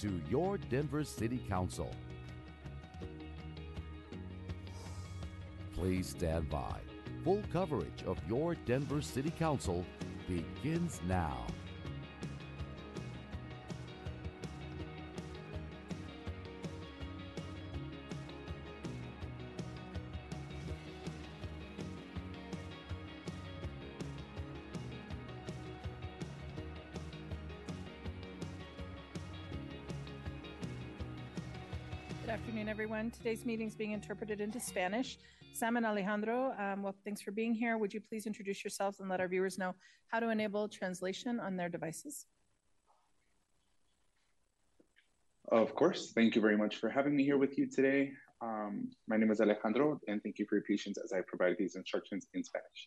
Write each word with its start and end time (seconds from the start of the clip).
to 0.00 0.20
your 0.30 0.56
Denver 0.56 1.04
City 1.04 1.38
Council. 1.46 1.94
Please 5.74 6.08
stand 6.08 6.48
by. 6.48 6.76
Full 7.22 7.42
coverage 7.52 8.02
of 8.06 8.16
your 8.26 8.54
Denver 8.66 9.02
City 9.02 9.30
Council 9.30 9.84
begins 10.26 11.00
now. 11.06 11.46
Everyone. 33.00 33.18
Today's 33.18 33.46
meeting 33.46 33.66
is 33.66 33.74
being 33.74 33.92
interpreted 33.92 34.40
into 34.42 34.60
Spanish. 34.60 35.18
Sam 35.54 35.76
and 35.78 35.86
Alejandro, 35.86 36.52
um, 36.58 36.82
well, 36.82 36.94
thanks 37.02 37.22
for 37.22 37.30
being 37.30 37.54
here. 37.54 37.78
Would 37.78 37.94
you 37.94 38.00
please 38.00 38.26
introduce 38.26 38.62
yourselves 38.62 39.00
and 39.00 39.08
let 39.08 39.20
our 39.20 39.28
viewers 39.28 39.56
know 39.56 39.74
how 40.08 40.20
to 40.20 40.28
enable 40.28 40.68
translation 40.68 41.40
on 41.40 41.56
their 41.56 41.70
devices? 41.70 42.26
Of 45.50 45.74
course. 45.74 46.12
Thank 46.14 46.34
you 46.36 46.42
very 46.42 46.58
much 46.58 46.76
for 46.76 46.90
having 46.90 47.16
me 47.16 47.24
here 47.24 47.38
with 47.38 47.56
you 47.56 47.66
today. 47.70 48.12
Um, 48.42 48.90
my 49.08 49.16
name 49.16 49.30
is 49.30 49.40
Alejandro, 49.40 49.98
and 50.06 50.22
thank 50.22 50.38
you 50.38 50.46
for 50.46 50.56
your 50.56 50.64
patience 50.64 50.98
as 51.02 51.12
I 51.12 51.20
provide 51.26 51.56
these 51.58 51.76
instructions 51.76 52.26
in 52.34 52.44
Spanish. 52.44 52.80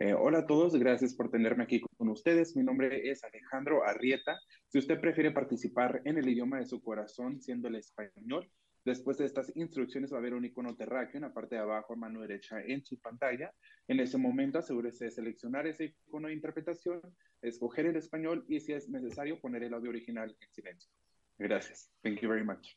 Eh, 0.00 0.14
hola 0.14 0.38
a 0.38 0.46
todos, 0.46 0.74
gracias 0.76 1.14
por 1.14 1.28
tenerme 1.28 1.64
aquí 1.64 1.80
con 1.98 2.08
ustedes. 2.08 2.56
Mi 2.56 2.64
nombre 2.64 3.08
es 3.08 3.22
Alejandro 3.24 3.84
Arrieta. 3.84 4.36
Si 4.68 4.78
usted 4.78 5.00
prefiere 5.00 5.30
participar 5.32 6.02
en 6.04 6.18
el 6.18 6.28
idioma 6.28 6.58
de 6.58 6.66
su 6.66 6.80
corazón, 6.80 7.40
siendo 7.40 7.68
el 7.68 7.76
español, 7.76 8.48
después 8.88 9.18
de 9.18 9.26
estas 9.26 9.54
instrucciones 9.54 10.12
va 10.12 10.16
a 10.16 10.20
haber 10.20 10.34
un 10.34 10.44
icono 10.44 10.74
terráqueo 10.74 11.18
en 11.18 11.22
la 11.22 11.32
parte 11.32 11.54
de 11.56 11.60
abajo, 11.60 11.92
a 11.92 11.96
mano 11.96 12.20
derecha 12.20 12.60
en 12.60 12.84
su 12.84 12.98
pantalla. 12.98 13.52
En 13.86 14.00
ese 14.00 14.18
momento 14.18 14.58
asegúrese 14.58 15.04
de 15.04 15.10
seleccionar 15.10 15.66
ese 15.66 15.84
icono 16.06 16.28
de 16.28 16.34
interpretación, 16.34 17.00
escoger 17.42 17.86
el 17.86 17.96
español 17.96 18.44
y 18.48 18.60
si 18.60 18.72
es 18.72 18.88
necesario 18.88 19.40
poner 19.40 19.62
el 19.62 19.74
audio 19.74 19.90
original 19.90 20.34
en 20.40 20.52
silencio. 20.52 20.90
Gracias. 21.38 21.90
Thank 22.02 22.20
you 22.20 22.28
very 22.28 22.44
much. 22.44 22.76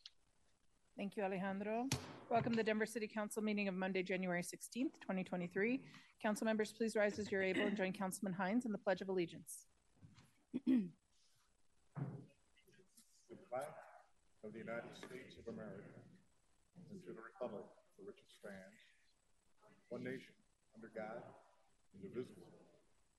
Thank 0.98 1.16
you, 1.16 1.24
Alejandro. 1.24 1.88
Welcome 2.30 2.52
to 2.52 2.58
the 2.58 2.64
Denver 2.64 2.86
City 2.86 3.08
Council 3.08 3.42
meeting 3.42 3.68
of 3.68 3.76
Monday, 3.76 4.04
January 4.04 4.44
16th, 4.44 5.00
2023. 5.02 5.82
Council 6.22 6.46
members, 6.46 6.72
please 6.74 6.96
rise 6.96 7.18
as 7.18 7.32
you're 7.32 7.42
able 7.42 7.62
and 7.62 7.76
join 7.76 7.94
Councilman 7.94 8.34
Hines 8.34 8.66
in 8.66 8.72
the 8.72 8.78
Pledge 8.78 9.02
of 9.02 9.10
Allegiance. 9.10 9.66
the 10.66 10.90
flag 13.50 13.64
of 14.44 14.52
the 14.54 14.60
United 14.60 14.96
States 14.98 15.36
of 15.40 15.48
America 15.54 16.01
to 17.12 17.18
the 17.20 17.28
republic 17.28 17.68
for 17.98 18.08
which 18.08 18.16
it 18.24 18.32
stands, 18.32 18.80
one 19.90 20.04
nation, 20.04 20.32
under 20.74 20.88
God, 20.96 21.20
indivisible, 21.92 22.48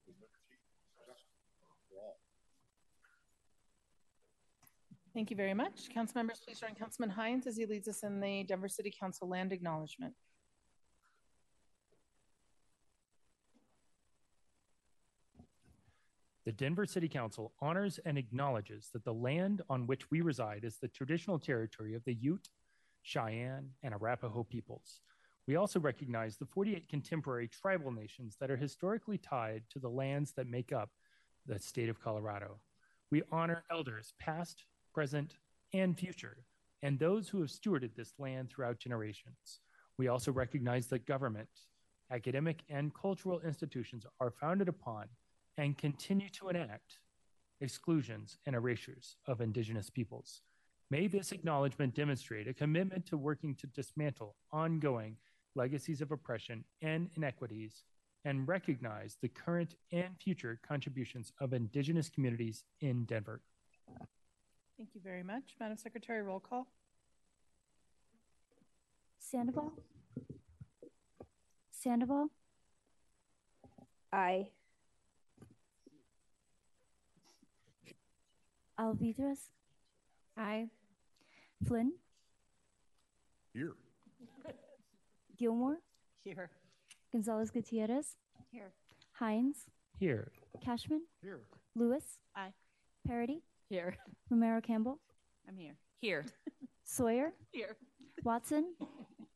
with 0.09 0.17
liberty 0.17 0.57
and 0.97 1.05
justice 1.05 1.29
for 1.91 2.01
all. 2.01 2.17
Thank 5.13 5.29
you 5.29 5.37
very 5.37 5.53
much. 5.53 5.91
Council 5.93 6.15
members, 6.17 6.41
please 6.41 6.59
join 6.59 6.75
Councilman 6.75 7.11
Hinds 7.11 7.47
as 7.47 7.59
he 7.59 7.67
leads 7.67 7.87
us 7.87 8.03
in 8.03 8.19
the 8.19 8.45
Denver 8.45 8.69
City 8.69 8.91
Council 8.91 9.29
land 9.29 9.53
acknowledgement. 9.53 10.15
The 16.47 16.53
Denver 16.53 16.87
City 16.87 17.09
Council 17.09 17.53
honors 17.61 18.01
and 18.07 18.17
acknowledges 18.17 18.89
that 18.95 19.05
the 19.05 19.13
land 19.13 19.61
on 19.69 19.87
which 19.87 20.11
we 20.11 20.23
reside 20.23 20.65
is 20.65 20.79
the 20.79 20.89
traditional 20.89 21.39
territory 21.39 21.95
of 21.95 22.03
the 22.05 22.15
Ute, 22.15 22.49
Cheyenne, 23.03 23.71
and 23.83 23.95
Arapaho 23.95 24.45
peoples. 24.45 25.01
We 25.47 25.57
also 25.57 25.81
recognize 25.81 26.37
the 26.37 26.47
48 26.47 26.89
contemporary 26.89 27.49
tribal 27.49 27.91
nations 27.91 28.37
that 28.41 28.51
are 28.51 28.57
historically 28.57 29.19
tied 29.19 29.65
to 29.71 29.79
the 29.79 29.89
lands 29.89 30.33
that 30.33 30.47
make 30.47 30.73
up 30.73 30.91
the 31.47 31.59
state 31.59 31.89
of 31.89 32.01
Colorado. 32.01 32.61
We 33.11 33.23
honor 33.33 33.65
elders 33.71 34.15
past, 34.19 34.65
present, 34.95 35.37
and 35.75 35.99
future, 35.99 36.45
and 36.83 36.99
those 36.99 37.29
who 37.29 37.41
have 37.41 37.51
stewarded 37.51 37.95
this 37.95 38.15
land 38.19 38.51
throughout 38.51 38.79
generations. 38.79 39.61
We 39.99 40.09
also 40.09 40.33
recognize 40.33 40.87
that 40.89 41.07
government, 41.07 41.49
academic, 42.11 42.63
and 42.69 42.95
cultural 42.95 43.41
institutions 43.41 44.07
are 44.21 44.31
founded 44.31 44.69
upon 44.69 45.09
and 45.57 45.77
continue 45.77 46.29
to 46.31 46.49
enact 46.49 46.99
exclusions 47.61 48.39
and 48.47 48.55
erasures 48.55 49.17
of 49.27 49.41
Indigenous 49.41 49.91
peoples. 49.91 50.43
May 50.93 51.07
this 51.07 51.33
acknowledgement 51.33 51.95
demonstrate 51.95 52.47
a 52.49 52.53
commitment 52.53 53.07
to 53.07 53.17
working 53.17 53.55
to 53.55 53.67
dismantle 53.69 54.37
ongoing 54.53 55.17
legacies 55.55 56.03
of 56.03 56.13
oppression 56.13 56.65
and 56.83 57.09
inequities 57.17 57.85
and 58.27 58.47
recognize 58.47 59.17
the 59.23 59.29
current 59.29 59.75
and 59.91 60.15
future 60.23 60.61
contributions 60.69 61.33
of 61.41 61.55
Indigenous 61.55 62.11
communities 62.11 62.65
in 62.83 63.07
Denver. 63.07 63.41
Thank 64.77 64.91
you 64.93 65.01
very 65.03 65.23
much. 65.23 65.55
Madam 65.59 65.79
Secretary, 65.79 66.21
roll 66.21 66.41
call. 66.41 66.67
Sandoval? 69.19 69.73
Sandoval? 71.71 72.29
Aye. 74.13 74.51
Alvidres? 78.79 79.49
Aye. 80.37 80.69
Flynn? 81.67 81.93
Here. 83.55 83.73
Gilmore? 85.39 85.79
Here. 86.25 86.51
Gonzales 87.13 87.51
Gutierrez? 87.51 88.17
Here. 88.51 88.73
Hinds? 89.13 89.67
Here. 89.99 90.33
Kashmann? 90.65 91.01
Here. 91.23 91.41
Lewis? 91.75 92.19
Aye. 92.35 92.53
Parady? 93.09 93.43
Here. 93.69 93.97
Romero 94.31 94.61
Campbell? 94.61 94.99
I'm 95.49 95.57
here. 95.57 95.77
Here. 96.01 96.25
Sawyer? 96.85 97.33
Here. 97.53 97.77
Watson? 98.25 98.75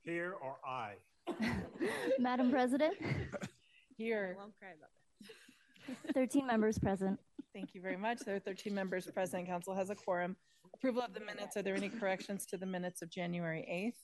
Here 0.04 0.34
or 0.42 0.56
I. 0.66 0.94
Madam 2.18 2.50
President? 2.50 2.94
Here. 3.96 4.36
Won't 4.38 4.52
cry 4.58 4.70
about 4.76 4.90
that. 6.06 6.14
13 6.14 6.46
members 6.46 6.78
present. 6.78 7.18
Thank 7.52 7.74
you 7.74 7.80
very 7.80 7.96
much. 7.96 8.20
There 8.20 8.36
are 8.36 8.40
13 8.40 8.74
members 8.74 9.06
present. 9.06 9.46
Council 9.46 9.74
has 9.74 9.90
a 9.90 9.94
quorum. 9.94 10.36
Approval 10.76 11.00
of 11.00 11.14
the 11.14 11.20
minutes. 11.20 11.56
Are 11.56 11.62
there 11.62 11.74
any 11.74 11.88
corrections 11.88 12.44
to 12.46 12.58
the 12.58 12.66
minutes 12.66 13.00
of 13.00 13.08
January 13.08 13.66
8th? 13.66 14.02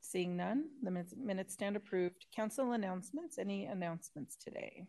Seeing 0.00 0.36
none, 0.38 0.70
the 0.82 0.90
minutes- 0.90 1.52
stand 1.52 1.76
approved. 1.76 2.24
Council 2.34 2.72
announcements. 2.72 3.36
Any 3.36 3.66
announcements 3.66 4.36
today? 4.36 4.86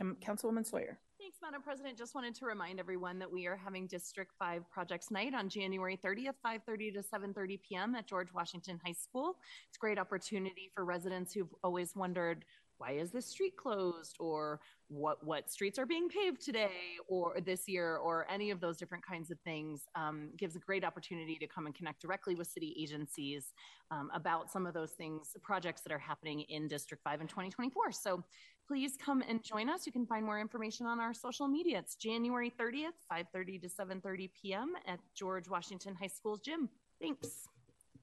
Councilwoman 0.00 0.66
Sawyer. 0.66 0.98
Thanks, 1.18 1.38
Madam 1.42 1.62
President. 1.62 1.96
Just 1.96 2.14
wanted 2.14 2.34
to 2.36 2.46
remind 2.46 2.80
everyone 2.80 3.18
that 3.20 3.30
we 3.30 3.46
are 3.46 3.56
having 3.56 3.86
District 3.86 4.32
5 4.38 4.68
Projects 4.70 5.10
Night 5.10 5.34
on 5.34 5.48
January 5.48 5.96
30th, 5.96 6.34
5:30 6.44 6.90
to 6.94 7.02
7:30 7.02 7.60
p.m. 7.62 7.94
at 7.94 8.06
George 8.08 8.32
Washington 8.32 8.80
High 8.84 8.94
School. 8.94 9.38
It's 9.68 9.76
a 9.76 9.78
great 9.78 9.98
opportunity 9.98 10.70
for 10.74 10.84
residents 10.84 11.34
who've 11.34 11.54
always 11.62 11.94
wondered, 11.94 12.44
why 12.82 12.92
is 12.92 13.10
this 13.12 13.26
street 13.26 13.56
closed 13.56 14.16
or 14.18 14.60
what 14.88 15.24
what 15.24 15.50
streets 15.50 15.78
are 15.78 15.86
being 15.86 16.08
paved 16.08 16.44
today 16.44 16.96
or 17.08 17.36
this 17.46 17.68
year 17.68 17.96
or 17.96 18.26
any 18.28 18.50
of 18.50 18.60
those 18.60 18.76
different 18.76 19.06
kinds 19.06 19.30
of 19.30 19.38
things 19.40 19.84
um, 19.94 20.30
gives 20.36 20.56
a 20.56 20.58
great 20.58 20.84
opportunity 20.84 21.36
to 21.36 21.46
come 21.46 21.66
and 21.66 21.74
connect 21.74 22.02
directly 22.02 22.34
with 22.34 22.48
city 22.48 22.74
agencies 22.78 23.52
um, 23.90 24.10
about 24.14 24.50
some 24.50 24.66
of 24.66 24.74
those 24.74 24.90
things 24.92 25.36
projects 25.42 25.82
that 25.82 25.92
are 25.92 25.98
happening 25.98 26.40
in 26.48 26.66
district 26.66 27.04
5 27.04 27.20
in 27.20 27.26
2024 27.28 27.92
so 27.92 28.22
please 28.66 28.96
come 28.96 29.22
and 29.28 29.44
join 29.44 29.70
us 29.70 29.86
you 29.86 29.92
can 29.92 30.04
find 30.04 30.26
more 30.26 30.40
information 30.40 30.84
on 30.86 30.98
our 30.98 31.14
social 31.14 31.46
media 31.46 31.78
it's 31.78 31.94
january 31.94 32.52
30th 32.60 32.98
5.30 33.10 33.62
to 33.62 33.68
7.30 33.68 34.30
p.m 34.40 34.72
at 34.88 34.98
george 35.14 35.48
washington 35.48 35.94
high 35.94 36.08
school's 36.08 36.40
gym 36.40 36.68
thanks 37.00 37.48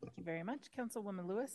Thank 0.01 0.13
you 0.18 0.24
very 0.24 0.44
much. 0.44 0.68
Councilwoman 0.77 1.27
Lewis. 1.27 1.51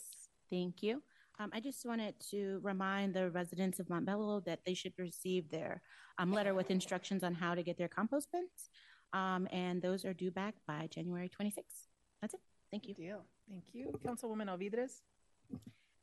Thank 0.50 0.82
you. 0.82 1.02
Um, 1.38 1.50
I 1.52 1.60
just 1.60 1.84
wanted 1.84 2.14
to 2.30 2.60
remind 2.62 3.14
the 3.14 3.30
residents 3.30 3.80
of 3.80 3.88
Montbello 3.88 4.44
that 4.44 4.60
they 4.64 4.74
should 4.74 4.92
receive 4.98 5.50
their 5.50 5.82
um, 6.18 6.32
letter 6.32 6.54
with 6.54 6.70
instructions 6.70 7.24
on 7.24 7.34
how 7.34 7.54
to 7.54 7.62
get 7.62 7.76
their 7.76 7.88
compost 7.88 8.28
bins. 8.32 8.70
Um, 9.12 9.48
and 9.50 9.82
those 9.82 10.04
are 10.04 10.14
due 10.14 10.30
back 10.30 10.54
by 10.66 10.88
January 10.90 11.28
26th. 11.28 11.88
That's 12.20 12.34
it. 12.34 12.40
Thank 12.70 12.88
you. 12.88 12.94
Deal. 12.94 13.24
Thank 13.48 13.64
you. 13.72 13.98
Councilwoman 14.04 14.48
Alvidrez. 14.48 15.00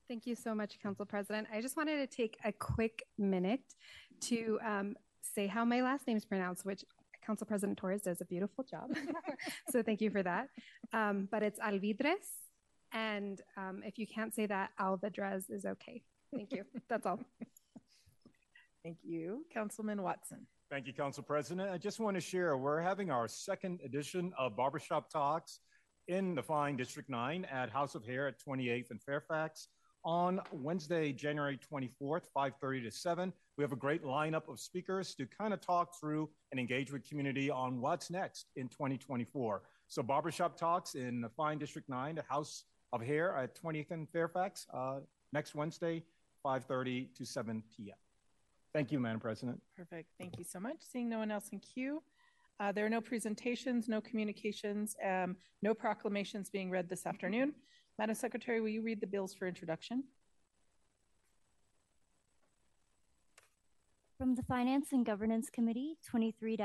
Thank 0.08 0.26
you 0.26 0.36
so 0.36 0.54
much, 0.54 0.78
Council 0.82 1.06
President. 1.06 1.48
I 1.54 1.62
just 1.62 1.78
wanted 1.78 1.98
to 1.98 2.16
take 2.16 2.38
a 2.44 2.52
quick 2.52 3.04
minute 3.18 3.64
to 4.22 4.60
um, 4.66 4.96
say 5.22 5.48
how 5.48 5.64
my 5.64 5.82
last 5.82 6.08
name 6.08 6.18
is 6.18 6.26
pronounced, 6.26 6.66
which 6.66 6.84
Council 7.26 7.48
President 7.48 7.78
Torres 7.78 8.02
does 8.02 8.20
a 8.20 8.26
beautiful 8.26 8.64
job. 8.64 8.90
so 9.70 9.82
thank 9.82 10.02
you 10.02 10.10
for 10.10 10.24
that. 10.24 10.50
Um, 10.92 11.30
but 11.32 11.44
it's 11.44 11.60
Alvidres. 11.60 12.28
And 12.94 13.42
um, 13.58 13.82
if 13.86 13.98
you 13.98 14.08
can't 14.08 14.34
say 14.34 14.46
that, 14.48 14.72
Alvidrez 14.80 15.50
is 15.50 15.66
okay. 15.66 16.02
Thank 16.34 16.52
you. 16.52 16.64
That's 16.90 17.06
all. 17.06 17.20
Thank 18.84 18.98
you. 19.04 19.46
Councilman 19.54 20.02
Watson. 20.02 20.48
Thank 20.70 20.88
you, 20.88 20.94
Council 20.94 21.24
President. 21.24 21.70
I 21.70 21.78
just 21.78 22.00
want 22.00 22.16
to 22.16 22.22
share 22.22 22.58
we're 22.58 22.80
having 22.80 23.12
our 23.12 23.28
second 23.28 23.80
edition 23.84 24.34
of 24.38 24.56
Barbershop 24.56 25.10
Talks 25.12 25.60
in 26.08 26.34
the 26.34 26.42
fine 26.42 26.78
District 26.78 27.10
9 27.10 27.46
at 27.46 27.70
House 27.70 27.94
of 27.94 28.06
Hair 28.06 28.30
at 28.30 28.36
28th 28.40 28.90
and 28.90 29.02
Fairfax 29.02 29.68
on 30.04 30.40
Wednesday, 30.52 31.14
January 31.14 31.58
24th, 31.58 32.24
5:30 32.36 32.84
to 32.84 32.92
7. 32.92 33.34
We 33.58 33.64
have 33.64 33.72
a 33.72 33.78
great 33.78 34.04
lineup 34.04 34.48
of 34.48 34.60
speakers 34.60 35.14
to 35.16 35.28
kind 35.28 35.54
of 35.54 35.62
talk 35.62 35.94
through 36.00 36.30
and 36.52 36.60
engage 36.60 36.92
with 36.92 37.08
community 37.08 37.52
on 37.52 37.80
what's 37.82 38.10
next 38.10 38.48
in 38.56 38.68
2024. 38.68 39.62
So 39.88 40.02
Barbershop 40.02 40.58
Talks 40.58 40.96
in 40.96 41.22
the 41.22 41.30
fine 41.30 41.60
District 41.60 41.88
9 41.88 42.18
at 42.18 42.26
House 42.26 42.64
of 42.94 43.02
here 43.02 43.34
at 43.38 43.62
20th 43.62 43.92
and 43.92 44.10
Fairfax 44.10 44.68
uh, 44.74 45.00
next 45.34 45.56
Wednesday, 45.56 46.04
5:30 46.46 47.14
to 47.16 47.26
7 47.26 47.64
p.m. 47.76 47.96
Thank 48.74 48.92
you, 48.92 49.00
Madam 49.00 49.20
President. 49.20 49.62
Perfect. 49.76 50.10
Thank 50.18 50.38
you 50.38 50.44
so 50.44 50.60
much. 50.60 50.78
Seeing 50.80 51.10
no 51.10 51.20
one 51.20 51.32
else 51.32 51.50
in 51.52 51.60
queue, 51.60 52.02
uh, 52.60 52.72
there 52.72 52.86
are 52.86 52.90
no 52.90 53.02
presentations, 53.02 53.90
no 53.90 54.00
communications, 54.02 54.96
um, 55.06 55.36
no 55.62 55.74
proclamations 55.74 56.50
being 56.50 56.70
read 56.70 56.90
this 56.90 57.06
afternoon. 57.06 57.54
Madam 58.00 58.16
Secretary, 58.16 58.62
will 58.62 58.70
you 58.70 58.82
read 58.82 59.02
the 59.02 59.08
bills 59.08 59.34
for 59.34 59.48
introduction? 59.48 60.04
From 64.18 64.36
the 64.36 64.44
Finance 64.44 64.90
and 64.92 65.06
Governance 65.06 65.50
Committee, 65.50 65.98
23 66.08 66.56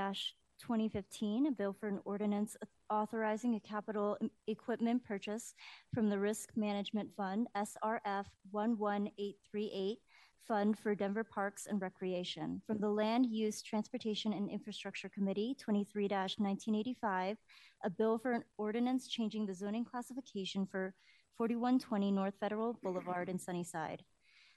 2015, 0.58 1.46
a 1.46 1.50
bill 1.50 1.72
for 1.72 1.88
an 1.88 2.00
ordinance 2.04 2.56
authorizing 2.90 3.54
a 3.54 3.60
capital 3.60 4.16
equipment 4.46 5.04
purchase 5.04 5.54
from 5.92 6.08
the 6.08 6.18
Risk 6.18 6.50
Management 6.56 7.10
Fund, 7.16 7.48
SRF 7.56 8.26
11838, 8.52 9.98
Fund 10.46 10.78
for 10.78 10.94
Denver 10.94 11.24
Parks 11.24 11.66
and 11.66 11.80
Recreation. 11.80 12.62
From 12.66 12.78
the 12.78 12.88
Land 12.88 13.26
Use, 13.26 13.62
Transportation, 13.62 14.32
and 14.32 14.48
Infrastructure 14.48 15.08
Committee, 15.08 15.56
23 15.58 16.04
1985, 16.04 17.36
a 17.84 17.90
bill 17.90 18.18
for 18.18 18.32
an 18.32 18.44
ordinance 18.56 19.08
changing 19.08 19.46
the 19.46 19.54
zoning 19.54 19.84
classification 19.84 20.66
for 20.66 20.94
4120 21.36 22.12
North 22.12 22.34
Federal 22.40 22.78
Boulevard 22.82 23.28
in 23.28 23.38
Sunnyside. 23.38 24.02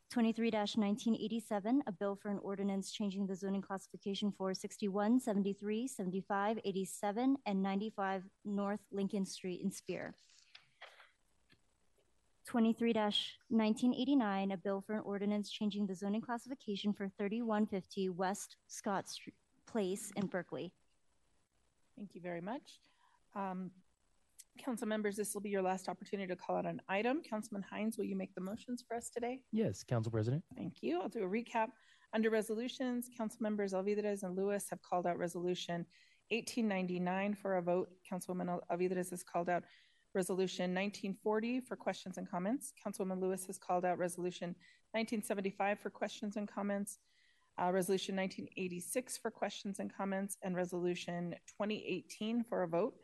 23 0.09 0.49
1987, 0.49 1.83
a 1.85 1.91
bill 1.91 2.15
for 2.15 2.29
an 2.29 2.39
ordinance 2.41 2.91
changing 2.91 3.27
the 3.27 3.35
zoning 3.35 3.61
classification 3.61 4.31
for 4.31 4.55
61, 4.55 5.19
73, 5.19 5.87
75, 5.87 6.59
87, 6.65 7.37
and 7.45 7.61
95 7.61 8.23
North 8.43 8.79
Lincoln 8.91 9.25
Street 9.25 9.61
in 9.63 9.71
Speer. 9.71 10.15
23 12.47 12.93
1989, 12.93 14.51
a 14.51 14.57
bill 14.57 14.81
for 14.81 14.95
an 14.95 15.01
ordinance 15.05 15.51
changing 15.51 15.85
the 15.85 15.93
zoning 15.93 16.21
classification 16.21 16.91
for 16.91 17.07
3150 17.19 18.09
West 18.09 18.55
Scott 18.67 19.07
Street 19.07 19.35
Place 19.67 20.11
in 20.15 20.25
Berkeley. 20.25 20.71
Thank 21.95 22.15
you 22.15 22.21
very 22.21 22.41
much. 22.41 22.79
Um, 23.35 23.69
Council 24.63 24.87
members, 24.87 25.15
this 25.15 25.33
will 25.33 25.41
be 25.41 25.49
your 25.49 25.61
last 25.61 25.87
opportunity 25.87 26.27
to 26.27 26.35
call 26.35 26.57
out 26.57 26.65
an 26.65 26.81
item. 26.89 27.21
Councilman 27.21 27.63
Hinds, 27.69 27.97
will 27.97 28.05
you 28.05 28.15
make 28.15 28.35
the 28.35 28.41
motions 28.41 28.83
for 28.85 28.95
us 28.95 29.09
today? 29.09 29.39
Yes, 29.51 29.83
Council 29.83 30.11
President. 30.11 30.43
Thank 30.55 30.83
you. 30.83 31.01
I'll 31.01 31.09
do 31.09 31.23
a 31.23 31.27
recap. 31.27 31.69
Under 32.13 32.29
resolutions, 32.29 33.09
Council 33.15 33.37
members 33.41 33.73
Alvidrez 33.73 34.23
and 34.23 34.35
Lewis 34.35 34.67
have 34.69 34.81
called 34.81 35.07
out 35.07 35.17
resolution 35.17 35.85
1899 36.29 37.35
for 37.35 37.57
a 37.57 37.61
vote. 37.61 37.89
Councilwoman 38.11 38.59
Alvidrez 38.71 39.09
has 39.11 39.23
called 39.23 39.49
out 39.49 39.63
resolution 40.13 40.73
1940 40.73 41.61
for 41.61 41.75
questions 41.75 42.17
and 42.17 42.29
comments. 42.29 42.73
Councilwoman 42.85 43.21
Lewis 43.21 43.45
has 43.45 43.57
called 43.57 43.85
out 43.85 43.97
resolution 43.97 44.49
1975 44.91 45.79
for 45.79 45.89
questions 45.89 46.35
and 46.35 46.47
comments. 46.47 46.99
Uh, 47.61 47.71
resolution 47.71 48.15
1986 48.15 49.17
for 49.17 49.29
questions 49.29 49.79
and 49.79 49.93
comments, 49.93 50.37
and 50.43 50.55
resolution 50.55 51.35
2018 51.57 52.43
for 52.43 52.63
a 52.63 52.67
vote 52.67 52.95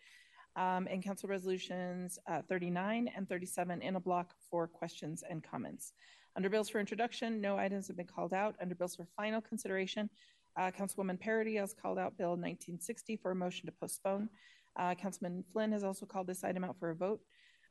um, 0.56 0.88
and 0.90 1.04
council 1.04 1.30
resolutions 1.30 2.18
uh, 2.28 2.42
39 2.48 3.10
and 3.16 3.28
37 3.28 3.81
in 3.81 3.96
a 3.96 4.00
block 4.00 4.34
for 4.50 4.68
questions 4.68 5.24
and 5.30 5.44
comments. 5.44 5.94
Under 6.36 6.50
bills 6.50 6.69
for 6.69 6.80
introduction, 6.80 7.40
no 7.40 7.57
items 7.57 7.88
have 7.88 7.98
been 7.98 8.07
called 8.07 8.34
out. 8.34 8.56
Under 8.62 8.75
bills 8.75 8.96
for 8.96 9.07
final 9.16 9.42
consideration, 9.42 10.10
uh, 10.57 10.72
Councilwoman 10.72 11.19
Parady 11.22 11.60
has 11.60 11.74
called 11.74 11.98
out 11.98 12.18
Bill 12.18 12.31
1960 12.31 13.18
for 13.18 13.31
a 13.31 13.36
motion 13.36 13.66
to 13.66 13.72
postpone. 13.72 14.30
Uh, 14.78 14.94
Councilman 14.96 15.44
Flynn 15.52 15.72
has 15.72 15.84
also 15.84 16.06
called 16.06 16.28
this 16.28 16.44
item 16.44 16.63
out 16.63 16.78
for 16.80 16.90
a 16.90 16.96
vote. 16.96 17.22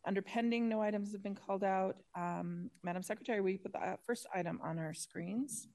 Under 0.07 0.21
pending, 0.23 0.69
no 0.69 0.83
items 0.83 1.13
have 1.13 1.23
been 1.23 1.35
called 1.35 1.65
out. 1.65 1.97
Um, 2.15 2.71
Madam 2.83 3.03
Secretary, 3.03 3.41
we 3.41 3.57
put 3.57 3.73
the 3.73 3.81
uh, 3.81 3.97
first 4.07 4.27
item 4.35 4.61
on 4.63 4.79
our 4.79 4.93
screens. 4.93 5.69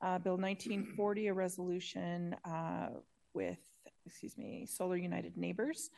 Uh, 0.00 0.18
Bill 0.18 0.36
1940, 0.36 1.26
a 1.26 1.34
resolution 1.34 2.36
uh, 2.44 2.88
with, 3.34 3.58
excuse 4.06 4.38
me, 4.38 4.64
Solar 4.68 4.96
United 4.96 5.36
Neighbors. 5.36 5.90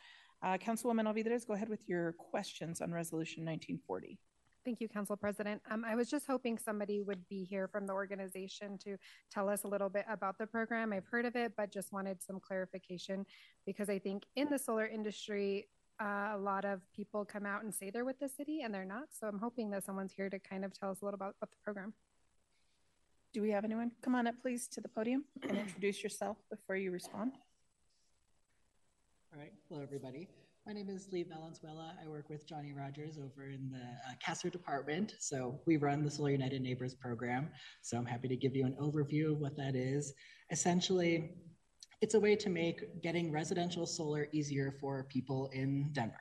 Uh, 0.43 0.57
Councilwoman 0.57 1.05
Alvidrez, 1.05 1.45
go 1.45 1.53
ahead 1.53 1.69
with 1.69 1.87
your 1.87 2.13
questions 2.13 2.81
on 2.81 2.91
Resolution 2.91 3.45
1940. 3.45 4.17
Thank 4.63 4.79
you, 4.79 4.87
Council 4.87 5.15
President. 5.15 5.61
Um, 5.71 5.83
I 5.85 5.95
was 5.95 6.09
just 6.09 6.27
hoping 6.27 6.57
somebody 6.57 7.01
would 7.01 7.27
be 7.29 7.43
here 7.43 7.67
from 7.67 7.87
the 7.87 7.93
organization 7.93 8.77
to 8.83 8.97
tell 9.31 9.49
us 9.49 9.63
a 9.63 9.67
little 9.67 9.89
bit 9.89 10.05
about 10.09 10.37
the 10.37 10.45
program. 10.45 10.93
I've 10.93 11.05
heard 11.05 11.25
of 11.25 11.35
it, 11.35 11.53
but 11.57 11.71
just 11.71 11.91
wanted 11.91 12.21
some 12.21 12.39
clarification 12.39 13.25
because 13.65 13.89
I 13.89 13.97
think 13.97 14.23
in 14.35 14.49
the 14.49 14.59
solar 14.59 14.85
industry, 14.85 15.67
uh, 15.99 16.31
a 16.33 16.37
lot 16.37 16.65
of 16.65 16.81
people 16.95 17.25
come 17.25 17.45
out 17.45 17.63
and 17.63 17.73
say 17.73 17.89
they're 17.89 18.05
with 18.05 18.19
the 18.19 18.29
city 18.29 18.61
and 18.61 18.73
they're 18.73 18.85
not. 18.85 19.05
So 19.19 19.27
I'm 19.27 19.39
hoping 19.39 19.71
that 19.71 19.83
someone's 19.83 20.13
here 20.13 20.29
to 20.29 20.39
kind 20.39 20.63
of 20.63 20.73
tell 20.73 20.91
us 20.91 21.01
a 21.01 21.05
little 21.05 21.15
about, 21.15 21.35
about 21.37 21.51
the 21.51 21.57
program. 21.63 21.93
Do 23.33 23.41
we 23.41 23.51
have 23.51 23.63
anyone? 23.63 23.91
Come 24.03 24.13
on 24.15 24.27
up, 24.27 24.35
please, 24.41 24.67
to 24.69 24.81
the 24.81 24.89
podium 24.89 25.25
and 25.47 25.57
introduce 25.57 26.03
yourself 26.03 26.37
before 26.49 26.75
you 26.75 26.91
respond. 26.91 27.33
All 29.33 29.39
right. 29.39 29.53
Hello, 29.69 29.81
everybody. 29.81 30.27
My 30.67 30.73
name 30.73 30.89
is 30.89 31.07
Lee 31.09 31.23
Valenzuela. 31.23 31.93
I 32.03 32.09
work 32.09 32.27
with 32.27 32.45
Johnny 32.45 32.73
Rogers 32.73 33.17
over 33.17 33.45
in 33.47 33.71
the 33.71 33.79
uh, 33.79 34.13
CASR 34.21 34.51
department. 34.51 35.15
So 35.19 35.61
we 35.65 35.77
run 35.77 36.03
the 36.03 36.11
Solar 36.11 36.31
United 36.31 36.61
Neighbors 36.61 36.95
program. 36.95 37.47
So 37.81 37.97
I'm 37.97 38.05
happy 38.05 38.27
to 38.27 38.35
give 38.35 38.57
you 38.57 38.65
an 38.65 38.75
overview 38.77 39.31
of 39.31 39.39
what 39.39 39.55
that 39.55 39.73
is. 39.73 40.13
Essentially, 40.51 41.35
it's 42.01 42.13
a 42.13 42.19
way 42.19 42.35
to 42.35 42.49
make 42.49 43.01
getting 43.01 43.31
residential 43.31 43.85
solar 43.85 44.27
easier 44.33 44.75
for 44.81 45.05
people 45.05 45.49
in 45.53 45.93
Denver. 45.93 46.17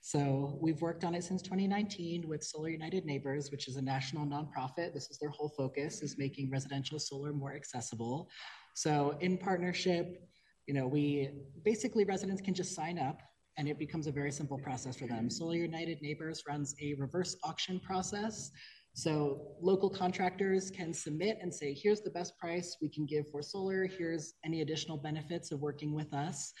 So 0.00 0.56
we've 0.62 0.80
worked 0.80 1.02
on 1.02 1.16
it 1.16 1.24
since 1.24 1.42
2019 1.42 2.28
with 2.28 2.44
Solar 2.44 2.68
United 2.68 3.04
Neighbors, 3.06 3.50
which 3.50 3.66
is 3.66 3.74
a 3.74 3.82
national 3.82 4.24
nonprofit. 4.24 4.94
This 4.94 5.10
is 5.10 5.18
their 5.18 5.30
whole 5.30 5.52
focus 5.56 6.00
is 6.00 6.16
making 6.16 6.52
residential 6.52 7.00
solar 7.00 7.32
more 7.32 7.56
accessible. 7.56 8.30
So 8.74 9.16
in 9.18 9.36
partnership 9.36 10.22
you 10.66 10.74
know, 10.74 10.86
we 10.86 11.30
basically 11.64 12.04
residents 12.04 12.42
can 12.42 12.54
just 12.54 12.74
sign 12.74 12.98
up 12.98 13.20
and 13.58 13.68
it 13.68 13.78
becomes 13.78 14.06
a 14.06 14.12
very 14.12 14.30
simple 14.30 14.58
process 14.58 14.96
for 14.96 15.06
them. 15.06 15.18
Mm-hmm. 15.18 15.28
Solar 15.30 15.56
United 15.56 16.02
Neighbors 16.02 16.42
runs 16.48 16.74
a 16.82 16.94
reverse 16.94 17.36
auction 17.44 17.80
process. 17.80 18.50
So 18.94 19.56
local 19.60 19.90
contractors 19.90 20.70
can 20.70 20.92
submit 20.92 21.38
and 21.40 21.52
say, 21.52 21.74
here's 21.74 22.00
the 22.00 22.10
best 22.10 22.36
price 22.38 22.76
we 22.80 22.88
can 22.88 23.06
give 23.06 23.28
for 23.30 23.42
solar. 23.42 23.86
Here's 23.86 24.34
any 24.44 24.62
additional 24.62 24.96
benefits 24.96 25.52
of 25.52 25.60
working 25.60 25.94
with 25.94 26.12
us. 26.14 26.52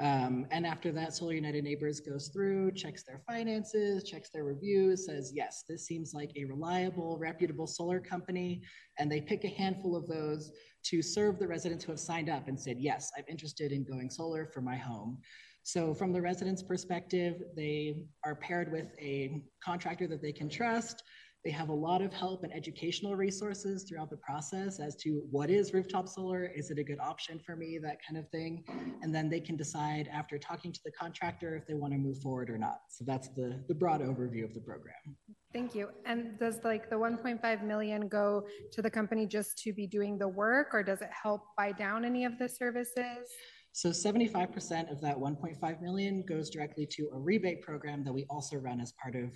Um, 0.00 0.46
and 0.50 0.66
after 0.66 0.92
that, 0.92 1.14
Solar 1.14 1.34
United 1.34 1.62
Neighbors 1.62 2.00
goes 2.00 2.28
through, 2.28 2.72
checks 2.72 3.02
their 3.02 3.20
finances, 3.26 4.02
checks 4.02 4.30
their 4.30 4.44
reviews, 4.44 5.04
says, 5.04 5.30
yes, 5.34 5.64
this 5.68 5.84
seems 5.84 6.14
like 6.14 6.30
a 6.36 6.44
reliable, 6.46 7.18
reputable 7.18 7.66
solar 7.66 8.00
company. 8.00 8.62
And 8.98 9.12
they 9.12 9.20
pick 9.20 9.44
a 9.44 9.48
handful 9.48 9.94
of 9.94 10.08
those 10.08 10.52
to 10.84 11.02
serve 11.02 11.38
the 11.38 11.46
residents 11.46 11.84
who 11.84 11.92
have 11.92 12.00
signed 12.00 12.30
up 12.30 12.48
and 12.48 12.58
said, 12.58 12.78
yes, 12.78 13.10
I'm 13.16 13.24
interested 13.28 13.72
in 13.72 13.84
going 13.84 14.08
solar 14.08 14.46
for 14.46 14.62
my 14.62 14.76
home. 14.76 15.18
So, 15.62 15.92
from 15.92 16.14
the 16.14 16.22
residents' 16.22 16.62
perspective, 16.62 17.42
they 17.54 18.06
are 18.24 18.34
paired 18.34 18.72
with 18.72 18.86
a 18.98 19.44
contractor 19.62 20.06
that 20.06 20.22
they 20.22 20.32
can 20.32 20.48
trust. 20.48 21.02
They 21.44 21.50
have 21.52 21.70
a 21.70 21.74
lot 21.74 22.02
of 22.02 22.12
help 22.12 22.44
and 22.44 22.52
educational 22.52 23.16
resources 23.16 23.84
throughout 23.84 24.10
the 24.10 24.18
process 24.18 24.78
as 24.78 24.94
to 24.96 25.22
what 25.30 25.48
is 25.48 25.72
rooftop 25.72 26.06
solar, 26.06 26.44
is 26.44 26.70
it 26.70 26.78
a 26.78 26.84
good 26.84 26.98
option 27.00 27.40
for 27.44 27.56
me, 27.56 27.78
that 27.82 27.96
kind 28.06 28.18
of 28.18 28.28
thing. 28.28 28.62
And 29.00 29.14
then 29.14 29.30
they 29.30 29.40
can 29.40 29.56
decide 29.56 30.06
after 30.12 30.38
talking 30.38 30.70
to 30.70 30.80
the 30.84 30.90
contractor 30.92 31.56
if 31.56 31.66
they 31.66 31.72
want 31.72 31.94
to 31.94 31.98
move 31.98 32.18
forward 32.18 32.50
or 32.50 32.58
not. 32.58 32.80
So 32.90 33.04
that's 33.06 33.28
the, 33.28 33.64
the 33.68 33.74
broad 33.74 34.02
overview 34.02 34.44
of 34.44 34.52
the 34.52 34.60
program. 34.60 35.16
Thank 35.54 35.74
you. 35.74 35.88
And 36.04 36.38
does 36.38 36.58
like 36.62 36.90
the 36.90 36.96
1.5 36.96 37.64
million 37.64 38.06
go 38.08 38.44
to 38.72 38.82
the 38.82 38.90
company 38.90 39.26
just 39.26 39.56
to 39.64 39.72
be 39.72 39.86
doing 39.86 40.18
the 40.18 40.28
work 40.28 40.74
or 40.74 40.82
does 40.82 41.00
it 41.00 41.10
help 41.10 41.42
buy 41.56 41.72
down 41.72 42.04
any 42.04 42.26
of 42.26 42.38
the 42.38 42.50
services? 42.50 43.28
So 43.72 43.90
75% 43.90 44.92
of 44.92 45.00
that 45.00 45.16
1.5 45.16 45.80
million 45.80 46.22
goes 46.28 46.50
directly 46.50 46.86
to 46.90 47.08
a 47.14 47.18
rebate 47.18 47.62
program 47.62 48.04
that 48.04 48.12
we 48.12 48.26
also 48.28 48.56
run 48.56 48.80
as 48.80 48.92
part 49.00 49.14
of 49.14 49.30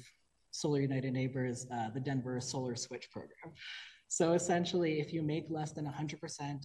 Solar 0.55 0.81
United 0.81 1.13
Neighbors, 1.13 1.67
uh, 1.75 1.91
the 1.91 1.99
Denver 1.99 2.41
Solar 2.41 2.77
Switch 2.77 3.11
program. 3.11 3.53
So 4.09 4.35
essentially, 4.35 5.01
if 5.01 5.13
you 5.13 5.23
make 5.23 5.47
less 5.51 5.73
than 5.73 5.87
100% 5.87 6.21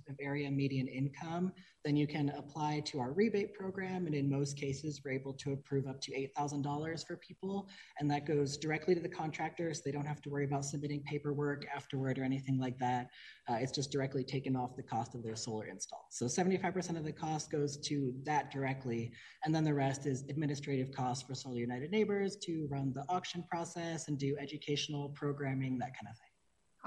of 0.07 0.15
area 0.19 0.51
median 0.51 0.87
income, 0.87 1.51
then 1.83 1.95
you 1.95 2.05
can 2.05 2.29
apply 2.37 2.81
to 2.81 2.99
our 2.99 3.13
rebate 3.13 3.53
program. 3.53 4.05
And 4.05 4.13
in 4.13 4.29
most 4.29 4.57
cases, 4.57 5.01
we're 5.03 5.11
able 5.11 5.33
to 5.33 5.53
approve 5.53 5.87
up 5.87 6.01
to 6.01 6.11
$8,000 6.11 7.07
for 7.07 7.15
people. 7.17 7.69
And 7.99 8.11
that 8.11 8.25
goes 8.25 8.57
directly 8.57 8.93
to 8.93 9.01
the 9.01 9.09
contractors. 9.09 9.81
They 9.81 9.91
don't 9.91 10.05
have 10.05 10.21
to 10.23 10.29
worry 10.29 10.45
about 10.45 10.65
submitting 10.65 11.01
paperwork 11.03 11.65
afterward 11.73 12.19
or 12.19 12.23
anything 12.23 12.59
like 12.59 12.77
that. 12.79 13.09
Uh, 13.49 13.55
it's 13.55 13.71
just 13.71 13.91
directly 13.91 14.23
taken 14.23 14.55
off 14.55 14.75
the 14.75 14.83
cost 14.83 15.15
of 15.15 15.23
their 15.23 15.35
solar 15.35 15.65
install. 15.67 16.05
So 16.11 16.25
75% 16.25 16.97
of 16.97 17.05
the 17.05 17.13
cost 17.13 17.49
goes 17.49 17.77
to 17.77 18.13
that 18.25 18.51
directly. 18.51 19.11
And 19.43 19.55
then 19.55 19.63
the 19.63 19.73
rest 19.73 20.05
is 20.05 20.23
administrative 20.29 20.91
costs 20.91 21.25
for 21.25 21.33
Solar 21.33 21.57
United 21.57 21.89
Neighbors 21.89 22.35
to 22.43 22.67
run 22.69 22.93
the 22.93 23.05
auction 23.09 23.43
process 23.49 24.07
and 24.07 24.19
do 24.19 24.35
educational 24.39 25.09
programming, 25.09 25.79
that 25.79 25.93
kind 25.95 26.09
of 26.11 26.17
thing. 26.17 26.28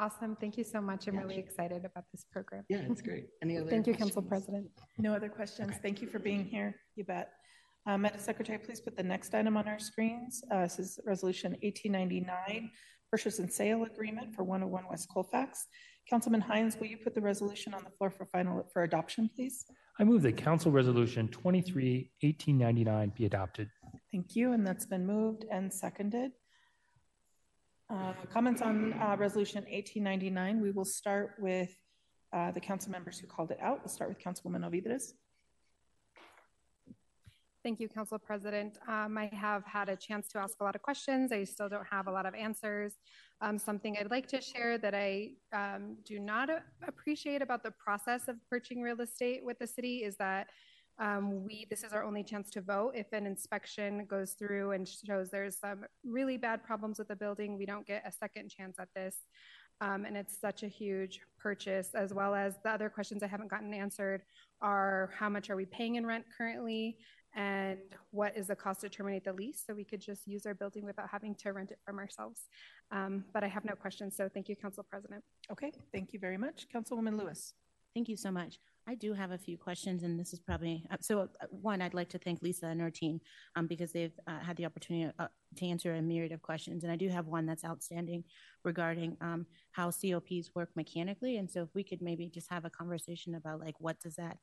Awesome. 0.02 0.34
Thank 0.40 0.58
you 0.58 0.64
so 0.64 0.80
much. 0.80 1.06
I'm 1.06 1.14
Yeah, 1.14 1.20
really 1.20 1.34
sure. 1.36 1.44
excited 1.44 1.84
about 1.84 2.06
this 2.10 2.24
program. 2.24 2.64
Yeah, 2.68 2.78
it's 2.90 3.02
great. 3.02 3.26
Any 3.40 3.56
other 3.58 3.70
Thank 3.70 3.86
you, 3.86 3.94
Council? 3.94 4.20
President. 4.20 4.66
No 4.98 5.14
other 5.14 5.28
questions. 5.28 5.76
Thank 5.80 6.02
you 6.02 6.08
for 6.08 6.18
being 6.18 6.44
here. 6.44 6.74
You 6.96 7.04
bet. 7.04 7.26
Uh, 7.86 7.96
Madam 7.98 8.18
Secretary, 8.18 8.58
please 8.58 8.80
put 8.80 8.96
the 8.96 9.02
next 9.04 9.32
item 9.32 9.56
on 9.56 9.68
our 9.68 9.78
screens. 9.78 10.42
Uh, 10.50 10.62
This 10.62 10.80
is 10.80 10.98
Resolution 11.06 11.52
1899, 11.62 12.70
Purchase 13.12 13.38
and 13.38 13.52
Sale 13.52 13.84
Agreement 13.84 14.34
for 14.34 14.42
101 14.42 14.88
West 14.90 15.08
Colfax. 15.08 15.66
Councilman 16.10 16.40
Hines, 16.40 16.76
will 16.80 16.88
you 16.88 16.98
put 16.98 17.14
the 17.14 17.20
resolution 17.20 17.72
on 17.72 17.84
the 17.84 17.90
floor 17.90 18.10
for 18.10 18.26
final, 18.26 18.68
for 18.72 18.82
adoption, 18.82 19.30
please? 19.36 19.64
I 20.00 20.04
move 20.04 20.22
that 20.22 20.36
Council 20.36 20.72
Resolution 20.72 21.28
23, 21.28 22.10
1899 22.22 23.12
be 23.16 23.26
adopted. 23.26 23.68
Thank 24.10 24.34
you, 24.34 24.52
and 24.52 24.66
that's 24.66 24.86
been 24.86 25.06
moved 25.06 25.44
and 25.52 25.72
seconded. 25.72 26.32
Uh, 27.92 28.14
Comments 28.32 28.62
on 28.62 28.94
uh, 28.94 29.16
Resolution 29.18 29.64
1899, 29.64 30.62
we 30.62 30.70
will 30.70 30.84
start 30.84 31.34
with 31.38 31.76
uh, 32.32 32.50
the 32.50 32.60
council 32.60 32.90
members 32.90 33.18
who 33.18 33.26
called 33.26 33.50
it 33.50 33.58
out. 33.60 33.80
We'll 33.80 33.92
start 33.92 34.08
with 34.08 34.18
Councilwoman 34.18 34.64
Alvidrez. 34.64 35.12
Thank 37.62 37.80
you, 37.80 37.88
Council 37.88 38.18
President. 38.18 38.78
Um, 38.88 39.18
I 39.18 39.26
have 39.26 39.64
had 39.66 39.90
a 39.90 39.96
chance 39.96 40.26
to 40.28 40.38
ask 40.38 40.58
a 40.60 40.64
lot 40.64 40.74
of 40.74 40.80
questions. 40.80 41.32
I 41.32 41.44
still 41.44 41.68
don't 41.68 41.86
have 41.88 42.06
a 42.06 42.10
lot 42.10 42.24
of 42.24 42.34
answers. 42.34 42.94
Um, 43.42 43.58
something 43.58 43.96
I'd 44.00 44.10
like 44.10 44.26
to 44.28 44.40
share 44.40 44.78
that 44.78 44.94
I 44.94 45.32
um, 45.52 45.98
do 46.04 46.18
not 46.18 46.48
appreciate 46.88 47.42
about 47.42 47.62
the 47.62 47.72
process 47.72 48.26
of 48.26 48.36
purchasing 48.48 48.80
real 48.80 49.00
estate 49.02 49.44
with 49.44 49.58
the 49.58 49.66
city 49.66 49.98
is 49.98 50.16
that 50.16 50.48
um, 50.98 51.44
we 51.44 51.66
this 51.70 51.84
is 51.84 51.92
our 51.92 52.04
only 52.04 52.22
chance 52.22 52.50
to 52.50 52.60
vote. 52.60 52.92
If 52.94 53.12
an 53.12 53.26
inspection 53.26 54.04
goes 54.06 54.32
through 54.32 54.72
and 54.72 54.86
shows 54.86 55.30
there's 55.30 55.58
some 55.58 55.84
really 56.04 56.36
bad 56.36 56.62
problems 56.62 56.98
with 56.98 57.08
the 57.08 57.16
building, 57.16 57.58
we 57.58 57.66
don't 57.66 57.86
get 57.86 58.02
a 58.06 58.12
second 58.12 58.50
chance 58.50 58.76
at 58.78 58.88
this. 58.94 59.16
Um, 59.80 60.04
and 60.04 60.16
it's 60.16 60.38
such 60.40 60.62
a 60.62 60.68
huge 60.68 61.20
purchase, 61.40 61.88
as 61.94 62.14
well 62.14 62.36
as 62.36 62.54
the 62.62 62.70
other 62.70 62.88
questions 62.88 63.22
I 63.22 63.26
haven't 63.26 63.50
gotten 63.50 63.74
answered 63.74 64.22
are 64.60 65.10
how 65.18 65.28
much 65.28 65.50
are 65.50 65.56
we 65.56 65.66
paying 65.66 65.96
in 65.96 66.06
rent 66.06 66.24
currently? 66.38 66.98
And 67.34 67.78
what 68.10 68.36
is 68.36 68.46
the 68.46 68.54
cost 68.54 68.82
to 68.82 68.88
terminate 68.88 69.24
the 69.24 69.32
lease? 69.32 69.64
So 69.66 69.74
we 69.74 69.84
could 69.84 70.00
just 70.00 70.26
use 70.26 70.46
our 70.46 70.54
building 70.54 70.84
without 70.84 71.08
having 71.10 71.34
to 71.36 71.52
rent 71.52 71.70
it 71.70 71.78
from 71.84 71.98
ourselves. 71.98 72.42
Um, 72.92 73.24
but 73.32 73.42
I 73.42 73.48
have 73.48 73.64
no 73.64 73.74
questions. 73.74 74.14
So 74.16 74.28
thank 74.28 74.48
you, 74.48 74.54
Council 74.54 74.84
President. 74.88 75.24
Okay, 75.50 75.72
thank 75.92 76.12
you 76.12 76.20
very 76.20 76.36
much. 76.36 76.66
Councilwoman 76.72 77.18
Lewis. 77.18 77.54
Thank 77.94 78.08
you 78.08 78.16
so 78.16 78.30
much. 78.30 78.58
I 78.86 78.96
do 78.96 79.12
have 79.14 79.30
a 79.30 79.38
few 79.38 79.56
questions, 79.56 80.02
and 80.02 80.18
this 80.18 80.32
is 80.32 80.40
probably 80.40 80.84
uh, 80.90 80.96
so. 81.00 81.20
Uh, 81.20 81.26
one, 81.50 81.80
I'd 81.80 81.94
like 81.94 82.08
to 82.10 82.18
thank 82.18 82.42
Lisa 82.42 82.66
and 82.66 82.80
her 82.80 82.90
team 82.90 83.20
um, 83.54 83.66
because 83.66 83.92
they've 83.92 84.18
uh, 84.26 84.40
had 84.40 84.56
the 84.56 84.64
opportunity 84.64 85.12
uh, 85.18 85.28
to 85.56 85.66
answer 85.66 85.94
a 85.94 86.02
myriad 86.02 86.32
of 86.32 86.42
questions, 86.42 86.82
and 86.82 86.92
I 86.92 86.96
do 86.96 87.08
have 87.08 87.26
one 87.26 87.46
that's 87.46 87.64
outstanding 87.64 88.24
regarding 88.64 89.16
um, 89.20 89.46
how 89.70 89.90
COPs 89.90 90.50
work 90.54 90.70
mechanically. 90.74 91.36
And 91.36 91.48
so, 91.48 91.62
if 91.62 91.68
we 91.74 91.84
could 91.84 92.02
maybe 92.02 92.28
just 92.28 92.50
have 92.50 92.64
a 92.64 92.70
conversation 92.70 93.36
about 93.36 93.60
like 93.60 93.76
what 93.78 94.00
does 94.00 94.16
that, 94.16 94.38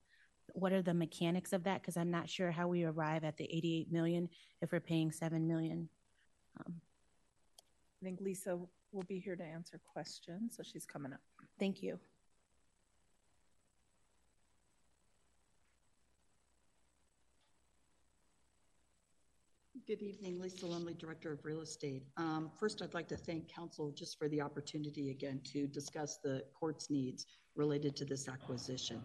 what 0.54 0.72
are 0.72 0.82
the 0.82 0.94
mechanics 0.94 1.52
of 1.52 1.64
that? 1.66 1.82
Because 1.82 1.98
I'm 1.98 2.12
not 2.12 2.30
sure 2.30 2.52
how 2.52 2.68
we 2.68 2.86
arrive 2.86 3.26
at 3.26 3.36
the 3.36 3.44
88 3.44 3.92
million 3.92 4.30
if 4.62 4.72
we're 4.72 4.80
paying 4.80 5.12
seven 5.12 5.48
million. 5.48 5.90
Um, 6.60 6.76
I 8.02 8.06
think 8.06 8.22
Lisa 8.22 8.58
will 8.94 9.04
be 9.04 9.20
here 9.20 9.36
to 9.36 9.44
answer 9.44 9.82
questions, 9.92 10.56
so 10.56 10.64
she's 10.64 10.86
coming 10.86 11.12
up. 11.12 11.20
thank 11.60 11.84
you. 11.84 12.00
Good 19.90 20.04
evening, 20.04 20.40
Lisa 20.40 20.68
Lumley, 20.68 20.94
Director 20.94 21.32
of 21.32 21.44
Real 21.44 21.62
Estate. 21.62 22.04
Um, 22.16 22.52
First, 22.60 22.84
I'd 22.84 22.94
like 22.94 23.08
to 23.08 23.18
thank 23.18 23.52
council 23.52 23.90
just 23.90 24.20
for 24.20 24.30
the 24.30 24.40
opportunity 24.40 25.10
again 25.10 25.42
to 25.46 25.66
discuss 25.66 26.20
the 26.24 26.44
court's 26.54 26.92
needs 26.92 27.26
related 27.56 27.96
to 27.96 28.06
this 28.06 28.30
acquisition. 28.30 29.02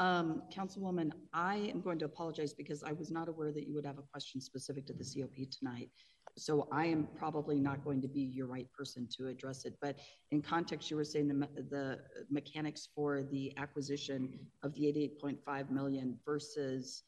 Um, 0.00 0.42
Councilwoman, 0.52 1.12
I 1.32 1.70
am 1.72 1.80
going 1.80 2.00
to 2.00 2.06
apologize 2.06 2.52
because 2.52 2.82
I 2.82 2.90
was 2.90 3.12
not 3.12 3.28
aware 3.28 3.52
that 3.52 3.68
you 3.68 3.74
would 3.76 3.86
have 3.86 3.98
a 3.98 4.02
question 4.02 4.40
specific 4.40 4.86
to 4.86 4.92
the 4.92 5.04
COP 5.04 5.48
tonight. 5.56 5.90
So 6.36 6.66
I 6.72 6.86
am 6.86 7.06
probably 7.16 7.60
not 7.60 7.84
going 7.84 8.02
to 8.02 8.08
be 8.08 8.22
your 8.22 8.48
right 8.48 8.66
person 8.76 9.06
to 9.16 9.28
address 9.28 9.64
it. 9.66 9.74
But 9.80 10.00
in 10.32 10.42
context, 10.42 10.90
you 10.90 10.96
were 10.96 11.04
saying 11.04 11.28
the, 11.28 11.48
the 11.70 12.00
mechanics 12.28 12.88
for 12.92 13.22
the 13.22 13.52
acquisition 13.56 14.36
of 14.64 14.74
the 14.74 15.12
88.5 15.22 15.70
million 15.70 16.18
versus, 16.26 17.04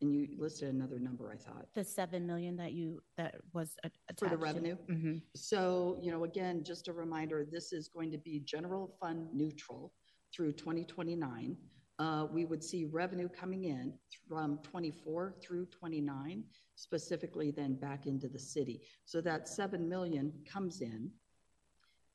and 0.00 0.12
you 0.14 0.28
listed 0.38 0.74
another 0.74 0.98
number, 0.98 1.30
I 1.32 1.36
thought. 1.36 1.66
The 1.74 1.84
seven 1.84 2.26
million 2.26 2.56
that 2.56 2.72
you 2.72 3.02
that 3.16 3.36
was 3.52 3.76
a- 3.82 3.90
For 3.90 3.94
the 3.94 4.02
attached 4.08 4.30
to- 4.30 4.36
revenue? 4.36 4.76
Mhm. 4.88 5.22
So, 5.34 5.98
you 6.02 6.10
know, 6.10 6.24
again, 6.24 6.62
just 6.64 6.88
a 6.88 6.92
reminder, 6.92 7.44
this 7.44 7.72
is 7.72 7.88
going 7.88 8.10
to 8.12 8.18
be 8.18 8.40
general 8.40 8.88
fund 9.00 9.32
neutral 9.32 9.94
through 10.32 10.52
2029. 10.52 11.56
Uh, 11.98 12.28
We 12.30 12.44
would 12.44 12.62
see 12.62 12.84
revenue 12.84 13.28
coming 13.28 13.64
in 13.64 13.98
from 14.28 14.58
24 14.58 15.32
through 15.40 15.64
29, 15.66 16.44
specifically 16.74 17.50
then 17.50 17.74
back 17.74 18.06
into 18.06 18.28
the 18.28 18.38
city. 18.38 18.82
So 19.06 19.22
that 19.22 19.48
7 19.48 19.88
million 19.88 20.44
comes 20.44 20.82
in, 20.82 21.10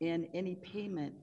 and 0.02 0.28
any 0.36 0.56
payment 0.58 1.16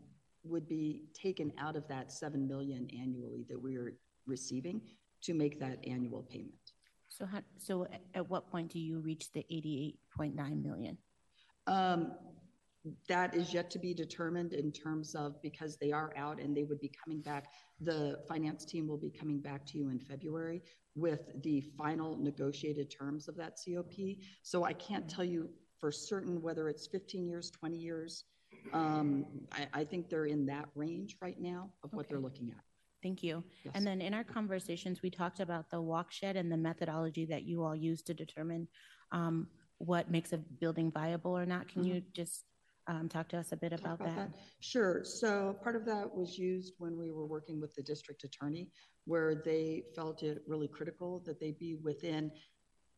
would 0.42 0.66
be 0.66 1.08
taken 1.14 1.52
out 1.56 1.76
of 1.76 1.86
that 1.86 2.10
7 2.10 2.48
million 2.48 2.88
annually 2.90 3.44
that 3.44 3.60
we're 3.60 3.96
receiving 4.26 4.80
to 5.22 5.34
make 5.34 5.58
that 5.60 5.78
annual 5.86 6.22
payment. 6.22 6.54
So 7.08 7.26
how, 7.26 7.40
so 7.58 7.86
at 8.14 8.28
what 8.28 8.50
point 8.50 8.70
do 8.72 8.78
you 8.78 9.00
reach 9.00 9.32
the 9.32 9.44
eighty-eight 9.50 9.98
point 10.16 10.34
nine 10.34 10.62
million? 10.62 10.98
Um, 11.66 12.12
that 13.08 13.34
is 13.34 13.52
yet 13.52 13.70
to 13.72 13.78
be 13.78 13.92
determined 13.92 14.52
in 14.52 14.70
terms 14.72 15.14
of, 15.14 15.42
because 15.42 15.76
they 15.76 15.92
are 15.92 16.12
out 16.16 16.40
and 16.40 16.56
they 16.56 16.64
would 16.64 16.80
be 16.80 16.90
coming 17.04 17.20
back. 17.20 17.46
The 17.80 18.20
finance 18.28 18.64
team 18.64 18.86
will 18.86 18.96
be 18.96 19.10
coming 19.10 19.40
back 19.40 19.66
to 19.66 19.78
you 19.78 19.90
in 19.90 19.98
February 19.98 20.62
with 20.94 21.20
the 21.42 21.60
final 21.76 22.16
negotiated 22.16 22.90
terms 22.90 23.28
of 23.28 23.36
that 23.36 23.58
COP. 23.62 23.94
So 24.42 24.64
I 24.64 24.72
can't 24.72 25.08
tell 25.08 25.24
you 25.24 25.50
for 25.78 25.92
certain 25.92 26.40
whether 26.40 26.68
it's 26.68 26.86
fifteen 26.86 27.26
years, 27.26 27.50
twenty 27.50 27.76
years. 27.76 28.24
Um, 28.72 29.26
I, 29.52 29.80
I 29.80 29.84
think 29.84 30.08
they're 30.08 30.26
in 30.26 30.46
that 30.46 30.66
range 30.74 31.16
right 31.20 31.38
now 31.38 31.70
of 31.84 31.92
what 31.92 32.08
they're 32.08 32.20
looking 32.20 32.50
at. 32.50 32.64
Thank 33.02 33.22
you. 33.22 33.44
Yes. 33.64 33.74
And 33.76 33.86
then 33.86 34.00
in 34.00 34.14
our 34.14 34.24
conversations, 34.24 35.02
we 35.02 35.10
talked 35.10 35.40
about 35.40 35.70
the 35.70 35.80
walk 35.80 36.10
shed 36.10 36.36
and 36.36 36.50
the 36.50 36.56
methodology 36.56 37.24
that 37.26 37.44
you 37.44 37.62
all 37.62 37.76
use 37.76 38.02
to 38.02 38.14
determine 38.14 38.66
um, 39.12 39.46
what 39.78 40.10
makes 40.10 40.32
a 40.32 40.38
building 40.38 40.90
viable 40.90 41.36
or 41.36 41.46
not. 41.46 41.68
Can 41.68 41.84
you 41.84 42.02
just 42.12 42.44
um, 42.88 43.08
talk 43.08 43.28
to 43.28 43.38
us 43.38 43.52
a 43.52 43.56
bit 43.56 43.70
talk 43.70 43.80
about 43.80 43.98
that? 44.16 44.30
Sure. 44.60 45.02
So 45.04 45.56
part 45.62 45.76
of 45.76 45.84
that 45.86 46.12
was 46.12 46.38
used 46.38 46.74
when 46.78 46.98
we 46.98 47.12
were 47.12 47.26
working 47.26 47.60
with 47.60 47.74
the 47.74 47.82
district 47.82 48.24
attorney, 48.24 48.70
where 49.04 49.34
they 49.44 49.84
felt 49.94 50.22
it 50.22 50.42
really 50.46 50.68
critical 50.68 51.22
that 51.26 51.38
they 51.38 51.52
be 51.52 51.76
within 51.76 52.32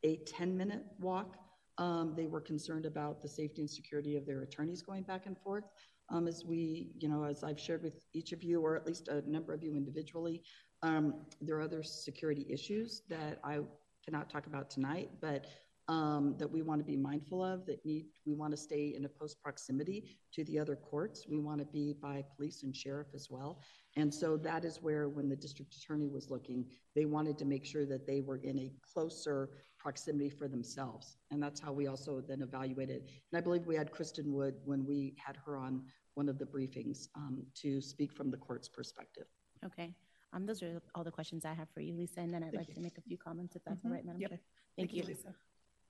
a 0.05 0.19
10-minute 0.19 0.85
walk. 0.99 1.37
Um, 1.77 2.15
They 2.17 2.27
were 2.27 2.41
concerned 2.41 2.87
about 2.87 3.21
the 3.21 3.29
safety 3.29 3.63
and 3.63 3.71
security 3.71 4.17
of 4.17 4.27
their 4.27 4.43
attorneys 4.43 4.83
going 4.83 5.03
back 5.03 5.27
and 5.27 5.37
forth. 5.39 5.65
Um, 6.11 6.27
As 6.27 6.45
we, 6.45 6.91
you 6.99 7.09
know, 7.09 7.25
as 7.25 7.45
I've 7.45 7.61
shared 7.61 7.83
with 7.83 8.05
each 8.13 8.33
of 8.33 8.43
you, 8.43 8.61
or 8.61 8.77
at 8.77 8.87
least 8.87 9.09
a 9.09 9.23
number 9.31 9.55
of 9.55 9.63
you 9.63 9.77
individually, 9.77 10.43
um, 10.83 11.15
there 11.41 11.57
are 11.57 11.63
other 11.63 11.83
security 11.83 12.47
issues 12.51 13.03
that 13.09 13.39
I 13.45 13.61
cannot 14.05 14.29
talk 14.29 14.47
about 14.47 14.71
tonight, 14.71 15.11
but 15.21 15.47
um, 15.89 16.37
that 16.39 16.51
we 16.51 16.63
want 16.63 16.81
to 16.81 16.85
be 16.85 16.97
mindful 16.97 17.45
of, 17.45 17.67
that 17.67 17.85
need, 17.85 18.07
we 18.25 18.35
want 18.35 18.53
to 18.53 18.57
stay 18.57 18.95
in 18.97 19.05
a 19.05 19.09
close 19.09 19.35
proximity 19.35 20.17
to 20.33 20.45
the 20.45 20.59
other 20.59 20.77
courts. 20.77 21.27
We 21.29 21.41
want 21.41 21.59
to 21.59 21.67
be 21.67 21.97
by 22.01 22.25
police 22.37 22.63
and 22.63 22.75
sheriff 22.75 23.09
as 23.13 23.29
well. 23.29 23.61
And 23.97 24.13
so 24.13 24.37
that 24.37 24.65
is 24.65 24.81
where, 24.81 25.09
when 25.09 25.29
the 25.29 25.35
district 25.35 25.75
attorney 25.75 26.09
was 26.09 26.31
looking, 26.31 26.65
they 26.95 27.07
wanted 27.07 27.39
to 27.39 27.45
make 27.45 27.65
sure 27.65 27.87
that 27.87 28.07
they 28.07 28.21
were 28.21 28.37
in 28.37 28.57
a 28.59 28.73
closer 28.93 29.51
proximity 29.79 30.31
for 30.31 30.47
themselves. 30.47 31.17
And 31.33 31.43
that's 31.43 31.59
how 31.59 31.73
we 31.73 31.89
also 31.89 32.21
then 32.21 32.43
evaluated. 32.43 33.11
And 33.33 33.39
I 33.39 33.41
believe 33.41 33.67
we 33.67 33.77
had 33.77 33.91
Kristen 33.91 34.33
Wood 34.33 34.55
when 34.65 34.87
we 34.87 35.17
had 35.19 35.37
her 35.45 35.57
on 35.57 35.83
one 36.21 36.29
of 36.29 36.39
the 36.39 36.45
briefings 36.45 37.09
um, 37.17 37.37
to 37.63 37.81
speak 37.81 38.13
from 38.13 38.31
the 38.31 38.37
court's 38.37 38.69
perspective. 38.69 39.25
Okay. 39.65 39.95
Um, 40.35 40.45
Those 40.45 40.63
are 40.63 40.83
all 40.95 41.03
the 41.03 41.11
questions 41.19 41.47
I 41.47 41.55
have 41.55 41.69
for 41.75 41.81
you, 41.81 41.95
Lisa. 42.01 42.21
And 42.21 42.31
then 42.35 42.43
I'd 42.43 42.51
Thank 42.53 42.61
like 42.63 42.69
you. 42.69 42.75
to 42.75 42.81
make 42.89 42.99
a 42.99 43.01
few 43.01 43.17
comments 43.17 43.57
if 43.57 43.63
that's 43.65 43.83
all 43.85 43.91
Mhm. 43.91 43.95
right, 43.95 44.05
Madam 44.05 44.21
Yep. 44.21 44.31
Chair. 44.31 44.41
Thank 44.77 44.93
you. 44.93 45.03
Lisa. 45.03 45.35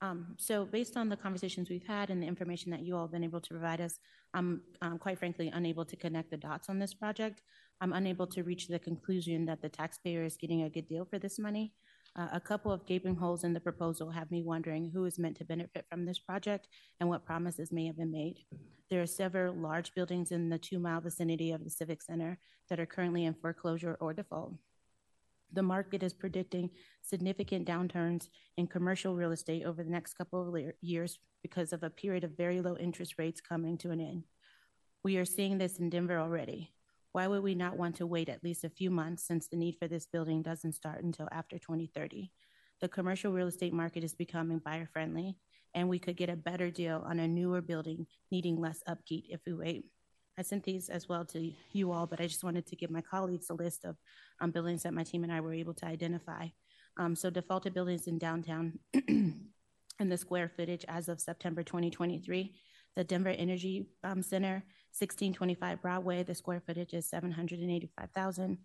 Um, 0.02 0.20
so 0.38 0.64
based 0.78 0.96
on 0.96 1.08
the 1.08 1.16
conversations 1.26 1.68
we've 1.68 1.88
had 1.96 2.06
and 2.10 2.22
the 2.22 2.28
information 2.34 2.70
that 2.70 2.82
you 2.86 2.92
all 2.96 3.04
have 3.06 3.10
been 3.18 3.24
able 3.30 3.40
to 3.40 3.50
provide 3.56 3.80
us, 3.88 3.98
I'm 4.32 4.62
um, 4.84 4.98
quite 5.04 5.18
frankly 5.18 5.48
unable 5.60 5.84
to 5.92 5.96
connect 6.04 6.30
the 6.30 6.36
dots 6.48 6.68
on 6.72 6.78
this 6.78 6.94
project. 6.94 7.42
I'm 7.82 7.92
unable 7.92 8.28
to 8.28 8.40
reach 8.50 8.64
the 8.68 8.78
conclusion 8.78 9.38
that 9.46 9.60
the 9.64 9.68
taxpayer 9.80 10.22
is 10.30 10.36
getting 10.42 10.62
a 10.62 10.70
good 10.70 10.86
deal 10.92 11.04
for 11.04 11.18
this 11.18 11.38
money. 11.40 11.74
Uh, 12.20 12.28
a 12.34 12.40
couple 12.40 12.70
of 12.70 12.84
gaping 12.84 13.16
holes 13.16 13.44
in 13.44 13.54
the 13.54 13.60
proposal 13.60 14.10
have 14.10 14.30
me 14.30 14.42
wondering 14.42 14.90
who 14.92 15.06
is 15.06 15.18
meant 15.18 15.34
to 15.38 15.44
benefit 15.44 15.86
from 15.88 16.04
this 16.04 16.18
project 16.18 16.68
and 16.98 17.08
what 17.08 17.24
promises 17.24 17.72
may 17.72 17.86
have 17.86 17.96
been 17.96 18.12
made. 18.12 18.44
There 18.90 19.00
are 19.00 19.06
several 19.06 19.54
large 19.54 19.94
buildings 19.94 20.30
in 20.30 20.50
the 20.50 20.58
two 20.58 20.78
mile 20.78 21.00
vicinity 21.00 21.50
of 21.50 21.64
the 21.64 21.70
Civic 21.70 22.02
Center 22.02 22.38
that 22.68 22.78
are 22.78 22.84
currently 22.84 23.24
in 23.24 23.32
foreclosure 23.32 23.96
or 24.00 24.12
default. 24.12 24.52
The 25.54 25.62
market 25.62 26.02
is 26.02 26.12
predicting 26.12 26.68
significant 27.00 27.66
downturns 27.66 28.28
in 28.58 28.66
commercial 28.66 29.16
real 29.16 29.32
estate 29.32 29.64
over 29.64 29.82
the 29.82 29.90
next 29.90 30.12
couple 30.12 30.54
of 30.54 30.72
years 30.82 31.18
because 31.40 31.72
of 31.72 31.82
a 31.82 31.88
period 31.88 32.22
of 32.22 32.36
very 32.36 32.60
low 32.60 32.76
interest 32.76 33.14
rates 33.16 33.40
coming 33.40 33.78
to 33.78 33.92
an 33.92 34.00
end. 34.00 34.24
We 35.02 35.16
are 35.16 35.24
seeing 35.24 35.56
this 35.56 35.78
in 35.78 35.88
Denver 35.88 36.18
already. 36.18 36.70
Why 37.12 37.26
would 37.26 37.42
we 37.42 37.54
not 37.56 37.76
want 37.76 37.96
to 37.96 38.06
wait 38.06 38.28
at 38.28 38.44
least 38.44 38.64
a 38.64 38.70
few 38.70 38.90
months 38.90 39.24
since 39.24 39.48
the 39.48 39.56
need 39.56 39.76
for 39.78 39.88
this 39.88 40.06
building 40.06 40.42
doesn't 40.42 40.74
start 40.74 41.02
until 41.02 41.28
after 41.32 41.58
2030? 41.58 42.30
The 42.80 42.88
commercial 42.88 43.32
real 43.32 43.48
estate 43.48 43.72
market 43.72 44.04
is 44.04 44.14
becoming 44.14 44.60
buyer 44.60 44.88
friendly, 44.92 45.36
and 45.74 45.88
we 45.88 45.98
could 45.98 46.16
get 46.16 46.30
a 46.30 46.36
better 46.36 46.70
deal 46.70 47.02
on 47.04 47.18
a 47.18 47.26
newer 47.26 47.60
building 47.60 48.06
needing 48.30 48.60
less 48.60 48.82
upkeep 48.86 49.26
if 49.28 49.40
we 49.44 49.54
wait. 49.54 49.86
I 50.38 50.42
sent 50.42 50.62
these 50.62 50.88
as 50.88 51.08
well 51.08 51.24
to 51.26 51.52
you 51.72 51.90
all, 51.90 52.06
but 52.06 52.20
I 52.20 52.26
just 52.26 52.44
wanted 52.44 52.66
to 52.68 52.76
give 52.76 52.90
my 52.90 53.02
colleagues 53.02 53.50
a 53.50 53.54
list 53.54 53.84
of 53.84 53.96
um, 54.40 54.52
buildings 54.52 54.84
that 54.84 54.94
my 54.94 55.02
team 55.02 55.24
and 55.24 55.32
I 55.32 55.40
were 55.40 55.52
able 55.52 55.74
to 55.74 55.86
identify. 55.86 56.46
Um, 56.96 57.16
so 57.16 57.28
defaulted 57.28 57.74
buildings 57.74 58.06
in 58.06 58.18
downtown 58.18 58.78
and 58.94 59.50
the 59.98 60.16
square 60.16 60.48
footage 60.48 60.84
as 60.88 61.08
of 61.08 61.20
September 61.20 61.62
2023. 61.62 62.54
The 62.96 63.04
Denver 63.04 63.30
Energy 63.30 63.86
um, 64.04 64.22
Center, 64.22 64.64
1625 64.98 65.80
Broadway, 65.80 66.22
the 66.22 66.34
square 66.34 66.62
footage 66.66 66.92
is 66.92 67.08
785,000. 67.08 68.58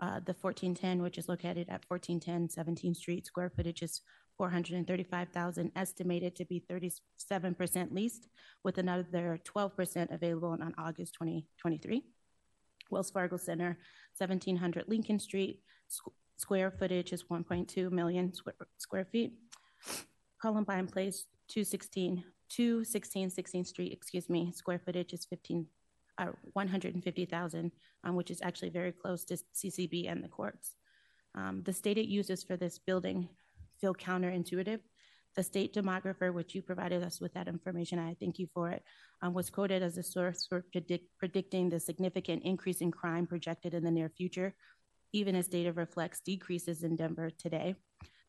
Uh, 0.00 0.20
the 0.24 0.34
1410, 0.40 1.02
which 1.02 1.18
is 1.18 1.28
located 1.28 1.68
at 1.68 1.84
1410 1.88 2.48
17th 2.48 2.96
Street, 2.96 3.26
square 3.26 3.50
footage 3.54 3.82
is 3.82 4.00
435,000, 4.38 5.72
estimated 5.76 6.34
to 6.36 6.46
be 6.46 6.64
37% 6.70 7.92
leased, 7.92 8.28
with 8.64 8.78
another 8.78 9.38
12% 9.44 10.14
available 10.14 10.48
on 10.48 10.74
August 10.78 11.14
2023. 11.14 12.02
Wells 12.90 13.10
Fargo 13.10 13.36
Center, 13.36 13.78
1700 14.16 14.84
Lincoln 14.88 15.18
Street, 15.18 15.60
square 16.38 16.70
footage 16.70 17.12
is 17.12 17.24
1.2 17.24 17.90
million 17.90 18.32
square, 18.32 18.54
square 18.78 19.04
feet. 19.04 19.34
Columbine 20.40 20.86
Place, 20.86 21.26
216, 21.48 22.24
216 22.50 23.30
16th 23.30 23.66
Street, 23.66 23.92
excuse 23.92 24.28
me, 24.28 24.52
square 24.52 24.80
footage 24.84 25.12
is 25.12 25.24
15, 25.24 25.66
uh, 26.18 26.26
150,000, 26.52 27.72
um, 28.04 28.16
which 28.16 28.30
is 28.30 28.42
actually 28.42 28.70
very 28.70 28.92
close 28.92 29.24
to 29.24 29.38
CCB 29.54 30.10
and 30.10 30.22
the 30.22 30.28
courts. 30.28 30.76
Um, 31.34 31.62
the 31.64 31.72
state 31.72 31.96
it 31.96 32.06
uses 32.06 32.42
for 32.42 32.56
this 32.56 32.78
building 32.78 33.28
feel 33.80 33.94
counterintuitive. 33.94 34.80
The 35.36 35.42
state 35.44 35.72
demographer, 35.72 36.34
which 36.34 36.56
you 36.56 36.62
provided 36.62 37.04
us 37.04 37.20
with 37.20 37.32
that 37.34 37.46
information, 37.46 38.00
I 38.00 38.16
thank 38.18 38.40
you 38.40 38.48
for 38.52 38.70
it, 38.70 38.82
um, 39.22 39.32
was 39.32 39.48
quoted 39.48 39.80
as 39.82 39.96
a 39.96 40.02
source 40.02 40.44
for 40.48 40.64
predict, 40.72 41.06
predicting 41.18 41.68
the 41.68 41.78
significant 41.78 42.42
increase 42.42 42.80
in 42.80 42.90
crime 42.90 43.28
projected 43.28 43.72
in 43.72 43.84
the 43.84 43.92
near 43.92 44.08
future, 44.08 44.54
even 45.12 45.36
as 45.36 45.46
data 45.46 45.72
reflects 45.72 46.20
decreases 46.20 46.82
in 46.82 46.96
Denver 46.96 47.30
today. 47.30 47.76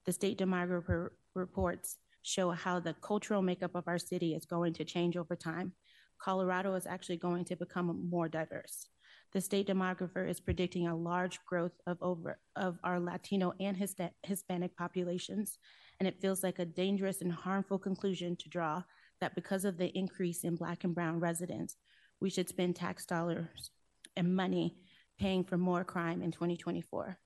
The 0.05 0.13
state 0.13 0.37
demographer 0.37 1.09
reports 1.33 1.97
show 2.21 2.51
how 2.51 2.79
the 2.79 2.93
cultural 3.01 3.41
makeup 3.41 3.75
of 3.75 3.87
our 3.87 3.97
city 3.97 4.33
is 4.33 4.45
going 4.45 4.73
to 4.73 4.85
change 4.85 5.17
over 5.17 5.35
time. 5.35 5.73
Colorado 6.19 6.75
is 6.75 6.85
actually 6.85 7.17
going 7.17 7.45
to 7.45 7.55
become 7.55 8.07
more 8.09 8.29
diverse. 8.29 8.87
The 9.33 9.41
state 9.41 9.67
demographer 9.67 10.29
is 10.29 10.41
predicting 10.41 10.87
a 10.87 10.95
large 10.95 11.39
growth 11.45 11.71
of 11.87 11.97
over 12.01 12.37
of 12.55 12.77
our 12.83 12.99
Latino 12.99 13.53
and 13.59 13.77
Hispanic 14.23 14.75
populations, 14.75 15.57
and 15.99 16.07
it 16.07 16.19
feels 16.21 16.43
like 16.43 16.59
a 16.59 16.65
dangerous 16.65 17.21
and 17.21 17.31
harmful 17.31 17.79
conclusion 17.79 18.35
to 18.37 18.49
draw 18.49 18.83
that 19.21 19.35
because 19.35 19.63
of 19.63 19.77
the 19.77 19.97
increase 19.97 20.43
in 20.43 20.55
Black 20.55 20.83
and 20.83 20.93
Brown 20.93 21.19
residents, 21.19 21.77
we 22.19 22.29
should 22.29 22.49
spend 22.49 22.75
tax 22.75 23.05
dollars 23.05 23.71
and 24.17 24.35
money 24.35 24.75
paying 25.17 25.43
for 25.43 25.57
more 25.57 25.83
crime 25.83 26.21
in 26.21 26.31
2024. 26.31 27.17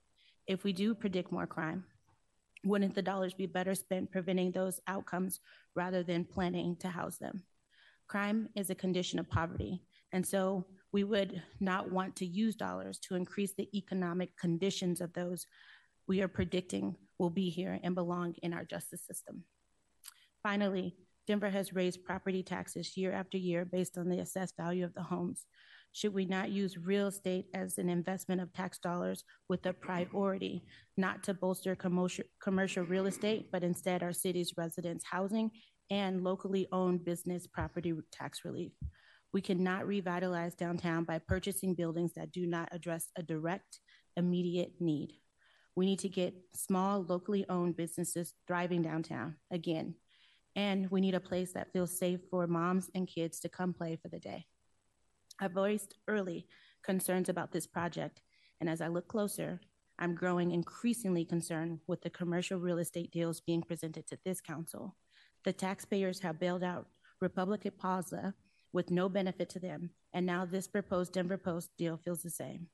If 0.45 0.63
we 0.63 0.73
do 0.73 0.93
predict 0.93 1.31
more 1.31 1.47
crime, 1.47 1.85
wouldn't 2.65 2.95
the 2.95 3.01
dollars 3.01 3.33
be 3.33 3.45
better 3.45 3.75
spent 3.75 4.11
preventing 4.11 4.51
those 4.51 4.79
outcomes 4.87 5.39
rather 5.75 6.03
than 6.03 6.25
planning 6.25 6.75
to 6.77 6.87
house 6.89 7.17
them? 7.17 7.43
Crime 8.07 8.49
is 8.55 8.69
a 8.69 8.75
condition 8.75 9.19
of 9.19 9.29
poverty, 9.29 9.81
and 10.11 10.25
so 10.25 10.65
we 10.91 11.03
would 11.03 11.41
not 11.59 11.91
want 11.91 12.15
to 12.17 12.25
use 12.25 12.55
dollars 12.55 12.99
to 12.99 13.15
increase 13.15 13.53
the 13.53 13.69
economic 13.77 14.35
conditions 14.37 15.01
of 15.01 15.13
those 15.13 15.45
we 16.07 16.21
are 16.21 16.27
predicting 16.27 16.95
will 17.17 17.29
be 17.29 17.49
here 17.49 17.79
and 17.83 17.95
belong 17.95 18.35
in 18.43 18.53
our 18.53 18.63
justice 18.63 19.01
system. 19.05 19.43
Finally, 20.43 20.95
Denver 21.27 21.49
has 21.49 21.73
raised 21.73 22.05
property 22.05 22.43
taxes 22.43 22.95
year 22.95 23.11
after 23.11 23.37
year 23.37 23.65
based 23.65 23.97
on 23.97 24.09
the 24.09 24.19
assessed 24.19 24.55
value 24.55 24.85
of 24.85 24.93
the 24.93 25.01
homes. 25.01 25.45
Should 25.95 26.13
we 26.13 26.25
not 26.25 26.51
use 26.51 26.77
real 26.77 27.07
estate 27.07 27.45
as 27.53 27.77
an 27.77 27.87
investment 27.87 28.41
of 28.41 28.51
tax 28.51 28.79
dollars 28.79 29.23
with 29.47 29.65
a 29.65 29.71
priority 29.71 30.65
not 30.97 31.23
to 31.23 31.33
bolster 31.33 31.73
commercial, 31.73 32.25
commercial 32.43 32.83
real 32.83 33.05
estate, 33.05 33.47
but 33.49 33.63
instead 33.63 34.03
our 34.03 34.11
city's 34.11 34.57
residents' 34.57 35.05
housing 35.09 35.51
and 35.89 36.21
locally 36.21 36.67
owned 36.73 37.05
business 37.05 37.47
property 37.47 37.93
tax 38.11 38.43
relief? 38.43 38.73
We 39.31 39.39
cannot 39.39 39.87
revitalize 39.87 40.53
downtown 40.53 41.05
by 41.05 41.19
purchasing 41.19 41.75
buildings 41.75 42.11
that 42.17 42.33
do 42.33 42.45
not 42.45 42.67
address 42.73 43.07
a 43.17 43.23
direct, 43.23 43.79
immediate 44.17 44.73
need. 44.81 45.13
We 45.77 45.85
need 45.85 45.99
to 45.99 46.09
get 46.09 46.33
small, 46.53 47.05
locally 47.07 47.45
owned 47.47 47.77
businesses 47.77 48.33
thriving 48.49 48.81
downtown 48.81 49.37
again. 49.49 49.95
And 50.57 50.91
we 50.91 50.99
need 50.99 51.15
a 51.15 51.21
place 51.21 51.53
that 51.53 51.71
feels 51.71 51.97
safe 51.97 52.19
for 52.29 52.47
moms 52.47 52.89
and 52.93 53.07
kids 53.07 53.39
to 53.39 53.49
come 53.49 53.73
play 53.73 53.97
for 54.01 54.09
the 54.09 54.19
day. 54.19 54.45
I 55.39 55.47
voiced 55.47 55.95
early 56.07 56.47
concerns 56.83 57.29
about 57.29 57.51
this 57.51 57.67
project, 57.67 58.21
and 58.61 58.69
as 58.69 58.79
I 58.79 58.87
look 58.87 59.07
closer, 59.07 59.59
I'm 59.99 60.15
growing 60.15 60.51
increasingly 60.51 61.25
concerned 61.25 61.79
with 61.87 62.01
the 62.01 62.09
commercial 62.09 62.59
real 62.59 62.77
estate 62.77 63.11
deals 63.11 63.41
being 63.41 63.61
presented 63.61 64.07
to 64.07 64.17
this 64.23 64.41
council. 64.41 64.95
The 65.43 65.53
taxpayers 65.53 66.19
have 66.19 66.39
bailed 66.39 66.63
out 66.63 66.87
Republic 67.21 67.71
Plaza 67.77 68.33
with 68.73 68.91
no 68.91 69.07
benefit 69.07 69.49
to 69.49 69.59
them. 69.59 69.89
And 70.13 70.25
now 70.25 70.45
this 70.45 70.67
proposed 70.67 71.13
Denver 71.13 71.37
Post 71.37 71.69
deal 71.77 71.97
feels 71.97 72.21
the 72.21 72.29
same. 72.29 72.67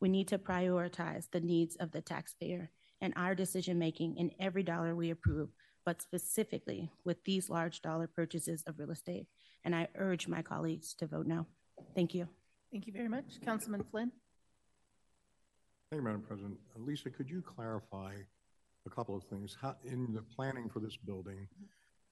We 0.00 0.08
need 0.08 0.28
to 0.28 0.38
prioritize 0.38 1.28
the 1.30 1.40
needs 1.40 1.74
of 1.76 1.90
the 1.90 2.00
taxpayer 2.00 2.70
and 3.00 3.12
our 3.16 3.34
decision 3.34 3.78
making 3.78 4.16
in 4.16 4.30
every 4.38 4.62
dollar 4.62 4.94
we 4.94 5.10
approve, 5.10 5.50
but 5.84 6.00
specifically 6.00 6.90
with 7.04 7.24
these 7.24 7.50
large 7.50 7.82
dollar 7.82 8.06
purchases 8.06 8.62
of 8.66 8.78
real 8.78 8.92
estate. 8.92 9.26
And 9.64 9.74
I 9.74 9.88
urge 9.96 10.28
my 10.28 10.42
colleagues 10.42 10.94
to 10.94 11.06
vote 11.06 11.26
no. 11.26 11.46
Thank 11.94 12.14
you. 12.14 12.28
Thank 12.70 12.86
you 12.86 12.92
very 12.92 13.08
much. 13.08 13.40
Councilman 13.44 13.84
Flynn. 13.90 14.12
Thank 15.90 16.00
you, 16.00 16.04
Madam 16.04 16.22
President. 16.22 16.58
Lisa, 16.76 17.10
could 17.10 17.30
you 17.30 17.40
clarify 17.40 18.12
a 18.86 18.90
couple 18.90 19.16
of 19.16 19.24
things? 19.24 19.56
How, 19.60 19.76
in 19.84 20.12
the 20.12 20.22
planning 20.22 20.68
for 20.68 20.80
this 20.80 20.96
building, 20.96 21.48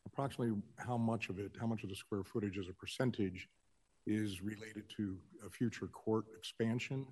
approximately 0.07 0.57
how 0.77 0.97
much 0.97 1.29
of 1.29 1.39
it, 1.39 1.53
how 1.61 1.67
much 1.67 1.83
of 1.83 1.91
the 1.91 1.95
square 1.95 2.25
footage 2.25 2.59
as 2.59 2.69
a 2.69 2.73
percentage 2.73 3.49
is 4.07 4.41
related 4.43 4.85
to 4.97 5.19
a 5.47 5.51
future 5.51 5.89
court 5.89 6.25
expansion 6.39 7.07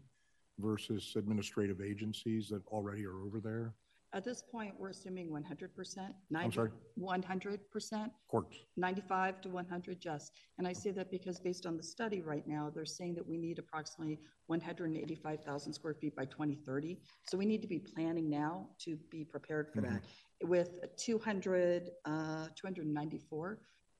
versus 0.59 1.15
administrative 1.17 1.81
agencies 1.81 2.49
that 2.49 2.67
already 2.69 3.05
are 3.05 3.21
over 3.27 3.41
there? 3.41 3.75
At 4.15 4.23
this 4.23 4.43
point, 4.43 4.75
we're 4.79 4.91
assuming 4.91 5.29
100%. 5.29 6.15
I'm 6.45 6.53
sorry? 6.53 6.71
100%. 7.01 8.11
Courts. 8.31 8.57
95 8.77 9.41
to 9.41 9.49
100 9.49 10.01
just. 10.01 10.33
And 10.59 10.69
I 10.69 10.73
say 10.73 10.93
that 10.93 11.11
because 11.11 11.41
based 11.41 11.67
on 11.67 11.77
the 11.77 11.83
study 11.83 12.23
right 12.23 12.47
now, 12.47 12.71
they're 12.73 12.85
saying 12.85 13.17
that 13.17 13.27
we 13.27 13.37
need 13.37 13.59
approximately 13.59 14.21
185,000 14.47 15.73
square 15.73 15.95
feet 15.95 16.15
by 16.15 16.27
2030. 16.27 17.01
So 17.27 17.37
we 17.37 17.45
need 17.45 17.61
to 17.63 17.67
be 17.67 17.81
planning 17.81 18.31
now 18.31 18.69
to 18.85 18.97
be 19.11 19.25
prepared 19.25 19.73
for 19.75 19.83
mm-hmm. 19.83 19.95
that 19.95 20.49
with 20.49 20.71
200, 20.97 21.91
uh, 22.05 22.47
294 22.55 23.59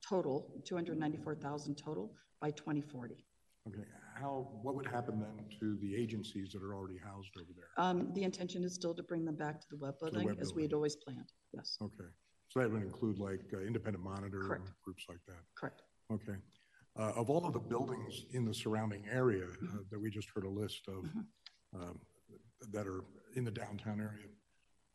total, 0.09 0.47
294,000 0.65 1.75
total 1.75 2.15
by 2.41 2.53
2040. 2.53 3.25
Okay. 3.67 3.79
How, 4.15 4.49
what 4.63 4.75
would 4.75 4.87
happen 4.87 5.21
then 5.21 5.45
to 5.61 5.77
the 5.81 5.95
agencies 5.95 6.53
that 6.53 6.63
are 6.63 6.75
already 6.75 6.99
housed 6.99 7.31
over 7.37 7.51
there? 7.57 7.85
Um, 7.85 8.13
the 8.15 8.23
intention 8.23 8.65
is 8.65 8.75
still 8.75 8.95
to 8.95 9.03
bring 9.03 9.25
them 9.25 9.37
back 9.37 9.61
to 9.61 9.67
the 9.71 9.77
Webb 9.77 9.99
building 10.01 10.27
Webb 10.27 10.39
as 10.41 10.55
we 10.55 10.63
had 10.63 10.73
always 10.73 10.97
planned. 10.97 11.33
Yes. 11.53 11.77
Okay. 11.83 12.09
So 12.49 12.61
that 12.61 12.71
would 12.71 12.83
include 12.83 13.19
like 13.19 13.43
uh, 13.53 13.59
independent 13.59 14.05
monitor 14.05 14.41
Correct. 14.47 14.71
groups 14.85 15.07
like 15.09 15.19
that. 15.27 15.41
Correct. 15.57 15.83
Okay. 16.13 16.39
Uh, 16.97 17.13
of 17.17 17.29
all 17.29 17.45
of 17.45 17.53
the 17.53 17.59
buildings 17.59 18.27
in 18.33 18.45
the 18.45 18.55
surrounding 18.55 19.05
area 19.11 19.45
uh, 19.45 19.65
mm-hmm. 19.65 19.79
that 19.91 20.01
we 20.01 20.11
just 20.11 20.29
heard 20.33 20.45
a 20.45 20.49
list 20.49 20.83
of 20.87 21.05
mm-hmm. 21.05 21.83
um, 21.83 21.99
that 22.71 22.87
are 22.87 23.05
in 23.35 23.45
the 23.45 23.51
downtown 23.51 24.01
area, 24.01 24.29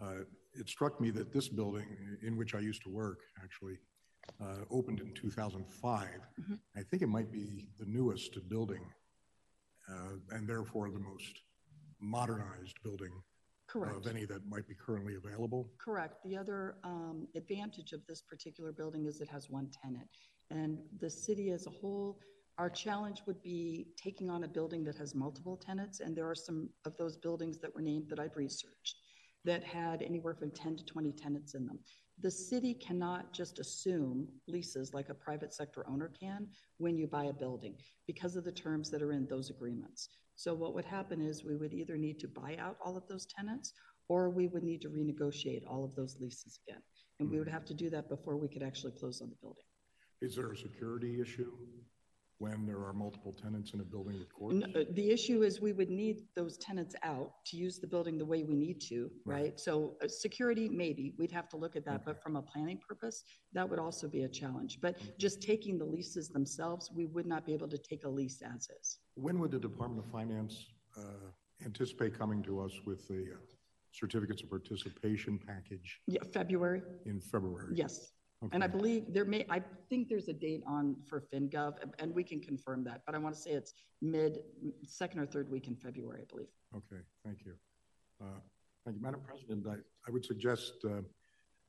uh, 0.01 0.23
it 0.53 0.69
struck 0.69 1.01
me 1.01 1.12
that 1.12 1.34
this 1.34 1.49
building, 1.49 1.86
in 2.21 2.38
which 2.38 2.55
I 2.55 2.60
used 2.60 2.82
to 2.84 2.89
work, 2.89 3.19
actually, 3.43 3.77
uh, 4.41 4.63
opened 4.71 4.99
in 4.99 5.13
2005. 5.13 6.08
Mhm. 6.39 6.60
I 6.75 6.84
think 6.84 7.01
it 7.03 7.08
might 7.08 7.32
be 7.32 7.67
the 7.79 7.86
newest 7.86 8.47
building, 8.47 8.86
uh, 9.91 10.36
and 10.36 10.47
therefore 10.47 10.89
the 10.89 10.99
most 10.99 11.41
modernized 11.99 12.82
building 12.84 13.12
Correct. 13.67 13.95
of 13.95 14.08
any 14.08 14.25
that 14.25 14.47
might 14.47 14.67
be 14.67 14.73
currently 14.73 15.15
available. 15.15 15.69
Correct. 15.78 16.23
The 16.23 16.38
other 16.38 16.78
um, 16.84 17.28
advantage 17.36 17.93
of 17.93 18.06
this 18.08 18.21
particular 18.21 18.71
building 18.71 19.06
is 19.06 19.21
it 19.21 19.30
has 19.30 19.49
one 19.49 19.69
tenant. 19.84 20.08
And 20.49 20.80
the 20.99 21.10
city 21.10 21.52
as 21.52 21.67
a 21.67 21.69
whole, 21.69 22.19
our 22.58 22.69
challenge 22.69 23.21
would 23.28 23.41
be 23.43 23.88
taking 23.95 24.30
on 24.30 24.43
a 24.43 24.47
building 24.47 24.84
that 24.86 24.97
has 24.97 25.13
multiple 25.13 25.56
tenants. 25.56 25.99
And 25.99 26.15
there 26.15 26.28
are 26.28 26.36
some 26.36 26.69
of 26.86 26.97
those 26.97 27.17
buildings 27.17 27.60
that 27.60 27.73
were 27.73 27.82
named 27.82 28.10
that 28.10 28.19
I've 28.19 28.36
researched 28.36 28.97
that 29.45 29.63
had 29.63 30.02
anywhere 30.02 30.34
from 30.34 30.52
10 30.52 30.78
to 30.78 30.86
20 30.86 31.12
tenants 31.13 31.54
in 31.54 31.65
them. 31.65 31.80
The 32.21 32.32
city 32.32 32.73
cannot 32.73 33.34
just 33.34 33.60
assume 33.60 34.27
leases 34.47 34.93
like 34.93 35.10
a 35.10 35.13
private 35.13 35.53
sector 35.53 35.88
owner 35.88 36.12
can 36.19 36.47
when 36.77 36.97
you 36.97 37.08
buy 37.08 37.25
a 37.25 37.34
building 37.34 37.75
because 38.08 38.36
of 38.36 38.43
the 38.43 38.51
terms 38.51 38.89
that 38.91 39.01
are 39.01 39.13
in 39.13 39.25
those 39.27 39.49
agreements. 39.49 40.10
So 40.36 40.53
what 40.53 40.73
would 40.73 40.86
happen 40.86 41.21
is 41.21 41.45
we 41.45 41.55
would 41.55 41.73
either 41.73 41.97
need 41.97 42.19
to 42.19 42.27
buy 42.27 42.58
out 42.60 42.77
all 42.84 42.97
of 42.97 43.08
those 43.08 43.25
tenants 43.25 43.73
or 44.10 44.29
we 44.29 44.47
would 44.47 44.63
need 44.63 44.82
to 44.82 44.89
renegotiate 44.89 45.63
all 45.65 45.86
of 45.86 45.95
those 45.95 46.17
leases 46.19 46.60
again. 46.67 46.82
And 47.19 47.29
we 47.29 47.39
would 47.39 47.47
have 47.49 47.65
to 47.65 47.73
do 47.73 47.89
that 47.91 48.10
before 48.10 48.36
we 48.36 48.49
could 48.49 48.63
actually 48.63 48.93
close 48.93 49.21
on 49.21 49.29
the 49.29 49.36
building. 49.41 49.63
Is 50.21 50.36
there 50.36 50.51
a 50.51 50.58
security 50.58 51.21
issue 51.21 51.53
when 52.39 52.65
there 52.65 52.84
are 52.86 52.93
multiple 52.93 53.34
tenants 53.34 53.73
in 53.73 53.82
a 53.82 53.84
building 53.84 54.17
with 54.17 54.34
courts? 54.34 54.56
N- 54.56 54.73
uh, 54.75 54.84
The 54.93 55.12
issue 55.12 55.43
is 55.43 55.62
we 55.62 55.73
would 55.73 55.89
need 55.89 56.23
those 56.36 56.58
tenants 56.58 56.95
out 57.04 57.34
to 57.47 57.58
use 57.58 57.80
the 57.80 57.88
building 57.88 58.17
the 58.17 58.25
way 58.25 58.43
we 58.43 58.56
need 58.56 58.80
to, 58.89 59.12
right? 59.25 59.60
So 59.60 59.97
uh, 60.02 60.08
security, 60.08 60.69
maybe, 60.69 61.13
we'd 61.17 61.32
have 61.34 61.49
to 61.49 61.58
look 61.58 61.75
at 61.75 61.86
that, 61.86 62.06
but 62.06 62.23
from 62.23 62.38
a 62.38 62.41
planning 62.41 62.80
purpose, 62.88 63.23
that 63.54 63.69
would 63.69 63.78
also 63.80 64.08
be 64.08 64.23
a 64.23 64.30
challenge. 64.30 64.80
But 64.82 64.97
just 65.19 65.41
taking 65.41 65.78
the 65.78 65.86
leases 65.86 66.30
themselves, 66.30 66.89
we 66.95 67.06
would 67.06 67.25
not 67.28 67.45
be 67.45 67.54
able 67.54 67.67
to 67.67 67.78
take 67.78 68.06
a 68.06 68.10
lease 68.10 68.41
as 68.41 68.69
is. 68.80 68.99
When 69.15 69.39
would 69.39 69.52
the 69.52 69.60
Department 69.60 70.04
of 70.06 70.10
Finance 70.12 70.65
uh, 70.97 71.02
anticipate 71.65 72.17
coming 72.17 72.41
to 72.43 72.62
us 72.62 72.71
with 72.86 73.06
the 73.10 73.34
uh, 73.34 73.38
certificates 73.91 74.41
of 74.43 74.49
participation 74.49 75.38
package 75.45 75.99
Yeah, 76.08 76.21
February, 76.34 76.82
in 77.06 77.19
February? 77.19 77.73
yes. 77.75 78.13
And 78.52 78.63
I 78.63 78.67
believe 78.67 79.13
there 79.13 79.25
may, 79.25 79.45
I 79.49 79.62
think 79.89 80.08
there's 80.08 80.30
a 80.30 80.34
date 80.34 80.63
on 80.65 80.95
for 81.06 81.21
FinGov, 81.34 81.73
and- 81.99 82.15
we 82.15 82.23
can 82.23 82.39
confirm 82.39 82.84
that, 82.86 83.02
but 83.06 83.13
I 83.13 83.17
want 83.17 83.36
to 83.36 83.41
say 83.41 83.52
it's 83.52 83.73
mid, 84.02 84.39
second 84.84 85.19
or 85.19 85.25
third 85.25 85.49
week 85.49 85.67
in 85.67 85.75
February, 85.75 86.21
I 86.21 86.25
believe. 86.25 86.47
Okay, 86.75 87.02
thank 87.25 87.45
you. 87.45 87.54
Uh, 88.21 88.39
Thank 88.86 88.97
you, 88.97 89.04
Madam 89.04 89.21
President. 89.21 89.67
I, 89.67 89.75
I 90.08 90.12
would 90.12 90.25
suggest 90.25 90.73
uh, 90.86 91.02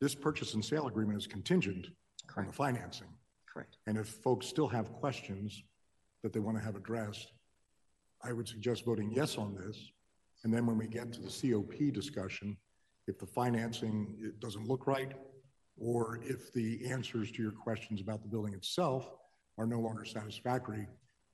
this 0.00 0.14
purchase 0.14 0.54
and 0.54 0.64
sale 0.64 0.86
agreement 0.86 1.18
is 1.18 1.26
contingent 1.26 1.88
on 2.36 2.46
the 2.46 2.52
financing. 2.52 3.08
Correct. 3.52 3.76
And 3.86 3.98
if 3.98 4.06
folks 4.06 4.46
still 4.46 4.68
have 4.68 4.92
questions 4.92 5.62
that 6.22 6.32
they 6.32 6.40
want 6.40 6.56
to 6.56 6.64
have 6.64 6.76
addressed, 6.76 7.32
I 8.22 8.32
would 8.32 8.48
suggest 8.48 8.84
voting 8.84 9.10
yes 9.12 9.36
on 9.36 9.54
this. 9.54 9.90
And 10.44 10.54
then 10.54 10.66
when 10.66 10.78
we 10.78 10.86
get 10.86 11.12
to 11.14 11.20
the 11.20 11.28
COP 11.28 11.92
discussion, 11.92 12.56
if 13.06 13.18
the 13.18 13.26
financing 13.26 14.16
it 14.20 14.40
doesn't 14.40 14.66
look 14.66 14.86
right, 14.86 15.12
or 15.78 16.20
if 16.22 16.52
the 16.52 16.80
answers 16.90 17.30
to 17.32 17.42
your 17.42 17.52
questions 17.52 18.00
about 18.00 18.22
the 18.22 18.28
building 18.28 18.54
itself 18.54 19.08
are 19.58 19.66
no 19.66 19.80
longer 19.80 20.04
satisfactory, 20.04 20.86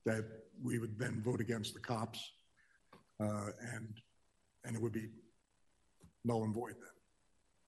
that 0.05 0.25
we 0.63 0.79
would 0.79 0.97
then 0.97 1.21
vote 1.23 1.41
against 1.41 1.73
the 1.73 1.79
cops, 1.79 2.19
uh, 3.21 3.47
and, 3.73 3.87
and 4.65 4.75
it 4.75 4.81
would 4.81 4.93
be 4.93 5.09
null 6.25 6.43
and 6.43 6.53
void 6.53 6.73
then. 6.79 6.89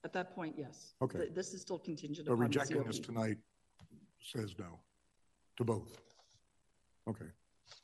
At 0.05 0.13
that 0.13 0.33
point, 0.33 0.55
yes. 0.57 0.93
Okay. 1.01 1.19
Th- 1.19 1.33
This 1.33 1.53
is 1.53 1.61
still 1.61 1.79
contingent 1.79 2.27
So 2.27 2.33
upon 2.33 2.39
the 2.43 2.47
rejecting 2.47 2.83
this 2.83 2.97
COP. 2.99 3.05
tonight 3.07 3.37
says 4.23 4.55
no 4.57 4.79
to 5.57 5.63
both. 5.65 5.97
Okay. 7.09 7.25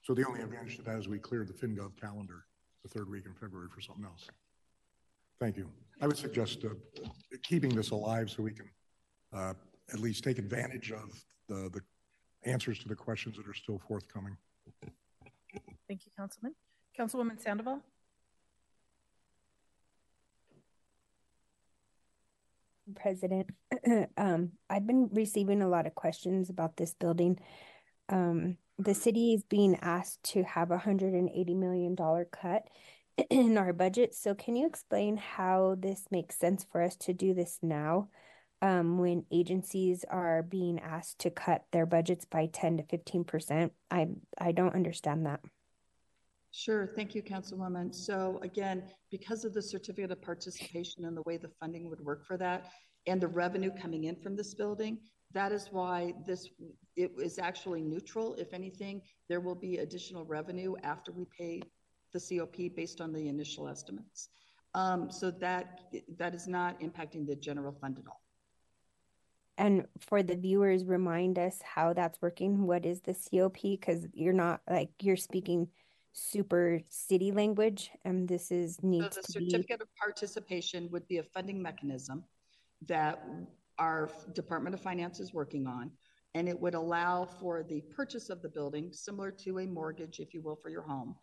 So 0.03 0.13
the 0.13 0.25
only 0.25 0.41
advantage 0.41 0.77
to 0.77 0.81
that 0.83 0.97
is 0.97 1.07
we 1.07 1.19
cleared 1.19 1.47
the 1.49 1.53
FinGov 1.53 1.99
calendar 1.99 2.45
the 2.83 2.89
third 2.89 3.09
week 3.09 3.25
in 3.25 3.33
February 3.33 3.67
for 3.73 3.81
something 3.81 4.05
else. 4.05 4.27
Thank 5.39 5.57
you. 5.57 5.69
I 6.01 6.07
would 6.07 6.17
suggest 6.17 6.63
uh, 6.65 6.69
keeping 7.43 7.75
this 7.75 7.91
alive 7.91 8.29
so 8.29 8.43
we 8.43 8.51
can 8.51 8.69
uh, 9.33 9.53
at 9.91 9.99
least 9.99 10.23
take 10.23 10.37
advantage 10.37 10.91
of 10.91 11.23
the, 11.47 11.69
the 11.69 11.81
answers 12.49 12.79
to 12.79 12.87
the 12.87 12.95
questions 12.95 13.37
that 13.37 13.47
are 13.47 13.53
still 13.53 13.81
forthcoming. 13.87 14.37
Thank 15.87 16.05
you, 16.05 16.11
Councilman. 16.17 16.55
Councilwoman 16.97 17.41
Sandoval? 17.41 17.81
President, 22.95 23.49
um, 24.17 24.51
I've 24.69 24.85
been 24.85 25.09
receiving 25.11 25.61
a 25.61 25.67
lot 25.67 25.87
of 25.87 25.95
questions 25.95 26.49
about 26.49 26.77
this 26.77 26.93
building. 26.93 27.39
Um, 28.09 28.57
the 28.77 28.93
city 28.93 29.33
is 29.33 29.43
being 29.43 29.75
asked 29.81 30.21
to 30.33 30.43
have 30.43 30.69
a 30.69 30.77
hundred 30.77 31.13
and 31.13 31.29
eighty 31.33 31.55
million 31.55 31.95
dollar 31.95 32.25
cut 32.25 32.67
in 33.29 33.57
our 33.57 33.73
budget. 33.73 34.13
So 34.13 34.35
can 34.35 34.55
you 34.55 34.67
explain 34.67 35.17
how 35.17 35.75
this 35.79 36.05
makes 36.11 36.37
sense 36.37 36.65
for 36.71 36.81
us 36.81 36.95
to 36.97 37.13
do 37.13 37.33
this 37.33 37.59
now? 37.61 38.09
Um, 38.61 38.97
when 38.97 39.25
agencies 39.31 40.05
are 40.09 40.41
being 40.41 40.79
asked 40.79 41.19
to 41.19 41.29
cut 41.29 41.65
their 41.71 41.85
budgets 41.85 42.25
by 42.25 42.47
ten 42.47 42.77
to 42.77 42.83
fifteen 42.83 43.23
percent? 43.23 43.73
I, 43.91 44.07
I 44.39 44.53
don't 44.53 44.73
understand 44.73 45.25
that. 45.25 45.41
Sure, 46.51 46.87
thank 46.95 47.13
you, 47.13 47.21
Councilwoman. 47.21 47.93
So 47.93 48.39
again, 48.41 48.83
because 49.11 49.43
of 49.43 49.53
the 49.53 49.61
certificate 49.61 50.11
of 50.11 50.21
participation 50.21 51.03
and 51.03 51.15
the 51.15 51.21
way 51.25 51.35
the 51.35 51.51
funding 51.59 51.89
would 51.89 51.99
work 51.99 52.25
for 52.25 52.37
that, 52.37 52.71
and 53.07 53.19
the 53.19 53.27
revenue 53.27 53.71
coming 53.79 54.05
in 54.05 54.15
from 54.15 54.37
this 54.37 54.53
building, 54.53 54.99
that 55.33 55.51
is 55.51 55.67
why 55.71 56.13
this, 56.25 56.47
it 56.95 57.11
is 57.21 57.39
actually 57.39 57.81
neutral. 57.81 58.35
If 58.35 58.53
anything, 58.53 59.01
there 59.27 59.41
will 59.41 59.55
be 59.55 59.77
additional 59.77 60.23
revenue 60.25 60.75
after 60.81 61.11
we 61.11 61.25
pay 61.37 61.61
the 62.15 62.37
COP 62.37 62.73
based 62.75 63.01
on 63.01 63.11
the 63.11 63.27
initial 63.27 63.67
estimates. 63.67 64.29
Um, 64.73 65.11
so 65.11 65.31
that, 65.31 65.81
that 66.17 66.33
is 66.33 66.47
not 66.47 66.79
impacting 66.79 67.27
the 67.27 67.35
general 67.35 67.73
fund 67.73 67.97
at 67.99 68.07
all. 68.07 68.21
And 69.57 69.85
for 69.99 70.21
the 70.21 70.35
viewers, 70.35 70.83
remind 70.83 71.39
us 71.39 71.59
how 71.63 71.93
that's 71.93 72.21
working. 72.21 72.67
What 72.67 72.85
is 72.85 73.01
the 73.01 73.13
COP? 73.13 73.61
Because 73.61 74.05
you're 74.13 74.33
not 74.33 74.61
like 74.69 74.89
you're 75.01 75.15
speaking 75.15 75.69
super 76.11 76.81
city 76.89 77.31
language, 77.31 77.91
and 78.03 78.27
this 78.27 78.51
is 78.51 78.75
So 78.75 78.81
the 78.81 79.09
to 79.09 79.39
be. 79.39 79.49
certificate 79.49 79.81
of 79.81 79.87
participation 79.95 80.89
would 80.91 81.07
be 81.07 81.19
a 81.19 81.23
funding 81.23 81.61
mechanism 81.61 82.23
that 82.85 83.25
our 83.77 84.09
Department 84.33 84.75
of 84.75 84.81
Finance 84.81 85.19
is 85.21 85.33
working 85.33 85.67
on. 85.67 85.91
And 86.33 86.49
it 86.49 86.59
would 86.59 86.73
allow 86.73 87.25
for 87.25 87.63
the 87.63 87.79
purchase 87.95 88.29
of 88.29 88.41
the 88.41 88.49
building, 88.49 88.91
similar 88.91 89.31
to 89.31 89.59
a 89.59 89.65
mortgage, 89.65 90.19
if 90.19 90.33
you 90.33 90.41
will, 90.41 90.57
for 90.57 90.69
your 90.69 90.81
home. 90.81 91.15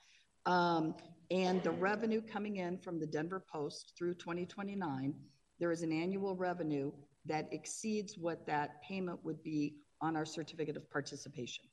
Um, 0.46 0.94
and 1.30 1.62
the 1.62 1.70
revenue 1.70 2.20
coming 2.20 2.56
in 2.56 2.78
from 2.78 2.98
the 2.98 3.06
Denver 3.06 3.42
Post 3.50 3.92
through 3.96 4.14
2029, 4.14 5.14
there 5.58 5.70
is 5.70 5.82
an 5.82 5.92
annual 5.92 6.36
revenue 6.36 6.92
that 7.26 7.48
exceeds 7.52 8.18
what 8.18 8.46
that 8.46 8.82
payment 8.82 9.24
would 9.24 9.42
be 9.42 9.76
on 10.00 10.16
our 10.16 10.24
certificate 10.24 10.76
of 10.76 10.90
participation. 10.90 11.64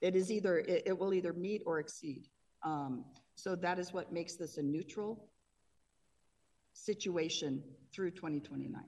It 0.00 0.16
is 0.16 0.30
either, 0.30 0.58
it, 0.58 0.82
it 0.86 0.98
will 0.98 1.14
either 1.14 1.32
meet 1.32 1.62
or 1.64 1.78
exceed. 1.78 2.26
Um, 2.62 3.04
so 3.36 3.54
that 3.56 3.78
is 3.78 3.92
what 3.92 4.12
makes 4.12 4.34
this 4.34 4.58
a 4.58 4.62
neutral 4.62 5.28
situation 6.72 7.62
through 7.94 8.10
2029. 8.10 8.82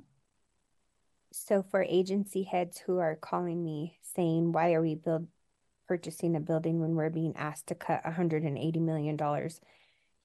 So 1.33 1.63
for 1.71 1.83
agency 1.83 2.43
heads 2.43 2.79
who 2.79 2.99
are 2.99 3.17
calling 3.17 3.63
me 3.63 3.99
saying, 4.03 4.53
"Why 4.53 4.73
are 4.73 4.83
we 4.83 4.95
build 4.95 5.29
purchasing 5.89 6.37
a 6.37 6.41
building 6.41 6.81
when 6.81 6.95
we're 6.95 7.11
being 7.11 7.35
asked 7.37 7.67
to 7.69 7.75
cut 7.75 8.05
180 8.05 8.81
million 8.81 9.17
dollars?" 9.17 9.61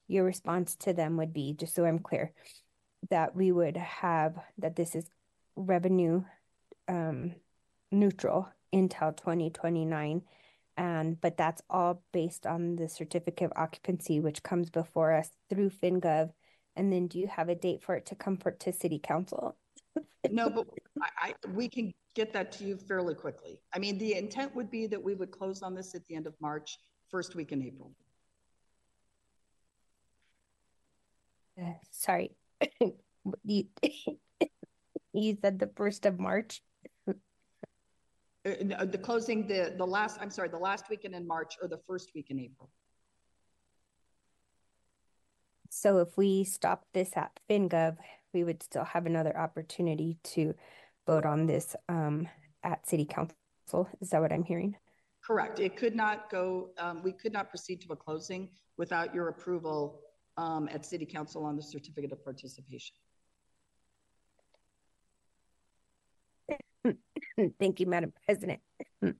Your 0.06 0.24
response 0.24 0.76
to 0.76 0.92
them 0.92 1.16
would 1.16 1.32
be, 1.32 1.54
just 1.54 1.74
so 1.74 1.86
I'm 1.86 1.98
clear, 1.98 2.32
that 3.10 3.34
we 3.34 3.50
would 3.50 3.76
have 3.76 4.38
that 4.58 4.76
this 4.76 4.94
is 4.94 5.06
revenue 5.56 6.24
um, 6.88 7.34
neutral 7.90 8.48
until 8.72 9.12
2029 9.12 10.22
and 10.76 11.20
but 11.20 11.36
that's 11.36 11.62
all 11.70 12.02
based 12.12 12.46
on 12.46 12.76
the 12.76 12.88
certificate 12.88 13.46
of 13.46 13.52
occupancy 13.56 14.20
which 14.20 14.42
comes 14.42 14.70
before 14.70 15.12
us 15.12 15.30
through 15.48 15.70
FinGov. 15.70 16.32
And 16.76 16.92
then 16.92 17.06
do 17.06 17.18
you 17.20 17.28
have 17.28 17.48
a 17.48 17.54
date 17.54 17.82
for 17.82 17.94
it 17.94 18.06
to 18.06 18.16
come 18.16 18.36
for, 18.36 18.50
to 18.50 18.72
city 18.72 18.98
council? 18.98 19.56
No, 20.28 20.50
but 20.50 20.66
I, 21.00 21.28
I, 21.28 21.48
we 21.52 21.68
can 21.68 21.94
get 22.14 22.32
that 22.32 22.52
to 22.52 22.64
you 22.64 22.76
fairly 22.76 23.14
quickly. 23.14 23.60
I 23.72 23.78
mean, 23.78 23.98
the 23.98 24.14
intent 24.14 24.54
would 24.54 24.70
be 24.70 24.86
that 24.86 25.02
we 25.02 25.14
would 25.14 25.30
close 25.30 25.62
on 25.62 25.74
this 25.74 25.94
at 25.94 26.06
the 26.06 26.14
end 26.14 26.26
of 26.26 26.34
March, 26.40 26.78
first 27.10 27.34
week 27.34 27.52
in 27.52 27.62
April. 27.62 27.92
Uh, 31.60 31.74
sorry 31.92 32.32
you 33.44 33.64
you 35.12 35.38
said 35.40 35.56
the 35.58 35.70
first 35.76 36.04
of 36.04 36.18
march 36.18 36.62
Uh, 38.46 38.84
the 38.84 38.98
closing, 38.98 39.46
the, 39.46 39.72
the 39.78 39.86
last, 39.86 40.18
I'm 40.20 40.28
sorry, 40.28 40.50
the 40.50 40.58
last 40.58 40.90
weekend 40.90 41.14
in 41.14 41.26
March 41.26 41.54
or 41.62 41.66
the 41.66 41.80
first 41.86 42.10
week 42.14 42.26
in 42.28 42.38
April. 42.38 42.68
so 45.70 45.98
if 45.98 46.16
we 46.18 46.44
stop 46.44 46.84
this 46.92 47.10
at 47.16 47.40
FinGov 47.48 47.96
we 48.34 48.44
would 48.44 48.62
still 48.62 48.84
have 48.84 49.06
another 49.06 49.34
opportunity 49.38 50.18
to 50.24 50.54
vote 51.06 51.24
on 51.24 51.46
this 51.46 51.74
um, 51.88 52.28
at 52.62 52.86
city 52.86 53.04
council. 53.04 53.88
Is 54.00 54.10
that 54.10 54.20
what 54.20 54.32
I'm 54.32 54.44
hearing? 54.44 54.76
Correct. 55.24 55.58
It 55.58 55.76
could 55.76 55.94
not 55.94 56.30
go, 56.30 56.70
um, 56.78 57.02
we 57.02 57.12
could 57.12 57.32
not 57.32 57.48
proceed 57.48 57.80
to 57.82 57.92
a 57.92 57.96
closing 57.96 58.50
without 58.76 59.14
your 59.14 59.28
approval 59.28 60.00
um, 60.36 60.68
at 60.72 60.84
city 60.84 61.06
council 61.06 61.44
on 61.44 61.56
the 61.56 61.62
certificate 61.62 62.12
of 62.12 62.22
participation. 62.24 62.96
Thank 67.58 67.80
you, 67.80 67.86
Madam 67.86 68.12
President. 68.26 68.60
Thank 69.00 69.16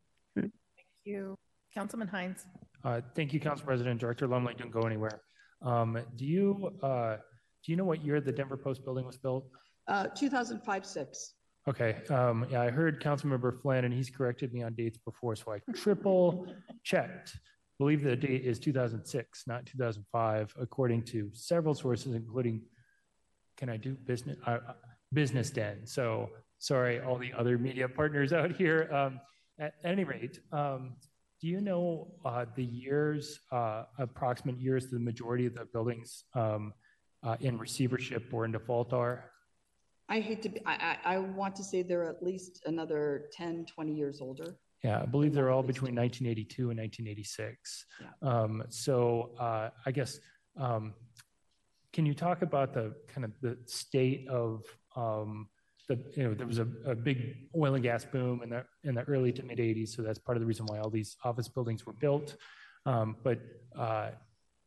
you. 1.05 1.39
Councilman 1.75 2.09
Hinds. 2.09 2.47
Uh, 2.85 3.01
thank 3.17 3.33
you, 3.33 3.41
Council 3.41 3.67
President. 3.67 3.99
Director 3.99 4.29
Lumley 4.29 4.55
didn't 4.55 4.71
go 4.71 4.83
anywhere. 4.83 5.23
Um, 5.63 5.99
do 6.17 6.25
you 6.25 6.71
uh, 6.83 7.17
do 7.65 7.73
you 7.73 7.77
know 7.77 7.85
what 7.85 8.05
year 8.05 8.21
the 8.21 8.31
Denver 8.31 8.57
Post 8.57 8.85
building 8.85 9.07
was 9.07 9.17
built? 9.17 9.47
Uh, 9.89 10.07
2005 10.09 10.87
6. 10.87 11.35
Okay. 11.67 12.03
Um, 12.11 12.47
yeah, 12.51 12.61
I 12.61 12.71
heard 12.71 13.03
Councilmember 13.03 13.61
Flynn, 13.61 13.85
and 13.85 13.95
he's 13.95 14.11
corrected 14.11 14.53
me 14.53 14.63
on 14.63 14.75
dates 14.75 14.99
before, 14.99 15.35
so 15.35 15.53
I 15.53 15.61
triple 15.75 16.47
checked. 16.83 17.39
believe 17.79 18.03
the 18.03 18.15
date 18.17 18.45
is 18.45 18.59
2006, 18.59 19.45
not 19.47 19.65
2005, 19.65 20.55
according 20.61 21.03
to 21.05 21.31
several 21.33 21.75
sources, 21.75 22.15
including. 22.15 22.63
Can 23.57 23.69
I 23.69 23.77
do 23.77 23.95
business? 23.95 24.37
Uh, 24.45 24.59
business 25.13 25.51
Den. 25.51 25.87
So 25.87 26.31
sorry, 26.59 27.01
all 27.01 27.17
the 27.17 27.33
other 27.33 27.57
media 27.57 27.89
partners 27.89 28.33
out 28.33 28.53
here. 28.53 28.89
Um, 28.93 29.21
at 29.59 29.75
any 29.85 30.05
rate, 30.05 30.41
um, 30.53 30.97
do 31.41 31.47
you 31.47 31.61
know 31.61 32.09
uh, 32.25 32.47
the 32.57 32.65
years, 32.65 33.39
uh, 33.53 33.85
approximate 33.99 34.59
years, 34.59 34.89
the 34.89 34.99
majority 34.99 35.47
of 35.47 35.55
the 35.55 35.67
buildings 35.67 36.25
um, 36.35 36.73
uh, 37.23 37.37
in 37.41 37.59
receivership 37.59 38.25
or 38.33 38.45
in 38.45 38.53
default 38.53 38.93
are? 38.93 39.31
I 40.09 40.21
hate 40.21 40.43
to 40.43 40.49
be, 40.49 40.61
I, 40.67 40.97
I, 41.05 41.15
I 41.15 41.19
want 41.19 41.57
to 41.57 41.65
say 41.65 41.83
they're 41.83 42.09
at 42.09 42.23
least 42.23 42.63
another 42.67 43.27
10, 43.33 43.67
20 43.67 43.95
years 43.95 44.21
older. 44.21 44.57
Yeah, 44.83 45.01
I 45.01 45.07
believe 45.07 45.33
they're 45.33 45.51
all 45.51 45.63
between 45.63 45.95
1982 45.95 46.71
and 46.71 46.79
1986. 46.79 47.87
Yeah. 48.01 48.29
Um, 48.29 48.63
so 48.69 49.31
uh, 49.41 49.71
I 49.87 49.91
guess, 49.91 50.21
um, 50.59 50.93
can 51.95 52.05
you 52.05 52.13
talk 52.13 52.43
about 52.43 52.75
the 52.75 52.95
kind 53.09 53.25
of 53.25 53.33
the 53.41 53.57
state 53.65 54.29
of 54.29 54.63
um, 54.95 55.49
the 55.89 55.99
you 56.17 56.25
know 56.25 56.35
there 56.35 56.47
was 56.47 56.59
a, 56.59 56.67
a 56.87 56.95
big 56.95 57.49
oil 57.57 57.75
and 57.75 57.83
gas 57.83 58.05
boom 58.05 58.43
in 58.43 58.51
the 58.51 58.65
in 58.83 58.95
the 58.95 59.03
early 59.05 59.33
to 59.33 59.43
mid 59.43 59.59
80s, 59.59 59.91
so 59.91 60.03
that's 60.03 60.19
part 60.19 60.37
of 60.37 60.41
the 60.41 60.47
reason 60.47 60.67
why 60.67 60.79
all 60.79 60.91
these 60.91 61.17
office 61.25 61.49
buildings 61.49 61.87
were 61.87 61.93
built. 61.93 62.37
Um, 62.85 63.17
but 63.23 63.41
uh, 63.79 64.11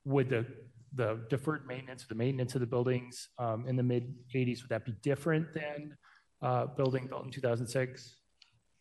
would 0.05 0.29
the 0.29 0.45
the 0.93 1.25
deferred 1.29 1.67
maintenance, 1.67 2.05
the 2.07 2.15
maintenance 2.15 2.55
of 2.55 2.61
the 2.61 2.67
buildings 2.67 3.29
um, 3.39 3.65
in 3.67 3.75
the 3.75 3.83
mid 3.83 4.13
80s, 4.33 4.61
would 4.61 4.69
that 4.69 4.85
be 4.85 4.93
different 5.01 5.53
than 5.53 5.95
uh, 6.41 6.67
building 6.67 7.07
built 7.07 7.25
in 7.25 7.31
2006? 7.31 8.15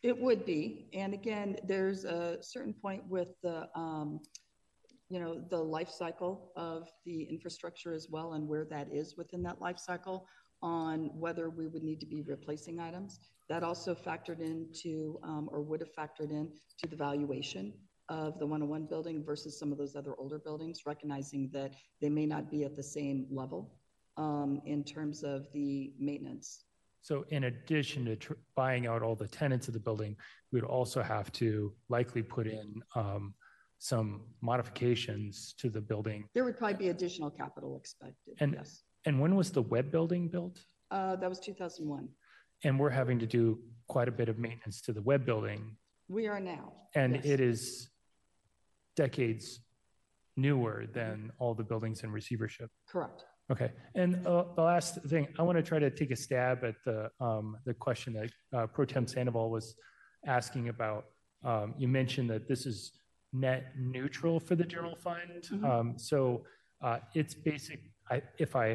It 0.03 0.17
would 0.17 0.45
be. 0.45 0.89
And 0.93 1.13
again, 1.13 1.57
there's 1.63 2.05
a 2.05 2.37
certain 2.41 2.73
point 2.73 3.03
with 3.09 3.29
the, 3.41 3.67
um, 3.75 4.19
you 5.09 5.19
know, 5.19 5.41
the 5.49 5.57
life 5.57 5.89
cycle 5.89 6.51
of 6.55 6.89
the 7.05 7.23
infrastructure 7.23 7.93
as 7.93 8.07
well 8.09 8.33
and 8.33 8.47
where 8.47 8.65
that 8.65 8.87
is 8.91 9.15
within 9.17 9.41
that 9.43 9.59
life 9.59 9.79
cycle 9.79 10.27
on 10.61 11.09
whether 11.13 11.49
we 11.49 11.67
would 11.67 11.83
need 11.83 11.99
to 11.99 12.05
be 12.05 12.21
replacing 12.21 12.79
items. 12.79 13.19
That 13.49 13.63
also 13.63 13.95
factored 13.95 14.41
into 14.41 15.19
um, 15.23 15.49
or 15.51 15.61
would 15.61 15.81
have 15.81 15.93
factored 15.95 16.31
in 16.31 16.51
to 16.79 16.87
the 16.87 16.95
valuation 16.95 17.73
of 18.09 18.39
the 18.39 18.45
101 18.45 18.85
building 18.85 19.23
versus 19.23 19.57
some 19.59 19.71
of 19.71 19.77
those 19.77 19.95
other 19.95 20.13
older 20.17 20.39
buildings, 20.39 20.81
recognizing 20.85 21.49
that 21.53 21.73
they 22.01 22.09
may 22.09 22.25
not 22.25 22.49
be 22.49 22.63
at 22.63 22.75
the 22.75 22.83
same 22.83 23.27
level 23.29 23.73
um, 24.15 24.61
in 24.65 24.83
terms 24.83 25.23
of 25.23 25.47
the 25.53 25.93
maintenance. 25.99 26.63
So, 27.01 27.25
in 27.29 27.45
addition 27.45 28.05
to 28.05 28.15
tr- 28.15 28.33
buying 28.55 28.87
out 28.87 29.01
all 29.01 29.15
the 29.15 29.27
tenants 29.27 29.67
of 29.67 29.73
the 29.73 29.79
building, 29.79 30.15
we 30.51 30.59
would 30.59 30.67
also 30.69 31.01
have 31.01 31.31
to 31.33 31.73
likely 31.89 32.21
put 32.23 32.47
in 32.47 32.81
um, 32.95 33.33
some 33.79 34.21
modifications 34.41 35.53
to 35.59 35.69
the 35.69 35.79
building. 35.79 36.27
There 36.33 36.43
would 36.43 36.57
probably 36.57 36.77
be 36.77 36.89
additional 36.89 37.29
capital 37.29 37.77
expected. 37.77 38.35
And 38.39 38.53
yes. 38.53 38.83
and 39.05 39.21
when 39.21 39.35
was 39.35 39.51
the 39.51 39.61
Webb 39.61 39.91
building 39.91 40.27
built? 40.27 40.59
Uh, 40.91 41.15
that 41.17 41.29
was 41.29 41.39
2001. 41.39 42.09
And 42.63 42.79
we're 42.79 42.89
having 42.89 43.19
to 43.19 43.27
do 43.27 43.59
quite 43.87 44.07
a 44.07 44.11
bit 44.11 44.29
of 44.29 44.39
maintenance 44.39 44.81
to 44.81 44.91
the 44.93 45.01
Webb 45.01 45.25
building, 45.25 45.77
We 46.09 46.27
are 46.27 46.39
now. 46.39 46.73
and 46.95 47.15
yes. 47.15 47.25
it 47.25 47.39
is 47.39 47.89
decades 48.97 49.61
newer 50.35 50.85
than 50.93 51.31
all 51.39 51.53
the 51.53 51.63
buildings 51.63 52.03
in 52.03 52.11
receivership. 52.11 52.69
Correct. 52.89 53.23
Okay, 53.49 53.71
and 53.95 54.27
uh, 54.27 54.43
the 54.57 54.61
last 54.61 55.01
thing, 55.03 55.25
I 55.39 55.41
want 55.43 55.57
to 55.57 55.63
try 55.63 55.79
to 55.79 55.89
take 55.89 56.11
a 56.11 56.17
stab 56.17 56.65
at 56.65 56.75
the 56.83 57.09
um, 57.21 57.55
the 57.65 57.73
question 57.73 58.11
that 58.13 58.29
uh, 58.57 58.67
Pro 58.67 58.83
Tem 58.83 59.07
Sandoval 59.07 59.49
was 59.49 59.75
asking 60.25 60.67
about. 60.67 61.05
Um, 61.45 61.73
you 61.77 61.87
mentioned 61.87 62.29
that 62.29 62.49
this 62.49 62.65
is 62.65 62.91
net 63.31 63.73
neutral 63.77 64.39
for 64.41 64.55
the 64.55 64.65
general 64.65 64.95
fund. 64.95 65.43
Mhm. 65.49 65.63
Um, 65.63 65.97
so 65.97 66.43
uh, 66.81 66.97
it's 67.13 67.33
basic. 67.33 67.79
I, 68.11 68.21
if 68.37 68.55
I 68.55 68.67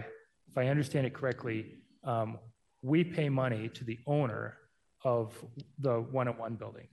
if 0.50 0.56
I 0.56 0.68
understand 0.68 1.06
it 1.06 1.12
correctly, 1.12 1.82
um, 2.04 2.38
we 2.80 3.04
pay 3.04 3.28
money 3.28 3.68
to 3.68 3.85
the 3.85 3.98
owner 4.06 4.56
of 5.04 5.44
the 5.78 6.00
101 6.00 6.54
building. 6.56 6.88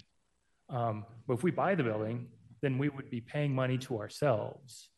Um, 0.69 1.05
but 1.27 1.33
if 1.35 1.43
we 1.43 1.51
buy 1.51 1.75
the 1.75 1.83
building, 1.83 2.27
then 2.61 2.77
we 2.77 2.89
would 2.89 3.09
be 3.09 3.21
paying 3.21 3.53
money 3.53 3.77
to 3.77 3.97
ourselves. 3.97 4.89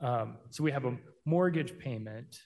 Um, 0.00 0.38
so 0.50 0.64
we 0.64 0.72
have 0.72 0.84
a 0.84 0.96
mortgage 1.24 1.78
payment 1.78 2.38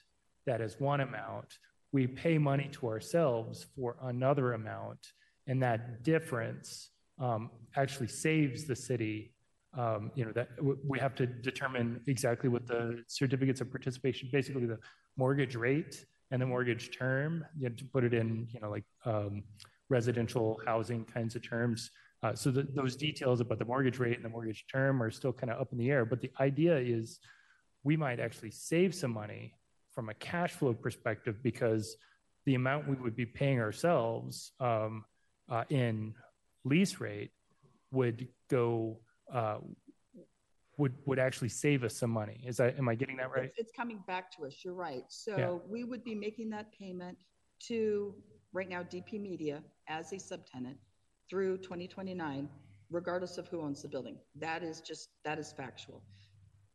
that 0.45 0.61
is 0.61 0.79
one 0.79 1.01
amount. 1.01 1.57
We 1.91 2.07
pay 2.07 2.37
money 2.37 2.69
to 2.73 2.87
ourselves 2.87 3.65
for 3.75 3.95
another 4.03 4.53
amount, 4.53 4.99
and 5.47 5.61
that 5.63 6.03
difference 6.03 6.89
um, 7.19 7.49
actually 7.75 8.07
saves 8.07 8.65
the 8.65 8.75
city. 8.75 9.31
Um, 9.77 10.11
you 10.15 10.25
know 10.25 10.31
that 10.33 10.55
w- 10.57 10.77
we 10.87 10.99
have 10.99 11.15
to 11.15 11.25
determine 11.25 12.01
exactly 12.07 12.49
what 12.49 12.67
the 12.67 13.03
certificates 13.07 13.61
of 13.61 13.71
participation, 13.71 14.29
basically 14.31 14.65
the 14.65 14.79
mortgage 15.17 15.55
rate 15.55 16.05
and 16.31 16.41
the 16.41 16.45
mortgage 16.45 16.97
term. 16.97 17.45
You 17.57 17.65
have 17.65 17.77
to 17.77 17.85
put 17.85 18.03
it 18.03 18.13
in, 18.13 18.47
you 18.51 18.59
know, 18.59 18.69
like 18.69 18.85
um, 19.05 19.43
residential 19.89 20.59
housing 20.65 21.05
kinds 21.05 21.35
of 21.35 21.47
terms. 21.47 21.91
Uh, 22.25 22.33
so 22.33 22.49
that 22.49 22.73
those 22.73 22.95
details 22.95 23.39
about 23.39 23.59
the 23.59 23.65
mortgage 23.65 23.99
rate 23.99 24.15
and 24.15 24.25
the 24.25 24.29
mortgage 24.29 24.65
term 24.71 25.03
are 25.03 25.11
still 25.11 25.31
kind 25.31 25.51
of 25.51 25.61
up 25.61 25.71
in 25.71 25.77
the 25.77 25.91
air. 25.91 26.05
But 26.05 26.21
the 26.21 26.31
idea 26.39 26.75
is 26.75 27.19
we 27.83 27.95
might 27.95 28.19
actually 28.19 28.49
save 28.49 28.95
some 28.95 29.11
money 29.11 29.53
from 29.91 30.09
a 30.09 30.13
cash 30.15 30.53
flow 30.53 30.73
perspective 30.73 31.43
because 31.43 31.95
the 32.47 32.55
amount 32.55 32.87
we 32.87 32.95
would 32.95 33.15
be 33.15 33.27
paying 33.27 33.59
ourselves 33.59 34.53
um, 34.59 35.05
uh, 35.49 35.65
in 35.69 36.15
lease 36.63 36.99
rate 36.99 37.29
would 37.91 38.27
go 38.49 39.01
uh, 39.31 39.59
would 40.79 40.93
would 41.05 41.19
actually 41.19 41.49
save 41.49 41.83
us 41.83 41.95
some 41.95 42.09
money. 42.09 42.43
Is 42.43 42.57
that 42.57 42.75
am 42.79 42.89
I 42.89 42.95
getting 42.95 43.17
that 43.17 43.29
right? 43.29 43.45
It's, 43.45 43.59
it's 43.59 43.71
coming 43.71 43.99
back 44.07 44.35
to 44.37 44.47
us. 44.47 44.55
You're 44.65 44.73
right. 44.73 45.03
So 45.09 45.37
Yeah. 45.37 45.69
we 45.69 45.83
would 45.83 46.03
be 46.03 46.15
making 46.15 46.49
that 46.49 46.71
payment 46.71 47.19
to 47.67 48.15
right 48.51 48.67
now 48.67 48.81
DP 48.81 49.21
Media 49.21 49.61
as 49.87 50.11
a 50.11 50.15
subtenant 50.15 50.77
through 51.29 51.57
2029, 51.57 52.49
regardless 52.89 53.37
of 53.37 53.47
who 53.47 53.61
owns 53.61 53.81
the 53.81 53.87
building. 53.87 54.17
That 54.35 54.63
is 54.63 54.81
just 54.81 55.09
that 55.23 55.39
is 55.39 55.51
factual. 55.51 56.01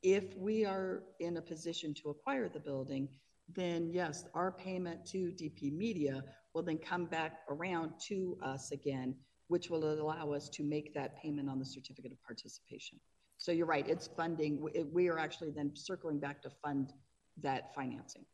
If 0.02 0.36
we 0.36 0.64
are 0.64 1.02
in 1.20 1.36
a 1.36 1.42
position 1.42 1.94
to 2.02 2.10
acquire 2.10 2.48
the 2.48 2.60
building, 2.60 3.08
then 3.54 3.90
yes, 3.92 4.24
our 4.34 4.52
payment 4.52 5.04
to 5.06 5.32
DP 5.32 5.72
Media 5.72 6.24
will 6.54 6.62
then 6.62 6.78
come 6.78 7.04
back 7.06 7.40
around 7.48 7.92
to 8.08 8.38
us 8.42 8.72
again, 8.72 9.14
which 9.48 9.70
will 9.70 9.84
allow 10.00 10.32
us 10.32 10.48
to 10.50 10.62
make 10.62 10.94
that 10.94 11.20
payment 11.22 11.48
on 11.48 11.58
the 11.58 11.64
certificate 11.64 12.12
of 12.12 12.22
participation. 12.22 12.98
So 13.38 13.52
you're 13.52 13.66
right, 13.66 13.88
it's 13.88 14.06
funding. 14.06 14.60
We- 14.92 15.08
are 15.08 15.18
actually 15.18 15.50
then 15.50 15.74
circling 15.74 16.18
back 16.18 16.42
to 16.42 16.50
fund 16.62 16.92
that 17.38 17.74
financing. 17.74 18.26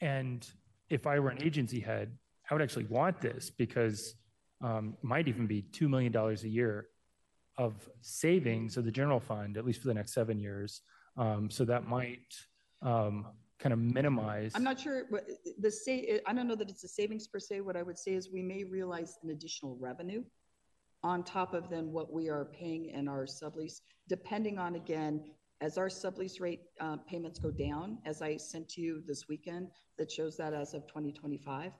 And 0.00 0.48
if 0.88 1.06
I 1.06 1.20
were 1.20 1.30
an 1.30 1.42
agency 1.42 1.80
head, 1.80 2.18
I 2.50 2.54
would 2.54 2.62
actually 2.62 2.86
want 2.86 3.20
this 3.20 3.50
because 3.50 4.16
um, 4.60 4.96
might 5.02 5.28
even 5.28 5.46
be 5.46 5.62
$2 5.72 5.88
million 5.88 6.14
a 6.16 6.34
year 6.46 6.88
of 7.56 7.88
savings 8.00 8.76
of 8.76 8.84
the 8.84 8.90
general 8.90 9.20
fund, 9.20 9.56
at 9.56 9.64
least 9.64 9.80
for 9.80 9.88
the 9.88 9.94
next 9.94 10.12
seven 10.14 10.38
years. 10.38 10.82
Um, 11.16 11.50
so 11.50 11.64
that 11.64 11.86
might 11.86 12.34
um, 12.82 13.26
kind 13.58 13.72
of 13.72 13.78
minimize. 13.78 14.52
I'm 14.54 14.64
not 14.64 14.80
sure 14.80 15.04
what 15.10 15.28
the 15.58 15.70
say, 15.70 16.20
I 16.26 16.32
don't 16.32 16.48
know 16.48 16.54
that 16.56 16.70
it's 16.70 16.84
a 16.84 16.88
savings 16.88 17.26
per 17.26 17.38
se. 17.38 17.60
What 17.60 17.76
I 17.76 17.82
would 17.82 17.98
say 17.98 18.12
is 18.12 18.30
we 18.30 18.42
may 18.42 18.64
realize 18.64 19.18
an 19.22 19.30
additional 19.30 19.76
revenue 19.78 20.22
on 21.02 21.22
top 21.22 21.54
of 21.54 21.68
then 21.70 21.92
what 21.92 22.12
we 22.12 22.28
are 22.28 22.46
paying 22.46 22.90
in 22.90 23.08
our 23.08 23.24
sublease, 23.24 23.80
depending 24.08 24.58
on, 24.58 24.76
again, 24.76 25.24
as 25.60 25.76
our 25.76 25.88
sublease 25.88 26.40
rate 26.40 26.62
uh, 26.80 26.96
payments 27.08 27.38
go 27.38 27.50
down, 27.50 27.98
as 28.06 28.22
I 28.22 28.36
sent 28.36 28.68
to 28.70 28.80
you 28.80 29.02
this 29.06 29.28
weekend, 29.28 29.68
that 29.98 30.10
shows 30.10 30.36
that 30.38 30.54
as 30.54 30.74
of 30.74 30.86
2025. 30.86 31.72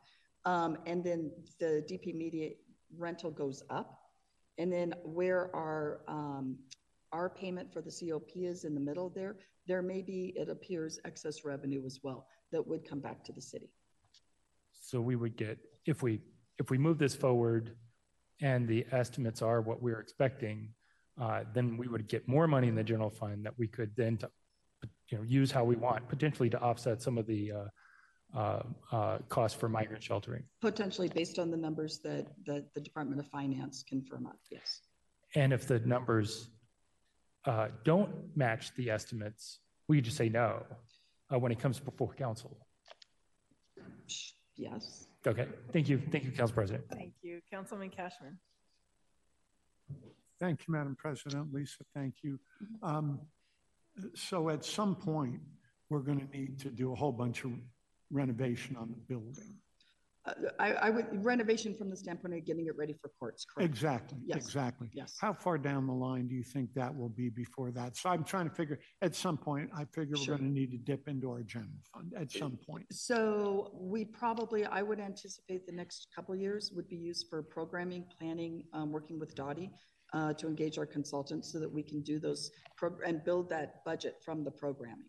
Um, 0.45 0.79
and 0.87 1.05
then 1.05 1.31
the 1.59 1.85
DP 1.91 2.15
Media 2.15 2.51
rental 2.97 3.31
goes 3.31 3.63
up. 3.71 3.99
And 4.59 4.73
then 4.73 4.95
where 5.05 5.55
our, 5.55 6.01
um, 6.09 6.59
our 7.13 7.31
payment 7.31 7.73
for 7.73 7.81
the 7.81 7.91
COP 7.91 8.31
is 8.37 8.65
in 8.65 8.75
the 8.75 8.81
middle 8.81 9.09
there, 9.09 9.37
there 9.67 9.83
may 9.83 10.03
be, 10.03 10.33
it 10.37 10.49
appears, 10.49 10.99
excess 11.05 11.45
revenue 11.45 11.85
as 11.87 12.01
well 12.03 12.27
that 12.53 12.67
would 12.67 12.89
come 12.89 13.01
back 13.01 13.25
to 13.25 13.33
the 13.33 13.41
city. 13.41 13.71
So 14.73 15.01
we 15.01 15.17
would 15.17 15.37
get, 15.37 15.59
if 15.87 16.03
we, 16.03 16.21
if 16.59 16.71
we 16.71 16.79
move 16.79 16.99
this 16.99 17.15
forward 17.15 17.77
and 18.41 18.67
the 18.67 18.87
estimates 18.93 19.43
are 19.43 19.61
what 19.61 19.83
we're 19.83 20.01
expecting, 20.01 20.71
uh, 21.21 21.45
then 21.55 21.77
we 21.77 21.87
would 21.87 22.09
get 22.09 22.27
more 22.27 22.47
money 22.47 22.69
in 22.69 22.75
the 22.75 22.85
general 22.85 23.11
fund 23.11 23.45
that 23.45 23.59
we 23.59 23.67
could 23.67 23.93
then, 23.97 24.17
to, 24.19 24.31
you 25.09 25.19
know, 25.19 25.25
use 25.25 25.51
how 25.51 25.65
we 25.65 25.77
want, 25.77 26.09
potentially 26.09 26.51
to 26.51 26.61
offset 26.61 27.03
some 27.03 27.19
of 27.19 27.27
the 27.27 27.53
uh, 27.53 27.65
uh, 28.37 28.63
uh, 28.93 29.19
costs 29.29 29.59
for 29.59 29.69
migrant 29.69 30.03
sheltering. 30.03 30.43
Potentially 30.61 31.09
based 31.09 31.39
on 31.39 31.51
the 31.51 31.57
numbers 31.57 31.99
that, 32.05 32.27
that 32.47 32.73
the 32.75 32.81
Department 32.81 33.21
of 33.21 33.27
Finance 33.29 33.85
can 33.89 34.03
firm 34.03 34.27
up, 34.27 34.39
yes. 34.51 34.83
And 35.35 35.53
if 35.53 35.67
the 35.67 35.81
numbers 35.81 36.49
uh, 37.45 37.69
don't 37.85 38.11
match 38.37 38.75
the 38.77 38.91
estimates, 38.91 39.59
we 39.89 40.01
just 40.01 40.17
say 40.17 40.29
no 40.29 40.65
uh, 41.33 41.39
when 41.39 41.53
it 41.53 41.59
comes 41.59 41.81
before 41.81 42.13
council. 42.15 42.57
Yes. 44.57 45.07
Okay, 45.27 45.47
thank 45.73 45.89
you. 45.89 46.01
Thank 46.11 46.25
you, 46.25 46.31
Council 46.33 46.55
President. 46.55 46.85
Thank 46.91 47.15
you. 47.23 47.41
Councilman 47.51 47.91
Kashmann. 47.91 48.37
Thank 50.39 50.67
you, 50.67 50.73
Madam 50.73 50.97
President. 50.97 51.53
Lisa, 51.53 51.85
thank 51.95 52.15
you. 52.23 52.39
Um, 52.83 53.21
so 54.15 54.49
at 54.49 54.65
some 54.65 54.95
point, 54.95 55.41
we're 55.91 56.01
going 56.01 56.21
to 56.21 56.39
need 56.39 56.59
to 56.61 56.71
do 56.71 56.93
a 56.93 56.95
whole 56.95 57.13
bunch 57.13 57.45
of 57.45 57.53
renovation 58.11 58.77
on 58.77 58.89
the 58.89 58.97
building. 59.09 59.57
Uh, 60.27 60.33
I, 60.59 60.73
I 60.73 60.91
would 60.91 61.25
renovation 61.25 61.75
from 61.75 61.89
the 61.89 61.97
standpoint 61.97 62.35
of 62.35 62.45
getting 62.45 62.67
it 62.67 62.77
ready 62.77 62.93
for 63.01 63.11
courts, 63.19 63.47
correct? 63.47 63.71
Exactly, 63.71 64.19
Yes. 64.27 64.37
exactly. 64.45 64.89
Yes. 64.93 65.17
How 65.19 65.33
far 65.33 65.57
down 65.57 65.87
the 65.87 65.95
line 65.95 66.29
do 66.29 66.35
you 66.35 66.43
think 66.43 66.75
that 66.75 66.95
will 66.95 67.09
be 67.09 67.31
before 67.31 67.71
that? 67.71 67.97
So 67.97 68.11
I'm 68.11 68.23
trying 68.23 68.47
to 68.47 68.55
figure, 68.55 68.81
at 69.01 69.15
some 69.17 69.39
point, 69.39 69.71
I 69.75 69.87
figure 69.87 70.17
we're 70.19 70.37
going 70.37 70.41
to 70.41 70.45
need 70.61 70.73
to 70.73 70.77
dip 70.77 71.09
into 71.09 71.31
our 71.31 71.43
general 71.43 71.71
fund 71.95 72.13
at 72.19 72.31
some 72.31 72.59
point. 72.69 72.85
So 72.93 73.71
we 73.81 74.05
probably, 74.05 74.67
I 74.67 74.83
would 74.83 75.01
anticipate 75.01 75.65
the 75.67 75.73
next 75.73 76.09
couple 76.15 76.35
of 76.35 76.41
years 76.41 76.71
would 76.75 76.89
be 76.89 76.97
used 76.97 77.29
for 77.31 77.43
programming, 77.43 78.05
planning, 78.19 78.65
um, 78.75 78.93
working 78.93 79.19
with 79.19 79.35
DOTI 79.35 79.71
uh, 80.13 80.35
to 80.35 80.49
engage 80.49 80.77
our 80.77 80.87
consultants 80.87 81.51
so 81.51 81.59
that 81.61 81.73
we 81.73 81.83
can 81.83 82.03
do 82.03 82.19
those 82.19 82.51
pro- 82.77 82.99
and 83.07 83.25
build 83.25 83.49
that 83.49 83.83
budget 83.87 84.17
from 84.23 84.45
the 84.45 84.51
programming, 84.51 85.07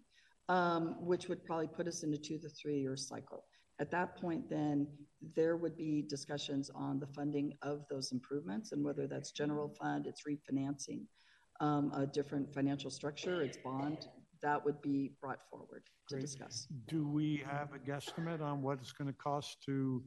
um, 0.52 0.98
which 1.00 1.30
would 1.30 1.46
probably 1.46 1.68
put 1.68 1.88
us 1.88 2.04
into 2.04 2.18
two 2.18 2.38
to 2.38 2.50
three 2.50 2.78
year 2.80 2.98
cycle. 2.98 3.46
At 3.80 3.90
that 3.92 4.18
point, 4.18 4.50
then 4.50 4.86
there 5.36 5.56
would 5.56 5.78
be 5.78 6.04
discussions 6.08 6.70
on 6.76 7.00
the 7.00 7.08
funding 7.08 7.54
of 7.62 7.86
those 7.90 8.12
improvements 8.12 8.74
and 8.74 8.84
whether 8.84 9.08
that's 9.08 9.32
general 9.32 9.74
fund, 9.82 10.08
it's 10.08 10.24
refinancing, 10.28 11.06
um, 11.62 11.92
a 11.96 12.06
different 12.06 12.54
financial 12.54 12.92
structure, 12.92 13.42
it's 13.42 13.58
bond. 13.64 14.08
That 14.44 14.64
would 14.66 14.82
be 14.82 15.14
brought 15.22 15.40
forward 15.50 15.84
to 16.10 16.16
Great. 16.16 16.22
discuss. 16.22 16.68
Do 16.88 17.08
we 17.08 17.44
have 17.50 17.70
a 17.74 17.80
guesstimate 17.80 18.42
on 18.42 18.62
what 18.62 18.80
it's 18.82 18.92
going 18.92 19.08
to 19.08 19.18
cost 19.18 19.58
to 19.68 20.04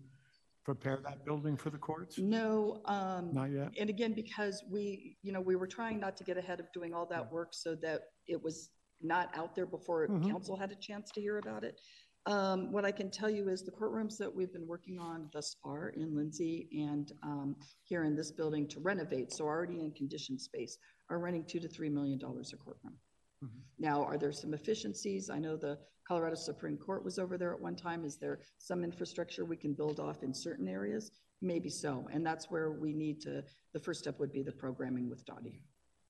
prepare 0.65 0.99
that 1.05 1.25
building 1.25 1.57
for 1.57 1.71
the 1.71 1.79
courts? 1.79 2.19
No, 2.19 2.83
um, 2.85 3.31
Not 3.33 3.51
yet? 3.51 3.71
and 3.79 3.89
again, 3.89 4.13
because 4.13 4.63
we, 4.71 5.17
you 5.23 5.33
know, 5.33 5.41
we 5.41 5.57
were 5.57 5.67
trying 5.69 6.01
not 6.01 6.17
to 6.19 6.25
get 6.25 6.37
ahead 6.37 6.61
of 6.61 6.67
doing 6.75 6.93
all 6.93 7.07
that 7.07 7.33
work 7.33 7.51
so 7.53 7.77
that 7.77 8.03
it 8.27 8.43
was 8.43 8.71
not 9.01 9.31
out 9.37 9.55
there 9.55 9.67
before 9.67 10.09
Mhm. 10.09 10.29
council 10.29 10.57
had 10.57 10.73
a 10.73 10.77
chance 10.77 11.11
to 11.13 11.21
hear 11.21 11.39
about 11.39 11.65
it. 11.65 11.81
Um, 12.27 12.73
what 12.73 12.87
I 12.87 12.93
can 12.93 13.11
tell 13.11 13.29
you 13.29 13.51
is 13.51 13.63
the 13.63 13.71
courtrooms 13.73 14.17
that 14.17 14.35
we've 14.35 14.53
been 14.53 14.67
working 14.67 14.99
on 14.99 15.29
thus 15.33 15.55
far 15.63 15.91
in 15.91 16.15
Lindsay 16.15 16.69
and, 16.73 17.13
um, 17.23 17.57
here 17.83 18.05
in 18.05 18.17
this 18.17 18.33
building 18.33 18.67
to 18.69 18.81
renovate, 18.81 19.31
so 19.31 19.45
already 19.45 19.81
in 19.81 19.93
conditioned 19.93 20.41
space, 20.41 20.79
are 21.11 21.19
running 21.19 21.45
two 21.45 21.61
to 21.61 21.69
three 21.69 21.91
million 21.91 22.19
dollars 22.19 22.53
a 22.55 22.57
courtroom. 22.57 22.99
Mhm. 23.43 23.63
Now, 23.79 24.03
are 24.05 24.17
there 24.17 24.33
some 24.33 24.55
efficiencies? 24.55 25.29
I 25.29 25.39
know 25.39 25.57
the 25.57 25.79
Colorado 26.09 26.35
Supreme 26.37 26.79
Court 26.79 27.05
was 27.05 27.19
over 27.19 27.37
there 27.37 27.53
at 27.53 27.61
one 27.61 27.77
time. 27.77 28.05
Is 28.07 28.17
there 28.17 28.41
some 28.57 28.85
infrastructure 28.85 29.45
we 29.45 29.57
can 29.59 29.75
build 29.75 30.01
off 30.01 30.23
in 30.23 30.33
certain 30.33 30.69
areas? 30.69 31.11
Maybe 31.43 31.69
so. 31.69 32.07
And 32.11 32.25
that's 32.25 32.51
where 32.51 32.73
we 32.73 32.95
need 32.95 33.21
to, 33.23 33.45
the 33.73 33.81
first 33.81 34.01
step 34.01 34.19
would 34.19 34.33
be 34.33 34.43
the 34.43 34.53
programming 34.53 35.11
with 35.11 35.25
DOTI. 35.27 35.61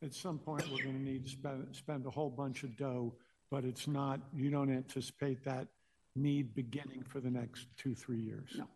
At 0.03 0.15
some 0.15 0.39
point, 0.39 0.65
we're 0.71 0.83
going 0.83 0.99
to 0.99 1.03
need 1.03 1.25
to 1.25 1.31
spend, 1.31 1.69
spend 1.73 2.07
a 2.07 2.11
whole 2.11 2.31
bunch 2.31 2.63
of 2.63 2.77
dough, 2.77 3.15
but 3.51 3.65
it's 3.65 3.87
not, 3.87 4.21
you 4.35 4.51
don't 4.51 4.71
anticipate 4.71 5.45
that 5.45 5.69
need 6.17 6.55
beginning 6.55 7.03
for 7.09 7.21
the 7.21 7.31
next 7.31 7.67
two, 7.77 7.95
three 7.95 8.21
years? 8.21 8.51
No. 8.57 8.67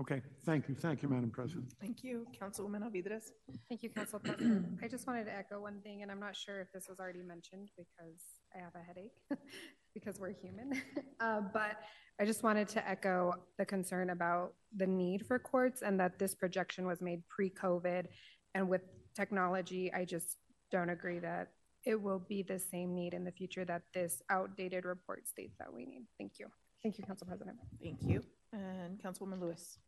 Okay, 0.00 0.22
thank 0.44 0.68
you. 0.68 0.74
Thank 0.74 1.02
you, 1.02 1.08
Madam 1.08 1.30
President. 1.30 1.72
Thank 1.80 2.02
you. 2.02 2.26
Councilwoman 2.40 2.82
Alvidrez. 2.82 3.30
Thank 3.68 3.84
you, 3.84 3.90
Council 3.90 4.18
President. 4.18 4.66
I 4.82 4.88
just 4.88 5.06
wanted 5.06 5.26
to 5.26 5.32
echo 5.32 5.60
one 5.60 5.80
thing, 5.82 6.02
and 6.02 6.10
I'm 6.10 6.18
not 6.18 6.34
sure 6.34 6.60
if 6.60 6.72
this 6.72 6.88
was 6.88 6.98
already 6.98 7.22
mentioned 7.22 7.70
because 7.76 8.20
I 8.52 8.58
have 8.58 8.74
a 8.74 8.82
headache, 8.84 9.12
because 9.94 10.18
we're 10.18 10.32
human. 10.32 10.82
Uh, 11.20 11.40
But 11.52 11.76
I 12.20 12.24
just 12.24 12.42
wanted 12.42 12.68
to 12.70 12.86
echo 12.88 13.32
the 13.56 13.64
concern 13.64 14.10
about 14.10 14.54
the 14.76 14.86
need 14.86 15.24
for 15.26 15.38
courts 15.38 15.82
and 15.82 15.98
that 16.00 16.18
this 16.18 16.34
projection 16.34 16.86
was 16.86 17.00
made 17.00 17.22
pre-COVID. 17.28 18.06
And 18.54 18.68
with 18.68 18.82
technology, 19.14 19.92
I 19.94 20.04
just 20.04 20.36
don't 20.74 20.90
agree 20.90 21.20
that 21.20 21.52
it 21.84 22.00
will 22.00 22.18
be 22.18 22.42
the 22.42 22.58
same 22.58 22.96
need 22.96 23.14
in 23.14 23.22
the 23.22 23.30
future 23.30 23.64
that 23.64 23.82
this 23.94 24.22
outdated 24.28 24.84
report 24.84 25.28
states 25.28 25.54
that 25.60 25.72
we 25.72 25.86
need. 25.86 26.04
Thank 26.18 26.32
you. 26.40 26.46
Thank 26.82 26.98
you, 26.98 27.04
Council 27.04 27.28
President. 27.28 27.56
Thank 27.80 28.02
you. 28.02 28.22
And 28.52 29.00
Councilwoman 29.00 29.40
Lewis. 29.40 29.78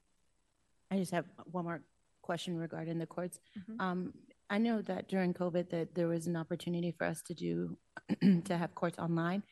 I 0.92 0.98
just 0.98 1.10
have 1.10 1.24
one 1.50 1.64
more 1.64 1.82
question 2.22 2.56
regarding 2.56 2.98
the 2.98 3.06
courts. 3.06 3.40
Mhm. 3.58 3.80
Um, 3.80 4.14
I 4.48 4.58
know 4.58 4.80
that 4.82 5.08
during 5.08 5.34
COVID 5.34 5.70
that 5.70 5.94
there 5.96 6.06
was 6.06 6.28
an 6.28 6.36
opportunity 6.36 6.92
for 6.92 7.04
us 7.04 7.20
to 7.22 7.34
do, 7.34 7.76
to 8.48 8.56
have 8.56 8.76
courts 8.76 8.98
online. 8.98 9.42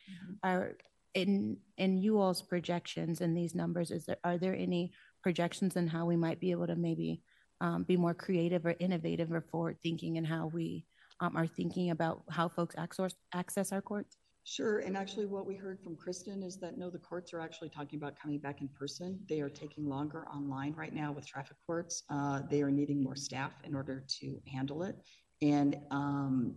Are, 0.41 0.77
in, 1.13 1.57
in 1.77 1.97
you 1.97 2.17
all's 2.21 2.41
projections 2.41 3.19
and 3.19 3.35
these 3.35 3.53
numbers, 3.55 3.91
is 3.91 4.05
there, 4.05 4.21
are 4.23 4.37
there 4.37 4.55
any 4.55 4.93
projections 5.21 5.75
on 5.75 5.87
how 5.87 6.05
we 6.05 6.15
might 6.15 6.39
be 6.39 6.51
able 6.51 6.67
to 6.67 6.75
maybe 6.77 7.21
um, 7.59 7.83
be 7.83 7.97
more 7.97 8.13
creative 8.13 8.65
or 8.65 8.75
innovative 8.79 9.31
or 9.33 9.41
forward 9.41 9.77
thinking 9.83 10.15
in 10.15 10.23
how 10.23 10.47
we 10.47 10.85
um, 11.19 11.35
are 11.35 11.47
thinking 11.47 11.91
about 11.91 12.23
how 12.29 12.47
folks 12.47 12.75
access, 12.77 13.15
access 13.33 13.71
our 13.71 13.81
courts? 13.81 14.17
Sure, 14.47 14.79
and 14.79 14.95
actually 14.95 15.25
what 15.25 15.47
we 15.47 15.55
heard 15.55 15.81
from 15.81 15.95
Kristen 15.95 16.43
is 16.43 16.57
that 16.57 16.77
no, 16.77 16.91
the 16.91 16.99
courts 16.99 17.33
are 17.33 17.39
actually 17.39 17.69
talking 17.69 17.97
about 17.97 18.15
coming 18.15 18.37
back 18.37 18.61
in 18.61 18.67
person. 18.67 19.19
They 19.27 19.41
are 19.41 19.49
taking 19.49 19.89
longer 19.89 20.27
online 20.27 20.73
right 20.73 20.93
now 20.93 21.11
with 21.11 21.25
traffic 21.25 21.57
courts. 21.65 22.03
Uh, 22.11 22.41
they 22.47 22.61
are 22.61 22.69
needing 22.69 23.01
more 23.01 23.15
staff 23.15 23.53
in 23.63 23.73
order 23.73 24.03
to 24.19 24.39
handle 24.47 24.83
it. 24.83 24.97
And 25.41 25.79
um, 25.89 26.55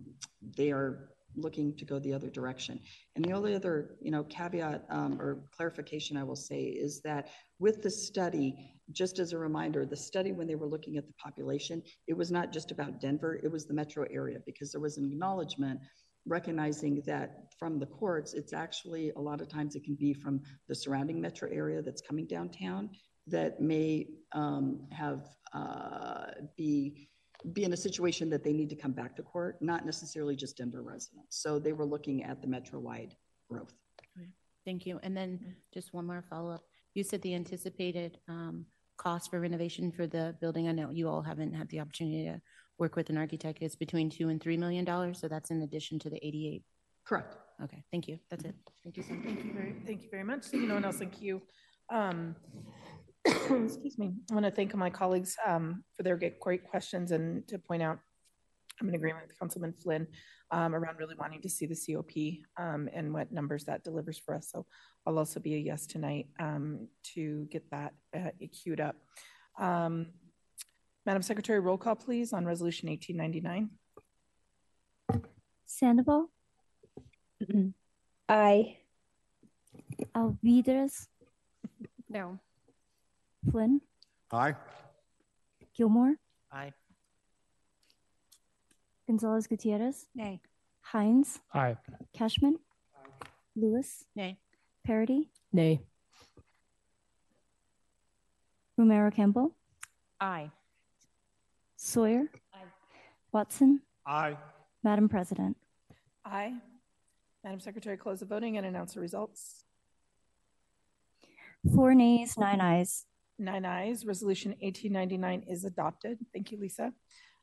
they 0.55 0.71
are 0.71 1.09
looking 1.41 1.75
to 1.77 1.85
go 1.85 1.99
the 1.99 2.13
other 2.13 2.29
direction. 2.29 2.79
And 3.15 3.23
the 3.23 3.31
only 3.31 3.55
other, 3.55 3.95
you 4.01 4.11
know, 4.11 4.23
caveat 4.23 4.85
um, 4.89 5.19
or 5.19 5.43
clarification 5.55 6.17
I 6.17 6.23
will 6.23 6.35
say 6.35 6.63
is 6.63 7.01
that 7.01 7.29
with 7.59 7.81
the 7.81 7.89
study, 7.89 8.73
just 8.91 9.19
as 9.19 9.33
a 9.33 9.37
reminder, 9.37 9.85
the 9.85 9.95
study 9.95 10.31
when 10.31 10.47
they 10.47 10.55
were 10.55 10.67
looking 10.67 10.97
at 10.97 11.07
the 11.07 11.13
population, 11.13 11.81
it 12.07 12.17
was 12.17 12.31
not 12.31 12.51
just 12.51 12.71
about 12.71 12.99
Denver, 12.99 13.39
it 13.43 13.51
was 13.51 13.65
the 13.65 13.73
metro 13.73 14.05
area 14.09 14.39
because 14.45 14.71
there 14.71 14.81
was 14.81 14.97
an 14.97 15.05
acknowledgement 15.11 15.79
recognizing 16.25 17.01
that 17.05 17.51
from 17.57 17.79
the 17.79 17.85
courts, 17.85 18.33
it's 18.33 18.53
actually 18.53 19.11
a 19.11 19.19
lot 19.19 19.41
of 19.41 19.47
times 19.47 19.75
it 19.75 19.83
can 19.83 19.95
be 19.95 20.13
from 20.13 20.41
the 20.67 20.75
surrounding 20.75 21.19
metro 21.19 21.49
area 21.51 21.81
that's 21.81 22.01
coming 22.01 22.25
downtown 22.27 22.89
that 23.27 23.61
may 23.61 24.07
um, 24.33 24.87
have 24.91 25.27
uh, 25.53 26.25
be 26.57 27.09
be 27.53 27.63
in 27.63 27.73
a 27.73 27.77
situation 27.77 28.29
that 28.29 28.43
they 28.43 28.53
need 28.53 28.69
to 28.69 28.75
come 28.75 28.91
back 28.91 29.15
to 29.15 29.23
court, 29.23 29.61
not 29.61 29.85
necessarily 29.85 30.35
just 30.35 30.57
Denver 30.57 30.81
residents. 30.81 31.41
So 31.41 31.59
they 31.59 31.73
were 31.73 31.85
looking 31.85 32.23
at 32.23 32.41
the 32.41 32.47
metro-wide 32.47 33.15
growth. 33.49 33.73
Thank 34.65 34.85
you. 34.85 34.99
And 35.03 35.15
then 35.15 35.55
just 35.73 35.93
one 35.93 36.05
more 36.05 36.23
follow-up. 36.29 36.63
You 36.93 37.03
said 37.03 37.21
the 37.21 37.33
anticipated 37.33 38.19
um, 38.27 38.65
cost 38.97 39.31
for 39.31 39.39
renovation 39.39 39.91
for 39.91 40.05
the 40.05 40.35
building, 40.41 40.67
I 40.67 40.73
know 40.73 40.91
you 40.91 41.07
all 41.07 41.21
haven't 41.21 41.53
had 41.53 41.69
the 41.69 41.79
opportunity 41.79 42.25
to 42.25 42.41
work 42.77 42.95
with 42.95 43.09
an 43.09 43.17
architect, 43.17 43.61
is 43.61 43.75
between 43.75 44.09
two 44.09 44.29
and 44.29 44.41
three 44.41 44.57
million 44.57 44.85
dollars, 44.85 45.19
so 45.19 45.27
that's 45.27 45.49
in 45.49 45.61
addition 45.61 45.97
to 45.99 46.09
the 46.09 46.17
eighty-eight? 46.25 46.63
Correct. 47.05 47.37
Okay, 47.63 47.83
thank 47.91 48.07
you. 48.07 48.19
That's 48.29 48.43
it. 48.43 48.55
Thank 48.83 48.97
you 48.97 49.03
so 49.03 49.13
much. 49.13 49.25
Thank 49.25 49.45
you 49.45 49.53
very, 49.53 49.75
thank 49.85 50.03
you 50.03 50.09
very 50.09 50.23
much. 50.23 50.43
Seeing 50.43 50.67
no 50.67 50.75
one 50.75 50.85
else 50.85 51.01
in 51.01 51.09
queue. 51.09 51.41
Um, 51.89 52.35
excuse 53.65 53.97
me. 53.97 54.13
I 54.29 54.33
want 54.33 54.45
to 54.45 54.51
thank 54.51 54.75
my 54.75 54.89
colleagues 54.89 55.35
um, 55.45 55.83
for 55.95 56.03
their 56.03 56.17
great, 56.17 56.39
great 56.39 56.63
questions 56.63 57.11
and 57.11 57.47
to 57.47 57.57
point 57.57 57.81
out 57.81 57.99
I'm 58.81 58.87
in 58.89 58.95
agreement 58.95 59.27
with 59.27 59.37
Councilman 59.37 59.73
Flynn 59.73 60.07
um, 60.51 60.73
around 60.73 60.97
really 60.97 61.15
wanting 61.15 61.41
to 61.41 61.49
see 61.49 61.65
the 61.65 61.75
COP 61.75 62.43
um, 62.57 62.89
and 62.93 63.13
what 63.13 63.31
numbers 63.31 63.65
that 63.65 63.83
delivers 63.83 64.17
for 64.17 64.35
us. 64.35 64.49
So 64.51 64.65
I'll 65.05 65.19
also 65.19 65.39
be 65.39 65.55
a 65.55 65.57
yes 65.57 65.85
tonight 65.85 66.27
um, 66.39 66.87
to 67.15 67.47
get 67.51 67.69
that 67.71 67.93
uh, 68.15 68.29
queued 68.51 68.79
up. 68.79 68.95
Um, 69.59 70.07
Madam 71.05 71.21
Secretary, 71.21 71.59
roll 71.59 71.77
call 71.77 71.95
please 71.95 72.33
on 72.33 72.45
Resolution 72.45 72.89
1899. 72.89 73.69
Sandoval, 75.65 76.29
Aye. 78.27 78.77
Alvidrez, 80.15 81.07
No. 82.09 82.39
Flynn, 83.51 83.81
Aye. 84.31 84.55
Gilmore, 85.75 86.15
Aye. 86.51 86.73
Gonzales 89.07 89.47
Gutierrez, 89.47 90.07
Nay. 90.13 90.41
Hinds, 90.81 91.39
Aye. 91.53 91.77
Kashmann, 92.15 92.55
Lewis, 93.55 94.05
Nay. 94.15 94.37
Parady? 94.87 95.29
Nay. 95.53 95.81
Romero 98.77 99.09
Campbell, 99.11 99.55
Aye. 100.19 100.51
Sawyer, 101.77 102.25
Aye. 102.53 102.57
Watson, 103.31 103.81
Aye. 104.05 104.37
Madam 104.83 105.09
President. 105.09 105.57
Aye. 106.25 106.53
Madam 107.43 107.59
Secretary, 107.61 107.95
close 107.97 108.19
the 108.19 108.25
voting 108.25 108.57
and 108.57 108.65
announce 108.65 108.93
the 108.95 108.99
results. 108.99 109.63
Four 111.73 111.93
nays, 111.95 112.37
nine 112.37 112.59
ayes. 112.61 113.05
Nine 113.39 113.65
ayes. 113.65 114.05
Resolution 114.05 114.51
1899 114.59 115.45
is 115.49 115.63
adopted. 115.63 116.19
Thank 116.33 116.51
you, 116.51 116.59
Lisa. 116.59 116.91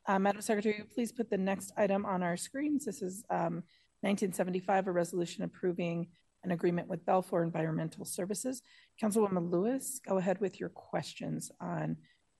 Uh, 0.07 0.19
Madam 0.19 0.41
Secretary, 0.41 0.83
please 0.93 1.11
put 1.11 1.29
the 1.29 1.37
next 1.37 1.73
item 1.75 2.05
on 2.05 2.21
our 2.21 2.37
screens. 2.37 2.85
This 2.85 3.01
is 3.01 3.23
um, 3.29 3.63
1975, 4.01 4.87
a 4.87 4.91
resolution 4.91 5.43
approving 5.43 6.07
an 6.43 6.51
agreement 6.51 6.87
with 6.87 7.05
Belfor 7.05 7.43
Environmental 7.43 8.05
Services. 8.05 8.61
Councilwoman 9.01 9.51
Lewis, 9.51 9.99
go 10.07 10.17
ahead 10.17 10.39
with 10.39 10.59
your 10.59 10.69
questions 10.69 11.51
on 11.59 11.97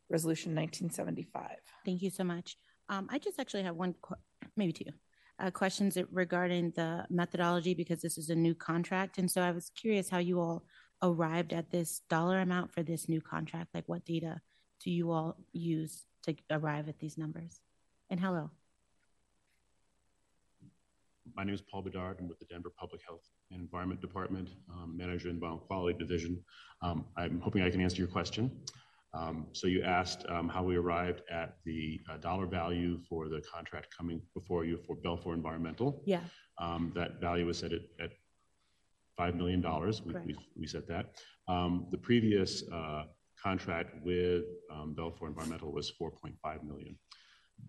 Resolution 0.10 0.56
1975. 0.56 1.58
Thank 1.84 2.04
you 2.04 2.12
so 2.12 2.24
much. 2.24 2.58
Um, 2.90 3.08
I 3.12 3.18
just 3.18 3.40
actually 3.40 3.64
have 3.64 3.76
one, 3.76 3.96
qu- 4.02 4.16
maybe 4.56 4.72
two, 4.72 4.86
uh, 5.40 5.52
questions 5.52 5.98
regarding 6.12 6.72
the 6.76 7.06
methodology 7.10 7.74
because 7.74 8.02
this 8.02 8.18
is 8.18 8.30
a 8.30 8.36
new 8.36 8.54
contract. 8.54 9.18
And 9.18 9.30
so 9.30 9.42
I 9.42 9.52
was 9.52 9.72
curious 9.76 10.10
how 10.10 10.20
you 10.20 10.40
all 10.40 10.64
arrived 11.02 11.54
at 11.54 11.72
this 11.72 12.02
dollar 12.10 12.40
amount 12.40 12.72
for 12.72 12.84
this 12.84 13.08
new 13.08 13.22
contract. 13.22 13.74
Like 13.74 13.88
what 13.88 14.06
data 14.06 14.42
do 14.84 14.92
you 14.92 15.12
all 15.12 15.38
use 15.52 16.06
to 16.24 16.36
arrive 16.52 16.88
at 16.88 17.00
these 17.00 17.18
numbers? 17.18 17.62
And 18.10 18.20
hello. 18.20 18.50
My 21.36 21.44
name 21.44 21.54
is 21.54 21.62
Paul 21.62 21.84
Bedard. 21.84 22.18
I'm 22.20 22.28
with 22.28 22.40
the 22.40 22.46
Denver 22.46 22.72
Public 22.76 23.02
Health 23.06 23.28
and 23.52 23.62
Environment 23.62 24.02
Department, 24.02 24.50
um, 24.72 24.96
Manager 24.98 25.30
in 25.30 25.40
Quality 25.40 25.98
Division. 26.00 26.44
Um, 26.82 27.06
I'm 27.16 27.40
hoping 27.42 27.62
I 27.62 27.70
can 27.70 27.82
answer 27.82 27.98
your 27.98 28.08
question. 28.08 28.52
Um, 29.14 29.48
so 29.54 29.68
you 29.68 29.84
asked 29.84 30.26
um, 30.30 30.50
how 30.50 30.64
we 30.64 30.76
arrived 30.76 31.22
at 31.32 31.58
the 31.66 32.00
uh, 32.10 32.18
dollar 32.18 32.46
value 32.46 33.00
for 33.10 33.30
the 33.30 33.42
contract 33.42 33.96
coming 33.96 34.22
before 34.34 34.66
you 34.66 34.78
for 34.86 34.96
Belfor 34.96 35.34
Environmental. 35.34 36.02
Yeah. 36.06 36.22
Um, 36.60 36.92
that 36.96 37.22
value 37.22 37.46
was 37.46 37.60
set 37.60 37.72
at, 37.72 37.82
at 38.00 38.12
$5 39.18 39.36
million. 39.36 39.64
We, 40.06 40.14
we, 40.26 40.36
we 40.56 40.68
set 40.68 40.88
that. 40.88 41.16
Um, 41.48 41.88
the 41.92 41.98
previous 41.98 42.64
uh, 42.72 43.04
contract 43.42 43.96
with 44.04 44.44
um, 44.72 44.96
Belfor 44.98 45.28
Environmental 45.28 45.72
was 45.72 45.92
4.5 46.00 46.64
million. 46.64 46.98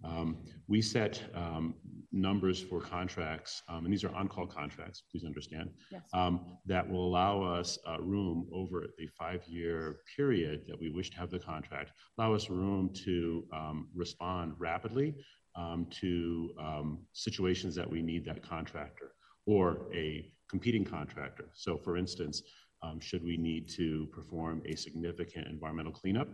Um, 0.05 0.45
we 0.67 0.83
set 0.83 1.23
um, 1.35 1.75
numbers 2.13 2.61
for 2.61 2.79
contracts, 2.79 3.63
um, 3.71 3.85
and 3.85 3.93
these 3.93 4.05
are 4.05 4.15
on-call 4.15 4.47
contracts, 4.47 5.03
please 5.11 5.25
understand, 5.25 5.71
Yes. 5.91 6.03
um, 6.13 6.59
that 6.67 6.89
will 6.89 7.07
allow 7.07 7.43
us 7.43 7.79
uh, 7.87 7.99
room 8.01 8.47
over 8.53 8.87
the 8.99 9.07
five-year 9.19 10.01
period 10.15 10.65
that 10.69 10.79
we 10.79 10.91
wish 10.91 11.11
to 11.11 11.17
have 11.17 11.31
the 11.31 11.39
contract, 11.39 11.93
allow 12.19 12.35
us 12.35 12.51
room 12.51 12.91
to 13.05 13.45
um, 13.53 13.89
respond 13.95 14.53
rapidly 14.59 15.15
um, 15.57 15.87
to 16.01 16.51
um, 16.61 16.99
situations 17.15 17.75
that 17.75 17.91
we 17.91 18.03
need 18.03 18.27
that 18.27 18.43
contractor 18.43 19.13
or 19.49 19.87
a 19.95 20.31
competing 20.51 20.85
contractor. 20.85 21.47
So 21.55 21.79
for 21.79 21.97
instance, 21.97 22.43
um, 22.83 23.01
should 23.01 23.25
we 23.25 23.37
need 23.39 23.69
to 23.71 24.07
perform 24.13 24.63
a 24.67 24.77
significant 24.77 25.49
environmental 25.49 25.91
cleanup, 25.91 26.29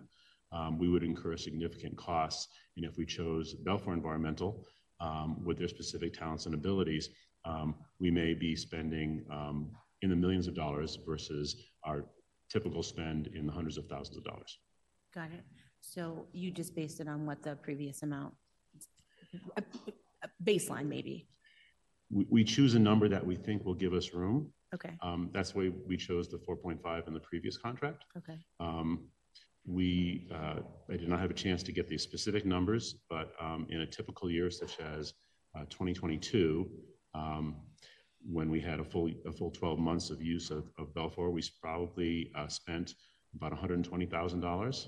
um, 0.53 0.79
we 0.79 0.89
would 0.89 1.05
incur 1.05 1.37
significant 1.37 1.97
costs. 1.97 2.49
And 2.77 2.85
if 2.85 2.97
we 2.99 3.07
chose 3.07 3.55
Belfor 3.65 3.95
Environmental 3.95 4.67
um, 5.01 5.43
with 5.45 5.59
their 5.59 5.69
specific 5.69 6.12
talents 6.12 6.47
and 6.47 6.55
abilities, 6.55 7.11
um, 7.45 7.77
we 8.01 8.11
may 8.11 8.35
be 8.35 8.57
spending 8.57 9.25
um, 9.31 9.71
in 10.03 10.11
the 10.11 10.17
millions 10.17 10.49
of 10.49 10.55
dollars 10.55 10.99
versus 11.07 11.57
our 11.85 12.05
typical 12.51 12.83
spend 12.83 13.29
in 13.29 13.47
the 13.47 13.53
hundreds 13.53 13.79
of 13.79 13.87
thousands 13.87 14.17
of 14.17 14.25
dollars. 14.25 14.59
Got 15.15 15.31
it. 15.33 15.45
So 15.81 16.27
you 16.33 16.51
just 16.51 16.75
based 16.75 17.01
it 17.01 17.09
on 17.09 17.27
what 17.27 17.43
the 17.43 17.55
previous 17.57 18.03
amount, 18.03 18.35
a- 19.57 19.62
a 20.23 20.29
baseline 20.43 20.89
maybe? 20.89 21.29
We, 22.15 22.27
we 22.31 22.45
choose 22.45 22.75
a 22.75 22.79
number 22.79 23.09
that 23.09 23.25
we 23.27 23.35
think 23.35 23.65
will 23.65 23.75
give 23.75 23.93
us 23.93 24.15
room. 24.15 24.53
Okay. 24.73 24.97
Um, 25.03 25.31
that's 25.33 25.55
why 25.55 25.71
we 25.87 25.97
chose 25.97 26.29
the 26.29 26.39
4.5 26.39 27.09
in 27.09 27.12
the 27.12 27.21
previous 27.21 27.57
contract. 27.59 28.05
Okay. 28.17 28.39
Um, 28.61 29.09
we, 29.67 30.29
uh, 30.33 30.61
I 30.91 30.97
did 30.97 31.09
not 31.09 31.19
have 31.19 31.31
a 31.31 31.35
chance 31.35 31.62
to 31.65 31.73
get 31.73 31.89
the 31.89 31.99
specific 31.99 32.47
numbers, 32.47 32.97
but 33.11 33.33
um, 33.41 33.67
in 33.69 33.81
a 33.81 33.87
typical 33.87 34.31
year 34.31 34.51
such 34.51 34.79
as 34.79 35.15
uh, 35.57 35.65
2022, 35.71 36.71
um, 37.15 37.57
when 38.27 38.51
we 38.51 38.61
had 38.61 38.81
a 38.81 38.85
full 38.85 39.11
a 39.27 39.33
full 39.33 39.51
12 39.51 39.79
months 39.79 40.11
of 40.11 40.23
use 40.23 40.51
of, 40.51 40.71
of 40.79 40.95
Belfor, 40.95 41.31
we 41.31 41.43
probably 41.61 42.31
uh, 42.35 42.49
spent 42.49 42.95
about 43.35 43.51
120,000 43.53 44.41
dollars. 44.41 44.87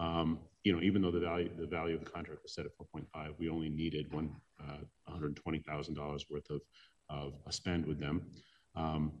Um, 0.00 0.38
you 0.64 0.72
know, 0.72 0.80
even 0.82 1.02
though 1.02 1.10
the 1.10 1.20
value 1.20 1.50
the 1.56 1.66
value 1.66 1.94
of 1.94 2.04
the 2.04 2.10
contract 2.10 2.42
was 2.42 2.54
set 2.54 2.64
at 2.64 2.72
4.5, 2.78 3.34
we 3.38 3.48
only 3.50 3.68
needed 3.68 4.12
one 4.12 4.30
uh, 4.60 4.78
120,000 5.04 5.94
dollars 5.94 6.24
worth 6.30 6.48
of 6.50 6.60
of 7.10 7.34
a 7.46 7.52
spend 7.52 7.84
with 7.86 8.00
them. 8.00 8.22
Um, 8.74 9.12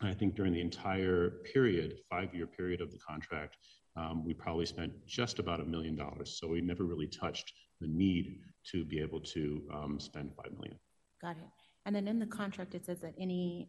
I 0.00 0.12
think 0.12 0.34
during 0.34 0.52
the 0.52 0.60
entire 0.60 1.30
period, 1.52 1.98
five-year 2.10 2.46
period 2.46 2.80
of 2.80 2.90
the 2.90 2.98
contract, 2.98 3.56
um, 3.96 4.24
we 4.24 4.34
probably 4.34 4.66
spent 4.66 4.92
just 5.06 5.38
about 5.38 5.60
a 5.60 5.64
million 5.64 5.96
dollars. 5.96 6.38
So 6.38 6.48
we 6.48 6.60
never 6.60 6.84
really 6.84 7.06
touched 7.06 7.52
the 7.80 7.86
need 7.86 8.40
to 8.72 8.84
be 8.84 9.00
able 9.00 9.20
to 9.20 9.62
spend 9.98 10.32
five 10.36 10.52
million. 10.52 10.78
Got 11.22 11.36
it. 11.36 11.48
And 11.86 11.94
then 11.94 12.08
in 12.08 12.18
the 12.18 12.26
contract, 12.26 12.74
it 12.74 12.84
says 12.84 13.00
that 13.00 13.14
any 13.18 13.68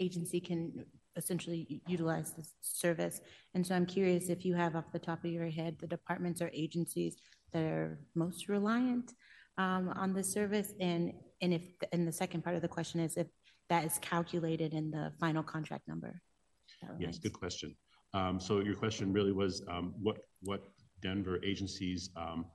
agency 0.00 0.40
can 0.40 0.84
essentially 1.16 1.80
utilize 1.86 2.32
this 2.32 2.54
service. 2.60 3.20
And 3.54 3.66
so 3.66 3.74
I'm 3.74 3.86
curious 3.86 4.28
if 4.28 4.44
you 4.44 4.54
have 4.54 4.76
off 4.76 4.92
the 4.92 4.98
top 4.98 5.24
of 5.24 5.30
your 5.30 5.48
head 5.48 5.76
the 5.80 5.86
departments 5.86 6.40
or 6.42 6.50
agencies 6.52 7.16
that 7.52 7.62
are 7.62 7.98
most 8.14 8.48
reliant 8.48 9.14
um, 9.58 9.88
on 9.90 10.12
this 10.12 10.32
service, 10.32 10.72
and 10.80 11.12
and 11.40 11.54
if 11.54 11.62
and 11.92 12.06
the 12.06 12.12
second 12.12 12.42
part 12.42 12.56
of 12.56 12.62
the 12.62 12.68
question 12.68 13.00
is 13.00 13.16
if 13.16 13.28
that 13.70 13.84
is 13.84 13.98
calculated 13.98 14.74
in 14.74 14.90
the 14.90 15.12
final 15.20 15.42
contract 15.42 15.86
number. 15.86 16.20
Yes, 16.98 17.18
good 17.18 17.32
question. 17.32 17.74
Um, 18.12 18.38
so 18.38 18.60
your 18.60 18.74
question 18.74 19.12
really 19.12 19.32
was 19.32 19.62
um, 19.68 19.94
what 20.00 20.18
what 20.42 20.62
Denver 21.02 21.40
agencies 21.44 22.10
um, 22.16 22.46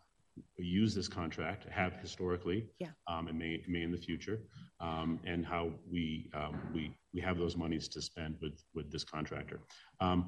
use 0.58 0.94
this 0.96 1.08
contract, 1.08 1.68
have 1.70 1.94
historically, 2.02 2.70
Yeah. 2.80 2.92
um, 3.08 3.28
and 3.28 3.38
may 3.38 3.64
may 3.68 3.84
in 3.84 3.92
the 3.92 3.98
future, 3.98 4.40
um, 4.80 5.20
and 5.26 5.46
how 5.46 5.72
we 5.90 6.30
um, 6.34 6.60
we 6.74 6.96
we 7.14 7.22
have 7.22 7.38
those 7.38 7.56
monies 7.58 7.88
to 7.90 8.02
spend 8.02 8.38
with 8.42 8.64
with 8.74 8.92
this 8.92 9.04
contractor. 9.04 9.60
Um, 10.00 10.20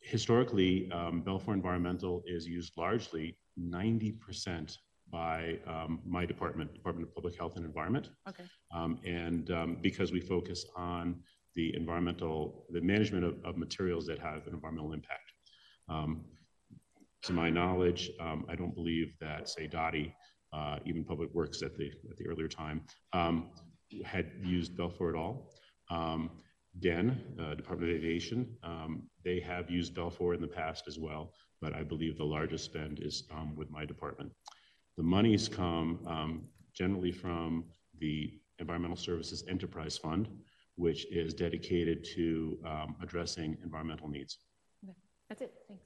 historically, 0.00 0.90
um, 0.92 1.22
Belfor 1.22 1.54
Environmental 1.54 2.22
is 2.26 2.46
used 2.46 2.76
largely 2.76 3.36
ninety 3.56 4.12
percent 4.12 4.78
by 5.10 5.58
um, 5.66 6.00
my 6.06 6.26
department, 6.26 6.74
Department 6.74 7.08
of 7.08 7.14
Public 7.14 7.36
Health 7.38 7.56
and 7.56 7.64
Environment. 7.64 8.10
Okay. 8.28 8.44
Um, 8.74 8.98
and 9.06 9.50
um, 9.50 9.78
because 9.80 10.12
we 10.12 10.20
focus 10.20 10.66
on 10.76 11.22
the 11.54 11.74
environmental, 11.74 12.66
the 12.70 12.80
management 12.82 13.24
of, 13.24 13.34
of 13.44 13.56
materials 13.56 14.06
that 14.06 14.18
have 14.18 14.46
an 14.46 14.52
environmental 14.54 14.92
impact. 14.92 15.32
Um, 15.88 16.24
to 17.22 17.32
my 17.32 17.50
knowledge, 17.50 18.10
um, 18.20 18.44
I 18.48 18.54
don't 18.54 18.74
believe 18.74 19.14
that, 19.20 19.48
say, 19.48 19.66
DOTI, 19.66 20.14
uh, 20.52 20.78
even 20.84 21.04
Public 21.04 21.32
Works 21.34 21.62
at 21.62 21.76
the 21.76 21.90
at 22.10 22.16
the 22.16 22.26
earlier 22.26 22.48
time, 22.48 22.82
um, 23.12 23.50
had 24.04 24.30
used 24.42 24.76
Belfor 24.76 25.10
at 25.10 25.16
all. 25.16 25.52
Um, 25.90 26.30
DEN, 26.80 27.20
uh, 27.40 27.54
Department 27.54 27.90
of 27.90 27.96
Aviation, 27.96 28.56
um, 28.62 29.08
they 29.24 29.40
have 29.40 29.70
used 29.70 29.94
Belfor 29.94 30.34
in 30.34 30.40
the 30.40 30.46
past 30.46 30.84
as 30.86 30.98
well, 30.98 31.32
but 31.60 31.74
I 31.74 31.82
believe 31.82 32.16
the 32.16 32.24
largest 32.24 32.64
spend 32.64 33.00
is 33.00 33.24
um, 33.32 33.56
with 33.56 33.70
my 33.70 33.84
department. 33.84 34.30
The 34.96 35.02
monies 35.02 35.48
come 35.48 36.00
um, 36.06 36.48
generally 36.74 37.10
from 37.10 37.64
the 37.98 38.38
Environmental 38.58 38.96
Services 38.96 39.44
Enterprise 39.48 39.98
Fund, 39.98 40.28
which 40.76 41.06
is 41.10 41.34
dedicated 41.34 42.04
to 42.14 42.58
um, 42.64 42.96
addressing 43.02 43.56
environmental 43.64 44.08
needs. 44.08 44.38
Okay. 44.84 44.96
That's 45.28 45.42
it. 45.42 45.52
Thanks. 45.66 45.84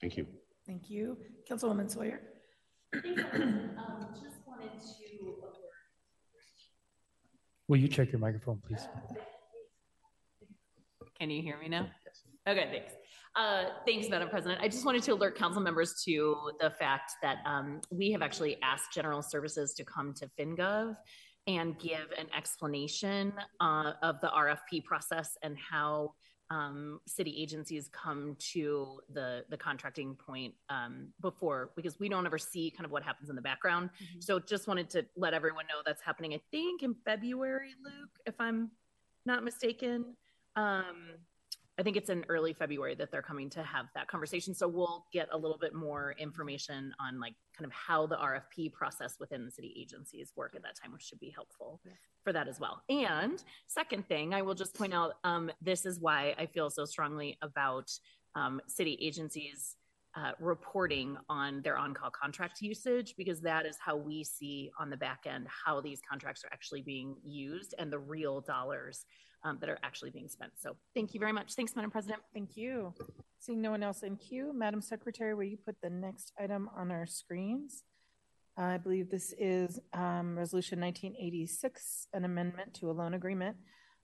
Thank 0.00 0.16
you. 0.18 0.26
Thank 0.66 0.90
you. 0.90 1.16
Councilwoman 1.48 1.90
Sawyer. 1.90 2.20
Um, 2.94 4.08
just 4.14 4.36
wanted 4.46 4.70
to. 4.80 5.34
Will 7.68 7.76
you 7.76 7.88
check 7.88 8.10
your 8.10 8.18
microphone, 8.18 8.60
please? 8.66 8.86
Can 11.18 11.30
you 11.30 11.42
hear 11.42 11.58
me 11.58 11.68
now? 11.68 11.88
Okay, 12.48 12.68
thanks. 12.70 12.92
Uh, 13.34 13.70
thanks, 13.86 14.08
Madam 14.08 14.28
President. 14.28 14.60
I 14.62 14.68
just 14.68 14.84
wanted 14.84 15.02
to 15.04 15.12
alert 15.12 15.36
council 15.36 15.60
members 15.60 16.02
to 16.04 16.36
the 16.60 16.70
fact 16.70 17.12
that 17.22 17.38
um, 17.44 17.80
we 17.90 18.10
have 18.12 18.22
actually 18.22 18.56
asked 18.62 18.92
General 18.92 19.22
Services 19.22 19.74
to 19.74 19.84
come 19.84 20.14
to 20.14 20.28
FinGov 20.38 20.96
and 21.46 21.78
give 21.78 22.12
an 22.18 22.26
explanation 22.36 23.32
uh, 23.60 23.92
of 24.02 24.20
the 24.20 24.28
RFP 24.28 24.84
process 24.84 25.36
and 25.42 25.56
how 25.58 26.14
um, 26.50 27.00
city 27.06 27.34
agencies 27.36 27.88
come 27.92 28.36
to 28.52 29.00
the 29.12 29.44
the 29.50 29.56
contracting 29.56 30.14
point 30.14 30.54
um, 30.68 31.08
before 31.20 31.70
because 31.76 31.98
we 31.98 32.08
don't 32.08 32.26
ever 32.26 32.38
see 32.38 32.70
kind 32.70 32.84
of 32.84 32.92
what 32.92 33.02
happens 33.02 33.30
in 33.30 33.36
the 33.36 33.42
background. 33.42 33.90
So 34.20 34.38
just 34.38 34.68
wanted 34.68 34.88
to 34.90 35.04
let 35.16 35.34
everyone 35.34 35.66
know 35.66 35.82
that's 35.84 36.02
happening. 36.02 36.34
I 36.34 36.40
think 36.50 36.82
in 36.82 36.94
February, 37.04 37.74
Luke, 37.84 38.10
if 38.26 38.34
I'm 38.40 38.70
not 39.24 39.42
mistaken. 39.42 40.16
Um, 40.54 41.18
I 41.78 41.82
think 41.82 41.96
it's 41.96 42.08
in 42.08 42.24
early 42.28 42.54
February 42.54 42.94
that 42.94 43.10
they're 43.10 43.22
coming 43.22 43.50
to 43.50 43.62
have 43.62 43.86
that 43.94 44.08
conversation. 44.08 44.54
So 44.54 44.66
we'll 44.66 45.04
get 45.12 45.28
a 45.32 45.36
little 45.36 45.58
bit 45.58 45.74
more 45.74 46.14
information 46.18 46.94
on 46.98 47.20
like 47.20 47.34
kind 47.56 47.66
of 47.66 47.72
how 47.72 48.06
the 48.06 48.16
RFP 48.16 48.72
process 48.72 49.16
within 49.20 49.44
the 49.44 49.50
city 49.50 49.74
agencies 49.78 50.32
work 50.36 50.54
at 50.56 50.62
that 50.62 50.76
time, 50.82 50.92
which 50.92 51.02
should 51.02 51.20
be 51.20 51.30
helpful 51.30 51.80
for 52.24 52.32
that 52.32 52.48
as 52.48 52.58
well. 52.58 52.82
And 52.88 53.42
second 53.66 54.08
thing, 54.08 54.32
I 54.32 54.40
will 54.40 54.54
just 54.54 54.74
point 54.74 54.94
out 54.94 55.14
um, 55.24 55.50
this 55.60 55.84
is 55.84 56.00
why 56.00 56.34
I 56.38 56.46
feel 56.46 56.70
so 56.70 56.86
strongly 56.86 57.36
about 57.42 57.90
um, 58.34 58.60
city 58.66 58.98
agencies 59.00 59.76
uh, 60.16 60.32
reporting 60.40 61.18
on 61.28 61.60
their 61.60 61.76
on-call 61.76 62.10
contract 62.10 62.62
usage 62.62 63.14
because 63.18 63.40
that 63.42 63.66
is 63.66 63.76
how 63.78 63.94
we 63.94 64.24
see 64.24 64.70
on 64.80 64.88
the 64.88 64.96
back 64.96 65.24
end 65.26 65.46
how 65.46 65.78
these 65.78 66.00
contracts 66.08 66.42
are 66.42 66.48
actually 66.52 66.80
being 66.80 67.16
used 67.22 67.74
and 67.78 67.92
the 67.92 67.98
real 67.98 68.40
dollars 68.40 69.04
um, 69.46 69.58
that 69.60 69.68
are 69.68 69.78
actually 69.82 70.10
being 70.10 70.28
spent. 70.28 70.52
So 70.58 70.76
thank 70.94 71.14
you 71.14 71.20
very 71.20 71.32
much. 71.32 71.54
Thanks, 71.54 71.76
Madam 71.76 71.90
President. 71.90 72.20
Thank 72.34 72.56
you. 72.56 72.92
Seeing 73.38 73.62
no 73.62 73.70
one 73.70 73.82
else 73.82 74.02
in 74.02 74.16
queue, 74.16 74.52
Madam 74.54 74.80
Secretary, 74.80 75.34
will 75.34 75.44
you 75.44 75.56
put 75.56 75.76
the 75.82 75.90
next 75.90 76.32
item 76.38 76.68
on 76.76 76.90
our 76.90 77.06
screens? 77.06 77.84
I 78.56 78.78
believe 78.78 79.10
this 79.10 79.34
is 79.38 79.78
um, 79.92 80.36
Resolution 80.36 80.80
1986, 80.80 82.08
an 82.14 82.24
amendment 82.24 82.74
to 82.74 82.90
a 82.90 82.92
loan 82.92 83.14
agreement 83.14 83.56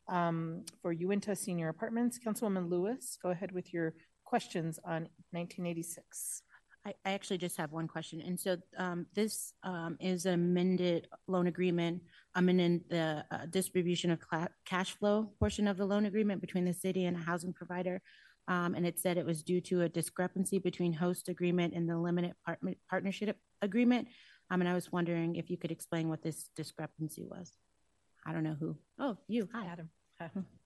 um, 0.08 0.64
for 0.80 0.92
Uinta 0.92 1.34
Senior 1.34 1.70
Apartments. 1.70 2.20
Councilwoman 2.24 2.70
Lewis, 2.70 3.18
go 3.20 3.30
ahead 3.30 3.52
with 3.52 3.72
your 3.72 3.94
questions 4.24 4.78
on 4.84 5.08
1986. 5.30 6.42
I, 6.84 6.94
I 7.04 7.12
actually 7.12 7.38
just 7.38 7.56
have 7.58 7.72
one 7.72 7.86
question. 7.86 8.20
And 8.20 8.38
so 8.38 8.56
um, 8.76 9.06
this 9.14 9.54
um, 9.62 9.96
is 10.00 10.26
an 10.26 10.34
amended 10.34 11.06
loan 11.28 11.46
agreement, 11.46 12.02
amending 12.34 12.82
the 12.88 13.24
uh, 13.30 13.46
distribution 13.50 14.10
of 14.10 14.20
cla- 14.20 14.48
cash 14.64 14.96
flow 14.96 15.30
portion 15.38 15.68
of 15.68 15.76
the 15.76 15.86
loan 15.86 16.06
agreement 16.06 16.40
between 16.40 16.64
the 16.64 16.74
city 16.74 17.04
and 17.04 17.16
a 17.16 17.20
housing 17.20 17.52
provider. 17.52 18.02
Um, 18.48 18.74
and 18.74 18.84
it 18.84 18.98
said 18.98 19.16
it 19.16 19.26
was 19.26 19.42
due 19.42 19.60
to 19.62 19.82
a 19.82 19.88
discrepancy 19.88 20.58
between 20.58 20.92
HOST 20.92 21.28
agreement 21.28 21.74
and 21.74 21.88
the 21.88 21.96
limited 21.96 22.34
part- 22.44 22.58
partnership 22.90 23.36
agreement. 23.60 24.08
Um, 24.50 24.60
and 24.60 24.68
I 24.68 24.74
was 24.74 24.90
wondering 24.90 25.36
if 25.36 25.48
you 25.48 25.56
could 25.56 25.70
explain 25.70 26.08
what 26.08 26.22
this 26.22 26.50
discrepancy 26.56 27.24
was. 27.24 27.52
I 28.26 28.32
don't 28.32 28.44
know 28.44 28.56
who. 28.58 28.76
Oh, 28.98 29.18
you. 29.28 29.48
Hi, 29.52 29.66
Adam. 29.66 29.88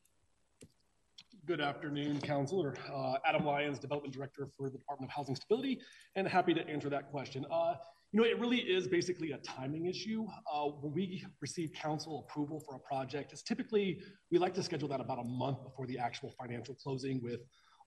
Good 1.47 1.61
afternoon, 1.61 2.21
Councilor. 2.23 2.75
Uh, 2.93 3.19
Adam 3.25 3.47
Lyons, 3.47 3.79
Development 3.79 4.13
Director 4.13 4.49
for 4.57 4.69
the 4.69 4.79
Department 4.79 5.13
of 5.13 5.15
Housing 5.15 5.37
Stability, 5.37 5.79
and 6.17 6.27
happy 6.27 6.53
to 6.53 6.69
answer 6.69 6.89
that 6.89 7.09
question. 7.13 7.47
Uh, 7.53 7.75
you 8.11 8.21
know, 8.21 8.27
it 8.27 8.37
really 8.41 8.59
is 8.59 8.89
basically 8.89 9.31
a 9.31 9.39
timing 9.39 9.87
issue. 9.87 10.27
Uh, 10.53 10.65
when 10.81 10.93
we 10.93 11.25
receive 11.41 11.71
council 11.73 12.27
approval 12.29 12.59
for 12.59 12.75
a 12.75 12.81
project, 12.81 13.33
it's 13.33 13.45
typically, 13.45 14.01
we 14.33 14.39
like 14.39 14.55
to 14.55 14.63
schedule 14.63 14.89
that 14.89 15.01
about 15.01 15.21
a 15.21 15.25
month 15.25 15.63
before 15.63 15.87
the 15.87 15.97
actual 15.97 16.33
financial 16.33 16.75
closing 16.75 17.23
with 17.23 17.43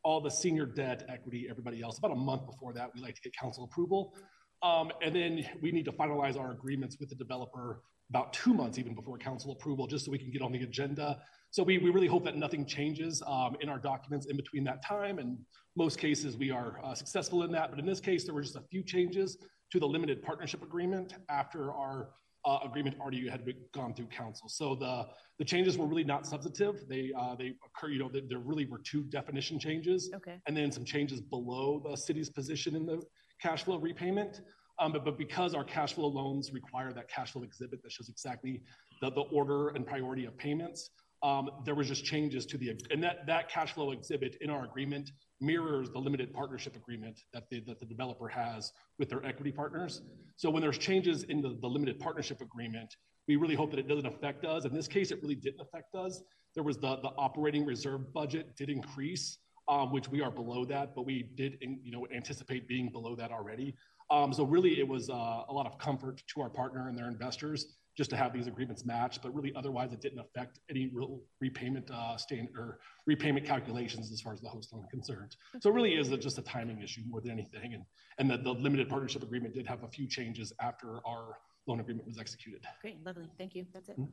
all 0.05 0.21
the 0.21 0.31
senior 0.31 0.65
debt, 0.65 1.03
equity, 1.09 1.47
everybody 1.49 1.81
else. 1.81 1.97
About 1.97 2.11
a 2.11 2.15
month 2.15 2.45
before 2.45 2.71
that, 2.71 2.89
we 2.95 3.01
like 3.01 3.15
to 3.15 3.21
get 3.21 3.35
council 3.35 3.65
approval. 3.65 4.15
Um, 4.63 4.89
and 5.01 5.13
then 5.13 5.45
we 5.61 5.73
need 5.73 5.83
to 5.83 5.91
finalize 5.91 6.39
our 6.39 6.51
agreements 6.51 6.95
with 6.97 7.09
the 7.09 7.15
developer 7.15 7.81
about 8.09 8.33
two 8.33 8.53
months 8.53 8.77
even 8.77 8.95
before 8.95 9.17
council 9.17 9.51
approval, 9.51 9.87
just 9.87 10.05
so 10.05 10.11
we 10.11 10.17
can 10.17 10.31
get 10.31 10.41
on 10.41 10.51
the 10.51 10.63
agenda 10.63 11.19
so 11.51 11.63
we, 11.63 11.77
we 11.79 11.89
really 11.89 12.07
hope 12.07 12.23
that 12.25 12.35
nothing 12.35 12.65
changes 12.65 13.23
um, 13.25 13.57
in 13.59 13.69
our 13.69 13.79
documents 13.79 14.27
in 14.27 14.37
between 14.37 14.63
that 14.65 14.85
time. 14.85 15.17
And 15.17 15.37
most 15.75 15.97
cases 15.97 16.37
we 16.37 16.51
are 16.51 16.79
uh, 16.83 16.93
successful 16.93 17.43
in 17.43 17.51
that. 17.53 17.71
But 17.71 17.79
in 17.79 17.85
this 17.85 17.99
case, 17.99 18.23
there 18.23 18.35
were 18.35 18.41
just 18.41 18.55
a 18.55 18.63
few 18.69 18.83
changes 18.83 19.37
to 19.71 19.79
the 19.79 19.87
limited 19.87 20.21
partnership 20.21 20.61
agreement 20.61 21.15
after 21.29 21.71
our 21.71 22.09
uh, 22.45 22.59
agreement 22.63 22.97
already 23.01 23.27
had 23.27 23.41
gone 23.73 23.93
through 23.93 24.07
council. 24.07 24.47
So 24.47 24.75
the, 24.75 25.07
the 25.39 25.45
changes 25.45 25.77
were 25.77 25.87
really 25.87 26.03
not 26.03 26.25
substantive. 26.25 26.87
They, 26.87 27.11
uh, 27.19 27.35
they 27.35 27.53
occur, 27.65 27.89
you 27.89 27.99
know, 27.99 28.09
there 28.13 28.39
really 28.39 28.65
were 28.65 28.79
two 28.79 29.03
definition 29.03 29.59
changes. 29.59 30.09
Okay. 30.15 30.39
And 30.47 30.55
then 30.55 30.71
some 30.71 30.85
changes 30.85 31.19
below 31.19 31.81
the 31.83 31.97
city's 31.97 32.29
position 32.29 32.75
in 32.75 32.85
the 32.85 33.01
cash 33.41 33.63
flow 33.63 33.77
repayment. 33.77 34.41
Um, 34.79 34.93
but, 34.93 35.03
but 35.03 35.17
because 35.17 35.53
our 35.53 35.63
cash 35.63 35.93
flow 35.93 36.07
loans 36.07 36.53
require 36.53 36.93
that 36.93 37.09
cash 37.09 37.33
flow 37.33 37.43
exhibit 37.43 37.83
that 37.83 37.91
shows 37.91 38.09
exactly 38.09 38.61
the, 39.01 39.11
the 39.11 39.21
order 39.21 39.69
and 39.69 39.85
priority 39.85 40.25
of 40.25 40.37
payments, 40.37 40.89
um, 41.21 41.49
there 41.65 41.75
was 41.75 41.87
just 41.87 42.05
changes 42.05 42.45
to 42.45 42.57
the 42.57 42.79
and 42.91 43.03
that 43.03 43.27
that 43.27 43.49
cash 43.49 43.73
flow 43.73 43.91
exhibit 43.91 44.37
in 44.39 44.49
our 44.49 44.63
agreement 44.63 45.11
mirrors 45.41 45.89
the 45.89 45.99
limited 45.99 46.33
partnership 46.33 46.75
agreement 46.75 47.19
that 47.33 47.43
the, 47.49 47.59
that 47.61 47.79
the 47.79 47.85
developer 47.85 48.27
has 48.27 48.71
with 48.97 49.09
their 49.09 49.25
equity 49.25 49.51
partners. 49.51 50.01
So 50.37 50.49
when 50.49 50.61
there's 50.61 50.77
changes 50.77 51.23
in 51.23 51.41
the, 51.41 51.57
the 51.61 51.67
limited 51.67 51.99
partnership 51.99 52.41
agreement, 52.41 52.95
we 53.27 53.35
really 53.35 53.55
hope 53.55 53.71
that 53.71 53.79
it 53.79 53.87
doesn't 53.87 54.05
affect 54.05 54.45
us. 54.45 54.65
In 54.65 54.73
this 54.73 54.87
case, 54.87 55.11
it 55.11 55.21
really 55.21 55.35
didn't 55.35 55.61
affect 55.61 55.93
us. 55.95 56.21
There 56.55 56.63
was 56.63 56.77
the, 56.77 56.97
the 56.97 57.09
operating 57.17 57.65
reserve 57.65 58.13
budget 58.13 58.55
did 58.55 58.69
increase, 58.69 59.37
um, 59.67 59.91
which 59.91 60.09
we 60.09 60.21
are 60.21 60.31
below 60.31 60.65
that, 60.65 60.95
but 60.95 61.05
we 61.05 61.29
did 61.35 61.57
in, 61.61 61.79
you 61.83 61.91
know 61.91 62.07
anticipate 62.13 62.67
being 62.67 62.89
below 62.89 63.15
that 63.15 63.31
already. 63.31 63.75
Um, 64.11 64.33
so 64.33 64.43
really, 64.43 64.79
it 64.79 64.87
was 64.87 65.09
uh, 65.09 65.13
a 65.47 65.53
lot 65.53 65.65
of 65.65 65.77
comfort 65.77 66.23
to 66.33 66.41
our 66.41 66.49
partner 66.49 66.87
and 66.87 66.97
their 66.97 67.07
investors 67.07 67.77
just 67.99 68.09
to 68.09 68.15
have 68.15 68.31
these 68.31 68.47
agreements 68.47 68.85
matched, 68.85 69.21
but 69.21 69.35
really 69.35 69.53
otherwise 69.55 69.91
it 69.91 69.99
didn't 69.99 70.19
affect 70.19 70.61
any 70.69 70.89
real 70.93 71.19
repayment 71.41 71.91
uh, 71.91 72.15
stand 72.15 72.47
or 72.57 72.79
repayment 73.05 73.45
calculations 73.45 74.09
as 74.11 74.21
far 74.21 74.31
as 74.31 74.39
the 74.39 74.47
HOST 74.47 74.71
loan 74.71 74.85
concerned. 74.89 75.35
So 75.59 75.69
it 75.69 75.73
really 75.73 75.95
is 75.95 76.09
a, 76.11 76.17
just 76.17 76.37
a 76.37 76.41
timing 76.41 76.81
issue 76.81 77.01
more 77.09 77.19
than 77.19 77.31
anything. 77.31 77.73
And, 77.73 77.83
and 78.17 78.29
the, 78.29 78.37
the 78.37 78.57
limited 78.57 78.87
partnership 78.87 79.21
agreement 79.21 79.53
did 79.53 79.67
have 79.67 79.83
a 79.83 79.87
few 79.89 80.07
changes 80.07 80.53
after 80.61 81.05
our 81.05 81.39
loan 81.67 81.81
agreement 81.81 82.07
was 82.07 82.17
executed. 82.17 82.61
Great, 82.81 83.03
lovely. 83.05 83.29
Thank 83.37 83.53
you. 83.53 83.65
That's 83.73 83.89
it. 83.89 83.99
Mm-hmm. 83.99 84.11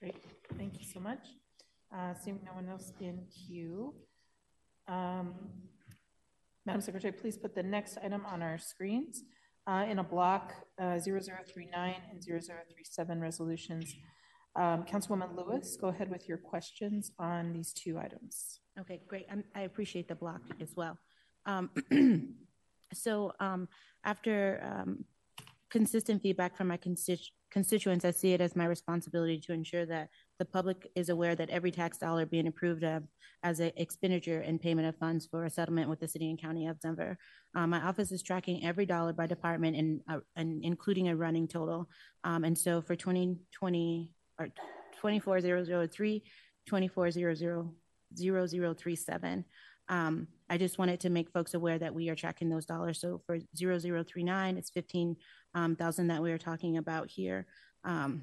Great. 0.00 0.16
Thank 0.58 0.78
you 0.78 0.84
so 0.84 1.00
much. 1.00 1.26
Uh, 1.96 2.12
seeing 2.12 2.40
no 2.44 2.52
one 2.52 2.68
else 2.68 2.92
in 3.00 3.20
queue. 3.32 3.94
Um, 4.86 5.34
Madam 6.66 6.80
Secretary, 6.80 7.12
please 7.12 7.36
put 7.36 7.54
the 7.54 7.62
next 7.62 7.98
item 8.02 8.24
on 8.26 8.42
our 8.42 8.56
screens 8.56 9.22
uh, 9.66 9.84
in 9.88 9.98
a 9.98 10.04
block 10.04 10.52
uh, 10.80 10.98
0039 10.98 11.94
and 12.10 12.22
0037 12.22 13.20
resolutions. 13.20 13.94
Um, 14.56 14.84
Councilwoman 14.84 15.36
Lewis, 15.36 15.76
go 15.78 15.88
ahead 15.88 16.10
with 16.10 16.28
your 16.28 16.38
questions 16.38 17.10
on 17.18 17.52
these 17.52 17.72
two 17.72 17.98
items. 17.98 18.60
Okay, 18.80 19.02
great. 19.08 19.26
I'm, 19.30 19.44
i 19.54 19.62
appreciate 19.62 20.08
the 20.08 20.14
block 20.14 20.40
as 20.60 20.74
well. 20.76 20.96
Um, 21.44 21.70
so 22.94 23.32
um, 23.40 23.68
after 24.04 24.60
um, 24.64 25.04
consistent 25.70 26.22
feedback 26.22 26.56
from 26.56 26.68
my 26.68 26.78
constitu- 26.78 27.30
constituents, 27.50 28.04
I 28.04 28.12
see 28.12 28.32
it 28.32 28.40
as 28.40 28.56
my 28.56 28.64
responsibility 28.64 29.38
to 29.40 29.52
ensure 29.52 29.84
that 29.86 30.08
the 30.38 30.44
public 30.44 30.90
is 30.94 31.08
aware 31.08 31.34
that 31.36 31.50
every 31.50 31.70
tax 31.70 31.98
dollar 31.98 32.26
being 32.26 32.46
approved 32.46 32.82
of 32.82 33.04
as 33.42 33.60
an 33.60 33.72
expenditure 33.76 34.40
and 34.40 34.60
payment 34.60 34.88
of 34.88 34.96
funds 34.96 35.26
for 35.26 35.44
a 35.44 35.50
settlement 35.50 35.88
with 35.88 36.00
the 36.00 36.08
city 36.08 36.30
and 36.30 36.40
county 36.40 36.66
of 36.66 36.80
Denver. 36.80 37.16
Um, 37.54 37.70
my 37.70 37.80
office 37.80 38.10
is 38.10 38.22
tracking 38.22 38.64
every 38.64 38.86
dollar 38.86 39.12
by 39.12 39.26
department 39.26 39.76
and, 39.76 40.00
uh, 40.08 40.20
and 40.34 40.64
including 40.64 41.08
a 41.08 41.16
running 41.16 41.46
total. 41.46 41.88
Um, 42.24 42.44
and 42.44 42.58
so 42.58 42.82
for 42.82 42.96
2020 42.96 44.10
or 44.38 44.48
24003, 45.00 46.22
2400037, 46.68 49.44
um, 49.88 50.28
I 50.48 50.56
just 50.56 50.78
wanted 50.78 51.00
to 51.00 51.10
make 51.10 51.30
folks 51.30 51.54
aware 51.54 51.78
that 51.78 51.94
we 51.94 52.08
are 52.08 52.14
tracking 52.14 52.48
those 52.48 52.64
dollars. 52.64 53.00
So 53.00 53.20
for 53.26 53.38
0039, 53.56 54.56
it's 54.56 54.70
15,000 54.70 55.16
um, 55.54 55.76
that 56.08 56.22
we 56.22 56.32
are 56.32 56.38
talking 56.38 56.78
about 56.78 57.10
here. 57.10 57.46
Um, 57.84 58.22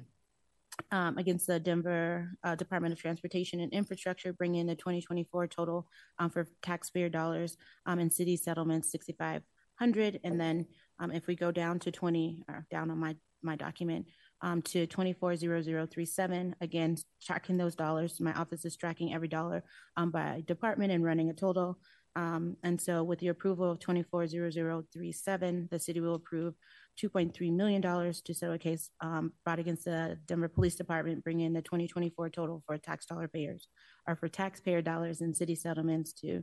um, 0.90 1.18
against 1.18 1.46
the 1.46 1.60
Denver 1.60 2.30
uh, 2.44 2.54
Department 2.54 2.92
of 2.92 3.00
Transportation 3.00 3.60
and 3.60 3.72
Infrastructure, 3.72 4.32
bringing 4.32 4.60
in 4.60 4.66
the 4.66 4.74
2024 4.74 5.46
total 5.48 5.86
um, 6.18 6.30
for 6.30 6.46
taxpayer 6.62 7.08
dollars 7.08 7.56
um, 7.86 8.10
city 8.10 8.36
settlements 8.36 8.90
6,500. 8.92 10.20
And 10.24 10.40
then 10.40 10.66
um, 10.98 11.10
if 11.10 11.26
we 11.26 11.34
go 11.34 11.50
down 11.50 11.78
to 11.80 11.90
20, 11.90 12.44
or 12.48 12.66
down 12.70 12.90
on 12.90 12.98
my, 12.98 13.16
my 13.42 13.56
document, 13.56 14.06
um, 14.42 14.60
to 14.62 14.86
240037, 14.86 16.56
again, 16.60 16.96
tracking 17.22 17.56
those 17.56 17.76
dollars. 17.76 18.20
My 18.20 18.32
office 18.32 18.64
is 18.64 18.76
tracking 18.76 19.14
every 19.14 19.28
dollar 19.28 19.62
um, 19.96 20.10
by 20.10 20.42
department 20.46 20.92
and 20.92 21.04
running 21.04 21.30
a 21.30 21.34
total. 21.34 21.78
And 22.16 22.80
so 22.80 23.02
with 23.02 23.18
the 23.20 23.28
approval 23.28 23.70
of 23.70 23.78
240037, 23.80 25.68
the 25.70 25.78
city 25.78 26.00
will 26.00 26.14
approve 26.14 26.54
$2.3 27.00 27.52
million 27.52 27.80
to 27.82 28.34
settle 28.34 28.54
a 28.54 28.58
case 28.58 28.90
um, 29.00 29.32
brought 29.44 29.58
against 29.58 29.84
the 29.84 30.18
Denver 30.26 30.48
Police 30.48 30.74
Department, 30.74 31.24
bringing 31.24 31.52
the 31.52 31.62
2024 31.62 32.30
total 32.30 32.62
for 32.66 32.76
tax 32.76 33.06
dollar 33.06 33.28
payers 33.28 33.68
or 34.06 34.16
for 34.16 34.28
taxpayer 34.28 34.82
dollars 34.82 35.20
in 35.20 35.34
city 35.34 35.54
settlements 35.54 36.12
to 36.12 36.42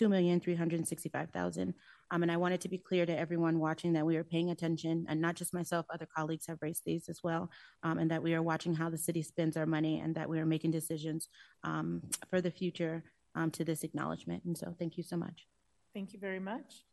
$2,365,000. 0.00 1.74
Um, 2.10 2.22
and 2.22 2.32
I 2.32 2.36
wanted 2.36 2.60
to 2.62 2.68
be 2.68 2.78
clear 2.78 3.04
to 3.04 3.16
everyone 3.16 3.58
watching 3.58 3.92
that 3.92 4.06
we 4.06 4.16
are 4.16 4.24
paying 4.24 4.50
attention, 4.50 5.04
and 5.08 5.20
not 5.20 5.34
just 5.34 5.52
myself, 5.52 5.86
other 5.92 6.06
colleagues 6.16 6.46
have 6.46 6.58
raised 6.62 6.82
these 6.86 7.08
as 7.08 7.20
well, 7.22 7.50
um, 7.82 7.98
and 7.98 8.10
that 8.10 8.22
we 8.22 8.34
are 8.34 8.42
watching 8.42 8.74
how 8.74 8.88
the 8.88 8.98
city 8.98 9.22
spends 9.22 9.56
our 9.56 9.66
money 9.66 10.00
and 10.00 10.14
that 10.14 10.28
we 10.28 10.38
are 10.38 10.46
making 10.46 10.70
decisions 10.70 11.28
um, 11.64 12.02
for 12.28 12.40
the 12.40 12.50
future 12.50 13.04
um, 13.34 13.50
to 13.52 13.64
this 13.64 13.84
acknowledgement. 13.84 14.44
And 14.44 14.56
so 14.56 14.74
thank 14.78 14.96
you 14.96 15.02
so 15.02 15.16
much. 15.16 15.46
Thank 15.94 16.12
you 16.12 16.18
very 16.18 16.40
much. 16.40 16.84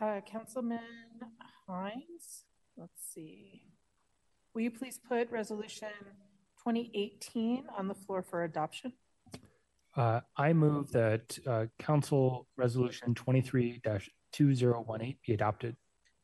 Uh, 0.00 0.20
Councilman 0.20 0.80
Hinds, 1.66 2.44
let's 2.76 3.02
see. 3.12 3.62
Will 4.54 4.62
you 4.62 4.70
please 4.70 4.98
put 5.08 5.30
resolution 5.30 5.88
2018 6.58 7.64
on 7.76 7.88
the 7.88 7.94
floor 7.94 8.22
for 8.22 8.44
adoption? 8.44 8.92
Uh, 9.96 10.20
I 10.36 10.52
move 10.52 10.92
that 10.92 11.36
uh, 11.46 11.66
Council 11.78 12.46
Resolution 12.56 13.14
23 13.14 13.80
2018 14.32 15.16
be 15.26 15.32
adopted. 15.32 15.76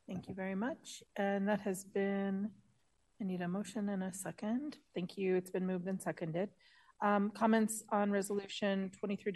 Thank 0.07 0.29
you 0.29 0.35
very 0.35 0.55
much. 0.55 1.03
And 1.17 1.47
that 1.47 1.61
has 1.61 1.83
been, 1.83 2.49
I 3.19 3.23
need 3.23 3.41
a 3.41 3.47
motion 3.47 3.89
and 3.89 4.03
a 4.03 4.13
second. 4.13 4.77
Thank 4.93 5.17
you. 5.17 5.35
It's 5.35 5.49
been 5.49 5.65
moved 5.65 5.87
and 5.87 6.01
seconded. 6.01 6.49
Um, 7.01 7.29
comments 7.31 7.83
on 7.91 8.11
resolution 8.11 8.91
23 8.99 9.31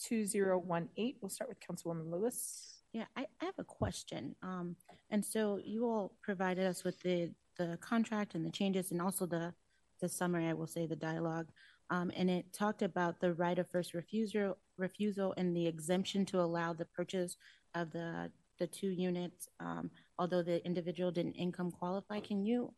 2018. 0.00 1.14
We'll 1.20 1.28
start 1.28 1.48
with 1.48 1.60
Councilwoman 1.60 2.10
Lewis. 2.10 2.80
Yeah, 2.92 3.04
I, 3.16 3.26
I 3.40 3.44
have 3.46 3.58
a 3.58 3.64
question. 3.64 4.34
Um, 4.42 4.76
and 5.10 5.24
so 5.24 5.58
you 5.64 5.86
all 5.86 6.12
provided 6.22 6.66
us 6.66 6.84
with 6.84 7.00
the, 7.02 7.32
the 7.58 7.78
contract 7.80 8.34
and 8.34 8.44
the 8.46 8.50
changes 8.50 8.92
and 8.92 9.02
also 9.02 9.26
the, 9.26 9.52
the 10.00 10.08
summary, 10.08 10.46
I 10.46 10.52
will 10.52 10.66
say, 10.66 10.86
the 10.86 10.96
dialogue. 10.96 11.48
Um, 11.90 12.10
and 12.16 12.30
it 12.30 12.52
talked 12.52 12.82
about 12.82 13.20
the 13.20 13.34
right 13.34 13.58
of 13.58 13.68
first 13.70 13.94
refusal, 13.94 14.58
refusal 14.78 15.34
and 15.36 15.56
the 15.56 15.66
exemption 15.66 16.24
to 16.26 16.40
allow 16.40 16.72
the 16.72 16.86
purchase 16.86 17.36
of 17.74 17.90
the, 17.92 18.30
the 18.58 18.66
two 18.66 18.88
units, 18.88 19.48
um, 19.60 19.90
although 20.18 20.42
the 20.42 20.64
individual 20.64 21.10
didn't 21.10 21.34
income 21.34 21.70
qualify. 21.70 22.20
Can 22.20 22.44
you 22.44 22.72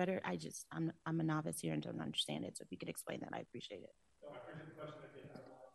better, 0.00 0.20
I 0.24 0.36
just, 0.36 0.64
I'm, 0.72 0.90
I'm 1.04 1.20
a 1.20 1.22
novice 1.22 1.60
here 1.60 1.74
and 1.74 1.82
don't 1.82 2.00
understand 2.00 2.44
it. 2.44 2.56
So 2.56 2.62
if 2.62 2.72
you 2.72 2.78
could 2.78 2.88
explain 2.88 3.20
that, 3.20 3.30
I 3.34 3.40
appreciate 3.40 3.82
it. 3.82 3.94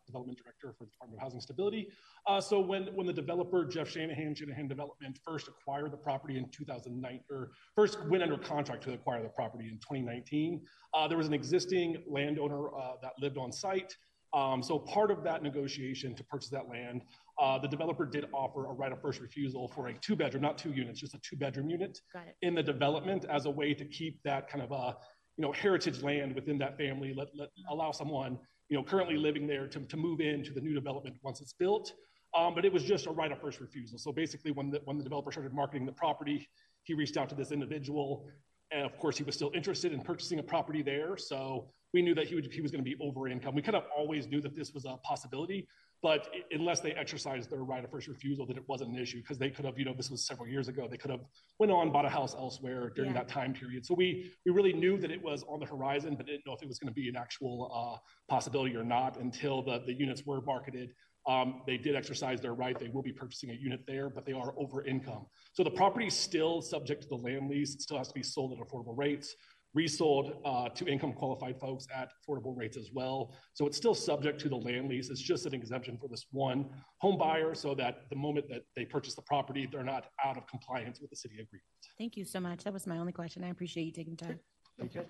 Development 0.04 0.38
Director 0.38 0.74
for 0.76 0.84
the 0.84 0.90
Department 0.90 1.18
of 1.18 1.22
Housing 1.22 1.40
Stability. 1.40 1.88
Uh, 2.26 2.40
so 2.40 2.58
when, 2.60 2.86
when 2.94 3.06
the 3.06 3.12
developer, 3.12 3.64
Jeff 3.64 3.88
Shanahan, 3.88 4.34
Shanahan 4.34 4.66
Development, 4.66 5.16
first 5.24 5.46
acquired 5.46 5.92
the 5.92 5.96
property 5.96 6.38
in 6.38 6.48
2009, 6.50 7.20
or 7.30 7.50
first 7.76 7.98
went 8.08 8.22
under 8.22 8.38
contract 8.38 8.82
to 8.84 8.92
acquire 8.94 9.22
the 9.22 9.28
property 9.28 9.68
in 9.68 9.78
2019, 9.78 10.62
uh, 10.94 11.06
there 11.06 11.18
was 11.18 11.28
an 11.28 11.34
existing 11.34 12.02
landowner 12.08 12.68
uh, 12.74 12.94
that 13.02 13.12
lived 13.20 13.38
on 13.38 13.52
site. 13.52 13.94
Um, 14.32 14.62
so 14.62 14.78
part 14.78 15.10
of 15.10 15.22
that 15.22 15.42
negotiation 15.42 16.14
to 16.16 16.24
purchase 16.24 16.50
that 16.50 16.68
land, 16.68 17.02
uh, 17.40 17.58
the 17.58 17.68
developer 17.68 18.06
did 18.06 18.26
offer 18.32 18.66
a 18.66 18.72
right 18.72 18.92
of 18.92 19.00
first 19.00 19.20
refusal 19.20 19.68
for 19.68 19.88
a 19.88 19.94
two 19.94 20.16
bedroom, 20.16 20.42
not 20.42 20.56
two 20.56 20.72
units, 20.72 21.00
just 21.00 21.14
a 21.14 21.18
two 21.18 21.36
bedroom 21.36 21.68
unit 21.68 22.00
in 22.42 22.54
the 22.54 22.62
development 22.62 23.24
as 23.30 23.46
a 23.46 23.50
way 23.50 23.74
to 23.74 23.84
keep 23.84 24.22
that 24.22 24.48
kind 24.48 24.62
of 24.64 24.72
a, 24.72 24.96
you 25.36 25.42
know, 25.42 25.52
heritage 25.52 26.02
land 26.02 26.34
within 26.34 26.58
that 26.58 26.78
family, 26.78 27.12
let, 27.14 27.28
let 27.36 27.50
allow 27.70 27.90
someone 27.90 28.38
you 28.68 28.76
know, 28.76 28.82
currently 28.82 29.16
living 29.16 29.46
there 29.46 29.66
to, 29.68 29.80
to 29.80 29.96
move 29.96 30.20
into 30.20 30.52
the 30.52 30.60
new 30.60 30.74
development 30.74 31.16
once 31.22 31.40
it's 31.40 31.52
built. 31.52 31.92
Um, 32.36 32.54
but 32.54 32.64
it 32.64 32.72
was 32.72 32.82
just 32.82 33.06
a 33.06 33.10
right 33.10 33.32
of 33.32 33.40
first 33.40 33.60
refusal. 33.60 33.98
So 33.98 34.12
basically, 34.12 34.50
when 34.50 34.70
the, 34.70 34.80
when 34.84 34.98
the 34.98 35.04
developer 35.04 35.32
started 35.32 35.54
marketing 35.54 35.86
the 35.86 35.92
property, 35.92 36.48
he 36.82 36.94
reached 36.94 37.16
out 37.16 37.28
to 37.30 37.34
this 37.34 37.52
individual. 37.52 38.26
And 38.72 38.84
of 38.84 38.98
course, 38.98 39.16
he 39.16 39.24
was 39.24 39.34
still 39.34 39.52
interested 39.54 39.92
in 39.92 40.00
purchasing 40.00 40.38
a 40.38 40.42
property 40.42 40.82
there. 40.82 41.16
So 41.16 41.70
we 41.94 42.02
knew 42.02 42.14
that 42.14 42.26
he, 42.26 42.34
would, 42.34 42.52
he 42.52 42.60
was 42.60 42.72
going 42.72 42.84
to 42.84 42.90
be 42.90 42.96
over 43.00 43.28
income. 43.28 43.54
We 43.54 43.62
kind 43.62 43.76
of 43.76 43.84
always 43.96 44.26
knew 44.26 44.40
that 44.40 44.56
this 44.56 44.72
was 44.74 44.84
a 44.84 44.96
possibility, 44.98 45.66
but 46.02 46.28
unless 46.50 46.80
they 46.80 46.92
exercised 46.92 47.50
their 47.50 47.64
right 47.64 47.84
of 47.84 47.90
first 47.90 48.08
refusal, 48.08 48.46
that 48.46 48.56
it 48.56 48.64
wasn't 48.68 48.90
an 48.90 48.98
issue 48.98 49.20
because 49.22 49.38
they 49.38 49.50
could 49.50 49.64
have, 49.64 49.78
you 49.78 49.84
know, 49.84 49.94
this 49.94 50.10
was 50.10 50.26
several 50.26 50.48
years 50.48 50.68
ago. 50.68 50.86
They 50.90 50.96
could 50.96 51.10
have 51.10 51.24
went 51.58 51.72
on 51.72 51.90
bought 51.90 52.04
a 52.04 52.08
house 52.10 52.34
elsewhere 52.34 52.90
during 52.94 53.12
Yeah. 53.12 53.18
that 53.20 53.28
time 53.28 53.54
period. 53.54 53.86
So 53.86 53.94
we 53.94 54.32
we 54.44 54.52
really 54.52 54.72
knew 54.72 54.98
that 54.98 55.10
it 55.10 55.22
was 55.22 55.42
on 55.48 55.60
the 55.60 55.66
horizon, 55.66 56.14
but 56.16 56.26
didn't 56.26 56.46
know 56.46 56.52
if 56.52 56.62
it 56.62 56.68
was 56.68 56.78
going 56.78 56.92
to 56.92 56.94
be 56.94 57.08
an 57.08 57.16
actual 57.16 57.70
uh, 57.72 57.98
possibility 58.28 58.76
or 58.76 58.84
not 58.84 59.18
until 59.18 59.62
the 59.62 59.80
the 59.86 59.92
units 59.94 60.24
were 60.26 60.40
marketed. 60.42 60.94
Um, 61.26 61.62
they 61.66 61.76
did 61.76 61.96
exercise 61.96 62.40
their 62.40 62.54
right. 62.54 62.78
They 62.78 62.88
will 62.88 63.02
be 63.02 63.12
purchasing 63.12 63.50
a 63.50 63.54
unit 63.54 63.80
there, 63.88 64.08
but 64.08 64.24
they 64.24 64.32
are 64.32 64.54
over 64.56 64.84
income. 64.84 65.26
So 65.54 65.64
the 65.64 65.72
property 65.72 66.06
is 66.06 66.14
still 66.14 66.62
subject 66.62 67.02
to 67.02 67.08
the 67.08 67.16
land 67.16 67.50
lease. 67.50 67.74
It 67.74 67.82
still 67.82 67.98
has 67.98 68.06
to 68.08 68.14
be 68.14 68.22
sold 68.22 68.52
at 68.52 68.58
affordable 68.64 68.96
rates, 68.96 69.34
resold 69.76 70.38
uh, 70.44 70.70
to 70.70 70.86
income 70.86 71.12
qualified 71.12 71.60
folks 71.60 71.86
at 71.94 72.08
affordable 72.18 72.56
rates 72.56 72.78
as 72.78 72.88
well. 72.92 73.34
So 73.52 73.66
it's 73.66 73.76
still 73.76 73.94
subject 73.94 74.40
to 74.40 74.48
the 74.48 74.56
land 74.56 74.88
lease. 74.88 75.10
It's 75.10 75.20
just 75.20 75.44
an 75.44 75.54
exemption 75.54 75.98
for 76.00 76.08
this 76.08 76.24
one 76.32 76.64
home 76.98 77.18
buyer 77.18 77.54
so 77.54 77.74
that 77.74 78.08
the 78.08 78.16
moment 78.16 78.48
that 78.48 78.62
they 78.74 78.86
purchase 78.86 79.14
the 79.14 79.22
property, 79.22 79.68
they're 79.70 79.84
not 79.84 80.06
out 80.24 80.38
of 80.38 80.46
compliance 80.46 81.00
with 81.00 81.10
the 81.10 81.16
city 81.16 81.34
agreement. 81.34 81.62
Thank 81.98 82.16
you 82.16 82.24
so 82.24 82.40
much. 82.40 82.64
That 82.64 82.72
was 82.72 82.86
my 82.86 82.98
only 82.98 83.12
question. 83.12 83.44
I 83.44 83.50
appreciate 83.50 83.84
you 83.84 83.92
taking 83.92 84.16
time. 84.16 84.40
Thank 84.78 84.94
you. 84.94 85.04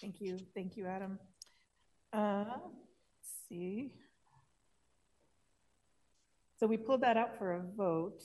Thank 0.00 0.20
you. 0.20 0.38
Thank 0.54 0.76
you, 0.76 0.86
Adam. 0.86 1.18
Uh, 2.12 2.44
let's 2.46 3.30
see. 3.48 3.90
So 6.58 6.66
we 6.66 6.76
pulled 6.76 7.00
that 7.00 7.16
out 7.16 7.38
for 7.38 7.52
a 7.52 7.62
vote. 7.76 8.22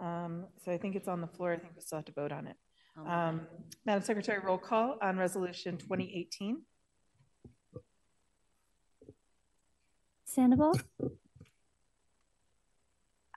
Um, 0.00 0.46
so 0.64 0.72
I 0.72 0.78
think 0.78 0.96
it's 0.96 1.08
on 1.08 1.20
the 1.20 1.26
floor. 1.26 1.52
I 1.52 1.56
think 1.56 1.72
we 1.74 1.82
still 1.82 1.98
have 1.98 2.04
to 2.06 2.12
vote 2.12 2.32
on 2.32 2.46
it. 2.46 2.56
Oh, 2.96 3.06
Um, 3.06 3.46
Madam 3.84 4.02
Secretary, 4.02 4.38
roll 4.44 4.58
call 4.58 4.98
on 5.00 5.16
resolution 5.16 5.76
2018. 5.78 6.62
Sandoval, 10.24 10.72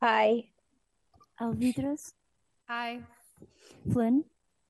Aye. 0.01 0.49
Alvidrez, 1.41 2.13
Aye. 2.69 3.01
Flynn, 3.91 4.23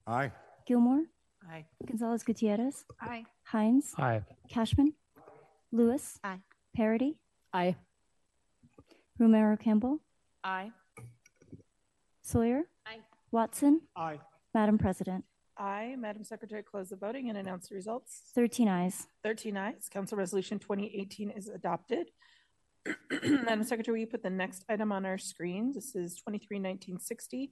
Aye. 0.07 0.31
Gilmore, 0.65 1.03
Aye. 1.47 1.65
Gonzales 1.86 2.23
Gutierrez, 2.23 2.86
Aye. 2.99 3.25
Hinds, 3.43 3.93
Aye. 3.99 4.23
Kashmann, 4.49 4.93
Lewis, 5.71 6.19
Aye. 6.23 6.39
Parady, 6.75 7.15
Aye. 7.53 7.75
Romero 9.19 9.55
Campbell, 9.57 9.99
Aye. 10.43 10.71
Sawyer, 12.23 12.63
Aye. 12.88 13.01
Watson, 13.31 13.81
Aye. 13.95 14.19
Madam 14.55 14.77
President. 14.77 15.25
Aye. 15.57 15.95
Madam 15.99 16.23
Secretary, 16.23 16.63
close 16.63 16.89
the 16.89 16.95
voting 16.95 17.29
and 17.29 17.37
announce 17.37 17.67
the 17.67 17.75
results. 17.75 18.21
13 18.35 18.69
ayes. 18.69 19.07
13 19.21 19.57
ayes. 19.57 19.89
Council 19.91 20.17
Resolution 20.17 20.59
2018 20.59 21.29
is 21.29 21.49
adopted. 21.49 22.07
Madam 23.21 23.63
Secretary, 23.63 23.93
will 23.93 23.99
you 23.99 24.07
put 24.07 24.23
the 24.23 24.29
next 24.29 24.63
item 24.69 24.93
on 24.93 25.05
our 25.05 25.17
screen? 25.17 25.73
This 25.75 25.93
is 25.93 26.15
231960. 26.15 27.51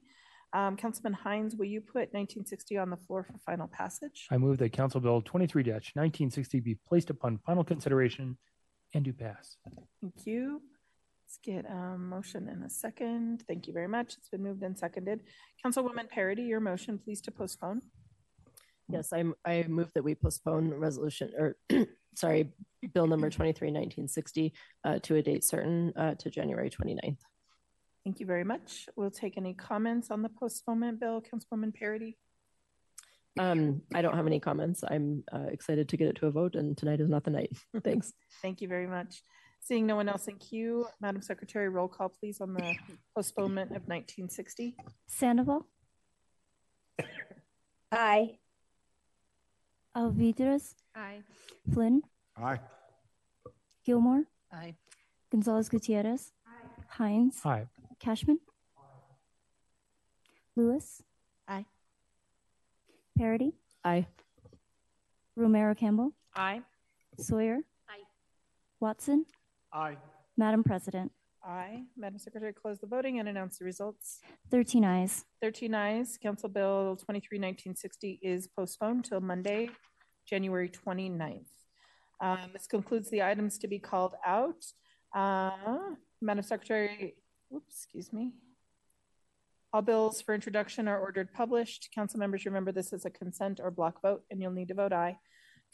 Um, 0.54 0.76
Councilman 0.76 1.12
Hinds, 1.12 1.56
will 1.56 1.66
you 1.66 1.82
put 1.82 2.14
1960 2.14 2.78
on 2.78 2.88
the 2.88 2.96
floor 2.96 3.22
for 3.22 3.36
final 3.44 3.68
passage? 3.68 4.26
I 4.30 4.38
move 4.38 4.56
that 4.58 4.72
Council 4.72 5.00
Bill 5.00 5.20
23 5.20 5.62
1960 5.62 6.60
be 6.60 6.78
placed 6.88 7.10
upon 7.10 7.38
final 7.44 7.64
consideration 7.64 8.38
and 8.94 9.04
do 9.04 9.12
pass. 9.12 9.56
Thank 10.00 10.26
you. 10.26 10.62
Let's 11.34 11.64
get 11.64 11.68
a 11.68 11.98
motion 11.98 12.48
in 12.48 12.62
a 12.62 12.70
second. 12.70 13.42
Thank 13.48 13.66
you 13.66 13.72
very 13.72 13.88
much. 13.88 14.14
It's 14.14 14.28
been 14.28 14.42
moved 14.42 14.62
and 14.62 14.78
seconded. 14.78 15.22
Councilwoman 15.64 16.08
Parady, 16.08 16.46
your 16.46 16.60
motion, 16.60 16.96
please 16.96 17.20
to 17.22 17.32
postpone. 17.32 17.82
Yes, 18.88 19.12
I, 19.12 19.24
I 19.44 19.64
move 19.66 19.92
that 19.94 20.04
we 20.04 20.14
postpone 20.14 20.72
resolution 20.72 21.32
or, 21.36 21.56
sorry, 22.14 22.52
bill 22.92 23.08
number 23.08 23.30
23, 23.30 23.66
1960 23.66 24.52
uh, 24.84 25.00
to 25.00 25.16
a 25.16 25.22
date 25.22 25.42
certain 25.42 25.92
uh, 25.96 26.14
to 26.14 26.30
January 26.30 26.70
29th. 26.70 27.18
Thank 28.04 28.20
you 28.20 28.26
very 28.26 28.44
much. 28.44 28.88
We'll 28.94 29.10
take 29.10 29.36
any 29.36 29.54
comments 29.54 30.12
on 30.12 30.22
the 30.22 30.28
postponement 30.28 31.00
bill. 31.00 31.20
Councilwoman 31.20 31.72
Parady? 31.76 32.14
Um, 33.40 33.82
I 33.92 34.02
don't 34.02 34.14
have 34.14 34.28
any 34.28 34.38
comments. 34.38 34.84
I'm 34.88 35.24
uh, 35.34 35.46
excited 35.48 35.88
to 35.88 35.96
get 35.96 36.06
it 36.06 36.16
to 36.16 36.28
a 36.28 36.30
vote 36.30 36.54
and 36.54 36.76
tonight 36.76 37.00
is 37.00 37.08
not 37.08 37.24
the 37.24 37.32
night. 37.32 37.50
Thanks. 37.82 38.12
Thank 38.40 38.60
you 38.60 38.68
very 38.68 38.86
much. 38.86 39.24
Seeing 39.64 39.86
no 39.86 39.96
one 39.96 40.10
else 40.10 40.28
in 40.28 40.36
queue, 40.36 40.86
Madam 41.00 41.22
Secretary, 41.22 41.70
roll 41.70 41.88
call 41.88 42.10
please 42.10 42.38
on 42.42 42.52
the 42.52 42.74
postponement 43.16 43.70
of 43.70 43.88
1960. 43.88 44.76
Sandoval, 45.06 45.66
Aye. 47.90 48.38
Alvidrez, 49.96 50.74
Aye. 50.94 51.20
Flynn, 51.72 52.02
Aye. 52.36 52.60
Gilmore, 53.86 54.24
Aye. 54.52 54.74
Gonzales 55.32 55.70
Gutierrez, 55.70 56.32
Aye. 56.46 56.82
Hinds, 56.88 57.40
Aye. 57.46 57.66
Kashmann, 58.04 58.36
Aye. 58.76 58.82
Lewis, 60.56 61.02
Aye. 61.48 61.64
Parady? 63.18 63.54
Aye. 63.82 64.06
Romero 65.36 65.74
Campbell, 65.74 66.12
Aye. 66.36 66.60
Sawyer, 67.18 67.60
Aye. 67.88 68.02
Watson, 68.80 69.24
Aye. 69.74 69.96
Madam 70.36 70.62
President. 70.62 71.10
Aye. 71.44 71.82
Madam 71.96 72.18
Secretary, 72.18 72.52
close 72.52 72.78
the 72.78 72.86
voting 72.86 73.18
and 73.18 73.28
announce 73.28 73.58
the 73.58 73.64
results. 73.64 74.20
13 74.50 74.84
ayes. 74.84 75.24
13 75.42 75.74
ayes. 75.74 76.16
Council 76.22 76.48
Bill 76.48 76.96
23 76.96 77.38
1960 77.38 78.20
is 78.22 78.46
postponed 78.46 79.04
till 79.04 79.20
Monday, 79.20 79.68
January 80.26 80.70
29th. 80.70 81.46
Um, 82.20 82.50
this 82.52 82.66
concludes 82.66 83.10
the 83.10 83.22
items 83.22 83.58
to 83.58 83.68
be 83.68 83.80
called 83.80 84.14
out. 84.24 84.64
Uh, 85.14 85.50
Madam 86.22 86.44
Secretary, 86.44 87.16
whoops, 87.50 87.74
excuse 87.74 88.12
me. 88.12 88.32
All 89.72 89.82
bills 89.82 90.22
for 90.22 90.34
introduction 90.34 90.86
are 90.86 91.00
ordered 91.00 91.34
published. 91.34 91.88
Council 91.92 92.20
members, 92.20 92.46
remember 92.46 92.70
this 92.70 92.92
is 92.92 93.04
a 93.04 93.10
consent 93.10 93.58
or 93.62 93.72
block 93.72 94.00
vote, 94.00 94.22
and 94.30 94.40
you'll 94.40 94.52
need 94.52 94.68
to 94.68 94.74
vote 94.74 94.92
aye. 94.92 95.18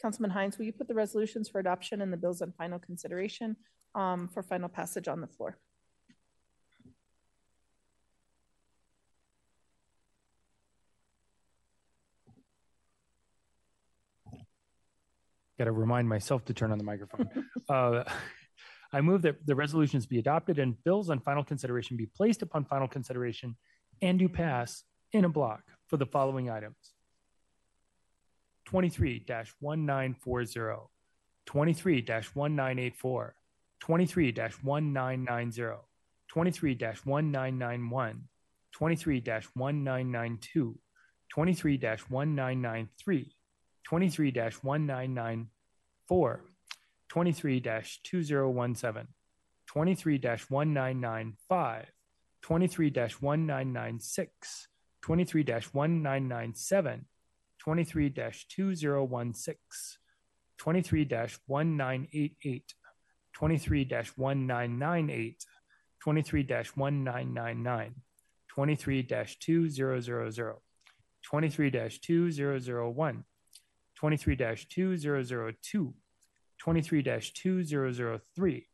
Councilman 0.01 0.31
Hinds, 0.31 0.57
will 0.57 0.65
you 0.65 0.73
put 0.73 0.87
the 0.87 0.95
resolutions 0.95 1.47
for 1.47 1.59
adoption 1.59 2.01
and 2.01 2.11
the 2.11 2.17
bills 2.17 2.41
on 2.41 2.51
final 2.57 2.79
consideration 2.79 3.55
um, 3.95 4.27
for 4.27 4.43
final 4.43 4.69
passage 4.69 5.07
on 5.07 5.21
the 5.21 5.27
floor? 5.27 5.57
got 15.61 15.65
to 15.65 15.71
remind 15.73 16.09
myself 16.09 16.43
to 16.43 16.55
turn 16.55 16.71
on 16.71 16.79
the 16.79 16.83
microphone. 16.83 17.29
uh, 17.69 18.03
I 18.91 19.01
move 19.01 19.21
that 19.21 19.45
the 19.45 19.53
resolutions 19.53 20.07
be 20.07 20.17
adopted 20.17 20.57
and 20.57 20.75
bills 20.83 21.11
on 21.11 21.19
final 21.19 21.43
consideration 21.43 21.97
be 21.97 22.07
placed 22.07 22.41
upon 22.41 22.65
final 22.65 22.87
consideration 22.87 23.55
and 24.01 24.17
do 24.17 24.27
pass 24.27 24.83
in 25.13 25.23
a 25.23 25.29
block 25.29 25.61
for 25.87 25.97
the 25.97 26.05
following 26.05 26.49
items 26.49 26.93
23 28.65 29.23
1940, 29.27 30.89
23 31.45 31.95
1984, 32.01 33.35
23 33.81 34.31
1990, 34.31 35.81
23 36.27 36.75
1991, 37.03 38.29
23 38.71 39.21
1992, 39.55 40.79
23 41.29 41.77
1993, 42.09 43.35
23 43.83 44.31
1994, 44.31 46.41
23 47.09 47.59
2017, 47.59 49.07
23 49.65 50.19
1995, 50.19 51.93
23 52.41 52.91
1996, 52.91 54.67
23 55.01 55.43
1997, 55.43 57.05
23 57.57 58.09
2016, 58.09 59.97
23 60.57 61.05
1988, 61.47 62.75
23 63.33 63.85
1998, 63.85 65.45
23 65.99 66.43
1999, 66.75 67.95
23 68.47 69.03
2000, 69.03 70.61
23 71.23 71.71
2001, 71.71 73.25
23 73.95 74.35
2002, 74.35 75.93
23 76.57 77.01
2003, 77.01 78.67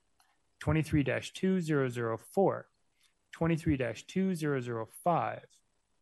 23 0.59 1.03
2004, 1.03 2.69
23 3.31 3.77
2005, 3.77 5.41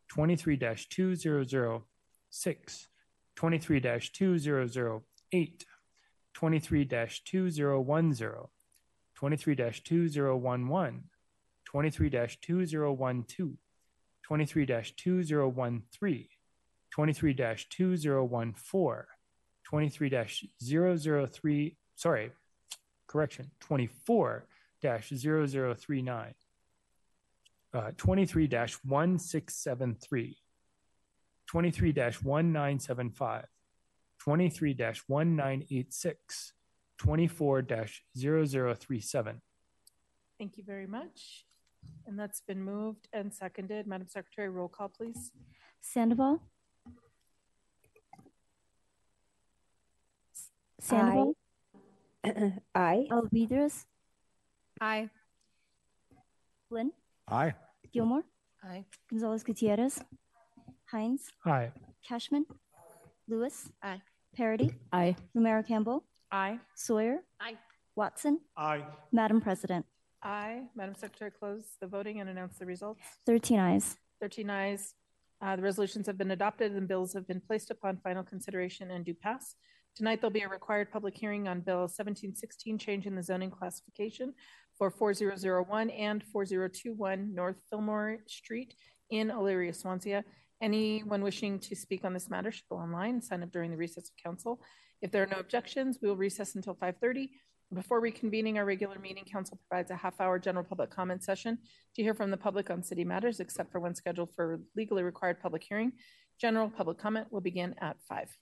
23 0.08 0.58
2006, 0.58 2.90
23 3.36 3.80
2008, 3.82 5.66
23 6.36 6.86
2010, 6.86 8.50
23 9.16 9.56
2011, 9.56 11.04
23 11.66 12.10
2012, 12.10 13.58
23 14.28 14.66
2013, 14.66 16.28
23 16.92 17.36
2014, 17.70 19.06
23 19.64 20.10
003, 20.60 21.78
sorry, 21.96 22.32
correction, 23.08 23.50
24 23.62 24.46
0039, 24.82 26.34
uh, 27.74 27.92
23 27.98 28.48
1673, 28.48 30.38
23 31.48 31.92
1975, 31.92 33.46
23 34.26 34.74
1986, 34.74 36.54
24 36.98 37.64
0037. 38.18 39.42
Thank 40.40 40.58
you 40.58 40.64
very 40.66 40.88
much. 40.88 41.46
And 42.08 42.18
that's 42.20 42.42
been 42.42 42.64
moved 42.64 43.08
and 43.14 43.32
seconded. 43.32 43.86
Madam 43.86 44.08
Secretary, 44.08 44.50
roll 44.50 44.68
call, 44.68 44.90
please. 44.90 45.32
Sandoval? 45.82 46.42
Sandoval? 50.80 51.36
Aye. 52.76 53.08
Alvidrez? 53.12 53.86
Aye. 54.82 55.10
Flynn? 56.68 56.92
Aye. 57.28 57.54
Gilmore? 57.94 58.24
Aye. 58.64 58.86
Gonzales 59.08 59.44
Gutierrez? 59.44 60.02
Hinds? 60.92 61.32
Aye. 61.46 61.72
Kashmann? 62.10 62.46
Lewis? 63.28 63.70
Aye. 63.84 64.02
Parady? 64.38 64.74
Aye. 64.92 65.16
Romero 65.34 65.64
Campbell? 65.64 66.04
Aye. 66.32 66.60
Sawyer? 66.76 67.20
Aye. 67.40 67.56
Watson? 67.96 68.40
Aye. 68.58 68.84
Madam 69.12 69.40
President? 69.40 69.86
Aye. 70.24 70.64
Madam 70.76 70.96
Secretary, 70.96 71.32
close 71.32 71.64
the 71.80 71.88
voting 71.88 72.20
and 72.20 72.30
announce 72.30 72.58
the 72.58 72.66
results. 72.66 73.02
13 73.26 73.60
ayes. 73.60 73.96
13 74.22 74.50
ayes. 74.50 74.94
Uh, 75.42 75.56
the 75.56 75.62
resolutions 75.62 76.08
have 76.08 76.18
been 76.18 76.32
adopted 76.32 76.72
and 76.74 76.88
bills 76.88 77.14
have 77.14 77.28
been 77.28 77.42
placed 77.42 77.72
upon 77.72 77.98
final 78.04 78.24
consideration 78.24 78.92
and 78.92 79.06
do 79.06 79.14
pass. 79.14 79.56
Tonight, 79.96 80.20
there'll 80.20 80.32
be 80.34 80.42
a 80.42 80.50
required 80.50 80.92
public 80.92 81.16
hearing 81.16 81.48
on 81.48 81.62
Bill 81.62 81.82
1716, 81.82 82.78
changing 82.78 83.16
the 83.16 83.24
zoning 83.24 83.50
classification 83.52 84.34
for 84.78 84.92
4001 84.92 85.90
and 85.92 86.22
4021 86.22 87.34
North 87.34 87.56
Fillmore 87.70 88.18
Street 88.28 88.76
in 89.10 89.30
Elyria, 89.30 89.74
Swansea. 89.74 90.26
Anyone 90.62 91.22
wishing 91.22 91.60
to 91.60 91.76
speak 91.76 92.06
on 92.06 92.14
this 92.14 92.30
matter 92.30 92.52
should 92.52 92.68
go 92.70 92.78
online 92.78 93.22
sign 93.22 93.44
up 93.44 93.52
during 93.52 93.72
the 93.72 93.78
recess 93.78 94.10
of 94.10 94.16
council. 94.24 94.62
If 95.02 95.12
there 95.12 95.24
are 95.24 95.28
no 95.28 95.40
objections, 95.40 96.00
we 96.02 96.08
will 96.08 96.16
recess 96.16 96.56
until 96.56 96.76
5:30. 96.76 97.30
Before 97.74 98.02
reconvening 98.02 98.56
our 98.58 98.66
regular 98.66 99.00
meeting, 99.00 99.26
council 99.26 99.60
provides 99.68 99.92
a 99.92 99.96
half-hour 99.96 100.40
general 100.40 100.64
public 100.64 100.92
comment 100.92 101.24
session 101.24 101.58
to 101.96 102.02
hear 102.02 102.14
from 102.14 102.32
the 102.32 102.38
public 102.38 102.70
on 102.70 102.84
city 102.84 103.04
matters, 103.04 103.40
except 103.40 103.72
for 103.72 103.80
when 103.80 103.96
scheduled 103.96 104.34
for 104.34 104.62
legally 104.76 105.04
required 105.04 105.42
public 105.42 105.64
hearing. 105.64 105.92
General 106.40 106.70
public 106.70 106.98
comment 106.98 107.32
will 107.32 107.42
begin 107.42 107.76
at 107.82 107.98
5. 108.08 108.38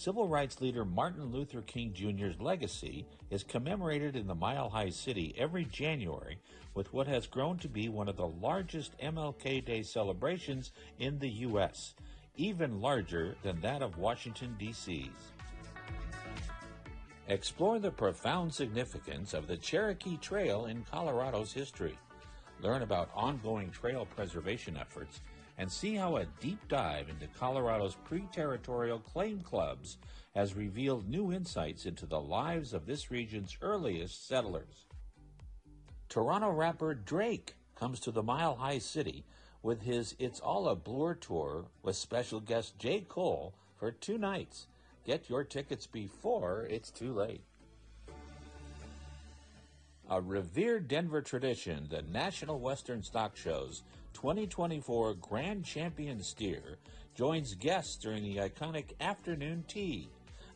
Civil 0.00 0.28
rights 0.28 0.62
leader 0.62 0.86
Martin 0.86 1.26
Luther 1.26 1.60
King 1.60 1.92
Jr.'s 1.92 2.40
legacy 2.40 3.04
is 3.28 3.44
commemorated 3.44 4.16
in 4.16 4.26
the 4.26 4.34
Mile 4.34 4.70
High 4.70 4.88
City 4.88 5.34
every 5.36 5.66
January 5.66 6.38
with 6.72 6.90
what 6.94 7.06
has 7.06 7.26
grown 7.26 7.58
to 7.58 7.68
be 7.68 7.90
one 7.90 8.08
of 8.08 8.16
the 8.16 8.26
largest 8.26 8.96
MLK 8.96 9.62
Day 9.62 9.82
celebrations 9.82 10.72
in 10.98 11.18
the 11.18 11.28
U.S., 11.28 11.92
even 12.34 12.80
larger 12.80 13.36
than 13.42 13.60
that 13.60 13.82
of 13.82 13.98
Washington, 13.98 14.56
D.C.'s. 14.58 15.32
Explore 17.28 17.78
the 17.78 17.90
profound 17.90 18.54
significance 18.54 19.34
of 19.34 19.46
the 19.46 19.58
Cherokee 19.58 20.16
Trail 20.16 20.64
in 20.64 20.82
Colorado's 20.90 21.52
history. 21.52 21.98
Learn 22.62 22.80
about 22.80 23.10
ongoing 23.14 23.70
trail 23.70 24.06
preservation 24.16 24.78
efforts 24.78 25.20
and 25.60 25.70
see 25.70 25.94
how 25.94 26.16
a 26.16 26.24
deep 26.40 26.58
dive 26.68 27.10
into 27.10 27.26
Colorado's 27.38 27.94
pre-territorial 28.06 28.98
claim 28.98 29.42
clubs 29.42 29.98
has 30.34 30.54
revealed 30.54 31.06
new 31.06 31.32
insights 31.32 31.84
into 31.84 32.06
the 32.06 32.18
lives 32.18 32.72
of 32.72 32.86
this 32.86 33.10
region's 33.10 33.58
earliest 33.60 34.26
settlers. 34.26 34.86
Toronto 36.08 36.48
rapper 36.48 36.94
Drake 36.94 37.56
comes 37.78 38.00
to 38.00 38.10
the 38.10 38.22
Mile 38.22 38.56
High 38.56 38.78
City 38.78 39.22
with 39.62 39.82
his 39.82 40.16
It's 40.18 40.40
All 40.40 40.66
a 40.66 40.74
Blur 40.74 41.12
tour 41.12 41.66
with 41.82 41.94
special 41.94 42.40
guest 42.40 42.78
J. 42.78 43.04
Cole 43.06 43.52
for 43.76 43.90
two 43.90 44.16
nights. 44.16 44.66
Get 45.04 45.28
your 45.28 45.44
tickets 45.44 45.86
before 45.86 46.66
it's 46.70 46.90
too 46.90 47.12
late. 47.12 47.42
A 50.08 50.22
revered 50.22 50.88
Denver 50.88 51.20
tradition, 51.20 51.86
the 51.90 52.00
National 52.00 52.58
Western 52.58 53.02
Stock 53.02 53.36
Show's 53.36 53.82
2024 54.12 55.14
Grand 55.14 55.64
Champion 55.64 56.22
Steer 56.22 56.78
joins 57.14 57.54
guests 57.54 57.96
during 57.96 58.22
the 58.22 58.36
iconic 58.36 58.92
afternoon 59.00 59.64
tea. 59.66 60.08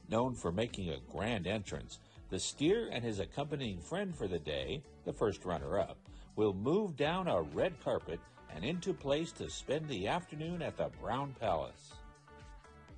Known 0.09 0.35
for 0.35 0.53
making 0.53 0.91
a 0.91 1.01
grand 1.11 1.47
entrance, 1.47 1.99
the 2.31 2.39
steer 2.39 2.89
and 2.93 3.03
his 3.03 3.21
accompanying 3.21 3.81
friend 3.81 4.15
for 4.15 4.29
the 4.29 4.39
day, 4.39 4.83
the 5.05 5.13
first 5.13 5.45
runner 5.45 5.79
up, 5.79 5.97
will 6.37 6.53
move 6.53 6.97
down 6.97 7.29
a 7.29 7.43
red 7.43 7.73
carpet 7.83 8.21
and 8.55 8.65
into 8.65 8.93
place 8.93 9.33
to 9.33 9.51
spend 9.51 9.89
the 9.89 10.09
afternoon 10.09 10.63
at 10.63 10.77
the 10.77 10.91
Brown 11.01 11.35
Palace. 11.41 11.93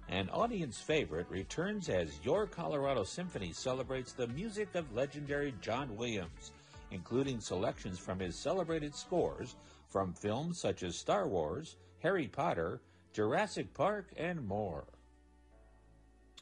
An 0.09 0.28
audience 0.30 0.80
favorite 0.80 1.28
returns 1.28 1.88
as 1.88 2.20
Your 2.22 2.46
Colorado 2.46 3.02
Symphony 3.02 3.52
celebrates 3.52 4.12
the 4.12 4.28
music 4.28 4.74
of 4.74 4.94
legendary 4.94 5.52
John 5.61 5.96
Williams, 5.96 6.52
including 6.92 7.40
selections 7.40 7.98
from 7.98 8.20
his 8.20 8.36
celebrated 8.36 8.94
scores 8.94 9.57
from 9.89 10.12
films 10.12 10.61
such 10.61 10.82
as 10.82 10.97
Star 10.97 11.28
Wars, 11.28 11.76
Harry 12.01 12.28
Potter, 12.28 12.82
Jurassic 13.12 13.72
Park, 13.74 14.12
and 14.16 14.47
more. 14.47 14.87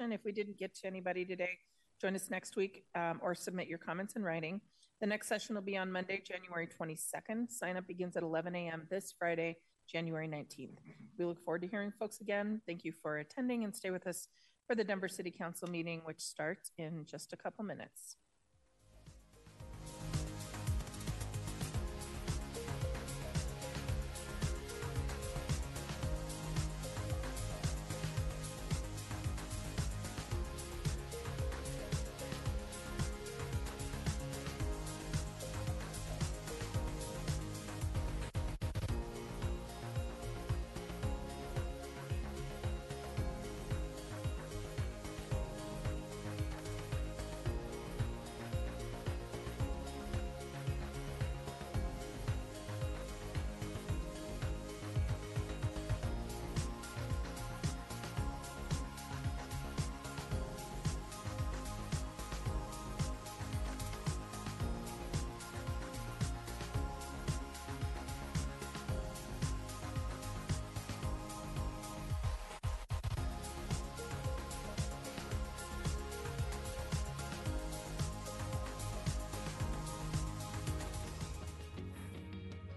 And 0.01 0.13
if 0.13 0.25
we 0.25 0.33
didn't 0.33 0.59
get 0.59 0.75
to 0.77 0.87
anybody 0.87 1.25
today, 1.25 1.59
join 2.01 2.15
us 2.15 2.31
next 2.31 2.57
week 2.57 2.85
um, 2.95 3.21
or 3.23 3.35
submit 3.35 3.69
your 3.69 3.79
comments 3.79 4.17
in 4.17 4.23
writing. 4.23 4.61
The 5.01 5.07
next 5.07 5.29
session 5.29 5.55
will 5.55 5.63
be 5.63 5.77
on 5.77 5.91
Monday, 5.91 6.23
January 6.27 6.67
22nd. 6.67 7.51
Sign 7.51 7.77
up 7.77 7.87
begins 7.87 8.17
at 8.17 8.23
11 8.23 8.55
a.m. 8.57 8.87
this 8.91 9.15
Friday, 9.19 9.57
January 9.89 10.29
19th. 10.29 10.79
We 11.19 11.25
look 11.25 11.43
forward 11.45 11.63
to 11.63 11.69
hearing 11.69 11.93
folks 11.99 12.21
again. 12.21 12.61
Thank 12.67 12.85
you 12.85 12.93
for 12.93 13.19
attending 13.19 13.65
and 13.65 13.75
stay 13.75 13.91
with 13.91 14.07
us 14.07 14.29
for 14.67 14.75
the 14.75 14.85
Denver 14.85 15.09
City 15.09 15.31
Council 15.31 15.69
meeting, 15.69 16.01
which 16.05 16.21
starts 16.21 16.73
in 16.79 17.05
just 17.05 17.33
a 17.33 17.37
couple 17.37 17.65
minutes. 17.65 18.17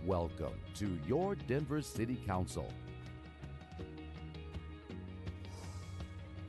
Welcome 0.08 0.53
to 0.76 0.97
your 1.05 1.36
Denver 1.36 1.82
City 1.82 2.16
Council. 2.26 2.72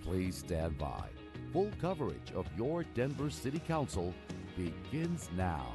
Please 0.04 0.36
stand 0.36 0.78
by. 0.78 1.08
Full 1.52 1.72
coverage 1.80 2.30
of 2.36 2.46
your 2.56 2.84
Denver 2.94 3.30
City 3.30 3.58
Council 3.58 4.14
begins 4.56 5.28
now. 5.36 5.74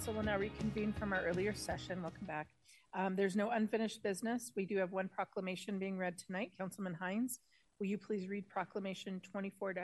Council 0.00 0.14
will 0.14 0.22
now 0.22 0.38
reconvene 0.38 0.94
from 0.94 1.12
our 1.12 1.22
earlier 1.26 1.52
session. 1.52 2.00
Welcome 2.00 2.26
back. 2.26 2.48
Um, 2.94 3.16
there's 3.16 3.36
no 3.36 3.50
unfinished 3.50 4.02
business. 4.02 4.50
We 4.56 4.64
do 4.64 4.78
have 4.78 4.92
one 4.92 5.10
proclamation 5.10 5.78
being 5.78 5.98
read 5.98 6.16
tonight. 6.16 6.52
Councilman 6.56 6.94
Hinds, 6.94 7.40
will 7.78 7.86
you 7.86 7.98
please 7.98 8.26
read 8.26 8.48
proclamation 8.48 9.20
24 9.30 9.74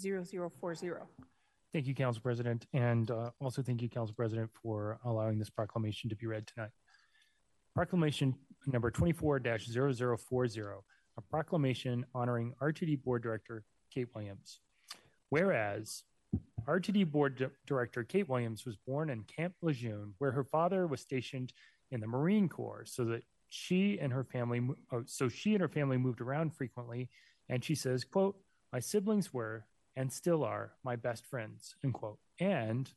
0040? 0.00 0.88
Thank 1.72 1.86
you, 1.88 1.94
Council 1.96 2.22
President. 2.22 2.68
And 2.72 3.10
uh, 3.10 3.30
also 3.40 3.60
thank 3.60 3.82
you, 3.82 3.88
Council 3.88 4.14
President, 4.14 4.48
for 4.62 5.00
allowing 5.04 5.40
this 5.40 5.50
proclamation 5.50 6.08
to 6.08 6.14
be 6.14 6.28
read 6.28 6.46
tonight. 6.46 6.70
Proclamation 7.74 8.36
number 8.68 8.92
24 8.92 9.40
0040, 9.40 10.60
a 11.16 11.20
proclamation 11.20 12.06
honoring 12.14 12.54
RTD 12.62 13.02
Board 13.02 13.24
Director 13.24 13.64
Kate 13.92 14.06
Williams. 14.14 14.60
Whereas 15.30 16.04
RTD 16.68 17.10
Board 17.10 17.50
Director 17.66 18.04
Kate 18.04 18.28
Williams 18.28 18.66
was 18.66 18.76
born 18.76 19.08
in 19.08 19.22
Camp 19.24 19.54
Lejeune, 19.62 20.12
where 20.18 20.32
her 20.32 20.44
father 20.44 20.86
was 20.86 21.00
stationed 21.00 21.54
in 21.90 22.00
the 22.00 22.06
Marine 22.06 22.48
Corps, 22.48 22.84
so 22.84 23.06
that 23.06 23.22
she 23.48 23.98
and 23.98 24.12
her 24.12 24.24
family, 24.24 24.60
oh, 24.92 25.02
so 25.06 25.30
she 25.30 25.54
and 25.54 25.62
her 25.62 25.68
family 25.68 25.96
moved 25.96 26.20
around 26.20 26.54
frequently. 26.54 27.08
And 27.48 27.64
she 27.64 27.74
says, 27.74 28.04
"quote 28.04 28.38
My 28.70 28.80
siblings 28.80 29.32
were 29.32 29.64
and 29.96 30.12
still 30.12 30.44
are 30.44 30.74
my 30.84 30.96
best 30.96 31.24
friends." 31.24 31.74
End 31.82 31.94
quote. 31.94 32.18
And 32.38 32.92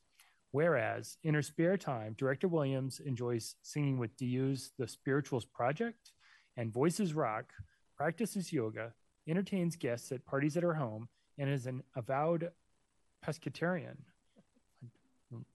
whereas 0.51 1.17
in 1.23 1.33
her 1.33 1.41
spare 1.41 1.77
time, 1.77 2.13
Director 2.17 2.49
Williams 2.49 2.99
enjoys 2.99 3.55
singing 3.61 3.97
with 3.97 4.17
DU's 4.17 4.73
The 4.77 4.89
Spirituals 4.89 5.45
Project 5.45 6.11
and 6.57 6.73
Voices 6.73 7.13
Rock, 7.13 7.53
practices 7.95 8.51
yoga, 8.51 8.93
entertains 9.25 9.77
guests 9.77 10.11
at 10.11 10.25
parties 10.25 10.57
at 10.57 10.63
her 10.63 10.73
home, 10.73 11.07
and 11.37 11.49
is 11.49 11.67
an 11.67 11.81
avowed 11.95 12.51
pescatarian, 13.25 13.97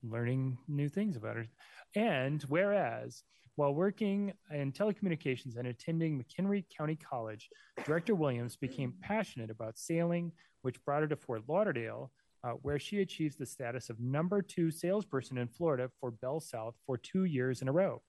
learning 0.02 0.58
new 0.68 0.88
things 0.88 1.16
about 1.16 1.36
her. 1.36 1.46
And 1.94 2.42
whereas 2.48 3.22
while 3.56 3.74
working 3.74 4.34
in 4.50 4.70
telecommunications 4.70 5.56
and 5.56 5.68
attending 5.68 6.22
McHenry 6.22 6.64
County 6.76 6.96
College, 6.96 7.48
Director 7.84 8.14
Williams 8.14 8.56
became 8.56 8.94
passionate 9.00 9.50
about 9.50 9.78
sailing, 9.78 10.32
which 10.62 10.82
brought 10.84 11.02
her 11.02 11.08
to 11.08 11.16
Fort 11.16 11.42
Lauderdale, 11.48 12.12
uh, 12.44 12.50
where 12.62 12.78
she 12.78 13.00
achieves 13.00 13.36
the 13.36 13.46
status 13.46 13.88
of 13.88 13.98
number 13.98 14.42
two 14.42 14.70
salesperson 14.70 15.38
in 15.38 15.48
Florida 15.48 15.90
for 16.00 16.10
Bell 16.10 16.38
South 16.38 16.74
for 16.84 16.98
two 16.98 17.24
years 17.24 17.62
in 17.62 17.68
a 17.68 17.72
row. 17.72 18.02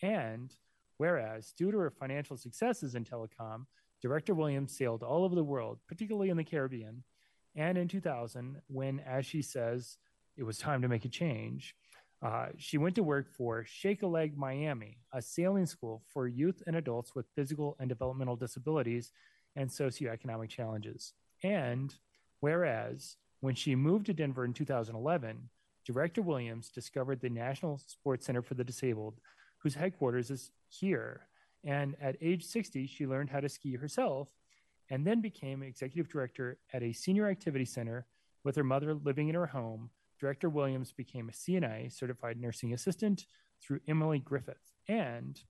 And 0.00 0.54
whereas, 0.98 1.52
due 1.58 1.72
to 1.72 1.78
her 1.78 1.90
financial 1.90 2.36
successes 2.36 2.94
in 2.94 3.04
telecom, 3.04 3.64
Director 4.00 4.34
Williams 4.34 4.76
sailed 4.76 5.02
all 5.02 5.24
over 5.24 5.34
the 5.34 5.42
world, 5.42 5.80
particularly 5.88 6.30
in 6.30 6.36
the 6.36 6.44
Caribbean, 6.44 7.02
and 7.56 7.78
in 7.78 7.88
2000, 7.88 8.60
when, 8.66 9.00
as 9.00 9.26
she 9.26 9.42
says, 9.42 9.98
it 10.36 10.42
was 10.42 10.58
time 10.58 10.82
to 10.82 10.88
make 10.88 11.04
a 11.04 11.08
change, 11.08 11.74
uh, 12.22 12.46
she 12.56 12.78
went 12.78 12.94
to 12.94 13.02
work 13.02 13.30
for 13.30 13.64
Shake 13.64 14.02
a 14.02 14.06
Leg 14.06 14.36
Miami, 14.36 14.98
a 15.12 15.20
sailing 15.20 15.66
school 15.66 16.02
for 16.08 16.26
youth 16.26 16.62
and 16.66 16.76
adults 16.76 17.14
with 17.14 17.26
physical 17.36 17.76
and 17.78 17.88
developmental 17.88 18.36
disabilities 18.36 19.12
and 19.56 19.68
socioeconomic 19.68 20.48
challenges. 20.48 21.12
And 21.42 21.94
whereas 22.40 23.16
when 23.40 23.54
she 23.54 23.74
moved 23.74 24.06
to 24.06 24.14
Denver 24.14 24.44
in 24.44 24.54
2011, 24.54 25.50
Director 25.84 26.22
Williams 26.22 26.70
discovered 26.70 27.20
the 27.20 27.28
National 27.28 27.78
Sports 27.78 28.24
Center 28.24 28.40
for 28.40 28.54
the 28.54 28.64
Disabled, 28.64 29.20
whose 29.58 29.74
headquarters 29.74 30.30
is 30.30 30.50
here. 30.68 31.28
And 31.62 31.94
at 32.00 32.16
age 32.22 32.44
60, 32.44 32.86
she 32.86 33.06
learned 33.06 33.28
how 33.28 33.40
to 33.40 33.48
ski 33.50 33.74
herself 33.74 34.28
and 34.90 35.06
then 35.06 35.20
became 35.20 35.62
executive 35.62 36.10
director 36.10 36.58
at 36.72 36.82
a 36.82 36.92
senior 36.92 37.28
activity 37.28 37.64
center 37.64 38.06
with 38.44 38.56
her 38.56 38.64
mother 38.64 38.94
living 38.94 39.28
in 39.28 39.34
her 39.34 39.46
home. 39.46 39.90
Director 40.20 40.48
Williams 40.48 40.92
became 40.92 41.28
a 41.28 41.32
CNA, 41.32 41.92
certified 41.92 42.40
nursing 42.40 42.72
assistant, 42.72 43.26
through 43.62 43.80
Emily 43.88 44.18
Griffith. 44.18 44.72
And 44.88 45.40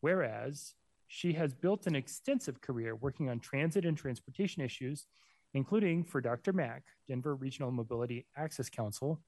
whereas 0.00 0.74
she 1.08 1.32
has 1.34 1.54
built 1.54 1.86
an 1.86 1.94
extensive 1.94 2.60
career 2.60 2.94
working 2.94 3.30
on 3.30 3.40
transit 3.40 3.84
and 3.84 3.96
transportation 3.96 4.62
issues, 4.62 5.06
including 5.54 6.04
for 6.04 6.20
DRMAC, 6.20 6.82
Denver 7.08 7.34
Regional 7.34 7.70
Mobility 7.70 8.26
Access 8.36 8.68
Council, 8.68 9.20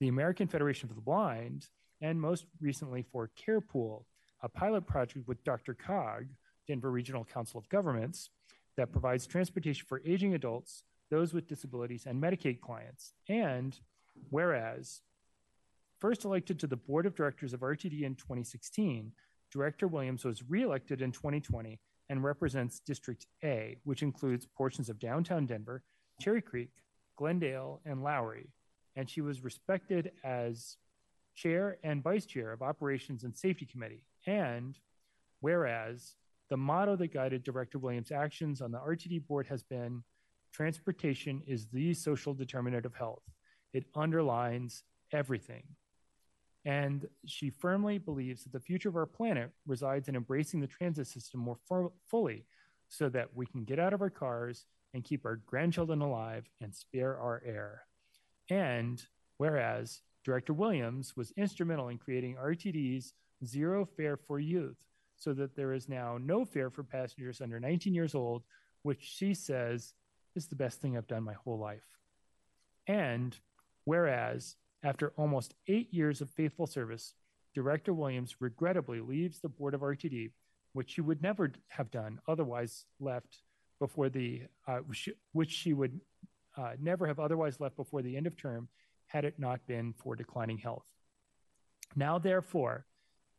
the 0.00 0.08
American 0.08 0.48
Federation 0.48 0.88
of 0.88 0.96
the 0.96 1.02
Blind, 1.02 1.68
and 2.00 2.20
most 2.20 2.46
recently 2.60 3.02
for 3.02 3.30
CarePool, 3.38 4.04
a 4.42 4.48
pilot 4.48 4.86
project 4.86 5.28
with 5.28 5.44
DRCOG, 5.44 6.28
Denver 6.66 6.90
Regional 6.90 7.24
Council 7.24 7.58
of 7.58 7.68
Governments, 7.68 8.30
that 8.80 8.92
provides 8.92 9.26
transportation 9.26 9.84
for 9.86 10.00
aging 10.06 10.34
adults, 10.34 10.84
those 11.10 11.34
with 11.34 11.46
disabilities, 11.46 12.06
and 12.06 12.22
Medicaid 12.22 12.62
clients. 12.62 13.12
And 13.28 13.78
whereas 14.30 15.02
first 15.98 16.24
elected 16.24 16.58
to 16.60 16.66
the 16.66 16.76
board 16.76 17.04
of 17.04 17.14
directors 17.14 17.52
of 17.52 17.60
RTD 17.60 18.04
in 18.04 18.14
2016, 18.14 19.12
Director 19.52 19.86
Williams 19.86 20.24
was 20.24 20.42
reelected 20.48 21.02
in 21.02 21.12
2020 21.12 21.78
and 22.08 22.24
represents 22.24 22.80
District 22.80 23.26
A, 23.44 23.76
which 23.84 24.02
includes 24.02 24.46
portions 24.46 24.88
of 24.88 24.98
downtown 24.98 25.44
Denver, 25.44 25.82
Cherry 26.18 26.40
Creek, 26.40 26.70
Glendale, 27.16 27.82
and 27.84 28.02
Lowry. 28.02 28.48
And 28.96 29.10
she 29.10 29.20
was 29.20 29.44
respected 29.44 30.12
as 30.24 30.78
chair 31.34 31.76
and 31.84 32.02
vice 32.02 32.24
chair 32.24 32.50
of 32.50 32.62
Operations 32.62 33.24
and 33.24 33.36
Safety 33.36 33.66
Committee. 33.66 34.04
And 34.26 34.78
whereas 35.40 36.14
the 36.50 36.56
motto 36.56 36.96
that 36.96 37.14
guided 37.14 37.44
Director 37.44 37.78
Williams' 37.78 38.10
actions 38.10 38.60
on 38.60 38.72
the 38.72 38.78
RTD 38.78 39.26
board 39.26 39.46
has 39.46 39.62
been 39.62 40.02
transportation 40.52 41.42
is 41.46 41.68
the 41.68 41.94
social 41.94 42.34
determinant 42.34 42.84
of 42.84 42.94
health. 42.94 43.22
It 43.72 43.86
underlines 43.94 44.82
everything. 45.12 45.62
And 46.64 47.06
she 47.24 47.50
firmly 47.50 47.98
believes 47.98 48.42
that 48.42 48.52
the 48.52 48.60
future 48.60 48.88
of 48.88 48.96
our 48.96 49.06
planet 49.06 49.50
resides 49.66 50.08
in 50.08 50.16
embracing 50.16 50.60
the 50.60 50.66
transit 50.66 51.06
system 51.06 51.40
more 51.40 51.56
fu- 51.68 51.92
fully 52.08 52.44
so 52.88 53.08
that 53.08 53.28
we 53.34 53.46
can 53.46 53.64
get 53.64 53.78
out 53.78 53.94
of 53.94 54.02
our 54.02 54.10
cars 54.10 54.66
and 54.92 55.04
keep 55.04 55.24
our 55.24 55.36
grandchildren 55.46 56.02
alive 56.02 56.50
and 56.60 56.74
spare 56.74 57.18
our 57.18 57.40
air. 57.46 57.82
And 58.50 59.02
whereas 59.38 60.02
Director 60.24 60.52
Williams 60.52 61.16
was 61.16 61.32
instrumental 61.36 61.88
in 61.88 61.96
creating 61.96 62.36
RTD's 62.36 63.14
Zero 63.44 63.86
Fare 63.96 64.18
for 64.18 64.38
Youth, 64.38 64.76
so 65.20 65.34
that 65.34 65.54
there 65.54 65.74
is 65.74 65.88
now 65.88 66.18
no 66.18 66.44
fare 66.44 66.70
for 66.70 66.82
passengers 66.82 67.40
under 67.40 67.60
19 67.60 67.94
years 67.94 68.14
old, 68.14 68.42
which 68.82 69.02
she 69.02 69.34
says 69.34 69.92
is 70.34 70.46
the 70.46 70.56
best 70.56 70.80
thing 70.80 70.96
I've 70.96 71.06
done 71.06 71.22
my 71.22 71.34
whole 71.34 71.58
life. 71.58 71.84
And 72.86 73.38
whereas 73.84 74.56
after 74.82 75.12
almost 75.16 75.54
eight 75.68 75.92
years 75.92 76.22
of 76.22 76.30
faithful 76.30 76.66
service, 76.66 77.14
Director 77.54 77.92
Williams 77.92 78.36
regrettably 78.40 79.00
leaves 79.00 79.40
the 79.40 79.48
board 79.50 79.74
of 79.74 79.82
RTD, 79.82 80.30
which 80.72 80.90
she 80.90 81.02
would 81.02 81.22
never 81.22 81.52
have 81.68 81.90
done 81.90 82.18
otherwise 82.26 82.86
left 82.98 83.42
before 83.78 84.08
the, 84.08 84.42
uh, 84.66 84.78
which 85.32 85.50
she 85.50 85.74
would 85.74 86.00
uh, 86.56 86.72
never 86.80 87.06
have 87.06 87.18
otherwise 87.18 87.60
left 87.60 87.76
before 87.76 88.00
the 88.00 88.16
end 88.16 88.26
of 88.26 88.36
term 88.36 88.68
had 89.08 89.26
it 89.26 89.38
not 89.38 89.66
been 89.66 89.92
for 90.02 90.16
declining 90.16 90.58
health. 90.58 90.84
Now, 91.94 92.18
therefore, 92.18 92.86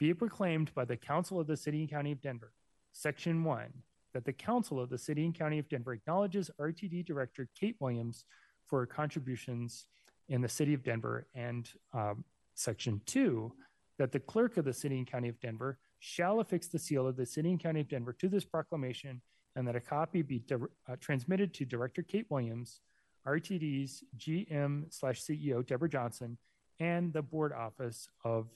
be 0.01 0.09
it 0.09 0.17
proclaimed 0.17 0.73
by 0.73 0.83
the 0.83 0.97
Council 0.97 1.39
of 1.39 1.45
the 1.45 1.55
City 1.55 1.81
and 1.81 1.89
County 1.89 2.11
of 2.11 2.19
Denver, 2.21 2.51
Section 2.91 3.43
1, 3.43 3.71
that 4.15 4.25
the 4.25 4.33
Council 4.33 4.79
of 4.79 4.89
the 4.89 4.97
City 4.97 5.25
and 5.25 5.35
County 5.37 5.59
of 5.59 5.69
Denver 5.69 5.93
acknowledges 5.93 6.49
RTD 6.59 7.05
Director 7.05 7.47
Kate 7.53 7.75
Williams 7.79 8.25
for 8.65 8.79
her 8.79 8.87
contributions 8.87 9.85
in 10.27 10.41
the 10.41 10.49
City 10.49 10.73
of 10.73 10.81
Denver, 10.81 11.27
and 11.35 11.69
um, 11.93 12.23
Section 12.55 12.99
2, 13.05 13.53
that 13.99 14.11
the 14.11 14.19
Clerk 14.19 14.57
of 14.57 14.65
the 14.65 14.73
City 14.73 14.97
and 14.97 15.05
County 15.05 15.29
of 15.29 15.39
Denver 15.39 15.77
shall 15.99 16.39
affix 16.39 16.65
the 16.65 16.79
seal 16.79 17.05
of 17.05 17.15
the 17.15 17.25
City 17.27 17.51
and 17.51 17.59
County 17.59 17.81
of 17.81 17.87
Denver 17.87 18.13
to 18.13 18.27
this 18.27 18.43
proclamation, 18.43 19.21
and 19.55 19.67
that 19.67 19.75
a 19.75 19.79
copy 19.79 20.23
be 20.23 20.39
di- 20.39 20.55
uh, 20.55 20.95
transmitted 20.99 21.53
to 21.53 21.63
Director 21.63 22.01
Kate 22.01 22.25
Williams, 22.31 22.79
RTD's 23.27 24.03
GM 24.17 24.91
slash 24.91 25.21
CEO 25.21 25.63
Deborah 25.63 25.87
Johnson, 25.87 26.39
and 26.79 27.13
the 27.13 27.21
board 27.21 27.53
office 27.53 28.07
of 28.25 28.47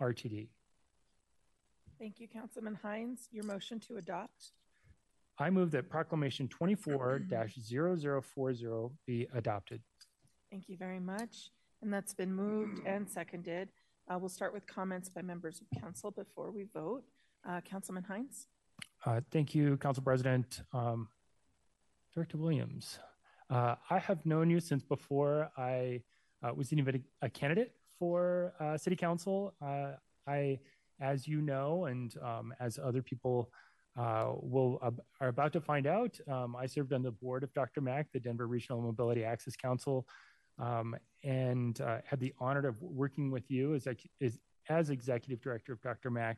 RTD. 0.00 0.46
Thank 2.02 2.18
you, 2.18 2.26
Councilman 2.26 2.76
Hinds. 2.82 3.28
Your 3.30 3.44
motion 3.44 3.78
to 3.86 3.96
adopt? 3.96 4.50
I 5.38 5.50
move 5.50 5.70
that 5.70 5.88
proclamation 5.88 6.48
24 6.48 7.22
0040 8.34 8.88
be 9.06 9.28
adopted. 9.32 9.80
Thank 10.50 10.68
you 10.68 10.76
very 10.76 10.98
much. 10.98 11.52
And 11.80 11.94
that's 11.94 12.12
been 12.12 12.34
moved 12.34 12.84
and 12.84 13.08
seconded. 13.08 13.68
Uh, 14.10 14.18
we'll 14.18 14.28
start 14.28 14.52
with 14.52 14.66
comments 14.66 15.08
by 15.10 15.22
members 15.22 15.60
of 15.60 15.80
council 15.80 16.10
before 16.10 16.50
we 16.50 16.64
vote. 16.74 17.04
Uh, 17.48 17.60
Councilman 17.60 18.02
Hinds? 18.02 18.48
Uh, 19.06 19.20
thank 19.30 19.54
you, 19.54 19.76
Council 19.76 20.02
President. 20.02 20.62
Um, 20.72 21.06
Director 22.12 22.36
Williams, 22.36 22.98
uh, 23.48 23.76
I 23.90 24.00
have 24.00 24.26
known 24.26 24.50
you 24.50 24.58
since 24.58 24.82
before 24.82 25.52
I 25.56 26.02
uh, 26.42 26.52
was 26.52 26.72
even 26.72 26.96
a, 27.22 27.26
a 27.26 27.30
candidate 27.30 27.76
for 28.00 28.54
uh, 28.58 28.76
City 28.76 28.96
Council. 28.96 29.54
Uh, 29.62 29.92
I, 30.26 30.58
as 31.02 31.26
you 31.26 31.42
know, 31.42 31.86
and 31.86 32.14
um, 32.22 32.54
as 32.60 32.78
other 32.78 33.02
people 33.02 33.50
uh, 33.98 34.32
will 34.36 34.80
are 35.20 35.28
about 35.28 35.52
to 35.52 35.60
find 35.60 35.86
out, 35.86 36.18
um, 36.30 36.56
I 36.56 36.66
served 36.66 36.92
on 36.92 37.02
the 37.02 37.10
board 37.10 37.42
of 37.42 37.52
DRMAC, 37.52 38.06
the 38.12 38.20
Denver 38.20 38.46
Regional 38.46 38.80
Mobility 38.80 39.24
Access 39.24 39.56
Council, 39.56 40.06
um, 40.58 40.96
and 41.24 41.78
uh, 41.80 41.98
had 42.04 42.20
the 42.20 42.32
honor 42.38 42.66
of 42.66 42.80
working 42.80 43.30
with 43.30 43.50
you 43.50 43.74
as, 43.74 43.86
as, 44.20 44.38
as 44.68 44.90
executive 44.90 45.42
director 45.42 45.72
of 45.74 45.80
DRMAC, 45.82 46.36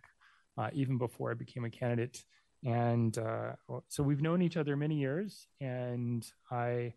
even 0.72 0.98
before 0.98 1.30
I 1.30 1.34
became 1.34 1.64
a 1.64 1.70
candidate. 1.70 2.24
And 2.64 3.16
uh, 3.18 3.52
so 3.88 4.02
we've 4.02 4.22
known 4.22 4.40
each 4.40 4.56
other 4.56 4.74
many 4.76 4.96
years, 4.96 5.46
and 5.60 6.26
I 6.50 6.94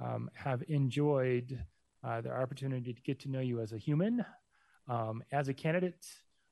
um, 0.00 0.30
have 0.34 0.62
enjoyed 0.68 1.58
uh, 2.04 2.20
the 2.20 2.30
opportunity 2.30 2.94
to 2.94 3.02
get 3.02 3.18
to 3.20 3.28
know 3.28 3.40
you 3.40 3.60
as 3.60 3.72
a 3.72 3.78
human, 3.78 4.24
um, 4.88 5.24
as 5.32 5.48
a 5.48 5.54
candidate, 5.54 6.06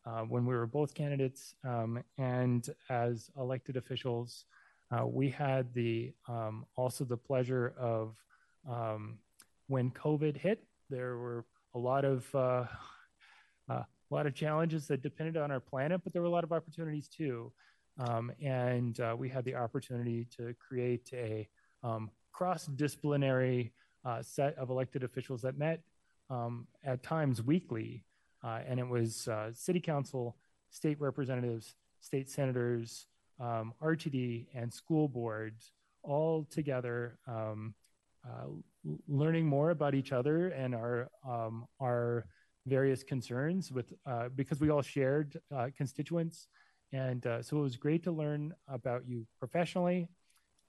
uh, 0.07 0.23
when 0.23 0.47
we 0.47 0.55
were 0.55 0.67
both 0.67 0.95
candidates, 0.95 1.55
um, 1.65 2.03
and 2.19 2.69
as 2.89 3.31
elected 3.37 3.77
officials. 3.77 4.45
Uh, 4.97 5.05
we 5.05 5.29
had 5.29 5.75
the 5.75 6.13
um, 6.29 6.65
also 6.77 7.05
the 7.05 7.17
pleasure 7.17 7.75
of 7.77 8.17
um, 8.71 9.19
when 9.67 9.91
COVID 9.91 10.37
hit, 10.37 10.63
there 10.91 11.17
were 11.17 11.45
a 11.75 11.79
lot 11.79 12.05
of 12.05 12.33
uh, 12.35 12.65
uh, 13.69 13.83
a 14.11 14.15
lot 14.15 14.27
of 14.27 14.35
challenges 14.35 14.87
that 14.87 15.03
depended 15.03 15.37
on 15.37 15.51
our 15.51 15.61
planet, 15.61 16.01
but 16.05 16.13
there 16.13 16.23
were 16.23 16.29
a 16.29 16.31
lot 16.31 16.45
of 16.45 16.53
opportunities 16.53 17.09
too. 17.09 17.53
Um, 17.99 18.31
and 18.43 18.99
uh, 19.01 19.17
we 19.19 19.29
had 19.29 19.45
the 19.45 19.55
opportunity 19.55 20.27
to 20.37 20.55
create 20.55 21.09
a 21.13 21.49
um, 21.83 22.11
cross 22.33 22.67
disciplinary 22.67 23.73
uh, 24.05 24.23
set 24.23 24.57
of 24.59 24.71
elected 24.71 25.03
officials 25.03 25.43
that 25.43 25.59
met 25.59 25.81
um, 26.31 26.67
at 26.85 27.03
times 27.03 27.43
weekly. 27.43 28.05
Uh, 28.43 28.61
and 28.67 28.79
it 28.79 28.87
was 28.87 29.29
uh, 29.29 29.51
city 29.53 29.81
council, 29.81 30.37
state 30.71 31.01
representatives, 31.01 31.75
state 32.01 32.31
senators, 32.31 33.07
um, 33.41 33.73
RTD, 33.83 34.47
and 34.55 34.73
school 34.73 35.09
boards 35.09 35.73
all 36.03 36.47
together. 36.51 37.19
Um, 37.27 37.75
uh, 38.27 38.47
learning 39.09 39.47
more 39.47 39.71
about 39.71 39.95
each 39.95 40.13
other 40.13 40.49
and 40.49 40.75
our 40.75 41.09
um, 41.29 41.67
our 41.81 42.27
various 42.67 43.05
concerns 43.05 43.71
with 43.71 43.93
uh, 44.07 44.29
because 44.35 44.61
we 44.61 44.71
all 44.71 44.83
shared 44.83 45.41
constituents 45.77 46.49
and 46.93 47.27
uh, 47.27 47.43
so 47.43 47.59
it 47.59 47.63
was 47.63 47.77
great 47.77 48.03
to 48.05 48.13
learn 48.13 48.55
about 48.69 49.03
you 49.07 49.27
professionally 49.39 50.09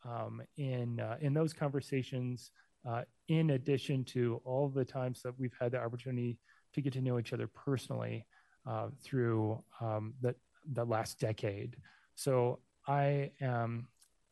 um, 0.05 0.41
in, 0.57 0.99
uh, 0.99 1.17
in 1.21 1.33
those 1.33 1.53
conversations, 1.53 2.51
uh, 2.87 3.03
in 3.27 3.51
addition 3.51 4.03
to 4.05 4.41
all 4.43 4.69
the 4.69 4.85
times 4.85 5.21
that 5.21 5.37
we've 5.39 5.55
had 5.59 5.71
the 5.71 5.79
opportunity 5.79 6.37
to 6.73 6.81
get 6.81 6.93
to 6.93 7.01
know 7.01 7.19
each 7.19 7.33
other 7.33 7.47
personally 7.47 8.25
uh, 8.67 8.87
through 9.01 9.63
um, 9.81 10.13
the, 10.21 10.35
the 10.73 10.85
last 10.85 11.19
decade. 11.19 11.77
So 12.15 12.59
I 12.87 13.31
am 13.41 13.87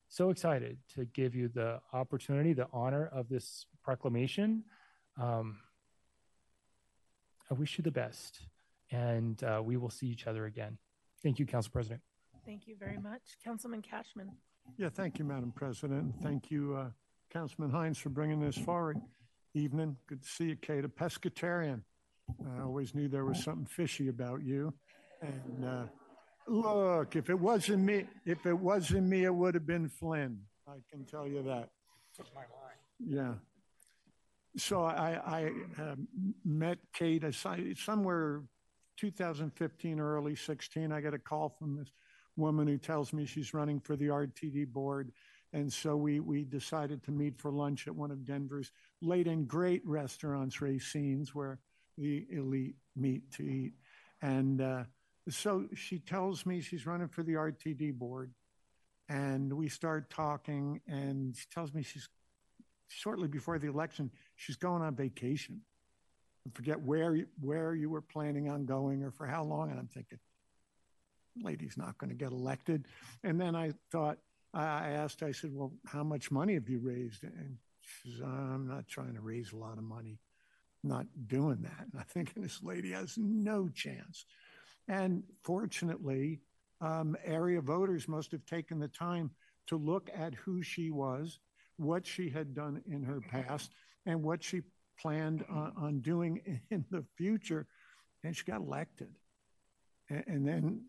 so 0.08 0.30
excited 0.30 0.78
to 0.96 1.06
give 1.06 1.36
you 1.36 1.48
the 1.48 1.80
opportunity, 1.94 2.54
the 2.54 2.68
honor 2.72 3.10
of 3.12 3.30
this 3.30 3.66
proclamation. 3.84 4.64
Um, 5.20 5.58
I 7.50 7.54
wish 7.54 7.78
you 7.78 7.84
the 7.84 7.92
best, 7.92 8.42
and 8.92 9.42
uh, 9.44 9.62
we 9.64 9.78
will 9.78 9.90
see 9.90 10.08
each 10.08 10.28
other 10.28 10.46
again. 10.46 10.78
Thank 11.22 11.40
you, 11.40 11.46
Council 11.46 11.72
President. 11.72 12.02
Thank 12.46 12.68
you 12.68 12.76
very 12.80 12.98
much. 12.98 13.22
Councilman 13.44 13.82
Kashmann. 13.82 14.30
Yeah, 14.78 14.90
thank 14.90 15.20
you, 15.20 15.26
Madam 15.26 15.52
President. 15.56 16.14
Thank 16.22 16.52
you, 16.52 16.76
uh, 16.76 16.90
Councilman 17.32 17.72
Hinds, 17.72 17.98
for 17.98 18.10
bringing 18.10 18.40
this 18.40 18.58
forward. 18.58 18.98
Evening. 19.54 19.96
Good 20.08 20.22
to 20.22 20.28
see 20.28 20.46
you, 20.46 20.56
Kate, 20.56 20.84
a 20.84 20.90
pescatarian. 20.90 21.82
I 22.30 22.62
always 22.62 22.96
knew 22.96 23.08
there 23.08 23.26
was 23.26 23.44
something 23.44 23.66
fishy 23.66 24.08
about 24.08 24.44
you. 24.44 24.74
And 25.22 25.66
uh, 25.66 25.84
look, 26.48 27.16
if 27.16 27.30
it 27.30 27.40
wasn't 27.40 27.84
me, 27.84 28.06
if 28.26 28.46
it 28.46 28.58
wasn't 28.58 29.08
me, 29.08 29.24
it 29.26 29.34
would 29.34 29.54
have 29.56 29.66
been 29.66 29.90
Flynn. 29.90 30.40
I 30.68 30.78
can 30.92 31.06
tell 31.06 31.28
you 31.28 31.44
that. 31.44 31.70
That's 32.18 32.32
my 32.34 32.42
line. 32.42 32.78
Yeah. 33.00 33.34
So 34.58 34.84
I, 34.84 35.20
I 35.26 35.82
uh, 35.82 35.96
met 36.46 36.78
Kate 36.94 37.24
somewhere 37.76 38.44
2015 38.98 40.00
or 40.00 40.16
early 40.16 40.36
16, 40.36 40.92
I 40.92 41.02
get 41.02 41.14
a 41.14 41.20
call 41.20 41.50
from 41.50 41.76
this 41.76 41.90
woman 42.38 42.68
who 42.68 42.78
tells 42.78 43.14
me 43.14 43.26
she's 43.26 43.54
running 43.54 43.80
for 43.80 43.96
the 43.96 44.08
RTD 44.08 44.68
board. 44.68 45.12
And 45.54 45.72
so 45.72 45.96
we, 45.96 46.20
we 46.20 46.44
decided 46.44 47.04
to 47.04 47.12
meet 47.12 47.38
for 47.38 47.52
lunch 47.52 47.88
at 47.88 47.96
one 47.96 48.12
of 48.12 48.26
Denver's 48.26 48.72
late 49.02 49.28
and 49.28 49.48
great 49.48 49.86
restaurants, 49.86 50.62
Racine's, 50.62 51.34
where 51.34 51.60
the 51.98 52.26
elite 52.32 52.76
meat 52.96 53.32
to 53.34 53.44
eat. 53.44 53.74
And 54.22 54.62
uh, 54.62 54.84
so 55.30 55.66
she 55.74 56.00
tells 56.00 56.46
me 56.46 56.62
she's 56.62 56.86
running 56.86 57.08
for 57.08 57.24
the 57.24 57.34
RTD 57.34 57.94
board. 57.94 58.32
And 59.08 59.54
we 59.54 59.70
start 59.70 60.10
talking, 60.10 60.82
and 60.88 61.36
she 61.36 61.46
tells 61.54 61.74
me 61.74 61.84
she's 61.84 62.10
shortly 62.88 63.28
before 63.28 63.60
the 63.60 63.68
election, 63.68 64.10
she's 64.36 64.56
going 64.56 64.82
on 64.82 64.96
vacation 64.96 65.62
forget 66.54 66.80
where 66.82 67.18
where 67.42 67.74
you 67.74 67.90
were 67.90 68.02
planning 68.02 68.50
on 68.50 68.66
going 68.66 69.04
or 69.04 69.12
for 69.12 69.26
how 69.26 69.44
long. 69.44 69.72
And 69.72 69.80
I'm 69.80 69.88
thinking, 69.88 70.20
lady's 71.42 71.78
not 71.78 71.98
going 71.98 72.10
to 72.10 72.16
get 72.16 72.32
elected. 72.32 72.88
And 73.24 73.40
then 73.40 73.56
I 73.56 73.72
thought, 73.92 74.18
I 74.54 74.90
asked, 74.90 75.24
I 75.24 75.32
said, 75.32 75.52
well, 75.54 75.74
how 75.86 76.04
much 76.04 76.32
money 76.32 76.54
have 76.54 76.70
you 76.70 76.80
raised? 76.80 77.24
And 77.24 77.58
she 77.82 78.12
says, 78.12 78.22
I'm 78.22 78.68
not 78.68 78.88
trying 78.88 79.16
to 79.16 79.22
raise 79.22 79.52
a 79.52 79.58
lot 79.58 79.78
of 79.78 79.84
money. 79.84 80.20
I'm 80.86 80.90
not 80.90 81.08
doing 81.28 81.58
that. 81.64 81.88
And 81.92 82.00
I 82.00 82.04
think 82.04 82.34
this 82.38 82.62
lady 82.62 82.92
has 82.92 83.18
no 83.18 83.68
chance. 83.70 84.26
And 84.88 85.24
fortunately, 85.44 86.42
um, 86.80 87.18
area 87.26 87.60
voters 87.62 88.08
must 88.08 88.32
have 88.32 88.46
taken 88.46 88.80
the 88.80 88.88
time 88.88 89.32
to 89.68 89.78
look 89.78 90.10
at 90.16 90.36
who 90.36 90.62
she 90.62 90.92
was, 90.92 91.40
what 91.78 92.06
she 92.06 92.30
had 92.30 92.54
done 92.54 92.84
in 92.88 93.02
her 93.04 93.20
past, 93.20 93.72
and 94.06 94.22
what 94.22 94.44
she 94.44 94.62
planned 95.00 95.44
on, 95.50 95.74
on 95.76 96.00
doing 96.02 96.62
in 96.70 96.86
the 96.92 97.04
future. 97.18 97.66
And 98.24 98.36
she 98.36 98.44
got 98.44 98.62
elected. 98.62 99.10
And, 100.10 100.24
and 100.28 100.48
then 100.48 100.82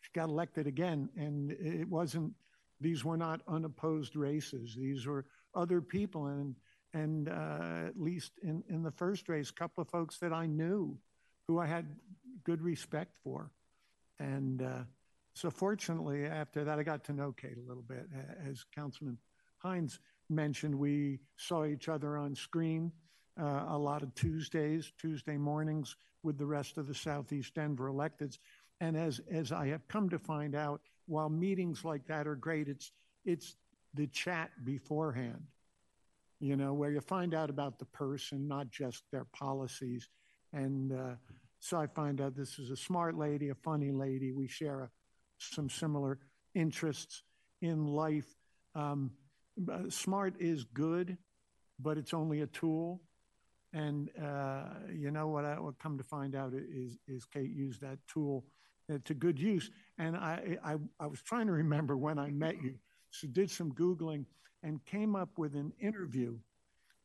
she 0.00 0.10
got 0.14 0.28
elected 0.28 0.66
again. 0.66 1.08
And 1.16 1.52
it 1.52 1.88
wasn't, 1.88 2.32
these 2.80 3.04
were 3.04 3.16
not 3.16 3.40
unopposed 3.46 4.16
races. 4.16 4.74
These 4.76 5.06
were 5.06 5.26
other 5.54 5.80
people. 5.80 6.26
And, 6.26 6.56
and 6.96 7.28
uh, 7.28 7.88
at 7.88 8.00
least 8.00 8.32
in, 8.42 8.62
in 8.68 8.82
the 8.82 8.90
first 8.90 9.28
race, 9.28 9.50
a 9.50 9.52
couple 9.52 9.82
of 9.82 9.88
folks 9.88 10.18
that 10.18 10.32
I 10.32 10.46
knew 10.46 10.96
who 11.46 11.58
I 11.58 11.66
had 11.66 11.86
good 12.44 12.62
respect 12.62 13.16
for. 13.22 13.50
And 14.18 14.62
uh, 14.62 14.84
so, 15.34 15.50
fortunately, 15.50 16.24
after 16.24 16.64
that, 16.64 16.78
I 16.78 16.82
got 16.82 17.04
to 17.04 17.12
know 17.12 17.32
Kate 17.32 17.58
a 17.58 17.68
little 17.68 17.82
bit. 17.82 18.06
As 18.48 18.64
Councilman 18.74 19.18
Hinds 19.58 20.00
mentioned, 20.30 20.74
we 20.74 21.20
saw 21.36 21.64
each 21.64 21.88
other 21.88 22.16
on 22.16 22.34
screen 22.34 22.92
uh, 23.40 23.64
a 23.68 23.78
lot 23.78 24.02
of 24.02 24.14
Tuesdays, 24.14 24.92
Tuesday 24.98 25.36
mornings 25.36 25.96
with 26.22 26.38
the 26.38 26.46
rest 26.46 26.78
of 26.78 26.86
the 26.86 26.94
Southeast 26.94 27.54
Denver 27.54 27.90
electeds. 27.90 28.38
And 28.80 28.96
as, 28.96 29.20
as 29.30 29.52
I 29.52 29.68
have 29.68 29.86
come 29.88 30.08
to 30.08 30.18
find 30.18 30.54
out, 30.54 30.80
while 31.06 31.28
meetings 31.28 31.84
like 31.84 32.06
that 32.06 32.26
are 32.26 32.34
great, 32.34 32.68
it's, 32.68 32.92
it's 33.24 33.56
the 33.94 34.06
chat 34.06 34.50
beforehand, 34.64 35.42
you 36.40 36.56
know, 36.56 36.74
where 36.74 36.90
you 36.90 37.00
find 37.00 37.34
out 37.34 37.50
about 37.50 37.78
the 37.78 37.86
person, 37.86 38.46
not 38.46 38.70
just 38.70 39.02
their 39.10 39.26
policies. 39.32 40.08
And 40.52 40.92
uh, 40.92 41.14
so 41.60 41.78
I 41.78 41.86
find 41.86 42.20
out 42.20 42.36
this 42.36 42.58
is 42.58 42.70
a 42.70 42.76
smart 42.76 43.16
lady, 43.16 43.48
a 43.48 43.54
funny 43.54 43.90
lady. 43.90 44.32
We 44.32 44.48
share 44.48 44.82
a, 44.82 44.90
some 45.38 45.70
similar 45.70 46.18
interests 46.54 47.22
in 47.62 47.86
life. 47.86 48.28
Um, 48.74 49.12
uh, 49.70 49.88
smart 49.88 50.34
is 50.38 50.64
good, 50.64 51.16
but 51.80 51.96
it's 51.96 52.12
only 52.12 52.42
a 52.42 52.46
tool. 52.46 53.02
And 53.72 54.10
uh, 54.22 54.64
you 54.92 55.10
know 55.10 55.28
what? 55.28 55.44
I 55.44 55.58
what 55.58 55.78
come 55.78 55.98
to 55.98 56.04
find 56.04 56.34
out 56.34 56.52
is 56.54 56.98
is 57.06 57.24
Kate 57.24 57.50
used 57.50 57.80
that 57.82 57.98
tool 58.06 58.44
uh, 58.92 58.98
to 59.04 59.14
good 59.14 59.38
use. 59.38 59.70
And 59.98 60.16
I, 60.16 60.56
I 60.64 60.76
I 61.00 61.06
was 61.06 61.20
trying 61.20 61.46
to 61.46 61.52
remember 61.52 61.96
when 61.96 62.18
I 62.18 62.30
met 62.30 62.62
you, 62.62 62.74
so 63.10 63.26
did 63.26 63.50
some 63.50 63.72
googling 63.72 64.24
and 64.66 64.84
came 64.84 65.14
up 65.14 65.38
with 65.38 65.54
an 65.54 65.72
interview 65.80 66.36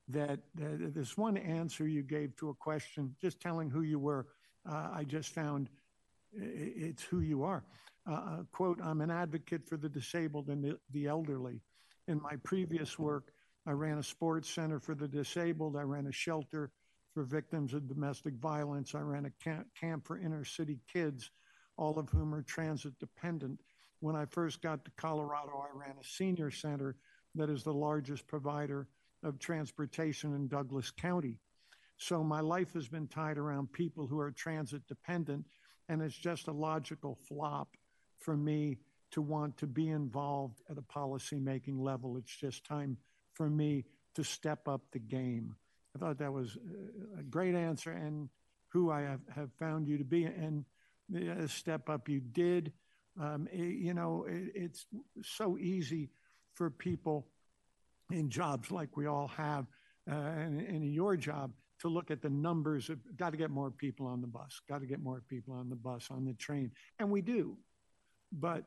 that 0.10 0.40
uh, 0.60 0.66
this 0.80 1.16
one 1.16 1.38
answer 1.38 1.88
you 1.88 2.02
gave 2.02 2.36
to 2.38 2.50
a 2.50 2.54
question, 2.56 3.16
just 3.22 3.40
telling 3.40 3.70
who 3.70 3.84
you 3.84 4.00
were. 4.00 4.26
Uh, 4.68 4.90
I 4.92 5.04
just 5.04 5.30
found 5.30 5.70
it's 6.34 7.04
who 7.04 7.20
you 7.20 7.44
are. 7.44 7.64
Uh, 8.10 8.14
uh, 8.14 8.38
quote: 8.52 8.80
I'm 8.84 9.02
an 9.02 9.12
advocate 9.12 9.68
for 9.68 9.78
the 9.78 9.88
disabled 9.88 10.48
and 10.48 10.64
the, 10.64 10.80
the 10.92 11.06
elderly. 11.06 11.62
In 12.08 12.20
my 12.20 12.36
previous 12.44 12.98
work, 12.98 13.32
I 13.68 13.72
ran 13.72 14.00
a 14.00 14.04
sports 14.04 14.50
center 14.50 14.80
for 14.80 14.96
the 14.96 15.08
disabled. 15.08 15.76
I 15.78 15.84
ran 15.84 16.08
a 16.08 16.12
shelter 16.12 16.72
for 17.14 17.24
victims 17.24 17.76
of 17.76 17.88
domestic 17.88 18.34
violence. 18.36 18.96
I 18.96 19.02
ran 19.02 19.26
a 19.26 19.44
camp, 19.44 19.68
camp 19.80 20.08
for 20.08 20.18
inner 20.18 20.46
city 20.46 20.80
kids, 20.92 21.30
all 21.78 22.00
of 22.00 22.10
whom 22.10 22.34
are 22.34 22.42
transit 22.42 22.98
dependent. 23.00 23.60
When 24.00 24.16
I 24.16 24.26
first 24.26 24.64
got 24.64 24.84
to 24.86 24.92
Colorado, 24.98 25.64
I 25.64 25.78
ran 25.78 25.96
a 26.02 26.04
senior 26.04 26.50
center 26.50 26.96
that 27.36 27.50
is 27.50 27.64
the 27.64 27.74
largest 27.74 28.28
provider 28.28 28.88
of 29.24 29.40
transportation 29.40 30.36
in 30.36 30.48
Douglas 30.48 30.92
County. 30.92 31.40
So 31.98 32.24
my 32.24 32.40
life 32.42 32.74
has 32.74 32.88
been 32.88 33.08
tied 33.08 33.38
around 33.38 33.72
people 33.72 34.08
who 34.08 34.20
are 34.20 34.32
transit 34.32 34.88
dependent, 34.88 35.46
and 35.88 36.02
it's 36.02 36.18
just 36.18 36.48
a 36.48 36.52
logical 36.52 37.18
flop 37.28 37.78
for 38.18 38.36
me 38.36 38.78
to 39.12 39.22
want 39.22 39.58
to 39.58 39.68
be 39.68 39.90
involved 39.90 40.62
at 40.70 40.78
a 40.78 40.82
policymaking 40.82 41.80
level. 41.80 42.18
It's 42.18 42.36
just 42.36 42.66
time 42.66 42.98
for 43.34 43.50
me 43.50 43.86
to 44.16 44.24
step 44.24 44.68
up 44.68 44.82
the 44.92 45.00
game. 45.00 45.56
I 45.96 46.00
thought 46.00 46.18
that 46.20 46.32
was 46.32 46.58
a 47.20 47.24
great 47.24 47.56
answer 47.56 47.92
and 47.92 48.30
who 48.70 48.92
I 48.92 49.02
have, 49.02 49.20
have 49.36 49.52
found 49.60 49.88
you 49.88 49.98
to 49.98 50.04
be. 50.04 50.24
And 50.24 50.66
the 51.10 51.48
step 51.48 51.90
up 51.90 52.08
you 52.08 52.22
did. 52.22 52.72
Um, 53.20 53.48
it, 53.52 53.76
you 53.76 53.94
know, 53.94 54.26
it, 54.28 54.52
it's 54.56 54.86
so 55.22 55.58
easy 55.58 56.10
for 56.54 56.70
people 56.70 57.28
in 58.12 58.30
jobs 58.30 58.72
like 58.72 58.98
we 58.98 59.06
all 59.06 59.28
have, 59.30 59.66
uh, 60.10 60.16
and, 60.16 60.60
and 60.60 60.84
in 60.84 60.94
your 60.94 61.16
job, 61.16 61.52
to 61.80 61.88
look 61.88 62.12
at 62.12 62.22
the 62.22 62.30
numbers 62.30 62.90
of 62.90 63.00
got 63.18 63.32
to 63.32 63.38
get 63.38 63.50
more 63.50 63.72
people 63.72 64.06
on 64.06 64.22
the 64.22 64.28
bus, 64.28 64.62
got 64.70 64.82
to 64.82 64.86
get 64.86 65.02
more 65.02 65.24
people 65.28 65.54
on 65.54 65.70
the 65.70 65.76
bus, 65.76 66.10
on 66.12 66.26
the 66.26 66.34
train. 66.34 66.72
And 67.00 67.10
we 67.10 67.22
do. 67.22 67.58
But 68.32 68.66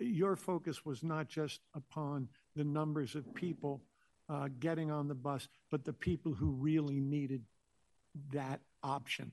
your 0.00 0.36
focus 0.36 0.84
was 0.84 1.02
not 1.02 1.28
just 1.28 1.60
upon 1.74 2.28
the 2.54 2.64
numbers 2.64 3.14
of 3.14 3.34
people 3.34 3.82
uh, 4.28 4.48
getting 4.58 4.90
on 4.90 5.06
the 5.06 5.14
bus, 5.14 5.48
but 5.70 5.84
the 5.84 5.92
people 5.92 6.32
who 6.32 6.50
really 6.50 6.98
needed 6.98 7.42
that 8.32 8.60
option 8.82 9.30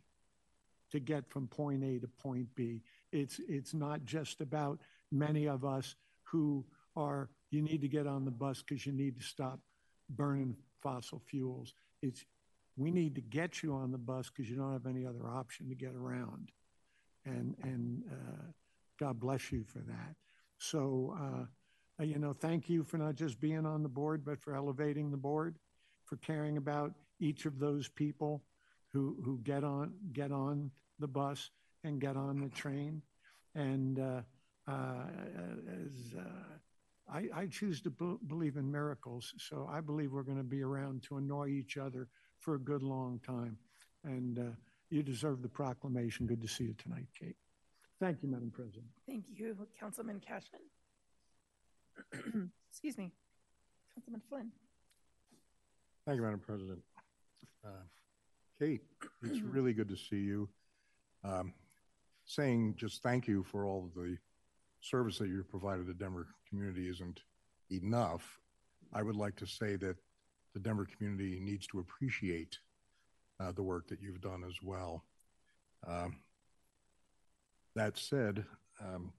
to 0.92 1.00
get 1.00 1.28
from 1.30 1.48
point 1.48 1.84
A 1.84 2.00
to 2.00 2.08
point 2.08 2.48
B. 2.56 2.82
It's 3.12 3.40
it's 3.48 3.74
not 3.74 4.06
just 4.06 4.42
about 4.42 4.80
many 5.12 5.48
of 5.48 5.66
us 5.66 5.96
who 6.24 6.66
are 6.96 7.30
you 7.54 7.62
need 7.62 7.82
to 7.82 7.88
get 7.88 8.08
on 8.08 8.26
the 8.26 8.32
bus 8.32 8.64
because 8.64 8.86
you 8.86 8.92
need 8.92 9.18
to 9.18 9.24
stop 9.24 9.60
burning 10.10 10.56
fossil 10.82 11.22
fuels. 11.30 11.74
It's 12.02 12.26
we 12.76 12.90
need 12.90 13.16
to 13.16 13.22
get 13.22 13.62
you 13.62 13.74
on 13.74 13.92
the 13.92 13.98
bus 13.98 14.30
because 14.30 14.50
you 14.50 14.56
don't 14.58 14.74
have 14.74 14.88
any 14.88 15.06
other 15.06 15.30
option 15.30 15.70
to 15.70 15.76
get 15.76 15.94
around, 15.96 16.52
and 17.26 17.56
and 17.64 18.04
uh, 18.12 18.44
God 19.00 19.20
bless 19.20 19.52
you 19.52 19.64
for 19.64 19.80
that. 19.80 20.16
So 20.58 21.16
uh, 21.20 22.04
you 22.04 22.18
know, 22.18 22.34
thank 22.34 22.70
you 22.70 22.84
for 22.84 22.98
not 22.98 23.16
just 23.16 23.40
being 23.40 23.66
on 23.66 23.84
the 23.84 23.90
board, 23.90 24.26
but 24.26 24.42
for 24.42 24.56
elevating 24.56 25.12
the 25.12 25.18
board, 25.18 25.58
for 26.06 26.18
caring 26.18 26.58
about 26.58 26.94
each 27.20 27.46
of 27.46 27.60
those 27.60 27.88
people 27.88 28.44
who 28.92 29.18
who 29.24 29.40
get 29.44 29.64
on 29.64 29.94
get 30.14 30.32
on 30.32 30.72
the 31.00 31.08
bus 31.08 31.52
and 31.84 32.00
get 32.00 32.18
on 32.18 32.40
the 32.40 32.50
train, 32.50 33.02
and 33.56 34.00
uh, 34.00 34.22
uh, 34.68 35.06
as 35.68 36.16
uh, 36.18 36.24
I, 37.12 37.28
I 37.36 37.46
choose 37.48 37.82
to 37.82 37.90
b- 37.90 38.18
believe 38.28 38.58
in 38.58 38.72
miracles. 38.72 39.34
So 39.38 39.70
I 39.72 39.82
believe 39.82 40.12
we're 40.12 40.24
going 40.24 40.38
to 40.38 40.44
be 40.44 40.62
around 40.64 41.04
to 41.04 41.18
annoy 41.18 41.50
each 41.50 41.78
other 41.78 42.08
for 42.40 42.56
a 42.56 42.60
good 42.60 42.84
long 42.84 43.20
time. 43.26 43.58
And 44.04 44.40
uh, 44.40 44.52
you 44.90 45.04
deserve 45.04 45.42
the 45.42 45.50
proclamation. 45.50 46.26
Good 46.26 46.42
to 46.42 46.48
see 46.48 46.66
you 46.66 46.76
tonight, 46.82 47.08
Kate. 47.20 47.36
Thank 48.00 48.22
you, 48.22 48.30
Madam 48.30 48.52
President. 48.52 48.86
Thank 49.08 49.26
you, 49.34 49.56
Councilman 49.80 50.20
Kashmann. 50.20 50.62
Excuse 52.70 52.98
me, 52.98 53.12
Councilman 53.94 54.22
Flynn. 54.28 54.52
Thank 56.06 56.18
you, 56.18 56.24
Madam 56.24 56.40
President. 56.40 56.80
Uh, 57.66 57.70
Kate, 58.60 58.82
it's 59.24 59.40
really 59.44 59.74
good 59.74 59.90
to 59.90 59.96
see 59.96 60.18
you. 60.18 60.50
Um, 61.24 61.54
saying 62.26 62.76
just 62.78 63.02
thank 63.04 63.28
you 63.28 63.44
for 63.44 63.66
all 63.66 63.86
of 63.86 63.94
the 63.94 64.18
service 64.84 65.18
that 65.18 65.30
you've 65.30 65.50
provided 65.50 65.88
the 65.88 65.94
Denver 65.94 66.28
community 66.50 66.90
isn't 66.90 67.22
enough. 67.72 68.40
I 68.92 69.02
would 69.02 69.16
like 69.16 69.36
to 69.38 69.48
say 69.48 69.78
that 69.78 69.96
the 70.54 70.60
Denver 70.60 70.86
community 70.86 71.40
needs 71.40 71.66
to 71.68 71.80
appreciate 71.80 72.60
uh, 73.40 73.54
the 73.54 73.64
work 73.64 73.88
that 73.88 74.02
you've 74.02 74.22
done 74.22 74.44
as 74.46 74.56
well. 74.62 75.04
Um, 75.88 76.18
that 77.76 77.98
said, 77.98 78.46
um, 78.82 79.12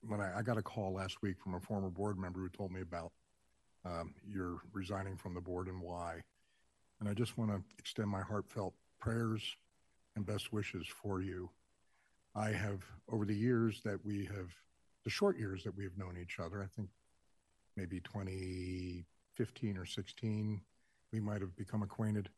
when 0.00 0.20
I, 0.20 0.38
I, 0.38 0.42
got 0.42 0.58
a 0.58 0.62
call 0.62 0.94
last 0.94 1.22
week 1.22 1.36
from 1.42 1.54
a 1.54 1.60
former 1.60 1.88
board 1.88 2.18
member 2.18 2.40
who 2.40 2.48
told 2.48 2.72
me 2.72 2.80
about 2.80 3.12
um, 3.84 4.14
your 4.26 4.58
resigning 4.72 5.16
from 5.16 5.34
the 5.34 5.40
board 5.40 5.68
and 5.68 5.80
why, 5.80 6.20
and 7.00 7.08
I 7.08 7.14
just 7.14 7.38
want 7.38 7.50
to 7.50 7.62
extend 7.78 8.08
my 8.08 8.20
heartfelt 8.20 8.74
prayers 9.00 9.42
and 10.16 10.26
best 10.26 10.52
wishes 10.52 10.86
for 10.86 11.20
you. 11.22 11.50
I 12.34 12.50
have, 12.50 12.82
over 13.10 13.24
the 13.24 13.34
years 13.34 13.80
that 13.84 14.04
we 14.04 14.24
have 14.26 14.50
the 15.04 15.10
short 15.10 15.38
years 15.38 15.62
that 15.64 15.76
we've 15.76 15.96
known 15.96 16.16
each 16.20 16.38
other, 16.40 16.62
I 16.62 16.66
think 16.66 16.88
maybe 17.76 18.00
2015 18.00 19.76
or 19.76 19.86
16, 19.86 20.60
we 21.12 21.20
might 21.20 21.40
have 21.40 21.54
become 21.56 21.82
acquainted. 21.82 22.28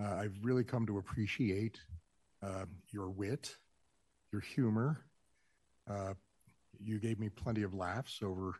Uh, 0.00 0.14
I've 0.14 0.36
really 0.42 0.64
come 0.64 0.86
to 0.86 0.98
appreciate 0.98 1.80
uh, 2.42 2.66
your 2.90 3.10
wit, 3.10 3.56
your 4.32 4.40
humor. 4.40 5.00
Uh, 5.90 6.14
you 6.80 6.98
gave 6.98 7.18
me 7.18 7.28
plenty 7.28 7.62
of 7.62 7.74
laughs 7.74 8.20
over 8.22 8.54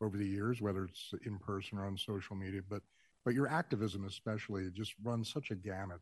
over 0.00 0.18
the 0.18 0.26
years, 0.26 0.60
whether 0.60 0.84
it's 0.84 1.14
in 1.24 1.38
person 1.38 1.78
or 1.78 1.86
on 1.86 1.96
social 1.96 2.34
media. 2.34 2.60
But 2.68 2.82
but 3.24 3.34
your 3.34 3.48
activism, 3.48 4.04
especially, 4.04 4.68
just 4.70 4.94
runs 5.02 5.32
such 5.32 5.50
a 5.50 5.54
gamut, 5.54 6.00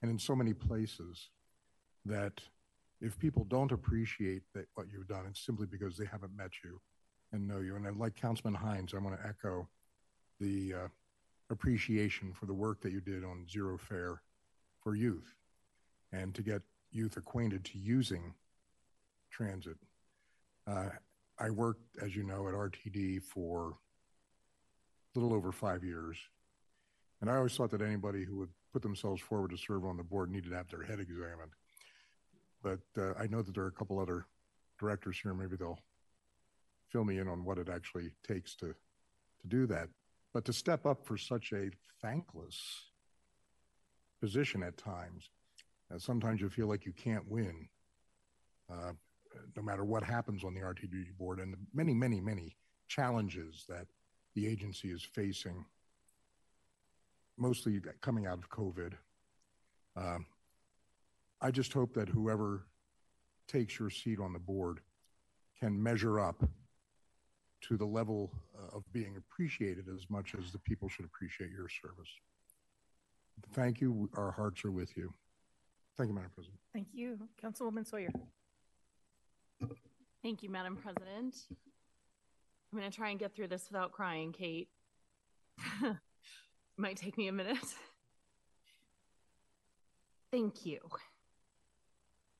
and 0.00 0.10
in 0.10 0.18
so 0.18 0.36
many 0.36 0.54
places 0.54 1.30
that 2.06 2.40
if 3.00 3.18
people 3.18 3.44
don't 3.44 3.72
appreciate 3.72 4.42
that 4.54 4.66
what 4.74 4.86
you've 4.92 5.08
done, 5.08 5.24
it's 5.28 5.44
simply 5.44 5.66
because 5.66 5.96
they 5.96 6.04
haven't 6.04 6.36
met 6.36 6.50
you 6.64 6.80
and 7.32 7.46
know 7.46 7.58
you. 7.58 7.76
And 7.76 7.86
I, 7.86 7.90
like 7.90 8.16
Councilman 8.16 8.54
Hinds, 8.54 8.94
I 8.94 8.98
want 8.98 9.20
to 9.20 9.26
echo 9.26 9.68
the 10.40 10.74
uh, 10.74 10.88
appreciation 11.50 12.32
for 12.32 12.46
the 12.46 12.54
work 12.54 12.80
that 12.82 12.92
you 12.92 13.00
did 13.00 13.24
on 13.24 13.46
zero 13.48 13.78
fare 13.78 14.22
for 14.82 14.94
youth 14.94 15.34
and 16.12 16.34
to 16.34 16.42
get 16.42 16.62
youth 16.90 17.16
acquainted 17.16 17.64
to 17.66 17.78
using 17.78 18.34
transit. 19.30 19.76
Uh, 20.66 20.88
I 21.38 21.50
worked, 21.50 21.82
as 22.02 22.16
you 22.16 22.24
know, 22.24 22.48
at 22.48 22.54
RTD 22.54 23.22
for 23.22 23.76
a 25.14 25.18
little 25.18 25.34
over 25.34 25.52
five 25.52 25.84
years. 25.84 26.16
And 27.20 27.30
I 27.30 27.36
always 27.36 27.56
thought 27.56 27.70
that 27.70 27.82
anybody 27.82 28.24
who 28.24 28.36
would 28.38 28.50
put 28.72 28.82
themselves 28.82 29.20
forward 29.22 29.50
to 29.50 29.56
serve 29.56 29.84
on 29.84 29.96
the 29.96 30.02
board 30.02 30.30
needed 30.30 30.50
to 30.50 30.56
have 30.56 30.68
their 30.68 30.82
head 30.82 31.00
examined 31.00 31.52
but 32.62 32.80
uh, 32.96 33.14
I 33.18 33.26
know 33.26 33.42
that 33.42 33.54
there 33.54 33.64
are 33.64 33.68
a 33.68 33.72
couple 33.72 33.98
other 33.98 34.26
directors 34.78 35.18
here. 35.22 35.34
Maybe 35.34 35.56
they'll 35.56 35.78
fill 36.88 37.04
me 37.04 37.18
in 37.18 37.28
on 37.28 37.44
what 37.44 37.58
it 37.58 37.68
actually 37.68 38.12
takes 38.26 38.54
to 38.56 38.74
to 39.40 39.46
do 39.46 39.66
that. 39.66 39.88
But 40.32 40.44
to 40.46 40.52
step 40.52 40.86
up 40.86 41.06
for 41.06 41.16
such 41.16 41.52
a 41.52 41.70
thankless 42.02 42.60
position 44.20 44.62
at 44.62 44.76
times, 44.76 45.30
uh, 45.92 45.98
sometimes 45.98 46.40
you 46.40 46.48
feel 46.48 46.66
like 46.66 46.84
you 46.84 46.92
can't 46.92 47.26
win, 47.28 47.68
uh, 48.70 48.92
no 49.56 49.62
matter 49.62 49.84
what 49.84 50.02
happens 50.02 50.44
on 50.44 50.54
the 50.54 50.60
RTD 50.60 51.16
board, 51.18 51.38
and 51.38 51.52
the 51.52 51.58
many, 51.72 51.94
many, 51.94 52.20
many 52.20 52.56
challenges 52.88 53.64
that 53.68 53.86
the 54.34 54.46
agency 54.46 54.88
is 54.88 55.02
facing, 55.02 55.64
mostly 57.36 57.80
coming 58.00 58.26
out 58.26 58.38
of 58.38 58.50
COVID. 58.50 58.92
Um, 59.96 60.26
I 61.40 61.50
just 61.50 61.72
hope 61.72 61.94
that 61.94 62.08
whoever 62.08 62.66
takes 63.46 63.78
your 63.78 63.90
seat 63.90 64.18
on 64.18 64.32
the 64.32 64.38
board 64.38 64.80
can 65.58 65.80
measure 65.80 66.20
up 66.20 66.42
to 67.60 67.76
the 67.76 67.84
level 67.84 68.32
uh, 68.56 68.76
of 68.76 68.84
being 68.92 69.16
appreciated 69.16 69.86
as 69.92 70.08
much 70.08 70.34
as 70.38 70.52
the 70.52 70.58
people 70.58 70.88
should 70.88 71.04
appreciate 71.04 71.50
your 71.50 71.68
service. 71.68 72.10
Thank 73.52 73.80
you. 73.80 74.08
Our 74.14 74.30
hearts 74.30 74.64
are 74.64 74.70
with 74.70 74.96
you. 74.96 75.12
Thank 75.96 76.08
you, 76.08 76.14
Madam 76.14 76.30
President. 76.34 76.60
Thank 76.72 76.88
you. 76.92 77.18
Councilwoman 77.42 77.86
Sawyer. 77.86 78.10
Thank 80.22 80.42
you, 80.42 80.50
Madam 80.50 80.76
President. 80.76 81.34
I'm 82.72 82.78
going 82.78 82.90
to 82.90 82.96
try 82.96 83.10
and 83.10 83.18
get 83.18 83.34
through 83.34 83.48
this 83.48 83.68
without 83.70 83.92
crying, 83.92 84.32
Kate. 84.32 84.68
Might 86.76 86.96
take 86.96 87.16
me 87.16 87.28
a 87.28 87.32
minute. 87.32 87.56
Thank 90.30 90.66
you 90.66 90.78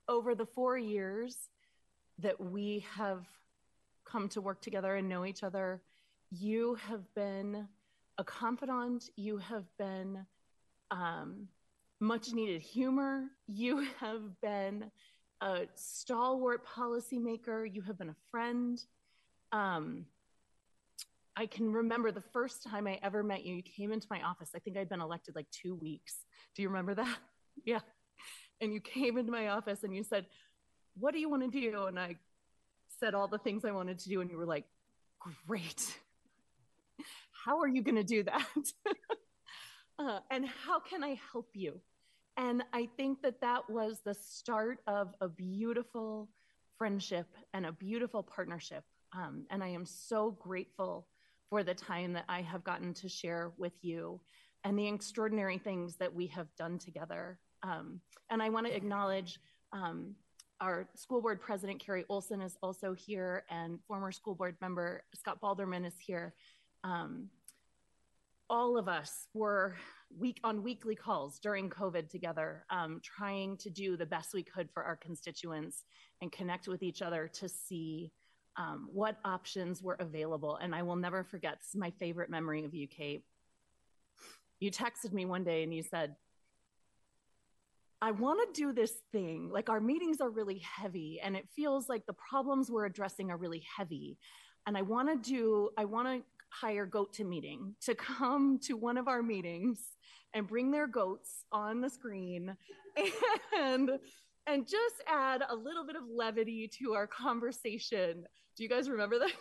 over 0.09 0.35
the 0.35 0.47
four 0.47 0.79
years 0.79 1.37
that 2.19 2.41
we 2.41 2.85
have 2.95 3.25
come 4.05 4.29
to 4.31 4.41
work 4.41 4.61
together 4.61 4.97
and 4.97 5.09
know 5.09 5.25
each 5.25 5.43
other, 5.43 5.83
you 6.31 6.77
have 6.77 7.03
been 7.15 7.69
a 8.19 8.25
confidant. 8.25 9.11
You 9.17 9.39
have 9.39 9.65
been 9.79 10.27
um, 10.91 11.49
much 12.01 12.33
needed 12.33 12.63
humor. 12.63 13.25
You 13.47 13.87
have 14.01 14.41
been 14.41 14.91
a 15.41 15.67
stalwart 15.75 16.67
policymaker. 16.67 17.73
You 17.73 17.83
have 17.83 17.99
been 17.99 18.11
a 18.11 18.17
friend. 18.31 18.83
Um, 19.53 20.07
I 21.37 21.47
can 21.47 21.73
remember 21.73 22.11
the 22.11 22.21
first 22.33 22.65
time 22.65 22.89
I 22.89 22.99
ever 23.03 23.23
met 23.23 23.45
you. 23.45 23.55
You 23.55 23.63
came 23.63 23.93
into 23.93 24.09
my 24.11 24.23
office. 24.23 24.51
I 24.57 24.59
think 24.59 24.77
I'd 24.77 24.89
been 24.89 25.01
elected 25.01 25.37
like 25.37 25.47
two 25.53 25.77
weeks. 25.77 26.17
Do 26.57 26.63
you 26.63 26.69
remember 26.69 26.95
that? 26.95 27.19
Yeah. 27.65 27.81
And 28.61 28.73
you 28.73 28.81
came 28.81 29.19
into 29.19 29.33
my 29.33 29.49
office 29.49 29.85
and 29.85 29.95
you 29.95 30.03
said, 30.03 30.27
What 30.99 31.13
do 31.15 31.21
you 31.21 31.29
want 31.29 31.51
to 31.51 31.61
do? 31.61 31.87
And 31.87 31.99
I 31.99 32.17
said 33.01 33.15
all 33.15 33.29
the 33.29 33.39
things 33.39 33.65
I 33.65 33.71
wanted 33.71 33.99
to 34.01 34.09
do. 34.09 34.21
And 34.21 34.31
you 34.31 34.37
were 34.37 34.47
like, 34.47 34.65
Great. 35.47 35.99
How 37.45 37.61
are 37.61 37.69
you 37.69 37.83
going 37.83 37.97
to 37.97 38.05
do 38.05 38.25
that? 38.25 38.73
uh, 39.99 40.21
and 40.31 40.47
how 40.47 40.81
can 40.81 41.03
I 41.03 41.19
help 41.33 41.51
you? 41.55 41.81
And 42.37 42.63
I 42.73 42.89
think 42.97 43.23
that 43.23 43.41
that 43.41 43.69
was 43.69 44.01
the 44.05 44.15
start 44.15 44.79
of 44.87 45.15
a 45.21 45.29
beautiful 45.29 46.29
friendship 46.77 47.27
and 47.53 47.67
a 47.67 47.73
beautiful 47.73 48.23
partnership. 48.23 48.85
Um, 49.13 49.45
and 49.51 49.63
I 49.63 49.69
am 49.69 49.85
so 49.85 50.37
grateful 50.41 51.09
for 51.51 51.65
the 51.65 51.75
time 51.75 52.13
that 52.13 52.27
I 52.29 52.43
have 52.43 52.63
gotten 52.63 52.95
to 52.95 53.09
share 53.09 53.53
with 53.57 53.73
you 53.83 54.21
and 54.65 54.79
the 54.79 54.87
extraordinary 54.87 55.59
things 55.59 55.97
that 55.97 56.15
we 56.15 56.27
have 56.29 56.55
done 56.57 56.79
together. 56.79 57.39
Um, 57.63 58.01
and 58.31 58.43
I 58.43 58.49
want 58.49 58.67
to 58.67 58.75
acknowledge 58.75 59.41
um, 59.73 60.15
our 60.61 60.89
school 60.95 61.21
board 61.21 61.41
president, 61.41 61.79
Carrie 61.79 62.05
Olson, 62.09 62.41
is 62.41 62.57
also 62.63 62.95
here, 62.95 63.45
and 63.51 63.79
former 63.87 64.13
school 64.13 64.35
board 64.35 64.57
member 64.61 65.03
Scott 65.15 65.41
Baldermann 65.41 65.87
is 65.87 65.95
here. 65.99 66.35
Um, 66.85 67.29
all 68.51 68.79
of 68.79 68.89
us 68.89 69.29
were 69.35 69.77
week 70.19 70.41
on 70.43 70.63
weekly 70.63 70.95
calls 70.95 71.39
during 71.39 71.69
COVID 71.69 72.09
together, 72.09 72.65
um, 72.71 73.01
trying 73.03 73.57
to 73.59 73.71
do 73.71 73.97
the 73.97 74.07
best 74.07 74.33
we 74.33 74.43
could 74.43 74.71
for 74.71 74.83
our 74.83 74.97
constituents 74.97 75.85
and 76.23 76.33
connect 76.33 76.67
with 76.67 76.83
each 76.83 77.03
other 77.03 77.29
to 77.29 77.49
see 77.49 78.11
um, 78.57 78.89
what 78.93 79.19
options 79.25 79.83
were 79.83 79.97
available. 80.01 80.57
And 80.57 80.75
I 80.75 80.83
will 80.83 80.97
never 80.97 81.23
forget, 81.23 81.59
my 81.75 81.91
favorite 81.91 82.31
memory 82.31 82.65
of 82.65 82.75
you, 82.75 82.89
Kate. 82.89 83.25
You 84.61 84.71
texted 84.71 85.13
me 85.13 85.25
one 85.27 85.45
day 85.45 85.63
and 85.63 85.73
you 85.73 85.83
said, 85.83 86.17
I 88.01 88.13
want 88.13 88.55
to 88.55 88.61
do 88.61 88.73
this 88.73 88.93
thing. 89.13 89.51
Like 89.53 89.69
our 89.69 89.81
meetings 89.81 90.21
are 90.21 90.31
really 90.31 90.59
heavy 90.59 91.21
and 91.23 91.37
it 91.37 91.49
feels 91.55 91.89
like 91.89 92.07
the 92.07 92.13
problems 92.13 92.71
we're 92.71 92.87
addressing 92.87 93.31
are 93.31 93.37
really 93.37 93.65
heavy. 93.77 94.19
And 94.67 94.77
I 94.77 94.83
want 94.83 95.09
to 95.09 95.31
do, 95.31 95.71
I 95.77 95.85
want 95.85 96.09
to 96.09 96.23
hire 96.51 96.87
goat 96.87 97.13
to 97.15 97.25
meeting 97.25 97.75
to 97.83 97.95
come 97.97 98.59
to 98.63 98.75
one 98.77 98.97
of 98.97 99.09
our 99.09 99.23
meetings 99.23 99.81
and 100.35 100.47
bring 100.47 100.71
their 100.71 100.87
goats 100.87 101.45
on 101.53 101.81
the 101.81 101.91
screen 101.91 102.57
and 103.59 103.91
and 104.47 104.67
just 104.67 105.03
add 105.07 105.43
a 105.51 105.55
little 105.55 105.85
bit 105.85 105.95
of 105.95 106.03
levity 106.11 106.67
to 106.67 106.95
our 106.95 107.07
conversation. 107.07 108.25
Do 108.57 108.63
you 108.63 108.69
guys 108.69 108.89
remember 108.89 109.19
this? 109.19 109.33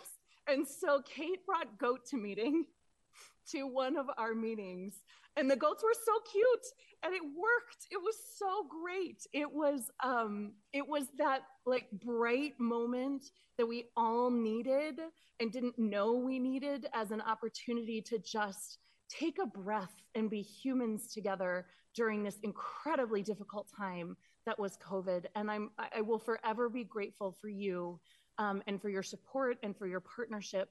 And 0.46 0.66
so 0.66 1.00
Kate 1.02 1.44
brought 1.46 1.78
goat 1.78 2.06
to 2.10 2.16
meeting 2.16 2.66
to 3.52 3.64
one 3.64 3.96
of 3.96 4.06
our 4.18 4.34
meetings 4.34 5.00
and 5.36 5.50
the 5.50 5.56
goats 5.56 5.82
were 5.84 5.94
so 5.94 6.12
cute 6.30 6.66
and 7.04 7.14
it 7.14 7.22
worked 7.22 7.86
it 7.90 7.96
was 7.96 8.16
so 8.36 8.66
great 8.82 9.26
it 9.32 9.50
was 9.50 9.90
um 10.02 10.52
it 10.72 10.86
was 10.86 11.06
that 11.16 11.42
like 11.66 11.86
bright 11.92 12.58
moment 12.58 13.30
that 13.56 13.66
we 13.66 13.84
all 13.96 14.30
needed 14.30 15.00
and 15.40 15.52
didn't 15.52 15.78
know 15.78 16.12
we 16.14 16.38
needed 16.38 16.86
as 16.94 17.10
an 17.10 17.20
opportunity 17.20 18.00
to 18.00 18.18
just 18.18 18.78
take 19.08 19.38
a 19.38 19.46
breath 19.46 20.02
and 20.14 20.30
be 20.30 20.42
humans 20.42 21.12
together 21.12 21.66
during 21.94 22.22
this 22.22 22.38
incredibly 22.42 23.22
difficult 23.22 23.66
time 23.76 24.16
that 24.46 24.58
was 24.58 24.78
COVID. 24.78 25.26
And 25.34 25.50
I'm, 25.50 25.70
I 25.78 26.00
will 26.00 26.18
forever 26.18 26.68
be 26.68 26.84
grateful 26.84 27.36
for 27.40 27.48
you 27.48 28.00
um, 28.38 28.62
and 28.66 28.80
for 28.80 28.88
your 28.88 29.02
support 29.02 29.58
and 29.62 29.76
for 29.76 29.86
your 29.86 30.00
partnership. 30.00 30.70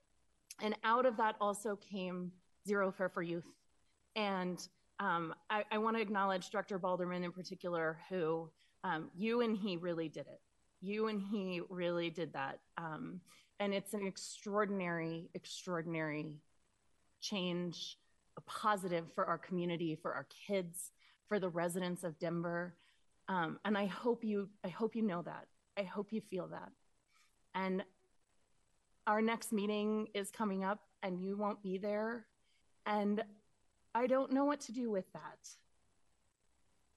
And 0.61 0.75
out 0.83 1.05
of 1.05 1.17
that 1.17 1.35
also 1.39 1.75
came 1.75 2.31
Zero 2.67 2.91
Fare 2.91 3.09
for 3.09 3.21
Youth. 3.21 3.45
And 4.15 4.59
um, 4.99 5.33
I, 5.49 5.63
I 5.71 5.77
want 5.77 5.95
to 5.97 6.01
acknowledge 6.01 6.49
Director 6.49 6.79
Baldermann 6.79 7.23
in 7.23 7.31
particular, 7.31 7.99
who 8.09 8.49
um, 8.83 9.09
you 9.15 9.41
and 9.41 9.55
he 9.55 9.77
really 9.77 10.09
did 10.09 10.27
it. 10.27 10.41
You 10.81 11.07
and 11.07 11.21
he 11.21 11.61
really 11.69 12.09
did 12.09 12.33
that. 12.33 12.59
Um, 12.77 13.21
and 13.59 13.73
it's 13.73 13.93
an 13.93 14.05
extraordinary, 14.05 15.29
extraordinary 15.33 16.35
change 17.21 17.97
a 18.37 18.41
positive 18.41 19.05
for 19.15 19.25
our 19.25 19.37
community, 19.37 19.95
for 19.95 20.13
our 20.13 20.27
kids, 20.47 20.91
for 21.27 21.39
the 21.39 21.49
residents 21.49 22.03
of 22.03 22.19
Denver. 22.19 22.75
Um, 23.27 23.59
and 23.65 23.77
I 23.77 23.87
hope 23.87 24.23
you, 24.23 24.49
I 24.63 24.69
hope 24.69 24.95
you 24.95 25.01
know 25.01 25.23
that. 25.23 25.47
I 25.77 25.83
hope 25.83 26.13
you 26.13 26.21
feel 26.21 26.47
that. 26.47 26.69
And 27.55 27.83
our 29.07 29.21
next 29.21 29.51
meeting 29.51 30.07
is 30.13 30.29
coming 30.29 30.63
up, 30.63 30.79
and 31.01 31.19
you 31.19 31.35
won't 31.35 31.63
be 31.63 31.77
there. 31.77 32.25
And 32.85 33.23
I 33.97 34.05
don't 34.05 34.31
know 34.31 34.45
what 34.45 34.59
to 34.61 34.71
do 34.71 34.91
with 34.91 35.11
that. 35.13 35.41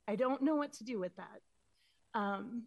I 0.06 0.16
don't 0.16 0.42
know 0.42 0.56
what 0.56 0.74
to 0.74 0.84
do 0.84 1.00
with 1.00 1.16
that. 1.16 1.40
Um, 2.12 2.64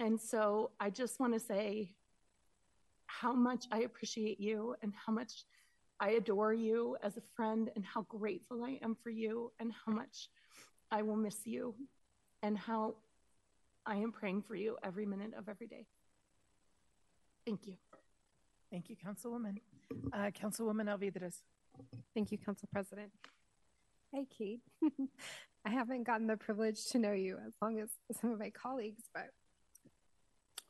and 0.00 0.18
so 0.18 0.70
I 0.80 0.88
just 0.88 1.20
want 1.20 1.34
to 1.34 1.40
say 1.40 1.92
how 3.04 3.34
much 3.34 3.66
I 3.70 3.80
appreciate 3.80 4.40
you 4.40 4.76
and 4.82 4.94
how 4.94 5.12
much 5.12 5.44
I 6.00 6.10
adore 6.12 6.54
you 6.54 6.96
as 7.02 7.18
a 7.18 7.22
friend 7.36 7.70
and 7.76 7.84
how 7.84 8.02
grateful 8.08 8.64
I 8.64 8.78
am 8.82 8.96
for 9.02 9.10
you 9.10 9.52
and 9.60 9.72
how 9.84 9.92
much 9.92 10.30
I 10.90 11.02
will 11.02 11.16
miss 11.16 11.46
you 11.46 11.74
and 12.42 12.56
how 12.56 12.94
I 13.84 13.96
am 13.96 14.10
praying 14.10 14.40
for 14.42 14.54
you 14.54 14.78
every 14.82 15.04
minute 15.04 15.32
of 15.36 15.50
every 15.50 15.66
day. 15.66 15.86
Thank 17.44 17.66
you. 17.66 17.74
Thank 18.70 18.88
you, 18.88 18.96
Councilwoman. 18.96 19.58
Uh, 20.14 20.30
Councilwoman 20.30 20.88
Alvidrez. 20.88 21.42
Thank 22.14 22.32
you, 22.32 22.38
Council 22.38 22.70
President. 22.72 23.10
Hi, 24.14 24.26
Kate. 24.38 24.60
I 25.66 25.70
haven't 25.70 26.04
gotten 26.04 26.28
the 26.28 26.36
privilege 26.36 26.86
to 26.90 27.00
know 27.00 27.12
you 27.12 27.36
as 27.44 27.52
long 27.60 27.80
as 27.80 27.88
some 28.20 28.30
of 28.30 28.38
my 28.38 28.50
colleagues, 28.50 29.02
but 29.12 29.30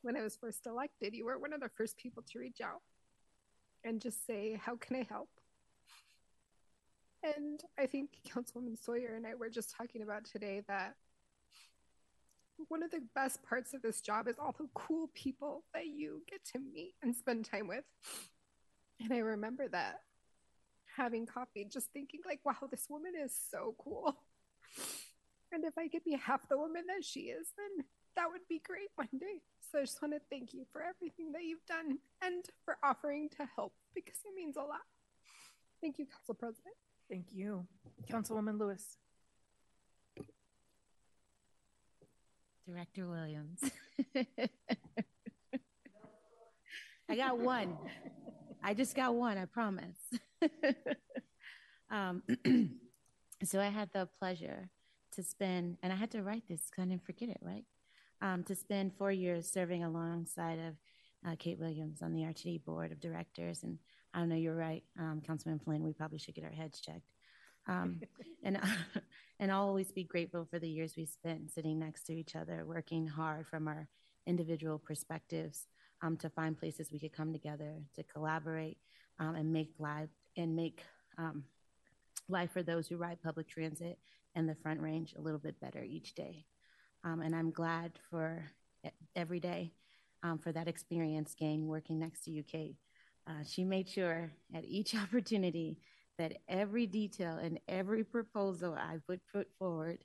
when 0.00 0.16
I 0.16 0.22
was 0.22 0.34
first 0.34 0.66
elected, 0.66 1.12
you 1.14 1.26
were 1.26 1.38
one 1.38 1.52
of 1.52 1.60
the 1.60 1.68
first 1.68 1.98
people 1.98 2.22
to 2.32 2.38
reach 2.38 2.62
out 2.62 2.80
and 3.84 4.00
just 4.00 4.26
say, 4.26 4.58
How 4.64 4.76
can 4.76 4.96
I 4.96 5.06
help? 5.10 5.28
And 7.22 7.60
I 7.78 7.84
think 7.84 8.10
Councilwoman 8.26 8.82
Sawyer 8.82 9.14
and 9.14 9.26
I 9.26 9.34
were 9.34 9.50
just 9.50 9.74
talking 9.76 10.00
about 10.00 10.24
today 10.24 10.62
that 10.68 10.94
one 12.68 12.82
of 12.82 12.90
the 12.90 13.02
best 13.14 13.42
parts 13.42 13.74
of 13.74 13.82
this 13.82 14.00
job 14.00 14.26
is 14.26 14.36
all 14.38 14.54
the 14.58 14.68
cool 14.72 15.10
people 15.12 15.64
that 15.74 15.86
you 15.86 16.22
get 16.30 16.42
to 16.54 16.58
meet 16.58 16.94
and 17.02 17.14
spend 17.14 17.44
time 17.44 17.68
with. 17.68 17.84
And 19.02 19.12
I 19.12 19.18
remember 19.18 19.68
that 19.68 20.00
having 20.96 21.26
coffee, 21.26 21.66
just 21.70 21.90
thinking, 21.92 22.20
like, 22.26 22.40
wow, 22.44 22.68
this 22.70 22.86
woman 22.88 23.12
is 23.22 23.36
so 23.50 23.74
cool. 23.78 24.16
And 25.52 25.64
if 25.64 25.78
I 25.78 25.88
could 25.88 26.04
be 26.04 26.16
half 26.16 26.48
the 26.48 26.58
woman 26.58 26.82
that 26.88 27.04
she 27.04 27.20
is, 27.30 27.48
then 27.56 27.84
that 28.16 28.30
would 28.30 28.40
be 28.48 28.60
great 28.64 28.88
one 28.96 29.08
day. 29.18 29.40
So 29.70 29.78
I 29.78 29.82
just 29.82 30.00
want 30.02 30.14
to 30.14 30.20
thank 30.30 30.52
you 30.52 30.64
for 30.72 30.82
everything 30.82 31.32
that 31.32 31.44
you've 31.44 31.64
done 31.66 31.98
and 32.22 32.44
for 32.64 32.76
offering 32.82 33.28
to 33.38 33.48
help 33.54 33.72
because 33.94 34.18
it 34.24 34.34
means 34.36 34.56
a 34.56 34.60
lot. 34.60 34.82
Thank 35.80 35.98
you, 35.98 36.06
Council 36.06 36.34
President. 36.34 36.74
Thank 37.08 37.26
you. 37.32 37.66
Councilwoman 38.10 38.58
Lewis. 38.58 38.96
Director 42.66 43.06
Williams. 43.06 43.60
I 47.08 47.16
got 47.16 47.38
one. 47.38 47.76
I 48.62 48.72
just 48.72 48.96
got 48.96 49.14
one, 49.14 49.36
I 49.36 49.44
promise. 49.44 49.98
um, 51.90 52.22
so 53.44 53.60
I 53.60 53.68
had 53.68 53.90
the 53.92 54.08
pleasure 54.18 54.70
to 55.12 55.22
spend, 55.22 55.78
and 55.82 55.92
I 55.92 55.96
had 55.96 56.10
to 56.12 56.22
write 56.22 56.42
this 56.48 56.62
because 56.70 56.82
I 56.82 56.88
didn't 56.88 57.04
forget 57.04 57.28
it, 57.28 57.38
right? 57.40 57.64
um, 58.24 58.42
to 58.44 58.54
spend 58.54 58.92
four 58.96 59.12
years 59.12 59.50
serving 59.50 59.84
alongside 59.84 60.58
of 60.58 60.74
uh, 61.26 61.36
Kate 61.38 61.58
Williams 61.58 62.02
on 62.02 62.12
the 62.12 62.22
RTD 62.22 62.64
board 62.64 62.90
of 62.90 63.00
directors. 63.00 63.62
And 63.62 63.78
I 64.14 64.18
don't 64.18 64.30
know, 64.30 64.36
you're 64.36 64.56
right, 64.56 64.82
um, 64.98 65.22
Councilman 65.26 65.60
Flynn, 65.60 65.82
we 65.82 65.92
probably 65.92 66.18
should 66.18 66.34
get 66.34 66.44
our 66.44 66.50
heads 66.50 66.80
checked. 66.80 67.12
Um, 67.68 68.00
and, 68.42 68.58
and 69.40 69.52
I'll 69.52 69.68
always 69.68 69.92
be 69.92 70.04
grateful 70.04 70.46
for 70.50 70.58
the 70.58 70.68
years 70.68 70.94
we 70.96 71.04
spent 71.04 71.52
sitting 71.52 71.78
next 71.78 72.04
to 72.04 72.14
each 72.14 72.34
other, 72.34 72.64
working 72.66 73.06
hard 73.06 73.46
from 73.46 73.68
our 73.68 73.88
individual 74.26 74.78
perspectives 74.78 75.66
um, 76.02 76.16
to 76.18 76.30
find 76.30 76.58
places 76.58 76.90
we 76.90 76.98
could 76.98 77.12
come 77.12 77.32
together 77.32 77.74
to 77.94 78.02
collaborate 78.04 78.78
um, 79.18 79.34
and 79.34 79.52
make 79.52 79.72
life 79.78 80.08
and 80.36 80.56
make 80.56 80.82
um, 81.18 81.44
life 82.28 82.50
for 82.52 82.62
those 82.62 82.86
who 82.86 82.96
ride 82.96 83.22
public 83.22 83.48
transit 83.48 83.98
and 84.34 84.48
the 84.48 84.54
front 84.54 84.80
range 84.80 85.14
a 85.16 85.20
little 85.20 85.38
bit 85.38 85.60
better 85.60 85.82
each 85.82 86.14
day. 86.14 86.44
Um, 87.04 87.20
and 87.20 87.34
I'm 87.34 87.50
glad 87.50 87.92
for 88.10 88.44
every 89.14 89.40
day 89.40 89.72
um, 90.22 90.38
for 90.38 90.52
that 90.52 90.68
experience 90.68 91.34
gained 91.38 91.68
working 91.68 91.98
next 91.98 92.24
to 92.24 92.38
UK. 92.38 92.74
Uh, 93.26 93.44
she 93.46 93.64
made 93.64 93.88
sure 93.88 94.32
at 94.54 94.64
each 94.64 94.94
opportunity 95.02 95.78
that 96.18 96.38
every 96.48 96.86
detail 96.86 97.36
and 97.36 97.58
every 97.68 98.04
proposal 98.04 98.74
I 98.74 98.98
would 99.08 99.20
put 99.32 99.48
forward 99.58 100.04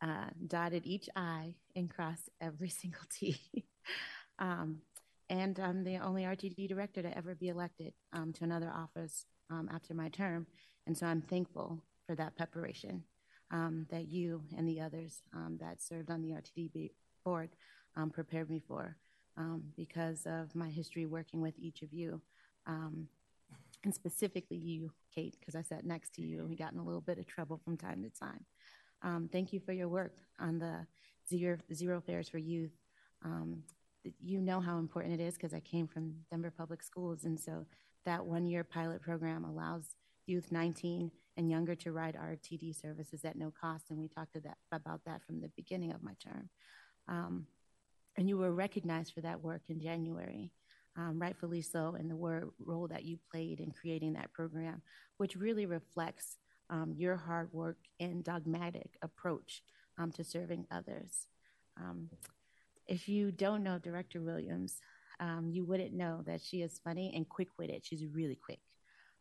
uh, 0.00 0.30
dotted 0.46 0.86
each 0.86 1.08
I 1.14 1.54
and 1.76 1.88
crossed 1.88 2.28
every 2.40 2.68
single 2.80 3.02
T. 3.10 3.36
um, 4.38 4.78
and 5.30 5.58
I'm 5.58 5.84
the 5.84 5.98
only 5.98 6.24
RTD 6.24 6.68
director 6.68 7.02
to 7.02 7.16
ever 7.16 7.34
be 7.34 7.48
elected 7.48 7.94
um, 8.12 8.32
to 8.34 8.44
another 8.44 8.70
office 8.70 9.26
um, 9.50 9.68
after 9.72 9.94
my 9.94 10.08
term. 10.08 10.46
And 10.86 10.96
so 10.96 11.06
I'm 11.06 11.22
thankful 11.22 11.78
for 12.06 12.14
that 12.16 12.36
preparation 12.36 13.04
um, 13.50 13.86
that 13.90 14.08
you 14.08 14.42
and 14.56 14.68
the 14.68 14.80
others 14.80 15.22
um, 15.34 15.58
that 15.60 15.82
served 15.82 16.10
on 16.10 16.22
the 16.22 16.30
RTD 16.30 16.90
board 17.24 17.50
um, 17.96 18.10
prepared 18.10 18.50
me 18.50 18.60
for 18.66 18.96
um, 19.36 19.62
because 19.76 20.26
of 20.26 20.54
my 20.54 20.68
history 20.68 21.06
working 21.06 21.40
with 21.40 21.54
each 21.58 21.82
of 21.82 21.92
you. 21.92 22.20
Um, 22.66 23.08
and 23.84 23.94
specifically 23.94 24.56
you, 24.56 24.92
Kate, 25.14 25.36
because 25.38 25.54
I 25.54 25.62
sat 25.62 25.84
next 25.84 26.14
to 26.14 26.22
you 26.22 26.40
and 26.40 26.48
we 26.48 26.56
got 26.56 26.72
in 26.72 26.78
a 26.78 26.84
little 26.84 27.00
bit 27.00 27.18
of 27.18 27.26
trouble 27.26 27.60
from 27.64 27.76
time 27.76 28.02
to 28.02 28.10
time. 28.10 28.44
Thank 29.32 29.52
you 29.52 29.60
for 29.60 29.72
your 29.72 29.88
work 29.88 30.16
on 30.38 30.58
the 30.58 30.86
zero, 31.28 31.58
zero 31.72 32.00
fares 32.00 32.28
for 32.28 32.38
youth. 32.38 32.70
you 34.20 34.40
know 34.40 34.60
how 34.60 34.78
important 34.78 35.20
it 35.20 35.22
is 35.22 35.34
because 35.34 35.54
I 35.54 35.60
came 35.60 35.86
from 35.86 36.14
Denver 36.30 36.52
Public 36.56 36.82
Schools. 36.82 37.24
And 37.24 37.38
so 37.38 37.66
that 38.04 38.24
one 38.24 38.46
year 38.46 38.64
pilot 38.64 39.02
program 39.02 39.44
allows 39.44 39.94
youth 40.26 40.52
19 40.52 41.10
and 41.36 41.50
younger 41.50 41.74
to 41.74 41.92
ride 41.92 42.16
RTD 42.16 42.80
services 42.80 43.24
at 43.24 43.36
no 43.36 43.52
cost. 43.58 43.90
And 43.90 43.98
we 43.98 44.08
talked 44.08 44.34
that, 44.34 44.56
about 44.70 45.00
that 45.06 45.22
from 45.24 45.40
the 45.40 45.50
beginning 45.56 45.92
of 45.92 46.02
my 46.02 46.12
term. 46.22 46.48
Um, 47.08 47.46
and 48.16 48.28
you 48.28 48.36
were 48.36 48.52
recognized 48.52 49.14
for 49.14 49.22
that 49.22 49.40
work 49.40 49.62
in 49.68 49.80
January, 49.80 50.52
um, 50.96 51.18
rightfully 51.18 51.62
so, 51.62 51.96
in 51.98 52.08
the 52.08 52.50
role 52.58 52.88
that 52.88 53.04
you 53.04 53.18
played 53.30 53.60
in 53.60 53.70
creating 53.70 54.12
that 54.12 54.32
program, 54.32 54.82
which 55.16 55.36
really 55.36 55.64
reflects 55.64 56.36
um, 56.68 56.94
your 56.96 57.16
hard 57.16 57.52
work 57.52 57.78
and 58.00 58.22
dogmatic 58.22 58.98
approach 59.02 59.62
um, 59.98 60.12
to 60.12 60.24
serving 60.24 60.66
others. 60.70 61.26
Um, 61.78 62.10
if 62.86 63.08
you 63.08 63.32
don't 63.32 63.62
know 63.62 63.78
Director 63.78 64.20
Williams, 64.20 64.80
um, 65.22 65.48
you 65.52 65.64
wouldn't 65.64 65.94
know 65.94 66.22
that 66.26 66.40
she 66.42 66.62
is 66.62 66.80
funny 66.82 67.12
and 67.14 67.28
quick 67.28 67.48
witted. 67.56 67.86
She's 67.86 68.04
really 68.12 68.34
quick. 68.34 68.58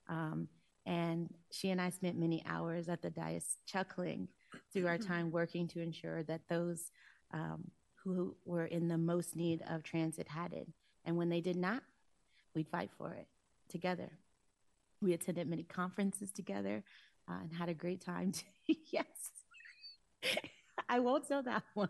Um, 0.09 0.47
and 0.87 1.31
she 1.51 1.69
and 1.69 1.79
I 1.79 1.91
spent 1.91 2.17
many 2.17 2.43
hours 2.47 2.89
at 2.89 3.03
the 3.03 3.11
dais 3.11 3.57
chuckling 3.67 4.27
through 4.73 4.87
our 4.87 4.97
time 4.97 5.29
working 5.29 5.67
to 5.69 5.79
ensure 5.79 6.23
that 6.23 6.41
those 6.49 6.89
um, 7.31 7.69
who 8.03 8.35
were 8.45 8.65
in 8.65 8.87
the 8.87 8.97
most 8.97 9.35
need 9.35 9.61
of 9.69 9.83
transit 9.83 10.27
had 10.27 10.53
it. 10.53 10.67
And 11.05 11.17
when 11.17 11.29
they 11.29 11.39
did 11.39 11.55
not, 11.55 11.83
we'd 12.55 12.67
fight 12.67 12.89
for 12.97 13.13
it 13.13 13.27
together. 13.69 14.11
We 15.01 15.13
attended 15.13 15.47
many 15.47 15.63
conferences 15.63 16.31
together 16.31 16.83
uh, 17.29 17.41
and 17.43 17.53
had 17.53 17.69
a 17.69 17.75
great 17.75 18.03
time. 18.03 18.31
yes. 18.91 19.05
I 20.89 20.99
won't 20.99 21.27
tell 21.27 21.43
that 21.43 21.63
one, 21.75 21.89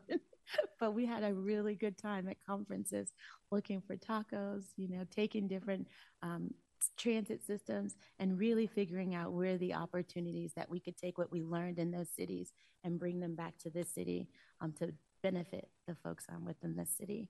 but 0.79 0.93
we 0.93 1.05
had 1.05 1.23
a 1.23 1.33
really 1.33 1.75
good 1.75 1.97
time 1.97 2.27
at 2.27 2.37
conferences 2.45 3.11
looking 3.51 3.81
for 3.81 3.95
tacos, 3.95 4.65
you 4.77 4.87
know, 4.89 5.05
taking 5.09 5.47
different 5.47 5.87
um, 6.21 6.53
transit 6.97 7.45
systems 7.45 7.95
and 8.19 8.39
really 8.39 8.67
figuring 8.67 9.13
out 9.13 9.33
where 9.33 9.57
the 9.57 9.73
opportunities 9.73 10.53
that 10.55 10.69
we 10.69 10.79
could 10.79 10.97
take 10.97 11.17
what 11.17 11.31
we 11.31 11.43
learned 11.43 11.79
in 11.79 11.91
those 11.91 12.09
cities 12.09 12.53
and 12.83 12.99
bring 12.99 13.19
them 13.19 13.35
back 13.35 13.57
to 13.59 13.69
this 13.69 13.93
city 13.93 14.27
um, 14.61 14.73
to 14.73 14.91
benefit 15.21 15.69
the 15.87 15.95
folks 15.95 16.25
um, 16.29 16.45
within 16.45 16.75
the 16.75 16.85
city. 16.85 17.29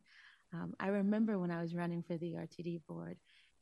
Um, 0.53 0.73
I 0.79 0.87
remember 0.87 1.39
when 1.39 1.51
I 1.51 1.61
was 1.61 1.75
running 1.75 2.03
for 2.03 2.17
the 2.17 2.33
RTD 2.33 2.81
board, 2.87 3.17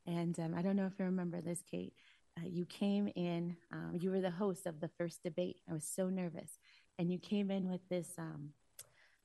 and 0.06 0.38
um, 0.40 0.54
I 0.56 0.62
don't 0.62 0.76
know 0.76 0.86
if 0.86 0.98
you 0.98 1.04
remember 1.04 1.40
this, 1.40 1.62
Kate. 1.68 1.94
Uh, 2.38 2.46
you 2.46 2.64
came 2.64 3.08
in, 3.16 3.56
um, 3.72 3.96
you 3.98 4.10
were 4.10 4.20
the 4.20 4.30
host 4.30 4.66
of 4.66 4.80
the 4.80 4.90
first 4.98 5.22
debate. 5.22 5.60
I 5.68 5.72
was 5.72 5.84
so 5.84 6.08
nervous. 6.08 6.58
And 6.98 7.10
you 7.10 7.18
came 7.18 7.50
in 7.50 7.68
with 7.68 7.80
this, 7.88 8.08
um, 8.18 8.50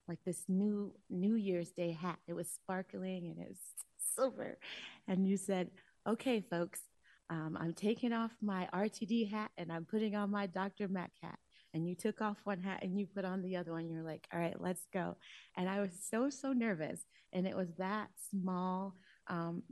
like 0.08 0.20
this 0.26 0.44
new 0.48 0.94
New 1.10 1.36
Year's 1.36 1.72
Day 1.72 1.92
hat. 1.92 2.20
It 2.28 2.34
was 2.34 2.50
sparkling 2.50 3.28
and 3.28 3.40
it 3.40 3.48
was 3.50 3.60
silver. 4.16 4.58
And 5.08 5.28
you 5.28 5.38
said, 5.38 5.72
okay, 6.08 6.42
folks, 6.42 6.82
um, 7.30 7.58
I'm 7.60 7.74
taking 7.74 8.14
off 8.14 8.32
my 8.42 8.68
RTD 8.74 9.32
hat 9.32 9.52
and 9.58 9.72
I'm 9.72 9.86
putting 9.86 10.16
on 10.16 10.32
my 10.32 10.48
DRMAC 10.48 11.10
hat. 11.22 11.40
And 11.74 11.88
you 11.88 11.96
took 11.96 12.22
off 12.22 12.38
one 12.46 12.62
hat 12.62 12.84
and 12.84 12.98
you 12.98 13.06
put 13.06 13.26
on 13.26 13.42
the 13.42 13.58
other 13.58 13.72
one. 13.74 13.90
You're 13.90 14.04
like, 14.04 14.26
all 14.34 14.40
right, 14.40 14.56
let's 14.62 14.86
go. 14.94 15.18
And 15.58 15.68
I 15.68 15.82
was 15.82 15.92
so, 16.10 16.30
so 16.30 16.54
nervous. 16.54 17.02
And 17.34 17.46
it 17.46 17.56
was 17.56 17.68
that 17.78 18.08
small 18.32 18.96
um, 19.28 19.64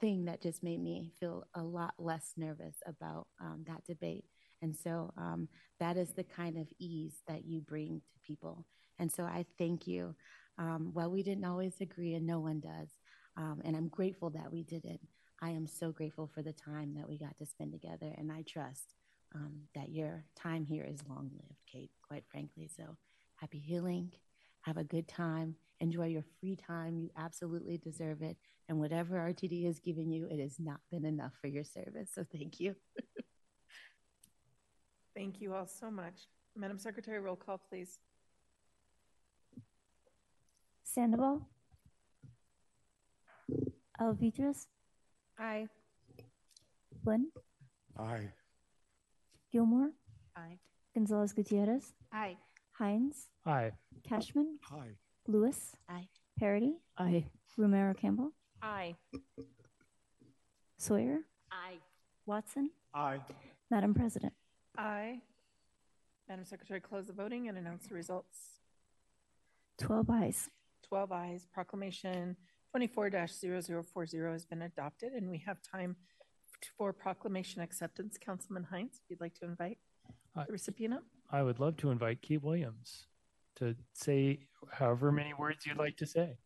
thing 0.00 0.24
that 0.24 0.40
just 0.40 0.62
made 0.62 0.82
me 0.82 1.12
feel 1.20 1.44
a 1.54 1.62
lot 1.62 1.94
less 1.98 2.32
nervous 2.36 2.76
about 2.86 3.26
um, 3.40 3.64
that 3.66 3.84
debate. 3.86 4.24
And 4.62 4.74
so 4.74 5.12
um, 5.18 5.48
that 5.80 5.96
is 5.96 6.12
the 6.12 6.24
kind 6.24 6.56
of 6.56 6.66
ease 6.78 7.22
that 7.28 7.44
you 7.44 7.60
bring 7.60 8.00
to 8.12 8.26
people. 8.26 8.64
And 9.00 9.10
so 9.10 9.24
I 9.24 9.46
thank 9.58 9.86
you. 9.86 10.14
Um, 10.58 10.92
well, 10.94 11.10
we 11.10 11.22
didn't 11.22 11.46
always 11.46 11.80
agree, 11.80 12.14
and 12.14 12.26
no 12.26 12.38
one 12.38 12.60
does. 12.60 12.90
Um, 13.36 13.62
and 13.64 13.74
I'm 13.74 13.88
grateful 13.88 14.30
that 14.30 14.52
we 14.52 14.62
didn't. 14.62 15.00
I 15.42 15.50
am 15.50 15.66
so 15.66 15.90
grateful 15.90 16.26
for 16.26 16.42
the 16.42 16.52
time 16.52 16.94
that 16.96 17.08
we 17.08 17.18
got 17.18 17.38
to 17.38 17.46
spend 17.46 17.72
together, 17.72 18.14
and 18.18 18.30
I 18.30 18.42
trust 18.42 18.94
um, 19.34 19.62
that 19.74 19.90
your 19.90 20.24
time 20.36 20.66
here 20.66 20.84
is 20.84 21.00
long 21.08 21.30
lived, 21.32 21.62
Kate, 21.70 21.90
quite 22.06 22.24
frankly. 22.30 22.68
So 22.68 22.96
happy 23.36 23.58
healing. 23.58 24.12
Have 24.62 24.76
a 24.76 24.84
good 24.84 25.08
time. 25.08 25.54
Enjoy 25.80 26.06
your 26.06 26.24
free 26.38 26.56
time. 26.56 26.98
You 26.98 27.08
absolutely 27.16 27.78
deserve 27.78 28.20
it. 28.20 28.36
And 28.68 28.78
whatever 28.78 29.16
RTD 29.16 29.64
has 29.64 29.80
given 29.80 30.10
you, 30.10 30.26
it 30.30 30.40
has 30.40 30.60
not 30.60 30.80
been 30.90 31.06
enough 31.06 31.32
for 31.40 31.46
your 31.46 31.64
service. 31.64 32.10
So 32.14 32.26
thank 32.30 32.60
you. 32.60 32.74
thank 35.16 35.40
you 35.40 35.54
all 35.54 35.66
so 35.66 35.90
much. 35.90 36.28
Madam 36.54 36.78
Secretary, 36.78 37.18
roll 37.18 37.36
call, 37.36 37.56
please. 37.56 37.98
Sandoval? 40.94 41.40
Alvidrez? 44.00 44.66
Aye. 45.38 45.68
Flynn? 47.04 47.30
Aye. 47.96 48.32
Gilmore? 49.52 49.90
Aye. 50.36 50.58
Gonzales 50.94 51.32
Gutierrez? 51.32 51.92
Aye. 52.12 52.36
Hinds? 52.78 53.28
Aye. 53.46 53.70
Kashmann? 54.08 54.58
Aye. 54.72 54.96
Lewis? 55.28 55.76
Aye. 55.88 56.08
Parady. 56.40 56.74
Aye. 56.98 57.24
Romero 57.56 57.94
Campbell? 57.94 58.32
Aye. 58.60 58.96
Sawyer? 60.76 61.18
Aye. 61.52 61.78
Watson? 62.26 62.70
Aye. 62.94 63.20
Madam 63.70 63.94
President? 63.94 64.32
Aye. 64.76 65.20
Madam 66.28 66.44
Secretary, 66.44 66.80
close 66.80 67.06
the 67.06 67.12
voting 67.12 67.48
and 67.48 67.56
announce 67.58 67.86
the 67.86 67.94
results. 67.94 68.58
12 69.78 70.10
ayes. 70.10 70.48
12 70.90 71.12
ayes. 71.12 71.46
Proclamation 71.52 72.36
24-0040 72.76 74.32
has 74.32 74.44
been 74.44 74.62
adopted, 74.62 75.12
and 75.12 75.30
we 75.30 75.38
have 75.46 75.58
time 75.62 75.94
for 76.76 76.92
proclamation 76.92 77.62
acceptance. 77.62 78.18
Councilman 78.18 78.64
Hinds, 78.64 78.98
if 78.98 79.08
you'd 79.08 79.20
like 79.20 79.34
to 79.36 79.44
invite 79.44 79.78
Uh, 80.36 80.44
the 80.46 80.52
recipient 80.52 80.94
up. 80.94 81.04
I 81.30 81.42
would 81.42 81.58
love 81.60 81.76
to 81.78 81.90
invite 81.90 82.22
Kate 82.22 82.42
Williams 82.42 83.06
to 83.56 83.76
say 83.92 84.48
however 84.72 85.10
many 85.12 85.32
words 85.34 85.64
you'd 85.66 85.76
like 85.78 85.96
to 85.98 86.06
say. 86.06 86.38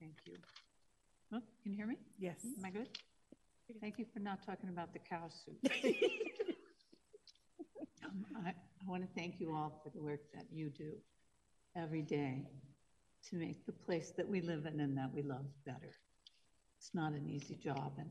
Thank 0.00 0.16
you. 0.26 0.36
Oh, 1.32 1.40
can 1.62 1.72
you 1.72 1.76
hear 1.76 1.86
me? 1.86 1.96
Yes. 2.18 2.44
Am 2.58 2.64
I 2.64 2.70
good? 2.70 2.88
Thank 3.80 3.98
you 3.98 4.06
for 4.12 4.20
not 4.20 4.44
talking 4.44 4.68
about 4.68 4.92
the 4.92 4.98
cow 4.98 5.28
soup. 5.28 5.56
um, 8.04 8.24
I, 8.44 8.50
I 8.50 8.86
want 8.86 9.02
to 9.02 9.08
thank 9.14 9.40
you 9.40 9.54
all 9.54 9.80
for 9.82 9.90
the 9.90 10.02
work 10.02 10.20
that 10.34 10.46
you 10.52 10.68
do 10.70 10.92
every 11.76 12.02
day 12.02 12.44
to 13.30 13.36
make 13.36 13.64
the 13.66 13.72
place 13.72 14.12
that 14.16 14.28
we 14.28 14.40
live 14.40 14.66
in 14.66 14.80
and 14.80 14.98
that 14.98 15.12
we 15.14 15.22
love 15.22 15.46
better. 15.64 15.94
It's 16.76 16.90
not 16.92 17.12
an 17.12 17.28
easy 17.28 17.54
job, 17.54 17.92
and 17.98 18.10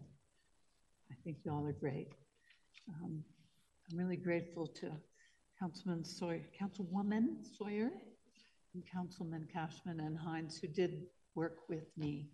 I 1.11 1.15
think 1.23 1.39
you 1.43 1.51
all 1.51 1.65
are 1.65 1.73
great. 1.73 2.09
Um, 2.87 3.23
I'm 3.91 3.97
really 3.97 4.17
grateful 4.17 4.67
to 4.67 4.91
Councilman 5.59 6.05
Sawyer, 6.05 6.41
Councilwoman 6.59 7.45
Sawyer, 7.57 7.91
and 8.73 8.83
Councilman 8.91 9.47
Kashmann 9.53 9.99
and 9.99 10.17
Hinds, 10.17 10.59
who 10.59 10.67
did 10.67 11.03
work 11.35 11.57
with 11.67 11.85
me 11.97 12.29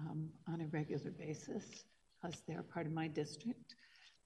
um, 0.00 0.28
on 0.48 0.60
a 0.60 0.66
regular 0.66 1.12
basis 1.12 1.84
because 2.20 2.42
they're 2.46 2.62
part 2.62 2.86
of 2.86 2.92
my 2.92 3.08
district. 3.08 3.74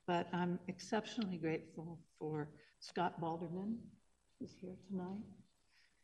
But 0.07 0.29
I'm 0.33 0.59
exceptionally 0.69 1.37
grateful 1.37 1.99
for 2.19 2.49
Scott 2.81 3.21
Baldermann, 3.21 3.77
who's 4.39 4.55
here 4.61 4.77
tonight. 4.89 5.23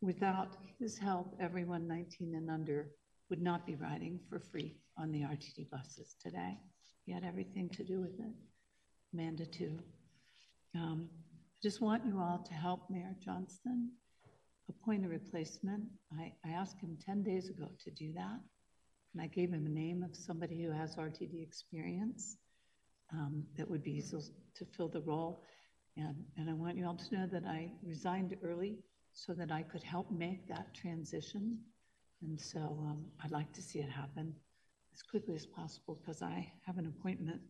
Without 0.01 0.57
his 0.79 0.97
help, 0.97 1.35
everyone 1.41 1.89
19 1.89 2.35
and 2.37 2.51
under 2.51 2.91
would 3.31 3.43
not 3.43 3.67
be 3.67 3.75
riding 3.75 4.21
for 4.29 4.39
free 4.39 4.77
on 4.97 5.11
the 5.11 5.23
RTD 5.23 5.69
buses 5.71 6.15
today. 6.23 6.57
He 7.05 7.13
had 7.13 7.25
everything 7.25 7.69
to 7.71 7.85
do 7.85 8.01
with 8.01 8.19
it. 8.21 8.33
Amanda, 9.13 9.47
too. 9.47 9.79
Um, 10.75 11.09
I 11.13 11.61
just 11.63 11.81
want 11.81 12.05
you 12.07 12.19
all 12.19 12.45
to 12.47 12.55
help 12.55 12.89
Mayor 12.89 13.17
Johnston 13.25 13.91
appoint 14.69 15.05
a 15.05 15.09
replacement. 15.09 15.85
I, 16.19 16.33
I 16.45 16.51
asked 16.51 16.79
him 16.81 16.97
10 17.05 17.23
days 17.23 17.49
ago 17.49 17.69
to 17.85 17.91
do 17.91 18.13
that. 18.13 18.39
And 19.19 19.25
I 19.25 19.35
gave 19.35 19.51
him 19.51 19.67
a 19.67 19.69
name 19.69 20.05
of 20.05 20.15
somebody 20.15 20.63
who 20.63 20.71
has 20.71 20.95
RTD 20.95 21.43
experience 21.43 22.37
um, 23.13 23.43
that 23.57 23.69
would 23.69 23.83
be 23.83 24.01
to 24.01 24.65
fill 24.65 24.87
the 24.87 25.01
role. 25.01 25.43
And, 25.97 26.15
and 26.37 26.49
I 26.49 26.53
want 26.53 26.77
you 26.77 26.87
all 26.87 26.95
to 26.95 27.15
know 27.17 27.27
that 27.27 27.43
I 27.45 27.73
resigned 27.83 28.37
early 28.45 28.79
so 29.13 29.33
that 29.33 29.51
I 29.51 29.63
could 29.63 29.83
help 29.83 30.13
make 30.13 30.47
that 30.47 30.73
transition. 30.73 31.59
And 32.23 32.41
so 32.41 32.61
um, 32.61 33.07
I'd 33.25 33.33
like 33.33 33.53
to 33.55 33.61
see 33.61 33.81
it 33.81 33.91
happen 33.91 34.33
as 34.95 35.03
quickly 35.03 35.35
as 35.35 35.47
possible 35.47 35.99
because 36.01 36.23
I 36.23 36.53
have 36.65 36.79
an 36.79 36.87
appointment 36.87 37.41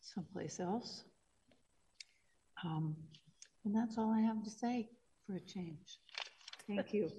someplace 0.00 0.60
else. 0.60 1.02
Um, 2.64 2.94
and 3.64 3.74
that's 3.74 3.98
all 3.98 4.12
I 4.12 4.20
have 4.20 4.44
to 4.44 4.50
say 4.50 4.90
for 5.26 5.34
a 5.34 5.40
change. 5.40 5.98
Thank 6.68 6.92
you. 6.92 7.10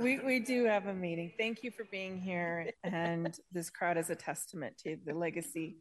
We, 0.00 0.18
we 0.18 0.40
do 0.40 0.64
have 0.64 0.86
a 0.86 0.94
meeting. 0.94 1.32
Thank 1.36 1.62
you 1.62 1.70
for 1.70 1.84
being 1.90 2.18
here. 2.18 2.70
And 2.84 3.38
this 3.52 3.68
crowd 3.68 3.98
is 3.98 4.08
a 4.08 4.14
testament 4.14 4.78
to 4.78 4.96
the 5.04 5.12
legacy 5.12 5.76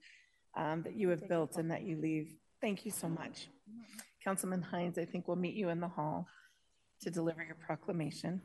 um, 0.58 0.84
that 0.84 0.98
you 0.98 1.08
have 1.10 1.30
built 1.30 1.56
and 1.56 1.72
that 1.72 1.84
you 1.84 1.96
leave. 2.02 2.36
Thank 2.60 2.86
you 2.86 2.92
so 2.92 3.08
much. 3.08 3.48
Councilman 4.22 4.62
Hinds, 4.62 4.98
I 4.98 5.06
think 5.06 5.30
we'll 5.30 5.38
meet 5.38 5.56
you 5.56 5.70
in 5.70 5.80
the 5.80 5.88
hall 5.88 6.28
to 7.02 7.10
deliver 7.10 7.42
your 7.46 7.56
proclamation. 7.56 8.42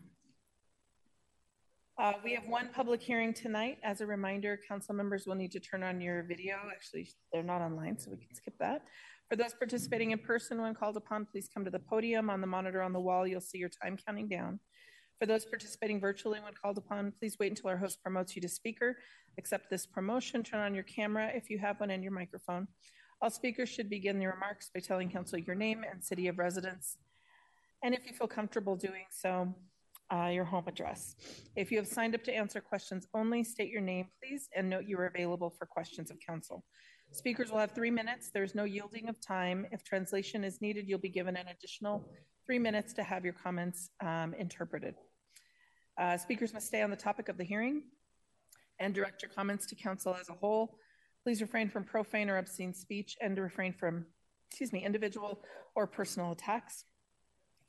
Uh, 1.98 2.12
we 2.22 2.34
have 2.34 2.46
one 2.46 2.68
public 2.72 3.02
hearing 3.02 3.34
tonight. 3.34 3.78
As 3.82 4.00
a 4.00 4.06
reminder, 4.06 4.60
council 4.68 4.94
members 4.94 5.26
will 5.26 5.34
need 5.34 5.50
to 5.52 5.60
turn 5.60 5.82
on 5.82 6.00
your 6.00 6.22
video. 6.22 6.56
Actually, 6.70 7.08
they're 7.32 7.42
not 7.42 7.60
online, 7.60 7.98
so 7.98 8.12
we 8.12 8.16
can 8.18 8.32
skip 8.32 8.54
that. 8.60 8.82
For 9.28 9.34
those 9.34 9.54
participating 9.54 10.12
in 10.12 10.18
person, 10.18 10.60
when 10.60 10.74
called 10.74 10.96
upon, 10.96 11.26
please 11.26 11.48
come 11.52 11.64
to 11.64 11.70
the 11.70 11.80
podium. 11.80 12.30
On 12.30 12.40
the 12.40 12.46
monitor 12.46 12.80
on 12.80 12.92
the 12.92 13.00
wall, 13.00 13.26
you'll 13.26 13.40
see 13.40 13.58
your 13.58 13.70
time 13.70 13.96
counting 14.06 14.28
down. 14.28 14.60
For 15.18 15.26
those 15.26 15.44
participating 15.44 16.00
virtually 16.00 16.40
when 16.40 16.52
called 16.54 16.78
upon, 16.78 17.12
please 17.18 17.36
wait 17.38 17.50
until 17.50 17.70
our 17.70 17.76
host 17.76 18.02
promotes 18.02 18.34
you 18.34 18.42
to 18.42 18.48
speaker. 18.48 18.96
Accept 19.38 19.70
this 19.70 19.86
promotion, 19.86 20.42
turn 20.42 20.60
on 20.60 20.74
your 20.74 20.84
camera 20.84 21.30
if 21.34 21.50
you 21.50 21.58
have 21.58 21.80
one 21.80 21.90
and 21.90 22.02
your 22.02 22.12
microphone. 22.12 22.66
All 23.22 23.30
speakers 23.30 23.68
should 23.68 23.88
begin 23.88 24.18
their 24.18 24.32
remarks 24.32 24.70
by 24.74 24.80
telling 24.80 25.10
council 25.10 25.38
your 25.38 25.54
name 25.54 25.84
and 25.90 26.02
city 26.02 26.28
of 26.28 26.38
residence. 26.38 26.98
And 27.82 27.94
if 27.94 28.06
you 28.06 28.12
feel 28.12 28.26
comfortable 28.26 28.76
doing 28.76 29.06
so, 29.10 29.54
uh, 30.12 30.28
your 30.28 30.44
home 30.44 30.64
address. 30.66 31.16
If 31.56 31.70
you 31.70 31.78
have 31.78 31.86
signed 31.88 32.14
up 32.14 32.22
to 32.24 32.34
answer 32.34 32.60
questions 32.60 33.06
only, 33.14 33.42
state 33.42 33.70
your 33.70 33.80
name, 33.80 34.08
please, 34.20 34.48
and 34.54 34.68
note 34.68 34.84
you 34.86 34.98
are 34.98 35.06
available 35.06 35.50
for 35.50 35.66
questions 35.66 36.10
of 36.10 36.18
council. 36.20 36.64
Speakers 37.12 37.50
will 37.50 37.58
have 37.58 37.72
three 37.72 37.90
minutes. 37.90 38.30
There's 38.30 38.54
no 38.54 38.64
yielding 38.64 39.08
of 39.08 39.20
time. 39.20 39.66
If 39.70 39.84
translation 39.84 40.44
is 40.44 40.60
needed, 40.60 40.88
you'll 40.88 40.98
be 40.98 41.08
given 41.08 41.36
an 41.36 41.46
additional 41.48 42.08
three 42.46 42.58
minutes 42.58 42.92
to 42.94 43.02
have 43.02 43.24
your 43.24 43.34
comments 43.34 43.90
um, 44.00 44.34
interpreted. 44.34 44.94
Uh, 45.98 46.16
speakers 46.16 46.52
must 46.52 46.66
stay 46.66 46.82
on 46.82 46.90
the 46.90 46.96
topic 46.96 47.28
of 47.28 47.38
the 47.38 47.44
hearing 47.44 47.82
and 48.80 48.94
direct 48.94 49.22
your 49.22 49.30
comments 49.30 49.66
to 49.66 49.74
council 49.74 50.16
as 50.20 50.28
a 50.28 50.32
whole. 50.32 50.78
Please 51.22 51.40
refrain 51.40 51.68
from 51.68 51.84
profane 51.84 52.28
or 52.28 52.38
obscene 52.38 52.74
speech 52.74 53.16
and 53.20 53.38
refrain 53.38 53.72
from, 53.72 54.04
excuse 54.50 54.72
me, 54.72 54.84
individual 54.84 55.40
or 55.74 55.86
personal 55.86 56.32
attacks. 56.32 56.84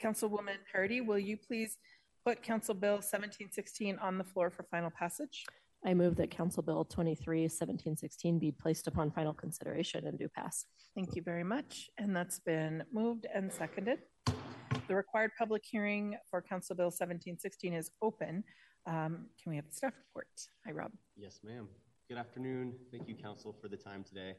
Councilwoman 0.03 0.57
Parady, 0.73 1.05
will 1.05 1.19
you 1.19 1.37
please 1.37 1.77
put 2.25 2.41
Council 2.41 2.73
Bill 2.73 2.95
1716 2.95 3.97
on 3.99 4.17
the 4.17 4.23
floor 4.23 4.49
for 4.49 4.63
final 4.63 4.89
passage? 4.89 5.45
I 5.85 5.93
move 5.93 6.15
that 6.15 6.31
Council 6.31 6.63
Bill 6.63 6.83
23 6.83 7.41
1716 7.41 8.39
be 8.39 8.51
placed 8.51 8.87
upon 8.87 9.11
final 9.11 9.33
consideration 9.33 10.07
and 10.07 10.17
do 10.17 10.27
pass. 10.27 10.65
Thank 10.95 11.15
you 11.15 11.21
very 11.21 11.43
much. 11.43 11.89
And 11.97 12.15
that's 12.15 12.39
been 12.39 12.83
moved 12.91 13.27
and 13.33 13.53
seconded. 13.53 13.99
The 14.87 14.95
required 14.95 15.31
public 15.37 15.63
hearing 15.65 16.15
for 16.29 16.43
Council 16.43 16.75
Bill 16.75 16.87
1716 16.87 17.73
is 17.73 17.89
open. 18.03 18.43
Um, 18.85 19.25
can 19.41 19.49
we 19.49 19.55
have 19.55 19.67
the 19.67 19.73
staff 19.73 19.93
report? 20.09 20.27
Hi, 20.63 20.71
Rob. 20.71 20.91
Yes, 21.15 21.39
ma'am. 21.43 21.67
Good 22.07 22.19
afternoon. 22.19 22.75
Thank 22.91 23.07
you, 23.07 23.15
Council, 23.15 23.55
for 23.59 23.67
the 23.67 23.77
time 23.77 24.03
today. 24.03 24.35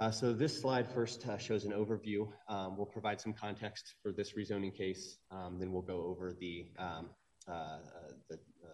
Uh, 0.00 0.10
so 0.10 0.32
this 0.32 0.58
slide 0.58 0.90
first 0.90 1.26
uh, 1.28 1.36
shows 1.36 1.64
an 1.64 1.72
overview. 1.72 2.26
Um, 2.48 2.76
we'll 2.76 2.86
provide 2.86 3.20
some 3.20 3.34
context 3.34 3.96
for 4.02 4.12
this 4.12 4.32
rezoning 4.32 4.74
case. 4.74 5.18
Um, 5.30 5.58
then 5.58 5.72
we'll 5.72 5.82
go 5.82 6.06
over 6.06 6.34
the, 6.40 6.68
um, 6.78 7.10
uh, 7.46 7.52
uh 7.52 7.78
the 8.30 8.36
uh, 8.36 8.68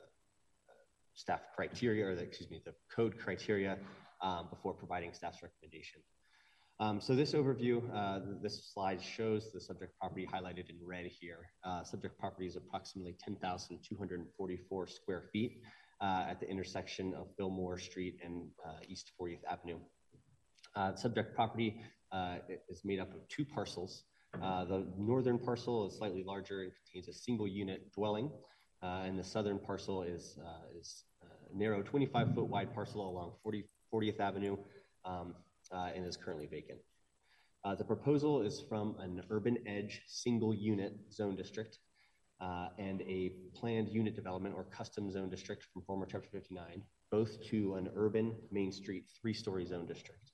staff 1.14 1.40
criteria, 1.56 2.06
or 2.06 2.14
the, 2.14 2.22
excuse 2.22 2.48
me, 2.48 2.62
the 2.64 2.74
code 2.94 3.18
criteria 3.18 3.76
um, 4.20 4.46
before 4.50 4.72
providing 4.72 5.12
staff's 5.12 5.42
recommendation. 5.42 6.00
Um, 6.78 7.00
so 7.00 7.16
this 7.16 7.32
overview, 7.32 7.82
uh, 7.92 8.20
this 8.40 8.70
slide 8.72 9.02
shows 9.02 9.50
the 9.52 9.60
subject 9.60 9.98
property 9.98 10.28
highlighted 10.32 10.70
in 10.70 10.76
red 10.86 11.06
here. 11.06 11.48
subject 11.84 12.18
property 12.20 12.46
is 12.46 12.54
approximately 12.54 13.16
10,244 13.18 14.86
square 14.86 15.24
feet 15.32 15.62
at 16.02 16.40
the 16.40 16.48
intersection 16.48 17.14
of 17.14 17.28
Fillmore 17.36 17.78
Street 17.78 18.18
and 18.24 18.48
uh, 18.64 18.78
East 18.88 19.12
40th 19.20 19.44
Avenue. 19.50 19.78
Uh, 20.74 20.94
subject 20.94 21.34
property 21.34 21.80
uh, 22.12 22.36
is 22.68 22.82
made 22.84 23.00
up 23.00 23.12
of 23.14 23.26
two 23.28 23.44
parcels. 23.44 24.04
Uh, 24.42 24.64
the 24.64 24.86
northern 24.98 25.38
parcel 25.38 25.86
is 25.86 25.96
slightly 25.96 26.22
larger 26.22 26.62
and 26.62 26.72
contains 26.84 27.08
a 27.08 27.18
single 27.18 27.48
unit 27.48 27.90
dwelling, 27.92 28.30
uh, 28.82 29.02
and 29.06 29.18
the 29.18 29.24
southern 29.24 29.58
parcel 29.58 30.02
is, 30.02 30.38
is 30.78 31.04
a 31.22 31.56
narrow 31.58 31.82
25 31.82 32.34
foot 32.34 32.46
wide 32.46 32.74
parcel 32.74 33.08
along 33.08 33.32
40, 33.42 33.64
40th 33.92 34.20
Avenue 34.20 34.56
um, 35.06 35.34
and 35.72 36.06
is 36.06 36.16
currently 36.16 36.46
vacant. 36.46 36.78
the 37.78 37.84
proposal 37.84 38.42
is 38.42 38.62
from 38.68 38.94
an 39.00 39.22
urban 39.30 39.56
edge 39.66 40.02
single 40.06 40.54
unit 40.54 40.92
zone 41.10 41.34
district 41.34 41.78
uh, 42.40 42.68
and 42.78 43.02
a 43.02 43.32
planned 43.54 43.88
unit 43.88 44.14
development 44.14 44.54
or 44.54 44.64
custom 44.64 45.10
zone 45.10 45.30
district 45.30 45.66
from 45.72 45.82
former 45.82 46.06
Chapter 46.06 46.28
59, 46.30 46.82
both 47.10 47.42
to 47.46 47.74
an 47.76 47.88
urban 47.96 48.34
Main 48.50 48.72
Street 48.72 49.04
three 49.20 49.32
story 49.32 49.64
zone 49.64 49.86
district. 49.86 50.32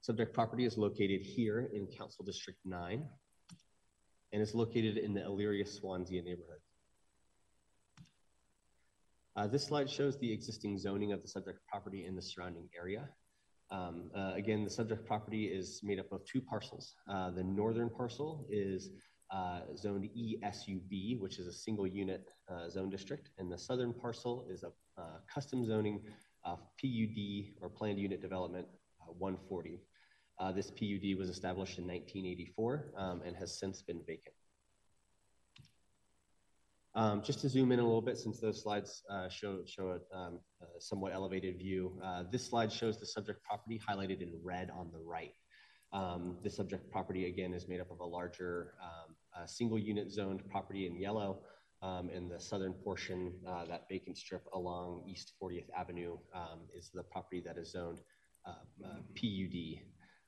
Subject 0.00 0.32
property 0.32 0.64
is 0.64 0.78
located 0.78 1.20
here 1.20 1.68
in 1.74 1.86
Council 1.88 2.24
District 2.24 2.60
9 2.64 3.04
and 4.32 4.42
is 4.42 4.54
located 4.54 4.98
in 4.98 5.12
the 5.12 5.20
Elyria 5.20 5.66
Swansea 5.66 6.22
neighborhood. 6.22 6.60
Uh, 9.34 9.46
this 9.46 9.66
slide 9.66 9.90
shows 9.90 10.16
the 10.18 10.32
existing 10.32 10.78
zoning 10.78 11.12
of 11.12 11.22
the 11.22 11.28
subject 11.28 11.58
property 11.68 12.06
in 12.06 12.14
the 12.14 12.22
surrounding 12.22 12.68
area. 12.78 13.08
Um, 13.70 14.10
uh, 14.16 14.32
again, 14.34 14.64
the 14.64 14.70
subject 14.70 15.04
property 15.06 15.46
is 15.46 15.80
made 15.82 15.98
up 15.98 16.10
of 16.12 16.24
two 16.24 16.40
parcels. 16.40 16.94
Uh, 17.10 17.30
the 17.32 17.42
northern 17.42 17.90
parcel 17.90 18.46
is 18.48 18.90
uh, 19.30 19.60
zoned 19.76 20.08
ESUB, 20.16 21.20
which 21.20 21.38
is 21.38 21.46
a 21.46 21.52
single 21.52 21.86
unit 21.86 22.30
uh, 22.48 22.68
zone 22.68 22.90
district, 22.90 23.30
and 23.38 23.50
the 23.50 23.58
southern 23.58 23.92
parcel 23.92 24.46
is 24.50 24.62
a 24.62 24.68
uh, 25.00 25.18
custom 25.32 25.66
zoning 25.66 26.00
PUD 26.44 27.56
or 27.60 27.68
planned 27.68 27.98
unit 27.98 28.22
development 28.22 28.66
uh, 29.00 29.12
140. 29.18 29.80
Uh, 30.38 30.52
this 30.52 30.70
PUD 30.70 31.18
was 31.18 31.28
established 31.28 31.78
in 31.78 31.84
1984 31.84 32.92
um, 32.96 33.22
and 33.26 33.34
has 33.34 33.58
since 33.58 33.82
been 33.82 34.00
vacant. 34.06 34.34
Um, 36.94 37.20
just 37.22 37.40
to 37.40 37.48
zoom 37.48 37.72
in 37.72 37.80
a 37.80 37.82
little 37.82 38.00
bit, 38.00 38.16
since 38.16 38.38
those 38.38 38.62
slides 38.62 39.02
uh, 39.10 39.28
show, 39.28 39.58
show 39.66 39.98
a, 39.98 40.16
um, 40.16 40.38
a, 40.62 40.80
somewhat 40.80 41.12
elevated 41.12 41.58
view, 41.58 42.00
this 42.30 42.46
slide 42.46 42.72
shows 42.72 43.00
the 43.00 43.06
subject 43.06 43.42
property 43.42 43.80
highlighted 43.86 44.22
in 44.22 44.32
red 44.42 44.70
on 44.70 44.90
the 44.92 45.00
right. 45.00 45.32
Um, 45.92 46.36
the 46.42 46.50
subject 46.50 46.90
property, 46.90 47.26
again, 47.26 47.52
is 47.54 47.68
made 47.68 47.80
up 47.80 47.90
of 47.90 48.00
a 48.00 48.04
larger 48.04 48.74
um, 48.82 49.15
single 49.44 49.78
unit 49.78 50.10
zoned 50.10 50.48
property 50.48 50.86
in 50.86 50.96
yellow. 50.96 51.40
Um, 51.82 52.08
and 52.08 52.30
the 52.30 52.40
southern 52.40 52.72
portion, 52.72 53.34
uh, 53.46 53.66
that 53.66 53.86
vacant 53.88 54.16
strip 54.16 54.42
along 54.54 55.04
East 55.06 55.34
40th 55.40 55.68
Avenue, 55.76 56.16
um, 56.34 56.60
is 56.74 56.90
the 56.92 57.02
property 57.02 57.42
that 57.44 57.58
is 57.58 57.72
zoned 57.72 58.00
uh, 58.46 58.54
uh, 58.84 59.00
PUD. 59.14 59.82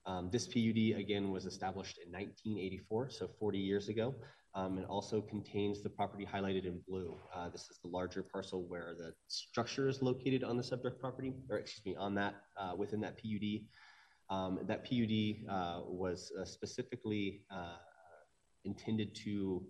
Um, 0.06 0.28
this 0.30 0.47
PUD, 0.47 0.98
again, 0.98 1.30
was 1.30 1.47
established 1.47 1.98
in 2.05 2.12
1984, 2.12 3.10
so 3.10 3.28
40 3.39 3.59
years 3.59 3.89
ago. 3.89 4.14
Um, 4.55 4.76
and 4.78 4.86
also 4.86 5.20
contains 5.20 5.82
the 5.82 5.90
property 5.90 6.26
highlighted 6.26 6.64
in 6.64 6.80
blue. 6.89 7.16
Uh, 7.35 7.48
this 7.48 7.68
is 7.70 7.78
the 7.82 7.89
larger 7.89 8.22
parcel 8.22 8.64
where 8.66 8.94
the 8.98 9.12
structure 9.28 9.89
is 9.89 10.02
located 10.02 10.43
on 10.43 10.56
the 10.56 10.64
subject 10.64 11.01
property, 11.01 11.32
or 11.48 11.59
excuse 11.59 11.85
me, 11.85 11.94
on 11.97 12.14
that 12.14 12.35
uh, 12.56 12.72
within 12.76 13.01
that 13.02 13.18
PUD. 13.18 13.60
Um, 14.30 14.59
that 14.66 14.85
PUD 14.85 15.48
uh, 15.55 15.82
was 15.86 16.32
specifically 16.44 17.43
intended 18.64 19.14
to 19.24 19.62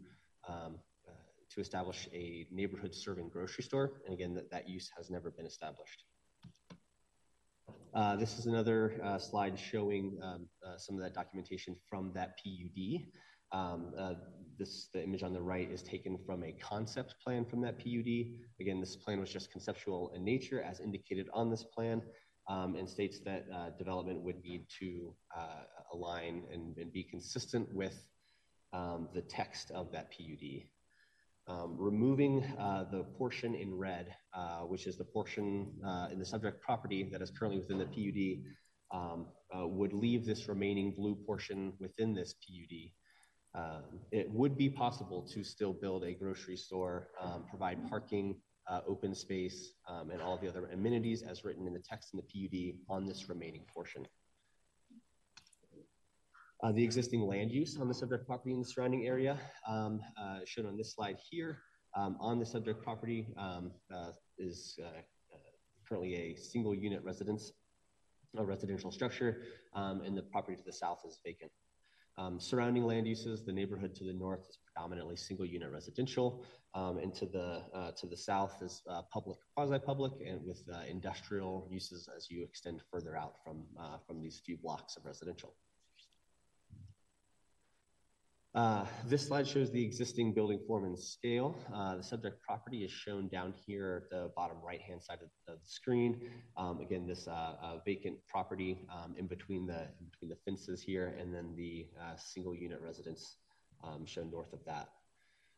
um, 0.49 0.79
uh, 1.07 1.13
to 1.51 1.61
establish 1.61 2.09
a 2.13 2.47
neighborhood 2.51 2.95
serving 2.95 3.29
grocery 3.29 3.65
store, 3.65 4.01
and 4.05 4.15
again, 4.15 4.35
that, 4.35 4.51
that 4.51 4.69
use 4.69 4.91
has 4.97 5.11
never 5.11 5.31
been 5.31 5.47
established. 5.47 6.05
Uh, 7.95 8.17
this 8.17 8.39
is 8.39 8.47
another 8.47 9.01
uh, 9.03 9.19
slide 9.19 9.59
showing 9.59 10.19
um, 10.23 10.47
uh, 10.67 10.77
some 10.77 10.95
of 10.95 11.03
that 11.03 11.15
documentation 11.15 11.75
from 11.89 12.13
that 12.15 12.39
PUD. 12.39 13.07
Um, 13.51 13.93
uh, 13.99 14.15
this, 14.59 14.89
the 14.93 15.03
image 15.03 15.23
on 15.23 15.33
the 15.33 15.41
right 15.41 15.71
is 15.71 15.83
taken 15.83 16.19
from 16.27 16.45
a 16.45 16.53
concept 16.53 17.15
plan 17.25 17.47
from 17.47 17.61
that 17.63 17.79
PUD. 17.79 18.37
Again, 18.61 18.81
this 18.81 18.97
plan 18.97 19.21
was 19.21 19.31
just 19.31 19.51
conceptual 19.51 20.13
in 20.15 20.25
nature 20.25 20.63
as 20.63 20.81
indicated 20.81 21.29
on 21.33 21.51
this 21.51 21.65
plan 21.65 22.03
um, 22.49 22.77
and 22.77 22.89
states 22.89 23.21
that 23.25 23.47
uh, 23.55 23.71
development 23.79 24.21
would 24.21 24.43
need 24.43 24.67
to 24.81 25.15
align 25.93 26.43
and, 26.53 26.77
and, 26.77 26.93
be 26.93 27.03
consistent 27.03 27.67
with 27.73 28.05
um, 28.73 29.09
the 29.15 29.23
text 29.23 29.71
of 29.71 29.91
that 29.93 30.11
PUD. 30.11 30.65
Um, 31.47 31.77
removing 31.79 32.45
uh, 32.59 32.85
the 32.91 33.05
portion 33.17 33.55
in 33.55 33.75
red, 33.75 34.15
uh, 34.35 34.61
which 34.61 34.87
is 34.87 34.99
the 34.99 35.05
portion 35.05 35.73
uh, 35.87 36.09
in 36.13 36.19
the 36.19 36.27
subject 36.27 36.61
property 36.61 37.09
that 37.11 37.23
is 37.23 37.31
currently 37.31 37.59
within 37.59 37.79
the 37.79 37.87
PUD, 37.87 38.45
um, 38.91 39.27
uh, 39.57 39.67
would 39.67 39.95
leave 39.95 40.27
this 40.27 40.47
remaining 40.49 40.93
blue 40.93 41.15
portion 41.15 41.73
within 41.81 42.15
this 42.15 42.35
PUD. 42.35 42.91
Um, 43.55 44.01
it 44.13 44.31
would 44.31 44.59
be 44.59 44.69
possible 44.69 45.23
to 45.33 45.43
still 45.43 45.73
build 45.73 46.05
a 46.05 46.13
grocery 46.13 46.57
store, 46.57 47.09
um, 47.21 47.45
provide 47.49 47.89
parking, 47.89 48.37
uh, 48.69 48.81
open 48.87 49.15
space, 49.15 49.73
um, 49.89 50.11
and 50.11 50.21
all 50.21 50.37
the 50.37 50.49
other 50.49 50.67
amenities 50.67 51.23
as 51.23 51.45
written 51.45 51.67
in 51.67 51.73
the 51.73 51.81
text 51.81 52.11
in 52.13 52.19
the 52.21 52.23
PUD 52.49 52.79
on 52.91 53.07
this 53.07 53.29
remaining 53.29 53.65
portion. 53.75 54.07
Uh, 56.61 56.73
the 56.73 56.83
existing 56.83 57.21
land 57.21 57.53
use 57.53 57.79
on 57.81 57.87
the 57.87 57.95
subject 57.95 58.27
property 58.27 58.53
in 58.53 58.59
the 58.59 58.67
surrounding 58.67 59.07
area, 59.07 59.39
um, 59.69 60.01
uh, 60.21 60.41
shown 60.45 60.67
on 60.67 60.77
this 60.77 60.93
slide 60.93 61.17
here, 61.31 61.61
um, 61.97 62.17
on 62.21 62.41
the 62.41 62.47
subject 62.47 62.83
property 62.83 63.29
um, 63.39 63.71
uh, 63.95 64.11
is 64.39 64.77
uh, 64.83 64.89
uh, 64.89 65.39
currently 65.89 66.15
a 66.17 66.37
single 66.37 66.75
unit 66.75 67.01
residence, 67.05 67.53
a 68.37 68.45
residential 68.45 68.91
structure, 68.91 69.43
um, 69.75 70.03
and 70.03 70.17
the 70.17 70.23
property 70.23 70.57
to 70.57 70.65
the 70.65 70.73
south 70.73 71.03
is 71.07 71.21
vacant. 71.25 71.53
Um, 72.19 72.41
surrounding 72.41 72.83
land 72.83 73.07
uses, 73.07 73.45
the 73.45 73.53
neighborhood 73.53 73.95
to 73.95 74.05
the 74.05 74.13
north 74.13 74.45
is 74.51 74.59
predominantly 74.67 75.15
single 75.15 75.47
unit 75.47 75.71
residential, 75.71 76.45
um, 76.75 76.99
and 76.99 77.15
to 77.15 77.27
the 77.27 77.63
uh, 77.73 77.93
to 77.93 78.09
the 78.09 78.17
south 78.17 78.61
is 78.63 78.83
public, 79.13 79.39
quasi-public, 79.55 80.15
and 80.27 80.45
with 80.45 80.61
industrial 80.91 81.69
uses 81.71 82.09
as 82.17 82.29
you 82.29 82.43
extend 82.43 82.83
further 82.91 83.17
out 83.17 83.35
from 83.45 83.63
from 84.05 84.21
these 84.21 84.43
few 84.45 84.57
blocks 84.57 84.97
of 84.97 85.05
residential. 85.05 85.55
Uh, 88.55 88.87
this 89.07 89.27
slide 89.27 89.47
shows 89.47 89.71
the 89.71 89.85
existing 89.85 90.33
building 90.33 90.59
form 90.67 90.85
and 90.85 90.99
scale. 90.99 91.59
Uh, 91.73 91.97
the 91.97 92.03
subject 92.03 92.41
property 92.41 92.79
is 92.79 92.91
shown 92.91 93.29
down 93.29 93.53
here 93.67 94.05
at 94.05 94.11
the 94.11 94.31
bottom 94.35 94.57
right-hand 94.65 95.03
side 95.03 95.19
of, 95.21 95.53
of, 95.53 95.61
the 95.61 95.69
screen. 95.69 96.31
Um, 96.57 96.81
again, 96.81 97.07
this 97.07 97.29
uh, 97.29 97.57
uh 97.63 97.79
vacant 97.85 98.17
property 98.27 98.87
um, 98.91 99.15
in 99.19 99.27
between 99.27 99.67
the 99.67 99.83
in 100.01 100.07
between 100.11 100.31
the 100.31 100.37
fences 100.47 100.83
here, 100.83 101.15
and 101.21 101.33
then 101.35 101.55
the 101.57 101.89
uh, 102.01 102.17
single-unit 102.17 102.81
residence 102.81 103.37
um, 103.85 104.07
shown 104.07 104.31
north 104.31 104.53
of 104.55 104.61
that. 104.67 104.89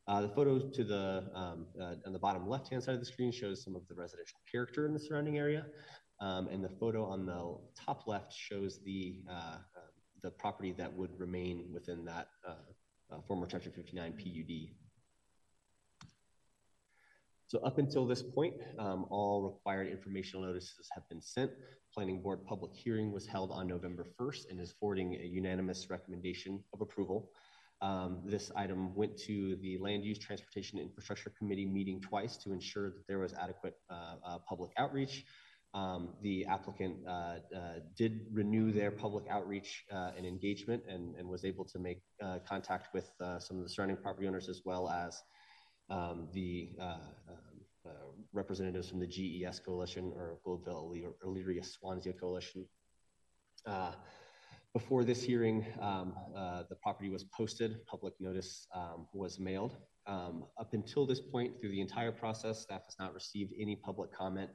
The 0.09 0.33
photo 0.35 0.59
to 0.59 0.85
the 0.85 1.31
um, 1.33 1.67
on 2.05 2.13
the 2.13 2.19
bottom 2.19 2.49
left-hand 2.49 2.83
side 2.83 2.95
of 2.95 3.01
the 3.01 3.07
screen 3.07 3.31
shows 3.31 3.63
some 3.63 3.77
of 3.77 3.87
the 3.87 3.95
residential 3.95 4.41
character 4.51 4.85
in 4.87 4.93
the 4.93 4.99
surrounding 4.99 5.39
area, 5.39 5.65
um, 6.21 6.49
and 6.49 6.65
the 6.65 6.75
photo 6.81 7.05
on 7.05 7.25
the 7.25 7.57
top 7.81 8.09
left 8.09 8.33
shows 8.33 8.81
the 8.85 9.21
the 10.23 10.33
property 10.33 10.75
that 10.77 10.93
would 10.93 11.19
remain 11.19 11.65
within 11.73 12.05
that 12.05 12.27
uh, 13.13 13.21
former 13.27 13.47
Chapter 13.47 13.71
59 13.71 14.13
PUD. 14.13 14.75
So 17.47 17.59
up 17.65 17.79
until 17.79 18.07
this 18.07 18.23
point, 18.23 18.55
um, 18.79 19.07
all 19.11 19.43
required 19.43 19.89
informational 19.89 20.45
notices 20.47 20.89
have 20.95 21.09
been 21.09 21.21
sent. 21.21 21.51
Planning 21.93 22.23
Board 22.23 22.45
public 22.47 22.73
hearing 22.73 23.11
was 23.11 23.27
held 23.27 23.51
on 23.51 23.67
November 23.67 24.07
1st 24.21 24.51
and 24.51 24.61
is 24.61 24.73
forwarding 24.79 25.17
a 25.17 25.27
unanimous 25.27 25.91
recommendation 25.91 26.63
of 26.73 26.81
approval. 26.81 27.31
Um, 27.83 28.21
this 28.25 28.53
item 28.55 28.95
went 28.95 29.17
to 29.23 29.57
the 29.57 29.79
Land 29.79 30.05
Use 30.05 30.19
Transportation 30.19 30.79
Infrastructure 30.79 31.33
Committee 31.37 31.67
meeting 31.67 32.01
twice 32.01 32.37
to 32.37 32.53
ensure 32.53 32.91
that 32.91 33.07
there 33.09 33.19
was 33.19 33.33
adequate 33.33 33.75
uh, 33.91 34.15
uh, 34.25 34.39
public 34.49 34.71
outreach 34.77 35.25
um, 35.73 36.09
the 36.23 36.45
applicant 36.47 36.97
uh, 37.07 37.11
uh, 37.11 37.37
did 37.97 38.27
renew 38.33 38.73
their 38.73 38.91
public 38.91 39.25
outreach 39.31 39.85
uh, 39.93 40.11
and 40.17 40.27
engagement 40.27 40.83
and, 40.89 41.15
and, 41.15 41.29
was 41.29 41.45
able 41.45 41.65
to 41.65 41.79
make 41.79 42.03
uh, 42.23 42.39
contact 42.47 42.89
with 42.93 43.11
uh, 43.21 43.39
some 43.39 43.57
of 43.57 43.63
the 43.63 43.69
surrounding 43.69 43.97
property 43.97 44.27
owners 44.27 44.49
as 44.49 44.63
well 44.65 44.89
as 44.89 45.23
um, 45.89 46.29
the 46.33 46.71
uh, 46.81 46.97
representatives 48.33 48.89
from 48.89 48.99
the 48.99 49.07
GES 49.07 49.61
Coalition 49.61 50.13
or 50.17 50.39
Globeville 50.47 51.13
Elyria 51.25 51.65
Swansea 51.65 52.13
Coalition. 52.13 52.67
before 54.75 55.05
this 55.05 55.23
hearing, 55.23 55.65
um, 55.81 56.15
the 56.69 56.77
property 56.83 57.11
was 57.11 57.25
posted, 57.25 57.87
public 57.87 58.15
notice 58.21 58.67
um, 58.75 59.07
was 59.15 59.39
mailed. 59.39 59.77
Um, 60.07 60.47
up 60.59 60.73
until 60.75 61.07
this 61.07 61.21
point, 61.21 61.61
through 61.61 61.71
the 61.71 61.81
entire 61.81 62.13
process, 62.13 62.63
staff 62.63 62.83
has 62.87 62.97
not 62.99 63.15
received 63.15 63.53
any 63.59 63.77
public 63.77 64.13
comment 64.13 64.51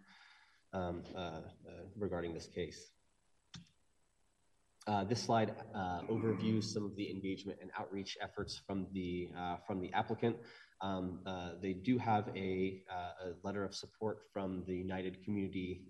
um, 0.73 1.03
uh, 1.15 1.19
uh, 1.19 1.41
regarding 1.97 2.33
this 2.33 2.47
case. 2.47 2.91
Uh, 4.87 5.03
this 5.03 5.23
slide 5.23 5.55
uh, 5.73 6.01
overviews 6.11 6.65
some 6.65 6.85
of 6.85 6.95
the 6.95 7.09
engagement 7.09 7.57
and 7.59 7.71
outreach 7.79 8.17
efforts 8.21 8.61
from 8.67 8.85
the 8.93 9.29
uh, 9.35 9.55
from 9.65 9.81
the 9.81 9.91
applicant. 9.93 10.35
Um, 10.81 11.21
uh, 11.25 11.51
they 11.59 11.73
do 11.73 11.97
have 11.97 12.29
a, 12.35 12.83
a, 12.91 13.31
letter 13.43 13.63
of 13.63 13.73
support 13.73 14.19
from 14.31 14.63
the 14.67 14.75
United 14.75 15.23
Community 15.23 15.81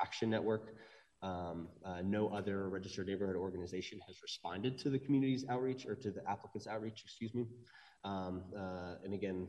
Action 0.00 0.28
Network. 0.30 0.74
Um, 1.22 1.68
no 2.02 2.28
other 2.28 2.68
registered 2.68 3.06
neighborhood 3.06 3.36
organization 3.36 4.00
has 4.08 4.20
responded 4.22 4.76
to 4.78 4.90
the 4.90 4.98
community's 4.98 5.44
outreach 5.48 5.86
or 5.86 5.94
to 5.94 6.10
the 6.10 6.28
applicant's 6.28 6.66
outreach, 6.66 7.02
excuse 7.04 7.32
me. 7.34 7.46
Um, 8.02 8.42
and 9.04 9.14
again, 9.14 9.46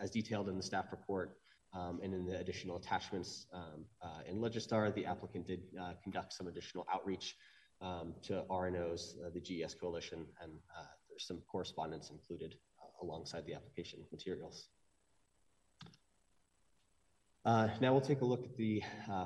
as 0.00 0.10
detailed 0.10 0.48
in 0.48 0.56
the 0.56 0.62
staff 0.62 0.86
report, 0.92 1.39
um, 1.72 2.00
and 2.02 2.14
in 2.14 2.26
the 2.26 2.38
additional 2.38 2.76
attachments 2.76 3.46
um, 3.52 3.84
uh, 4.02 4.20
in 4.28 4.38
Legistar, 4.38 4.92
the 4.94 5.06
applicant 5.06 5.46
did 5.46 5.62
uh, 5.80 5.92
conduct 6.02 6.32
some 6.32 6.48
additional 6.48 6.86
outreach 6.92 7.36
um, 7.80 8.14
to 8.22 8.44
RNOs, 8.50 9.14
uh, 9.24 9.30
the 9.32 9.40
GES 9.40 9.74
Coalition, 9.74 10.26
and 10.42 10.52
uh, 10.76 10.82
there's 11.08 11.26
some 11.26 11.40
correspondence 11.50 12.10
included 12.10 12.56
uh, 12.80 13.04
alongside 13.04 13.46
the 13.46 13.54
application 13.54 14.00
materials. 14.10 14.68
Uh, 17.46 17.68
now 17.80 17.90
we'll 17.92 18.02
take 18.02 18.20
a 18.20 18.24
look 18.24 18.44
at 18.44 18.54
the 18.58 18.82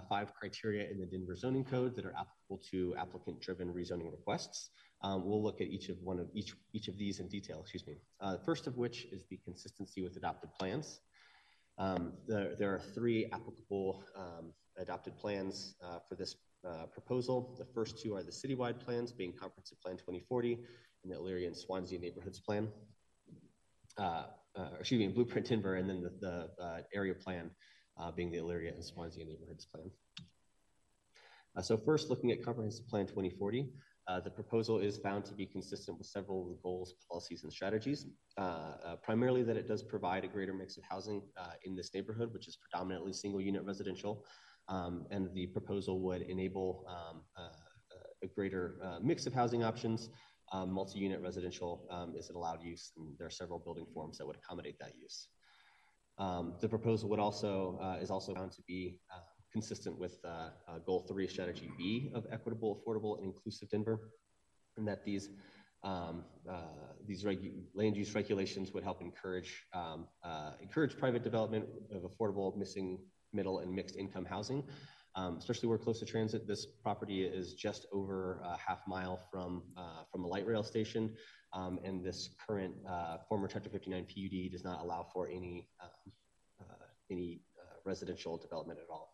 five 0.08 0.32
criteria 0.34 0.88
in 0.88 1.00
the 1.00 1.06
Denver 1.06 1.34
zoning 1.34 1.64
code 1.64 1.96
that 1.96 2.04
are 2.04 2.14
applicable 2.14 2.62
to 2.70 2.94
applicant-driven 2.96 3.74
rezoning 3.74 4.12
requests. 4.12 4.70
Um, 5.02 5.26
we'll 5.26 5.42
look 5.42 5.60
at 5.60 5.66
each 5.66 5.88
of 5.88 5.96
one 6.00 6.20
of 6.20 6.28
each 6.32 6.54
each 6.72 6.86
of 6.86 6.96
these 6.96 7.18
in 7.18 7.26
detail. 7.26 7.60
Excuse 7.60 7.84
me. 7.88 7.96
first 8.44 8.68
of 8.68 8.76
which 8.76 9.06
is 9.10 9.24
the 9.30 9.38
consistency 9.44 10.00
with 10.00 10.16
adopted 10.16 10.50
plans. 10.56 11.00
Um, 11.78 12.12
there, 12.28 12.55
there, 12.56 12.72
are 12.72 12.78
three 12.78 13.26
applicable 13.32 14.05
um, 14.16 14.52
adopted 14.78 15.16
plans 15.16 15.74
uh, 15.82 15.98
for 16.09 16.14
this 16.14 16.36
uh, 16.66 16.86
proposal. 16.86 17.56
The 17.59 17.64
first 17.64 18.01
two 18.01 18.14
are 18.14 18.22
the 18.22 18.30
citywide 18.30 18.78
plans, 18.78 19.12
being 19.12 19.32
Comprehensive 19.32 19.80
Plan 19.80 19.96
2040 19.96 20.60
and 21.02 21.12
the 21.12 21.16
Elyria 21.16 21.48
and 21.48 21.56
Swansea 21.56 21.98
Neighborhoods 21.98 22.40
Plan. 22.40 22.68
Uh, 23.98 24.26
uh 24.56 24.68
excuse 24.78 25.01
me, 25.01 25.09
Blueprint 25.09 25.48
Denver, 25.48 25.74
and 25.74 25.88
then 25.88 26.01
the, 26.01 26.12
the 26.20 26.64
uh, 26.64 26.80
area 26.94 27.14
plan 27.14 27.51
uh, 27.98 28.10
being 28.12 28.30
the 28.30 28.38
Elyria 28.38 28.72
and 28.74 28.84
Swansea 28.84 29.24
Neighborhoods 29.24 29.66
Plan. 29.66 29.90
so 31.60 31.76
first, 31.76 32.09
looking 32.09 32.30
at 32.30 32.42
Comprehensive 32.42 32.86
Plan 32.88 33.06
2040, 33.06 33.68
uh, 34.06 34.20
the 34.20 34.31
proposal 34.31 34.78
is 34.78 34.98
found 34.98 35.24
to 35.24 35.32
be 35.32 35.47
consistent 35.47 35.97
with 35.97 36.06
several 36.06 36.43
of 36.43 36.48
the 36.48 36.59
goals, 36.62 36.94
policies, 37.09 37.43
and 37.43 37.52
strategies. 37.52 38.06
Uh, 38.36 38.40
uh, 38.85 38.97
primarily, 39.02 39.43
that 39.43 39.56
it 39.56 39.66
does 39.66 39.82
provide 39.82 40.24
a 40.24 40.28
greater 40.28 40.52
mix 40.52 40.76
of 40.76 40.85
housing 40.85 41.22
uh, 41.39 41.52
in 41.64 41.74
this 41.74 41.94
neighborhood, 41.94 42.32
which 42.32 42.47
is 42.47 42.56
predominantly 42.56 43.12
single 43.12 43.40
unit 43.40 43.64
residential. 43.64 44.26
Um, 44.68 45.06
and 45.10 45.32
the 45.35 45.47
proposal 45.47 46.01
would 46.01 46.22
enable 46.22 46.86
um, 46.89 47.22
uh, 47.39 47.48
a 48.22 48.26
greater 48.26 48.76
mix 49.02 49.26
of 49.26 49.32
housing 49.32 49.62
options. 49.62 50.10
Um, 50.52 50.70
multi 50.70 50.98
unit 50.98 51.20
residential 51.22 51.86
um, 51.90 52.14
is 52.16 52.28
an 52.28 52.36
allowed 52.36 52.62
use, 52.62 52.93
and 52.97 53.16
there 53.18 53.26
are 53.26 53.31
several 53.31 53.59
building 53.59 53.86
forms 53.93 54.18
that 54.18 54.26
would 54.26 54.36
accommodate 54.36 54.78
that 54.81 54.93
use. 55.01 55.28
Um, 56.18 56.55
the 56.60 56.68
proposal 56.68 57.09
would 57.09 57.18
also 57.18 57.98
is 58.01 58.10
also 58.10 58.35
found 58.35 58.52
to 58.52 58.62
be 58.66 59.01
consistent 59.55 59.97
with 59.98 60.16
uh, 60.24 60.51
uh, 60.68 60.78
Goal 60.85 61.01
3 61.09 61.28
Strategy 61.28 61.70
B 61.78 62.10
of 62.14 62.26
Equitable, 62.31 62.70
Affordable, 62.76 63.16
and 63.18 63.24
Inclusive 63.32 63.70
Denver, 63.70 63.97
and 64.76 64.86
that 64.89 65.05
these 65.05 65.31
Um, 65.85 66.24
uh, 66.48 66.93
these 67.06 67.22
land 67.74 67.94
use 67.97 68.14
regulations 68.14 68.72
would 68.72 68.85
help 68.89 69.02
encourage 69.02 69.51
um, 69.74 70.09
uh, 70.28 70.52
encourage 70.66 70.97
private 70.97 71.22
development 71.22 71.66
of 71.97 72.02
affordable, 72.10 72.56
missing 72.56 72.98
middle 73.35 73.59
and 73.59 73.70
mixed 73.70 73.97
income 73.97 74.24
housing, 74.24 74.64
um, 75.14 75.36
especially 75.36 75.68
where 75.68 75.78
close 75.78 75.98
to 76.01 76.06
transit. 76.06 76.40
This 76.47 76.64
property 76.86 77.18
is 77.40 77.52
just 77.66 77.86
over 77.93 78.40
a 78.43 78.56
half 78.56 78.81
mile 78.89 79.16
from 79.31 79.62
uh, 79.76 80.05
from 80.10 80.24
a 80.24 80.26
light 80.35 80.47
rail 80.47 80.62
station, 80.62 81.14
um, 81.52 81.78
and 81.85 82.02
this 82.02 82.31
current 82.47 82.74
uh, 82.89 83.18
former 83.28 83.47
Chapter 83.47 83.68
59 83.68 84.06
PUD 84.06 84.52
does 84.52 84.64
not 84.64 84.81
allow 84.81 85.02
for 85.12 85.28
any 85.28 85.68
um, 85.82 86.12
uh, 86.60 86.86
any 87.10 87.43
uh, 87.60 87.76
residential 87.85 88.39
development 88.39 88.78
at 88.81 88.89
all. 88.90 89.13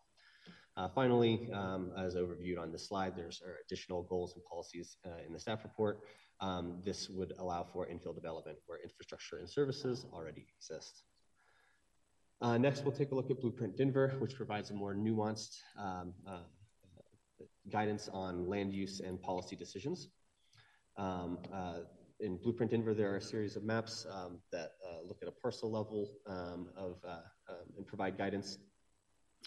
Uh, 0.77 0.87
finally, 0.87 1.49
um, 1.53 1.91
as 1.97 2.15
overviewed 2.15 2.57
on 2.57 2.71
this 2.71 2.87
slide, 2.87 3.13
there's 3.15 3.41
are 3.45 3.57
additional 3.65 4.03
goals 4.03 4.33
and 4.35 4.43
policies 4.45 4.97
uh, 5.05 5.25
in 5.25 5.33
the 5.33 5.39
staff 5.39 5.63
report. 5.63 5.99
Um, 6.39 6.81
this 6.83 7.09
would 7.09 7.33
allow 7.39 7.63
for 7.63 7.87
infill 7.87 8.15
development 8.15 8.57
where 8.65 8.79
infrastructure 8.81 9.37
and 9.37 9.49
services 9.49 10.05
already 10.13 10.47
exist. 10.57 11.03
Uh, 12.41 12.57
next, 12.57 12.83
we'll 12.83 12.95
take 12.95 13.11
a 13.11 13.15
look 13.15 13.29
at 13.29 13.39
Blueprint 13.39 13.77
Denver, 13.77 14.15
which 14.19 14.33
provides 14.33 14.71
a 14.71 14.73
more 14.73 14.95
nuanced 14.95 15.57
um, 15.77 16.13
uh, 16.27 16.39
guidance 17.71 18.09
on 18.11 18.47
land 18.47 18.73
use 18.73 19.01
and 19.01 19.21
policy 19.21 19.55
decisions. 19.55 20.07
Um, 20.97 21.37
uh, 21.53 21.79
in 22.19 22.37
Blueprint 22.37 22.71
Denver, 22.71 22.93
there 22.93 23.11
are 23.11 23.17
a 23.17 23.21
series 23.21 23.55
of 23.55 23.63
maps 23.63 24.07
um, 24.09 24.39
that 24.51 24.71
uh, 24.87 25.05
look 25.07 25.19
at 25.21 25.27
a 25.27 25.31
parcel 25.31 25.71
level 25.71 26.09
um, 26.27 26.69
of 26.77 26.97
uh, 27.07 27.19
and 27.77 27.85
provide 27.85 28.17
guidance 28.17 28.57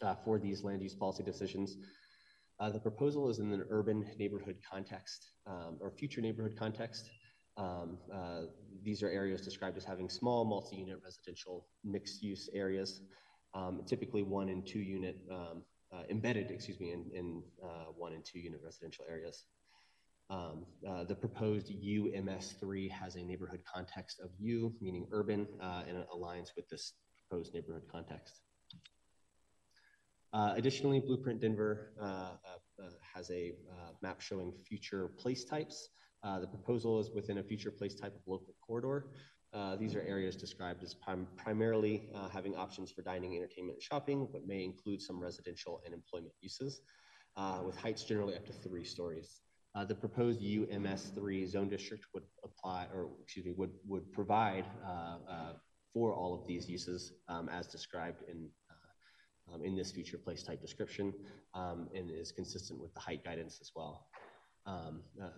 uh, 0.03 0.15
for 0.25 0.39
these 0.39 0.63
land 0.63 0.83
use 0.83 0.95
policy 0.95 1.23
decisions. 1.23 1.77
Uh, 2.61 2.71
the 2.71 2.79
proposal 2.79 3.29
is 3.29 3.39
in 3.39 3.53
an 3.53 3.65
urban 3.71 4.07
neighborhood 4.19 4.57
context 4.69 5.33
um, 5.47 5.77
or 5.81 5.91
future 5.91 6.21
neighborhood 6.21 6.55
context. 6.57 7.11
Um, 7.57 7.99
uh, 8.13 8.43
these 8.83 9.03
are 9.03 9.09
areas 9.09 9.41
described 9.43 9.77
as 9.77 9.85
having 9.85 10.09
small 10.09 10.45
multi-unit 10.45 11.01
residential 11.05 11.67
mixed-use 11.85 12.49
areas, 12.53 13.01
um, 13.55 13.83
typically 13.87 14.23
one 14.23 14.49
and 14.49 14.67
two 14.67 14.81
unit 14.81 15.17
um, 15.31 15.63
uh, 15.93 16.03
embedded, 16.11 16.51
excuse 16.51 16.79
me, 16.81 16.93
in, 16.93 17.05
in 17.15 17.43
uh, 17.63 17.87
one 17.97 18.13
and 18.13 18.25
two 18.25 18.39
unit 18.39 18.61
residential 18.65 19.05
areas. 19.09 19.45
Um, 20.31 20.65
uh, 20.89 21.05
the 21.05 21.15
proposed 21.15 21.71
UMS3 21.71 22.91
has 22.91 23.17
a 23.17 23.23
neighborhood 23.23 23.61
context 23.73 24.21
of 24.21 24.31
U, 24.39 24.75
meaning 24.81 25.07
urban, 25.13 25.47
uh, 25.61 25.83
and 25.87 25.99
it 25.99 26.07
aligns 26.15 26.49
with 26.57 26.69
this 26.69 26.95
proposed 27.29 27.53
neighborhood 27.55 27.85
context. 27.91 28.41
Uh, 30.35 30.53
additionally, 30.57 30.99
Blueprint 30.99 31.41
Denver 31.41 31.93
uh, 32.01 32.05
uh, 32.05 32.83
uh 32.83 32.89
has 33.15 33.31
a 33.31 33.53
uh, 33.71 33.93
map 34.03 34.21
showing 34.21 34.53
future 34.69 35.09
place 35.17 35.45
types. 35.45 35.91
the 36.41 36.49
proposal 36.49 36.99
is 36.99 37.11
within 37.15 37.39
a 37.39 37.43
future 37.43 37.71
place 37.71 37.95
type 37.95 38.15
of 38.17 38.23
local 38.27 38.55
corridor. 38.67 39.07
these 39.79 39.95
are 39.95 40.03
areas 40.03 40.35
described 40.35 40.83
as 40.83 40.93
prim 40.93 41.29
primarily 41.37 41.95
having 42.33 42.57
options 42.57 42.91
for 42.91 43.03
dining, 43.03 43.37
entertainment, 43.37 43.77
and 43.77 43.83
shopping, 43.91 44.29
but 44.33 44.45
may 44.45 44.65
include 44.65 45.01
some 45.01 45.21
residential 45.21 45.81
and 45.85 45.95
employment 45.95 46.35
uses, 46.41 46.81
with 47.65 47.77
heights 47.77 48.03
generally 48.03 48.35
up 48.35 48.45
to 48.45 48.53
three 48.53 48.85
stories. 48.85 49.29
Uh, 49.77 49.85
the 49.85 49.95
proposed 49.95 50.41
UMS3 50.41 51.49
zone 51.49 51.69
district 51.69 52.05
would 52.15 52.23
apply, 52.45 52.87
or 52.95 53.11
excuse 53.23 53.45
me, 53.45 53.53
would 53.57 53.73
would 53.87 54.13
provide 54.13 54.65
uh, 54.85 55.19
uh, 55.29 55.53
for 55.93 56.15
all 56.15 56.33
of 56.35 56.47
these 56.47 56.69
uses 56.69 57.13
um, 57.29 57.49
as 57.49 57.67
described 57.67 58.23
in 58.29 58.49
um, 59.53 59.63
in 59.63 59.77
this 59.77 59.93
future 59.93 60.19
place 60.19 60.43
type 60.43 60.61
description 60.61 61.13
um, 61.55 61.89
and 61.95 62.11
is 62.11 62.33
consistent 62.33 62.81
with 62.81 62.93
the 62.95 63.01
height 63.01 63.25
guidance 63.25 63.59
as 63.61 63.73
well. 63.75 64.07
Um, 64.67 65.03
uh, 65.23 65.29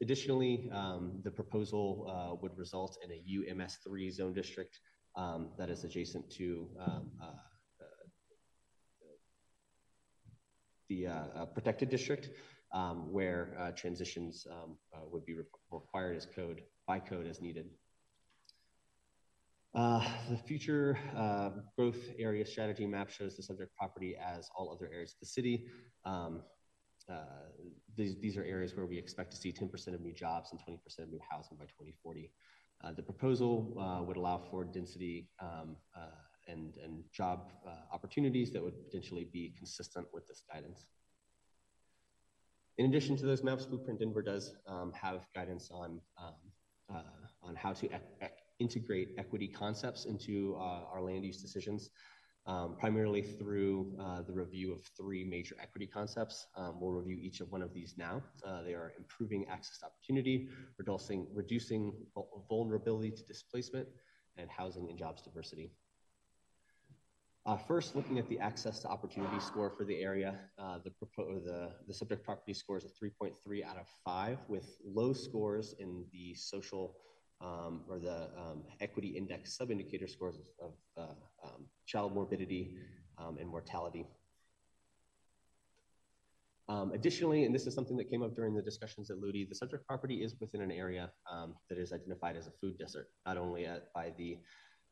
additionally, 0.00 0.70
um, 0.72 1.20
the 1.22 1.30
proposal 1.30 2.06
uh, 2.08 2.34
would 2.40 2.56
result 2.56 2.96
in 3.04 3.10
a 3.10 3.54
UMS3 3.54 4.12
zone 4.12 4.32
district 4.32 4.80
um, 5.16 5.48
that 5.58 5.70
is 5.70 5.84
adjacent 5.84 6.30
to 6.30 6.68
um, 6.78 7.10
uh, 7.20 7.26
uh, 7.26 7.84
the 10.88 11.06
uh, 11.06 11.46
protected 11.46 11.90
district 11.90 12.30
where 13.10 13.56
uh, 13.58 13.70
transitions 13.72 14.46
would 15.10 15.24
be 15.26 15.34
re 15.34 15.44
required 15.70 16.16
as 16.16 16.26
code 16.26 16.62
by 16.86 16.98
code 16.98 17.26
as 17.26 17.40
needed. 17.40 17.66
Uh, 19.72 20.04
the 20.28 20.36
future 20.36 20.98
uh, 21.16 21.50
growth 21.76 22.10
area 22.18 22.44
strategy 22.44 22.86
map 22.86 23.08
shows 23.08 23.36
the 23.36 23.42
subject 23.42 23.74
property 23.76 24.16
as 24.16 24.50
all 24.56 24.72
other 24.72 24.90
areas 24.92 25.12
of 25.12 25.20
the 25.20 25.26
city. 25.26 25.66
Um, 26.04 26.42
uh, 27.08 27.22
these, 27.96 28.16
these 28.20 28.36
are 28.36 28.44
areas 28.44 28.74
where 28.76 28.86
we 28.86 28.98
expect 28.98 29.30
to 29.30 29.36
see 29.36 29.52
10% 29.52 29.94
of 29.94 30.00
new 30.00 30.12
jobs 30.12 30.50
and 30.52 30.60
20% 30.60 31.04
of 31.04 31.10
new 31.10 31.20
housing 31.28 31.56
by 31.56 31.64
2040. 31.64 32.30
Uh, 32.82 32.92
the 32.92 33.02
proposal 33.02 33.76
uh, 33.78 34.02
would 34.02 34.16
allow 34.16 34.38
for 34.50 34.64
density 34.64 35.28
um, 35.40 35.76
and, 36.48 36.72
and 36.82 37.04
job 37.12 37.52
opportunities 37.92 38.50
that 38.50 38.62
would 38.62 38.74
potentially 38.84 39.28
be 39.32 39.54
consistent 39.56 40.06
with 40.12 40.26
this 40.26 40.42
guidance. 40.52 40.86
In 42.78 42.86
addition 42.86 43.16
to 43.18 43.26
those 43.26 43.44
maps, 43.44 43.66
Blueprint 43.66 44.00
Denver 44.00 44.22
does 44.22 44.54
um, 44.66 44.92
have 45.00 45.26
guidance 45.34 45.70
on, 45.72 46.00
um, 46.18 46.96
on 47.42 47.54
how 47.54 47.72
to 47.72 47.88
integrate 48.60 49.14
equity 49.18 49.48
concepts 49.48 50.04
into 50.04 50.56
uh, 50.58 50.92
our 50.92 51.02
land 51.02 51.24
use 51.24 51.40
decisions, 51.40 51.90
um, 52.46 52.76
primarily 52.78 53.22
through 53.22 53.92
uh, 54.00 54.22
the 54.22 54.32
review 54.32 54.72
of 54.72 54.84
three 54.96 55.24
major 55.24 55.56
equity 55.60 55.86
concepts. 55.86 56.46
Um, 56.56 56.80
we'll 56.80 56.92
review 56.92 57.18
each 57.20 57.40
of 57.40 57.50
one 57.50 57.62
of 57.62 57.74
these 57.74 57.94
now. 57.96 58.22
Uh, 58.46 58.62
they 58.62 58.74
are 58.74 58.92
improving 58.98 59.46
access 59.48 59.78
to 59.78 59.86
opportunity, 59.86 60.48
reducing, 60.78 61.26
reducing 61.34 61.92
vulnerability 62.48 63.10
to 63.10 63.22
displacement, 63.24 63.88
and 64.36 64.48
housing 64.50 64.88
and 64.88 64.98
jobs 64.98 65.22
diversity. 65.22 65.72
Uh, 67.46 67.56
first, 67.56 67.96
looking 67.96 68.18
at 68.18 68.28
the 68.28 68.38
access 68.38 68.80
to 68.80 68.88
opportunity 68.88 69.40
score 69.40 69.70
for 69.70 69.84
the 69.84 69.96
area, 69.96 70.38
uh, 70.58 70.78
the, 70.84 70.92
the, 71.16 71.72
the, 71.88 71.94
subject 71.94 72.22
property 72.22 72.52
score 72.52 72.76
is 72.76 72.84
a 72.84 73.04
3.3 73.04 73.64
out 73.64 73.78
of 73.78 73.86
5, 74.04 74.38
with 74.48 74.76
low 74.84 75.14
scores 75.14 75.74
in 75.78 76.04
the 76.12 76.34
social 76.34 76.96
um, 77.40 77.82
or 77.88 77.98
the 77.98 78.28
um, 78.38 78.62
equity 78.80 79.08
index 79.08 79.56
sub-indicator 79.56 80.06
scores 80.06 80.36
of, 80.36 80.68
of 80.68 80.74
uh, 80.96 81.46
um, 81.46 81.66
child 81.86 82.14
morbidity 82.14 82.76
um, 83.18 83.38
and 83.38 83.48
mortality. 83.48 84.06
Um, 86.68 86.92
additionally, 86.92 87.44
and 87.44 87.54
this 87.54 87.66
is 87.66 87.74
something 87.74 87.96
that 87.96 88.08
came 88.10 88.22
up 88.22 88.36
during 88.36 88.54
the 88.54 88.62
discussions 88.62 89.10
at 89.10 89.18
LUTI, 89.18 89.46
the 89.48 89.54
subject 89.54 89.84
property 89.86 90.22
is 90.22 90.36
within 90.40 90.60
an 90.60 90.70
area 90.70 91.10
um, 91.30 91.54
that 91.68 91.78
is 91.78 91.92
identified 91.92 92.36
as 92.36 92.46
a 92.46 92.52
food 92.60 92.78
desert, 92.78 93.08
not 93.26 93.36
only 93.36 93.66
at, 93.66 93.92
by 93.92 94.12
the, 94.16 94.38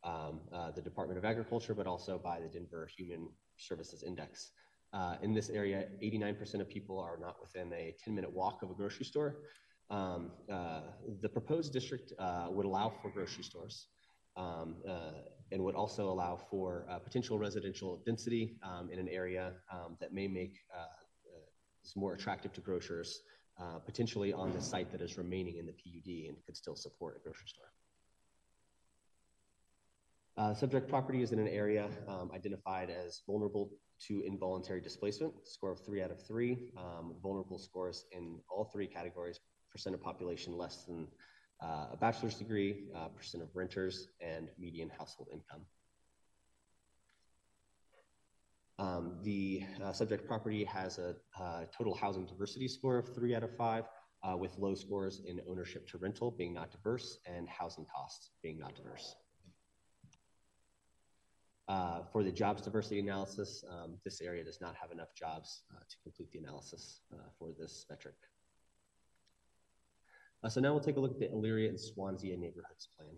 uh, 0.02 0.32
the 0.74 0.82
Department 0.82 1.18
of 1.18 1.24
Agriculture, 1.24 1.74
but 1.74 1.86
also 1.86 2.18
by 2.18 2.40
the 2.40 2.48
Denver 2.48 2.88
Human 2.96 3.28
Services 3.56 4.02
Index. 4.02 4.50
Uh, 4.92 5.16
in 5.22 5.34
this 5.34 5.50
area, 5.50 5.84
89% 6.02 6.60
of 6.60 6.68
people 6.68 6.98
are 6.98 7.18
not 7.20 7.36
within 7.40 7.72
a 7.72 7.94
10 8.02 8.14
minute 8.14 8.32
walk 8.32 8.62
of 8.62 8.70
a 8.70 8.74
grocery 8.74 9.04
store, 9.04 9.36
um, 9.90 10.30
uh, 10.52 10.80
the 11.22 11.28
proposed 11.28 11.72
district 11.72 12.12
uh, 12.18 12.48
would 12.50 12.66
allow 12.66 12.92
for 13.02 13.10
grocery 13.10 13.44
stores 13.44 13.86
um, 14.36 14.76
uh, 14.88 15.12
and 15.50 15.62
would 15.62 15.74
also 15.74 16.10
allow 16.10 16.36
for 16.36 16.86
uh, 16.90 16.98
potential 16.98 17.38
residential 17.38 18.02
density 18.04 18.58
um, 18.62 18.90
in 18.92 18.98
an 18.98 19.08
area 19.08 19.54
um, 19.72 19.96
that 20.00 20.12
may 20.12 20.28
make 20.28 20.58
uh, 20.74 20.80
uh, 20.80 20.86
this 21.82 21.96
more 21.96 22.12
attractive 22.14 22.52
to 22.52 22.60
grocers, 22.60 23.22
potentially 23.84 24.32
on 24.32 24.52
the 24.52 24.60
site 24.60 24.92
that 24.92 25.00
is 25.00 25.18
remaining 25.18 25.56
in 25.56 25.66
the 25.66 25.72
PUD 25.72 26.28
and 26.28 26.36
could 26.46 26.56
still 26.56 26.76
support 26.76 27.16
a 27.16 27.20
grocery 27.20 27.48
store. 27.48 27.72
Subject 30.54 30.88
property 30.88 31.22
is 31.22 31.32
in 31.32 31.40
an 31.40 31.48
area 31.48 31.88
um, 32.06 32.30
identified 32.32 32.88
as 32.88 33.22
vulnerable 33.26 33.68
to 34.06 34.22
involuntary 34.24 34.80
displacement, 34.80 35.34
score 35.42 35.72
of 35.72 35.80
three 35.84 36.00
out 36.00 36.12
of 36.12 36.24
three. 36.24 36.70
Um, 36.76 37.16
vulnerable 37.20 37.58
scores 37.58 38.04
in 38.12 38.38
all 38.48 38.70
three 38.72 38.86
categories 38.86 39.40
percent 39.70 39.94
of 39.94 40.02
population 40.02 40.56
less 40.56 40.84
than 40.84 41.08
uh, 41.62 41.86
a 41.92 41.96
bachelor's 41.96 42.36
degree, 42.36 42.84
uh, 42.94 43.08
percent 43.08 43.42
of 43.42 43.48
renters, 43.54 44.08
and 44.20 44.48
median 44.58 44.90
household 44.96 45.28
income. 45.32 45.62
Um, 48.78 49.18
the 49.24 49.64
uh, 49.82 49.92
subject 49.92 50.28
property 50.28 50.62
has 50.64 50.98
a 50.98 51.16
uh, 51.40 51.64
total 51.76 51.94
housing 51.96 52.26
diversity 52.26 52.68
score 52.68 52.98
of 52.98 53.12
three 53.12 53.34
out 53.34 53.42
of 53.42 53.56
five, 53.56 53.84
uh, 54.22 54.36
with 54.36 54.56
low 54.58 54.74
scores 54.74 55.22
in 55.26 55.40
ownership 55.48 55.88
to 55.88 55.98
rental 55.98 56.30
being 56.30 56.54
not 56.54 56.70
diverse 56.70 57.18
and 57.26 57.48
housing 57.48 57.86
costs 57.92 58.30
being 58.42 58.58
not 58.58 58.76
diverse. 58.76 59.16
Uh, 61.68 62.02
for 62.12 62.22
the 62.22 62.32
jobs 62.32 62.62
diversity 62.62 63.00
analysis, 63.00 63.64
um, 63.70 63.96
this 64.04 64.20
area 64.20 64.44
does 64.44 64.60
not 64.60 64.74
have 64.80 64.90
enough 64.90 65.14
jobs 65.14 65.64
to 65.90 65.96
complete 66.02 66.30
the 66.32 66.38
analysis 66.38 67.00
for 67.38 67.50
this 67.58 67.84
metric. 67.90 68.14
Uh, 70.42 70.48
so 70.48 70.60
now 70.60 70.72
we'll 70.72 70.80
take 70.80 70.96
a 70.96 71.00
look 71.00 71.12
at 71.12 71.18
the 71.18 71.26
Elyria 71.26 71.68
and 71.68 71.80
Swansea 71.80 72.36
neighborhoods 72.36 72.88
plan. 72.96 73.16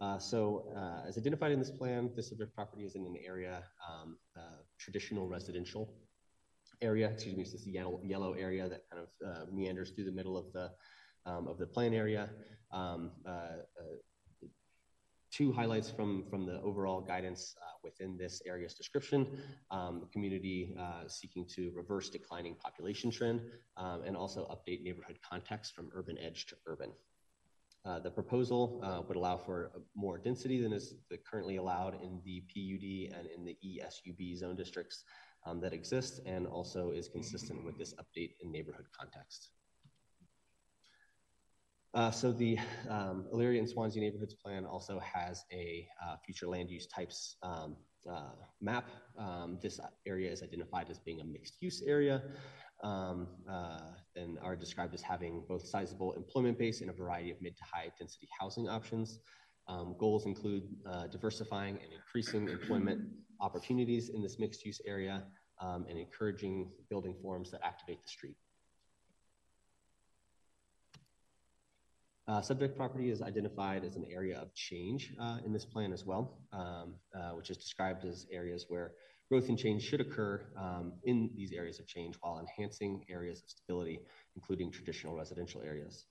Uh, 0.00 0.18
so 0.18 0.72
uh, 0.76 1.06
as 1.06 1.18
identified 1.18 1.52
in 1.52 1.58
this 1.58 1.70
plan, 1.70 2.10
this 2.16 2.28
subject 2.30 2.54
property 2.54 2.84
is 2.84 2.94
in 2.94 3.04
an 3.04 3.16
area, 3.26 3.62
um, 3.88 4.16
uh, 4.36 4.62
traditional 4.78 5.28
residential 5.28 5.92
area, 6.80 7.10
excuse 7.10 7.36
me, 7.36 7.42
it's 7.42 7.52
this 7.52 7.66
yellow, 7.66 8.00
yellow 8.02 8.32
area 8.32 8.68
that 8.68 8.82
kind 8.90 9.02
of 9.02 9.28
uh, 9.28 9.44
meanders 9.52 9.90
through 9.90 10.04
the 10.04 10.12
middle 10.12 10.36
of 10.36 10.50
the, 10.52 10.70
um, 11.26 11.46
of 11.48 11.58
the 11.58 11.66
plan 11.66 11.92
area. 11.92 12.30
Um, 12.72 13.10
uh, 13.26 13.56
two 15.40 15.50
highlights 15.50 15.88
from, 15.90 16.22
from 16.28 16.44
the 16.44 16.60
overall 16.60 17.00
guidance 17.00 17.54
uh, 17.62 17.78
within 17.82 18.14
this 18.18 18.42
area's 18.44 18.74
description. 18.74 19.26
Um, 19.70 20.06
community 20.12 20.76
uh, 20.78 21.08
seeking 21.08 21.46
to 21.54 21.72
reverse 21.74 22.10
declining 22.10 22.56
population 22.56 23.10
trend 23.10 23.40
um, 23.78 24.02
and 24.04 24.14
also 24.14 24.40
update 24.54 24.82
neighborhood 24.82 25.18
context 25.26 25.74
from 25.74 25.88
urban 25.94 26.18
edge 26.18 26.44
to 26.48 26.56
urban. 26.66 26.90
Uh, 27.86 27.98
the 28.00 28.10
proposal 28.10 28.82
uh, 28.84 29.00
would 29.08 29.16
allow 29.16 29.38
for 29.38 29.72
more 29.94 30.18
density 30.18 30.60
than 30.60 30.74
is 30.74 30.96
currently 31.30 31.56
allowed 31.56 31.94
in 32.02 32.20
the 32.22 32.42
PUD 32.52 33.18
and 33.18 33.26
in 33.34 33.42
the 33.42 33.56
ESUB 33.64 34.36
zone 34.36 34.56
districts 34.56 35.04
um, 35.46 35.58
that 35.58 35.72
exist 35.72 36.20
and 36.26 36.46
also 36.46 36.90
is 36.90 37.08
consistent 37.08 37.64
with 37.64 37.78
this 37.78 37.94
update 37.94 38.32
in 38.42 38.52
neighborhood 38.52 38.88
context. 38.94 39.52
Uh, 41.92 42.10
so 42.10 42.30
the 42.30 42.56
um, 42.88 43.26
and 43.32 43.68
Swansea 43.68 44.00
Neighborhoods 44.00 44.34
Plan 44.34 44.64
also 44.64 45.00
has 45.00 45.44
a 45.52 45.88
uh, 46.04 46.16
future 46.24 46.46
land 46.46 46.70
use 46.70 46.86
types 46.86 47.36
um, 47.42 47.76
uh, 48.08 48.30
map. 48.60 48.88
Um, 49.18 49.58
this 49.60 49.80
area 50.06 50.30
is 50.30 50.42
identified 50.42 50.88
as 50.88 51.00
being 51.00 51.20
a 51.20 51.24
mixed 51.24 51.60
use 51.60 51.82
area 51.84 52.22
um, 52.84 53.26
uh, 53.50 53.90
and 54.14 54.38
are 54.40 54.54
described 54.54 54.94
as 54.94 55.02
having 55.02 55.44
both 55.48 55.66
sizable 55.66 56.12
employment 56.12 56.58
base 56.58 56.80
and 56.80 56.90
a 56.90 56.92
variety 56.92 57.32
of 57.32 57.42
mid 57.42 57.56
to 57.56 57.64
high 57.64 57.90
density 57.98 58.28
housing 58.38 58.68
options. 58.68 59.18
Um, 59.68 59.96
goals 59.98 60.26
include 60.26 60.64
uh, 60.88 61.08
diversifying 61.08 61.78
and 61.82 61.92
increasing 61.92 62.48
employment 62.48 63.02
opportunities 63.40 64.10
in 64.10 64.22
this 64.22 64.38
mixed 64.38 64.64
use 64.64 64.80
area 64.86 65.24
um, 65.60 65.86
and 65.88 65.98
encouraging 65.98 66.70
building 66.88 67.16
forms 67.20 67.50
that 67.50 67.60
activate 67.64 68.02
the 68.02 68.08
street. 68.08 68.36
Uh, 72.28 72.40
subject 72.40 72.76
property 72.76 73.10
is 73.10 73.22
identified 73.22 73.84
as 73.84 73.96
an 73.96 74.04
area 74.10 74.38
of 74.38 74.54
change 74.54 75.12
uh, 75.20 75.38
in 75.44 75.52
this 75.52 75.64
plan 75.64 75.92
as 75.92 76.04
well, 76.04 76.38
um, 76.52 76.94
uh, 77.14 77.30
which 77.30 77.50
is 77.50 77.56
described 77.56 78.04
as 78.04 78.26
areas 78.30 78.66
where 78.68 78.92
growth 79.28 79.48
and 79.48 79.58
change 79.58 79.82
should 79.82 80.00
occur 80.00 80.40
um, 80.56 80.92
in 81.04 81.30
these 81.36 81.52
areas 81.52 81.78
of 81.78 81.86
change 81.86 82.16
while 82.20 82.38
enhancing 82.38 83.04
areas 83.08 83.42
of 83.42 83.48
stability, 83.48 84.00
including 84.36 84.70
traditional 84.70 85.16
residential 85.16 85.62
areas. 85.62 86.06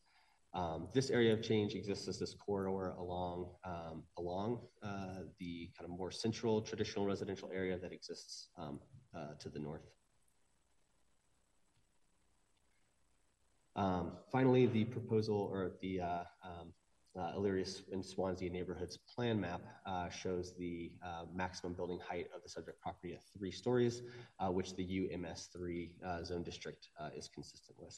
Um, 0.53 0.87
this 0.93 1.11
area 1.11 1.33
of 1.33 1.43
change 1.43 1.75
exists 1.75 2.07
as 2.07 2.17
this 2.17 2.33
corridor 2.33 2.95
along, 2.97 3.51
um, 3.63 4.03
along 4.17 4.61
uh, 4.81 5.23
the 5.39 5.69
kind 5.77 5.89
of 5.89 5.95
more 5.95 6.11
central 6.11 6.61
traditional 6.61 7.05
residential 7.05 7.51
area 7.53 7.77
that 7.77 7.91
exists 7.91 8.49
um, 8.57 8.79
uh, 9.15 9.33
to 9.39 9.49
the 9.49 9.59
north. 9.59 9.83
Um, 13.79 14.11
finally, 14.29 14.65
the 14.65 14.83
proposal 14.83 15.49
or 15.53 15.71
the 15.81 16.01
uh, 16.01 16.23
um, 16.43 16.73
uh, 17.17 17.31
Elyria 17.37 17.81
and 17.93 18.05
Swansea 18.05 18.49
neighborhoods 18.49 18.97
plan 18.97 19.39
map 19.39 19.61
uh, 19.85 20.09
shows 20.09 20.53
the 20.57 20.91
uh, 21.01 21.23
maximum 21.33 21.75
building 21.75 21.97
height 22.05 22.27
of 22.35 22.43
the 22.43 22.49
subject 22.49 22.81
property 22.81 23.13
at 23.13 23.21
three 23.37 23.51
stories, 23.51 24.01
uh, 24.41 24.51
which 24.51 24.75
the 24.75 24.83
UMS3 24.83 25.91
uh, 26.05 26.23
zone 26.25 26.43
district 26.43 26.89
uh, 26.99 27.09
is 27.15 27.29
consistent 27.33 27.77
with. 27.79 27.97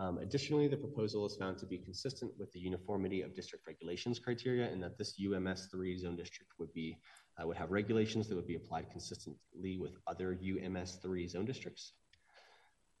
Um, 0.00 0.18
additionally, 0.18 0.66
the 0.66 0.76
proposal 0.76 1.24
is 1.26 1.36
found 1.36 1.58
to 1.58 1.66
be 1.66 1.78
consistent 1.78 2.32
with 2.36 2.52
the 2.52 2.58
uniformity 2.58 3.22
of 3.22 3.36
district 3.36 3.68
regulations 3.68 4.18
criteria 4.18 4.68
and 4.68 4.82
that 4.82 4.98
this 4.98 5.14
UMS3 5.20 6.00
zone 6.00 6.16
district 6.16 6.50
would 6.58 6.72
be 6.74 6.98
would 7.44 7.56
have 7.58 7.70
regulations 7.70 8.28
that 8.28 8.34
would 8.34 8.46
be 8.46 8.56
applied 8.56 8.90
consistently 8.90 9.78
with 9.78 9.92
other 10.06 10.34
UMS3 10.42 11.28
zone 11.28 11.44
districts. 11.44 11.92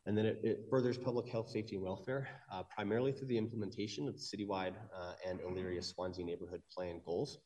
And 0.06 0.16
then 0.16 0.24
it, 0.24 0.40
it, 0.44 0.66
furthers 0.70 0.96
public 0.96 1.28
health, 1.28 1.50
safety, 1.50 1.74
and 1.74 1.84
welfare, 1.84 2.28
uh, 2.52 2.62
primarily 2.72 3.10
through 3.10 3.26
the 3.26 3.36
implementation 3.36 4.06
of 4.06 4.14
the 4.14 4.20
citywide 4.20 4.74
uh, 4.96 5.14
and 5.28 5.40
Elyria 5.40 5.82
Swansea 5.82 6.24
neighborhood 6.24 6.62
plan 6.72 7.00
goals. 7.04 7.38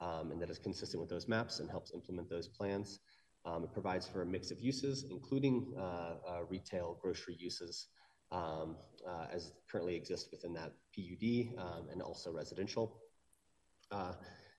Um, 0.00 0.30
and 0.30 0.40
that 0.40 0.48
is 0.48 0.58
consistent 0.58 1.00
with 1.00 1.10
those 1.10 1.26
maps 1.26 1.58
and 1.58 1.68
helps 1.68 1.92
implement 1.92 2.30
those 2.30 2.46
plans. 2.46 3.00
Um, 3.44 3.64
it 3.64 3.72
provides 3.72 4.06
for 4.06 4.22
a 4.22 4.26
mix 4.26 4.50
of 4.50 4.60
uses, 4.60 5.06
including 5.10 5.74
uh, 5.78 5.80
uh 5.80 6.44
retail, 6.48 6.98
grocery 7.00 7.36
uses, 7.38 7.88
um, 8.30 8.76
uh, 9.08 9.26
as 9.32 9.52
currently 9.70 9.94
exist 9.96 10.28
within 10.30 10.52
that 10.54 10.72
PUD 10.94 11.58
um, 11.58 11.88
and 11.90 12.02
also 12.02 12.30
residential. 12.30 13.00
Uh, 13.90 14.12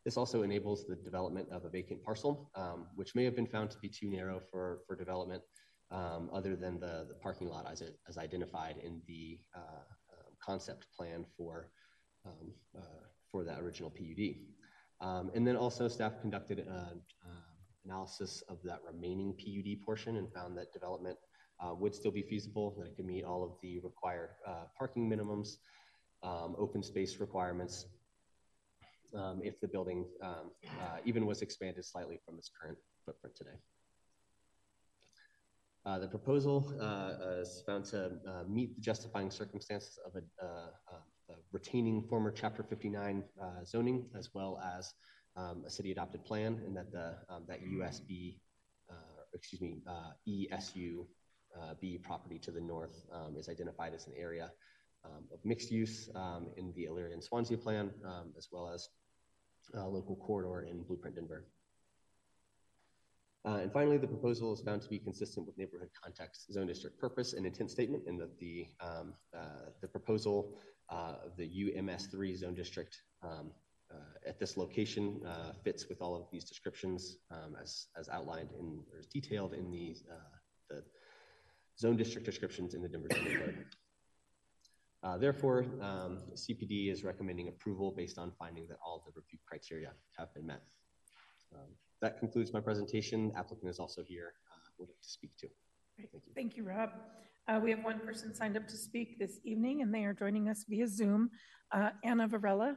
this 0.05 0.17
also 0.17 0.41
enables 0.43 0.85
the 0.85 0.95
development 0.95 1.49
of 1.51 1.65
a 1.65 1.69
vacant 1.69 2.01
parcel, 2.01 2.49
um, 2.55 2.87
which 2.95 3.13
may 3.13 3.25
have 3.25 3.35
been 3.35 3.47
found 3.47 3.69
to 3.71 3.77
be 3.79 3.89
too 3.89 4.09
narrow 4.09 4.39
for, 4.51 4.79
for 4.87 4.95
development 4.95 5.43
um, 5.91 6.29
other 6.33 6.55
than 6.55 6.79
the, 6.79 7.05
the 7.07 7.15
parking 7.21 7.47
lot 7.47 7.65
as, 7.69 7.81
it, 7.81 7.97
as 8.07 8.17
identified 8.17 8.75
in 8.83 9.01
the 9.07 9.39
uh, 9.55 9.59
uh, 9.59 10.29
concept 10.43 10.87
plan 10.95 11.25
for, 11.37 11.69
um, 12.25 12.51
uh, 12.77 13.05
for 13.31 13.43
that 13.43 13.59
original 13.59 13.89
PUD. 13.89 14.35
Um, 14.99 15.31
and 15.35 15.45
then 15.47 15.55
also 15.55 15.87
staff 15.87 16.19
conducted 16.21 16.59
an 16.59 16.67
uh, 16.67 17.29
analysis 17.85 18.43
of 18.49 18.57
that 18.63 18.79
remaining 18.85 19.33
PUD 19.33 19.85
portion 19.85 20.17
and 20.17 20.31
found 20.33 20.57
that 20.57 20.73
development 20.73 21.17
uh, 21.59 21.73
would 21.73 21.95
still 21.95 22.11
be 22.11 22.21
feasible, 22.21 22.75
that 22.77 22.87
it 22.87 22.95
could 22.95 23.05
meet 23.05 23.23
all 23.23 23.43
of 23.43 23.51
the 23.61 23.79
required 23.79 24.31
uh, 24.45 24.65
parking 24.77 25.09
minimums, 25.09 25.57
um, 26.23 26.55
open 26.57 26.83
space 26.83 27.19
requirements, 27.19 27.85
um, 29.15 29.39
if 29.43 29.59
the 29.61 29.67
building 29.67 30.05
even 31.05 31.25
was 31.25 31.41
expanded 31.41 31.85
slightly 31.85 32.19
from 32.25 32.37
its 32.37 32.49
current 32.59 32.77
footprint 33.05 33.35
today. 33.35 33.57
Uh, 35.87 35.97
the 35.97 36.07
proposal 36.07 36.73
uh, 36.81 37.39
is 37.39 37.63
found 37.65 37.85
to 37.85 38.07
uh, 38.27 38.43
meet 38.45 38.75
the 38.75 38.81
justifying 38.81 39.31
circumstances 39.31 39.97
of 40.05 40.11
a, 40.15 40.45
uh, 40.45 40.67
uh, 40.91 41.33
retaining 41.53 42.03
former 42.09 42.29
Chapter 42.29 42.61
59 42.61 43.23
zoning 43.65 44.05
as 44.13 44.29
well 44.33 44.61
as 44.77 44.93
um, 45.37 45.63
a 45.65 45.69
city 45.69 45.93
adopted 45.93 46.25
plan, 46.25 46.61
and 46.65 46.75
that 46.75 46.91
the 46.91 47.15
um, 47.29 47.45
that 47.47 47.63
USB, 47.63 48.35
excuse 49.33 49.61
me, 49.61 49.77
ESU 50.27 51.05
B 51.79 51.97
property 51.97 52.37
to 52.39 52.51
the 52.51 52.59
north 52.59 53.05
um, 53.13 53.37
is 53.37 53.47
identified 53.47 53.93
as 53.93 54.07
an 54.07 54.13
area 54.17 54.51
um, 55.05 55.23
of 55.31 55.39
mixed 55.45 55.71
use 55.71 56.09
um, 56.15 56.47
in 56.57 56.73
the 56.75 56.85
Elyria 56.85 57.13
and 57.13 57.23
Swansea 57.23 57.57
plan, 57.57 57.91
um, 58.03 58.33
as 58.37 58.49
well 58.51 58.67
as 58.67 58.89
a 59.73 59.87
local 59.87 60.17
corridor 60.17 60.67
in 60.69 60.83
Blueprint 60.83 61.15
Denver. 61.15 61.45
Uh, 63.47 63.59
and 63.61 63.71
finally, 63.71 63.97
the 63.97 64.07
proposal 64.07 64.53
is 64.53 64.59
found 64.59 64.81
to 64.81 64.89
be 64.89 64.99
consistent 64.99 65.45
with 65.45 65.57
neighborhood 65.57 65.89
context, 66.03 66.51
zone 66.51 66.67
district 66.67 66.99
purpose, 66.99 67.31
and 67.31 67.45
intent 67.45 67.71
statement, 67.71 68.03
and 68.05 68.19
that 68.19 68.37
the 68.39 68.67
um, 68.81 69.13
uh, 69.33 69.69
the 69.79 69.87
proposal 69.87 70.57
uh, 70.89 71.13
of 71.25 71.37
the 71.37 71.47
UMS3 71.47 72.35
zone 72.35 72.53
district 72.53 73.03
um, 73.23 73.51
uh, 73.89 74.27
at 74.27 74.37
this 74.37 74.57
location 74.57 75.21
uh, 75.25 75.53
fits 75.63 75.87
with 75.87 76.01
all 76.01 76.13
of 76.13 76.23
these 76.29 76.43
descriptions 76.43 77.19
um, 77.31 77.55
as 77.61 77.87
as 77.97 78.09
outlined 78.09 78.49
in 78.59 78.83
or 78.91 78.99
as 78.99 79.05
detailed 79.05 79.53
in 79.53 79.71
the 79.71 79.95
uh, 80.11 80.35
the 80.69 80.83
zone 81.79 81.95
district 81.95 82.25
descriptions 82.25 82.73
in 82.73 82.81
the 82.81 82.89
Denver 82.89 83.07
zoning 83.13 83.37
code. 83.37 83.65
Uh, 85.03 85.17
therefore, 85.17 85.67
um, 85.79 86.19
CPD 86.33 86.91
is 86.91 87.05
recommending 87.05 87.47
approval 87.47 87.93
based 87.95 88.17
on 88.17 88.33
finding 88.37 88.67
that 88.67 88.77
all 88.85 89.03
the 89.05 89.11
review 89.15 89.39
criteria 89.47 89.91
have 90.17 90.33
been 90.33 90.45
met. 90.45 90.63
Um, 91.53 91.67
that 92.01 92.19
concludes 92.19 92.53
my 92.53 92.59
presentation. 92.59 93.29
The 93.29 93.39
applicant 93.39 93.69
is 93.69 93.79
also 93.79 94.03
here 94.03 94.33
uh, 94.51 94.69
would 94.77 94.89
like 94.89 95.01
to 95.01 95.09
speak 95.09 95.35
to. 95.37 95.47
Great. 95.95 96.09
Thank 96.11 96.23
you. 96.25 96.33
Thank 96.35 96.57
you, 96.57 96.63
Rob. 96.63 96.91
Uh, 97.47 97.59
we 97.63 97.71
have 97.71 97.83
one 97.83 97.99
person 97.99 98.35
signed 98.35 98.57
up 98.57 98.67
to 98.67 98.75
speak 98.75 99.17
this 99.19 99.39
evening, 99.43 99.81
and 99.81 99.93
they 99.93 100.03
are 100.03 100.13
joining 100.13 100.49
us 100.49 100.65
via 100.67 100.87
Zoom. 100.87 101.29
Uh, 101.71 101.91
Anna 102.03 102.27
Varela. 102.27 102.75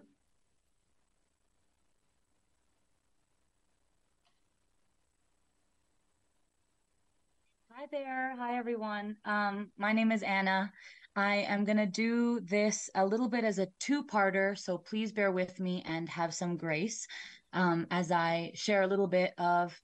Hi 7.72 7.86
there. 7.90 8.36
Hi, 8.36 8.58
everyone. 8.58 9.16
Um, 9.24 9.70
my 9.78 9.92
name 9.92 10.12
is 10.12 10.22
Anna. 10.22 10.70
I 11.16 11.36
am 11.48 11.64
going 11.64 11.78
to 11.78 11.86
do 11.86 12.40
this 12.40 12.88
a 12.94 13.04
little 13.04 13.28
bit 13.28 13.42
as 13.42 13.58
a 13.58 13.68
two 13.80 14.04
parter, 14.04 14.56
so 14.56 14.78
please 14.78 15.12
bear 15.12 15.32
with 15.32 15.58
me 15.58 15.82
and 15.86 16.08
have 16.08 16.32
some 16.32 16.56
grace 16.56 17.06
um, 17.52 17.86
as 17.90 18.10
I 18.10 18.52
share 18.54 18.82
a 18.82 18.86
little 18.86 19.06
bit 19.06 19.32
of 19.38 19.78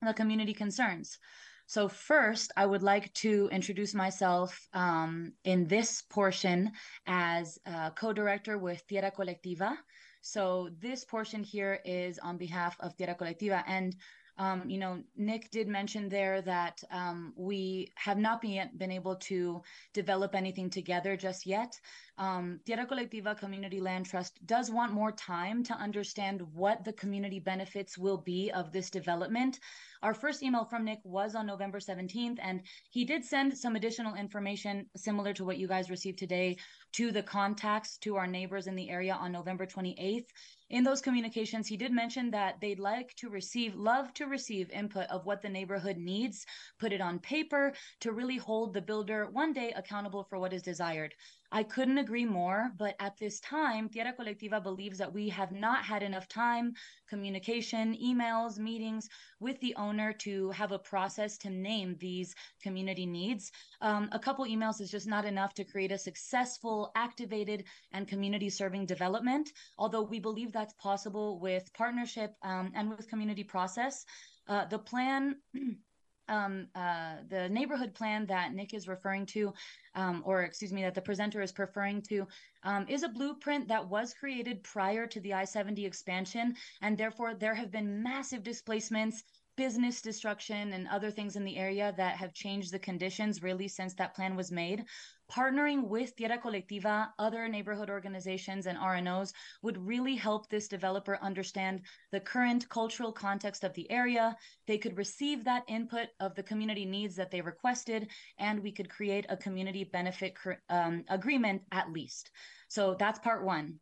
the 0.00 0.14
community 0.14 0.54
concerns. 0.54 1.18
So, 1.66 1.88
first, 1.88 2.52
I 2.56 2.66
would 2.66 2.82
like 2.82 3.12
to 3.14 3.48
introduce 3.52 3.94
myself 3.94 4.68
um, 4.74 5.32
in 5.44 5.66
this 5.66 6.02
portion 6.02 6.72
as 7.06 7.58
a 7.64 7.90
co 7.92 8.12
director 8.12 8.58
with 8.58 8.86
Tierra 8.86 9.10
Colectiva. 9.10 9.76
So, 10.20 10.68
this 10.80 11.04
portion 11.04 11.42
here 11.42 11.80
is 11.84 12.18
on 12.18 12.36
behalf 12.36 12.76
of 12.80 12.96
Tierra 12.96 13.14
Colectiva. 13.14 13.62
And 13.66 13.96
Um, 14.42 14.68
you 14.68 14.78
know, 14.78 15.00
Nick 15.16 15.52
did 15.52 15.68
mention 15.68 16.08
there 16.08 16.42
that 16.42 16.82
um, 16.90 17.32
we 17.36 17.92
have 17.94 18.18
not 18.18 18.42
been, 18.42 18.70
been 18.76 18.90
able 18.90 19.14
to 19.30 19.62
develop 19.94 20.34
anything 20.34 20.68
together 20.68 21.16
just 21.16 21.46
yet. 21.46 21.78
Um, 22.18 22.58
Tierra 22.66 22.84
Colectiva 22.84 23.38
Community 23.38 23.80
Land 23.80 24.06
Trust 24.06 24.44
does 24.44 24.68
want 24.68 24.92
more 24.92 25.12
time 25.12 25.62
to 25.64 25.74
understand 25.74 26.42
what 26.54 26.84
the 26.84 26.92
community 26.92 27.38
benefits 27.38 27.96
will 27.96 28.18
be 28.18 28.50
of 28.50 28.72
this 28.72 28.90
development. 28.90 29.60
Our 30.02 30.12
first 30.12 30.42
email 30.42 30.64
from 30.64 30.84
Nick 30.84 30.98
was 31.04 31.36
on 31.36 31.46
November 31.46 31.78
17th, 31.78 32.38
and 32.42 32.62
he 32.90 33.04
did 33.04 33.24
send 33.24 33.56
some 33.56 33.76
additional 33.76 34.16
information 34.16 34.86
similar 34.96 35.32
to 35.34 35.44
what 35.44 35.58
you 35.58 35.68
guys 35.68 35.88
received 35.88 36.18
today 36.18 36.56
to 36.92 37.10
the 37.10 37.22
contacts 37.22 37.96
to 37.98 38.16
our 38.16 38.26
neighbors 38.26 38.66
in 38.66 38.76
the 38.76 38.90
area 38.90 39.14
on 39.14 39.32
November 39.32 39.66
28th. 39.66 40.26
In 40.70 40.84
those 40.84 41.00
communications, 41.00 41.66
he 41.66 41.76
did 41.76 41.92
mention 41.92 42.30
that 42.30 42.60
they'd 42.60 42.78
like 42.78 43.14
to 43.16 43.28
receive, 43.28 43.74
love 43.74 44.12
to 44.14 44.26
receive 44.26 44.70
input 44.70 45.06
of 45.08 45.26
what 45.26 45.42
the 45.42 45.48
neighborhood 45.48 45.96
needs, 45.96 46.46
put 46.78 46.92
it 46.92 47.00
on 47.00 47.18
paper 47.18 47.72
to 48.00 48.12
really 48.12 48.38
hold 48.38 48.72
the 48.72 48.80
builder 48.80 49.28
one 49.30 49.52
day 49.52 49.72
accountable 49.76 50.24
for 50.24 50.38
what 50.38 50.52
is 50.52 50.62
desired. 50.62 51.14
I 51.54 51.62
couldn't 51.62 51.98
agree 51.98 52.24
more, 52.24 52.72
but 52.78 52.96
at 52.98 53.18
this 53.18 53.38
time, 53.40 53.90
Tierra 53.90 54.14
Colectiva 54.18 54.62
believes 54.62 54.96
that 54.96 55.12
we 55.12 55.28
have 55.28 55.52
not 55.52 55.84
had 55.84 56.02
enough 56.02 56.26
time, 56.26 56.72
communication, 57.10 57.94
emails, 58.02 58.58
meetings 58.58 59.06
with 59.38 59.60
the 59.60 59.74
owner 59.76 60.14
to 60.14 60.50
have 60.52 60.72
a 60.72 60.78
process 60.78 61.36
to 61.38 61.50
name 61.50 61.94
these 62.00 62.34
community 62.62 63.04
needs. 63.04 63.52
Um, 63.82 64.08
a 64.12 64.18
couple 64.18 64.46
emails 64.46 64.80
is 64.80 64.90
just 64.90 65.06
not 65.06 65.26
enough 65.26 65.52
to 65.54 65.64
create 65.64 65.92
a 65.92 65.98
successful, 65.98 66.90
activated, 66.96 67.64
and 67.92 68.08
community 68.08 68.48
serving 68.48 68.86
development, 68.86 69.52
although 69.76 70.02
we 70.02 70.20
believe 70.20 70.52
that's 70.52 70.74
possible 70.74 71.38
with 71.38 71.70
partnership 71.74 72.34
um, 72.42 72.72
and 72.74 72.88
with 72.88 73.10
community 73.10 73.44
process. 73.44 74.06
Uh, 74.48 74.64
the 74.64 74.78
plan 74.78 75.36
um, 76.28 76.66
uh, 76.74 77.16
the 77.28 77.48
neighborhood 77.48 77.94
plan 77.94 78.26
that 78.26 78.52
Nick 78.52 78.74
is 78.74 78.88
referring 78.88 79.26
to, 79.26 79.52
um, 79.94 80.22
or 80.24 80.42
excuse 80.42 80.72
me, 80.72 80.82
that 80.82 80.94
the 80.94 81.00
presenter 81.00 81.42
is 81.42 81.52
referring 81.58 82.02
to, 82.02 82.26
um, 82.62 82.86
is 82.88 83.02
a 83.02 83.08
blueprint 83.08 83.68
that 83.68 83.88
was 83.88 84.14
created 84.14 84.62
prior 84.62 85.06
to 85.06 85.20
the 85.20 85.34
I 85.34 85.44
70 85.44 85.84
expansion. 85.84 86.54
And 86.80 86.96
therefore, 86.96 87.34
there 87.34 87.54
have 87.54 87.70
been 87.70 88.02
massive 88.02 88.42
displacements 88.42 89.24
business 89.56 90.00
destruction 90.00 90.72
and 90.72 90.88
other 90.88 91.10
things 91.10 91.36
in 91.36 91.44
the 91.44 91.56
area 91.56 91.92
that 91.96 92.16
have 92.16 92.32
changed 92.32 92.72
the 92.72 92.78
conditions 92.78 93.42
really 93.42 93.68
since 93.68 93.94
that 93.94 94.14
plan 94.14 94.34
was 94.36 94.50
made. 94.50 94.84
Partnering 95.30 95.84
with 95.88 96.14
Tierra 96.14 96.38
Colectiva, 96.38 97.08
other 97.18 97.48
neighborhood 97.48 97.88
organizations, 97.88 98.66
and 98.66 98.78
RNOs 98.78 99.32
would 99.62 99.78
really 99.78 100.14
help 100.14 100.48
this 100.48 100.68
developer 100.68 101.18
understand 101.22 101.80
the 102.10 102.20
current 102.20 102.68
cultural 102.68 103.12
context 103.12 103.64
of 103.64 103.72
the 103.74 103.90
area. 103.90 104.36
They 104.66 104.76
could 104.76 104.98
receive 104.98 105.44
that 105.44 105.64
input 105.68 106.08
of 106.20 106.34
the 106.34 106.42
community 106.42 106.84
needs 106.84 107.16
that 107.16 107.30
they 107.30 107.40
requested, 107.40 108.08
and 108.38 108.62
we 108.62 108.72
could 108.72 108.90
create 108.90 109.24
a 109.28 109.36
community 109.36 109.84
benefit 109.84 110.36
um, 110.68 111.04
agreement 111.08 111.62
at 111.72 111.90
least. 111.90 112.30
So 112.68 112.94
that's 112.98 113.18
part 113.18 113.44
one 113.44 113.78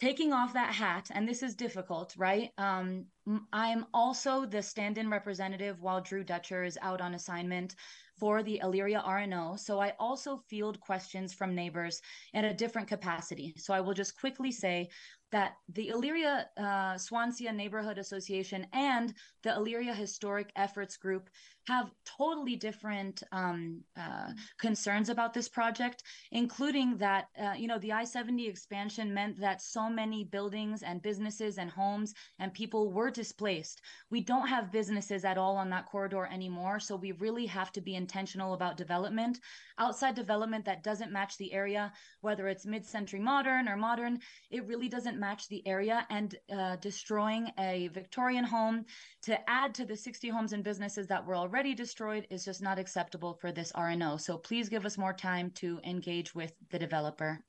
taking 0.00 0.32
off 0.32 0.52
that 0.52 0.74
hat, 0.74 1.10
and 1.12 1.26
this 1.26 1.42
is 1.42 1.54
difficult, 1.54 2.14
right? 2.16 2.50
Um, 2.58 3.06
I'm 3.52 3.86
also 3.94 4.44
the 4.44 4.62
stand 4.62 4.98
in 4.98 5.10
representative 5.10 5.80
while 5.80 6.00
Drew 6.00 6.22
Dutcher 6.22 6.64
is 6.64 6.78
out 6.82 7.00
on 7.00 7.14
assignment 7.14 7.74
for 8.18 8.42
the 8.42 8.60
Elyria 8.62 9.04
RNO. 9.04 9.58
So 9.58 9.80
I 9.80 9.92
also 9.98 10.38
field 10.48 10.80
questions 10.80 11.34
from 11.34 11.54
neighbors 11.54 12.00
in 12.34 12.46
a 12.46 12.54
different 12.54 12.88
capacity. 12.88 13.54
So 13.56 13.74
I 13.74 13.80
will 13.80 13.94
just 13.94 14.18
quickly 14.18 14.52
say 14.52 14.88
that 15.32 15.56
the 15.68 15.90
Elyria 15.92 16.44
uh, 16.56 16.96
Swansea 16.96 17.52
Neighborhood 17.52 17.98
Association 17.98 18.66
and 18.72 19.12
the 19.42 19.50
Elyria 19.50 19.94
Historic 19.94 20.50
Efforts 20.56 20.96
Group 20.96 21.28
have 21.68 21.90
totally 22.04 22.54
different 22.54 23.22
um, 23.32 23.80
uh, 23.98 24.30
concerns 24.58 25.08
about 25.08 25.34
this 25.34 25.48
project, 25.48 26.02
including 26.30 26.96
that, 26.98 27.26
uh, 27.42 27.54
you 27.56 27.66
know, 27.66 27.78
the 27.80 27.92
I 27.92 28.04
70 28.04 28.46
expansion 28.46 29.12
meant 29.12 29.40
that 29.40 29.60
so 29.60 29.90
many 29.90 30.24
buildings 30.24 30.82
and 30.82 31.02
businesses 31.02 31.58
and 31.58 31.70
homes 31.70 32.14
and 32.38 32.52
people 32.54 32.92
were 32.92 33.10
displaced. 33.10 33.82
We 34.10 34.20
don't 34.20 34.46
have 34.46 34.70
businesses 34.70 35.24
at 35.24 35.38
all 35.38 35.56
on 35.56 35.70
that 35.70 35.86
corridor 35.86 36.28
anymore. 36.32 36.78
So 36.78 36.94
we 36.94 37.12
really 37.12 37.46
have 37.46 37.72
to 37.72 37.80
be 37.80 37.96
intentional 37.96 38.54
about 38.54 38.76
development. 38.76 39.40
Outside 39.78 40.14
development 40.14 40.64
that 40.66 40.84
doesn't 40.84 41.12
match 41.12 41.36
the 41.36 41.52
area, 41.52 41.92
whether 42.20 42.46
it's 42.48 42.64
mid 42.64 42.86
century 42.86 43.20
modern 43.20 43.68
or 43.68 43.76
modern, 43.76 44.20
it 44.50 44.66
really 44.66 44.88
doesn't 44.88 45.15
match 45.18 45.48
the 45.48 45.66
area. 45.66 46.06
And 46.10 46.36
uh, 46.56 46.76
destroying 46.76 47.50
a 47.58 47.88
Victorian 47.88 48.44
home 48.44 48.84
to 49.22 49.38
add 49.50 49.74
to 49.74 49.84
the 49.84 49.96
60 49.96 50.28
homes 50.28 50.52
and 50.52 50.62
businesses 50.62 51.06
that 51.08 51.26
were 51.26 51.34
already 51.34 51.56
already 51.56 51.74
destroyed 51.74 52.26
is 52.28 52.44
just 52.44 52.60
not 52.60 52.78
acceptable 52.78 53.34
for 53.40 53.50
this 53.50 53.72
RNO. 53.72 54.20
So 54.20 54.36
please 54.36 54.68
give 54.68 54.84
us 54.84 54.98
more 54.98 55.12
time 55.12 55.50
to 55.56 55.80
engage 55.84 56.34
with 56.34 56.52
the 56.70 56.78
developer. 56.78 57.40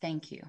Thank 0.00 0.32
you. 0.32 0.42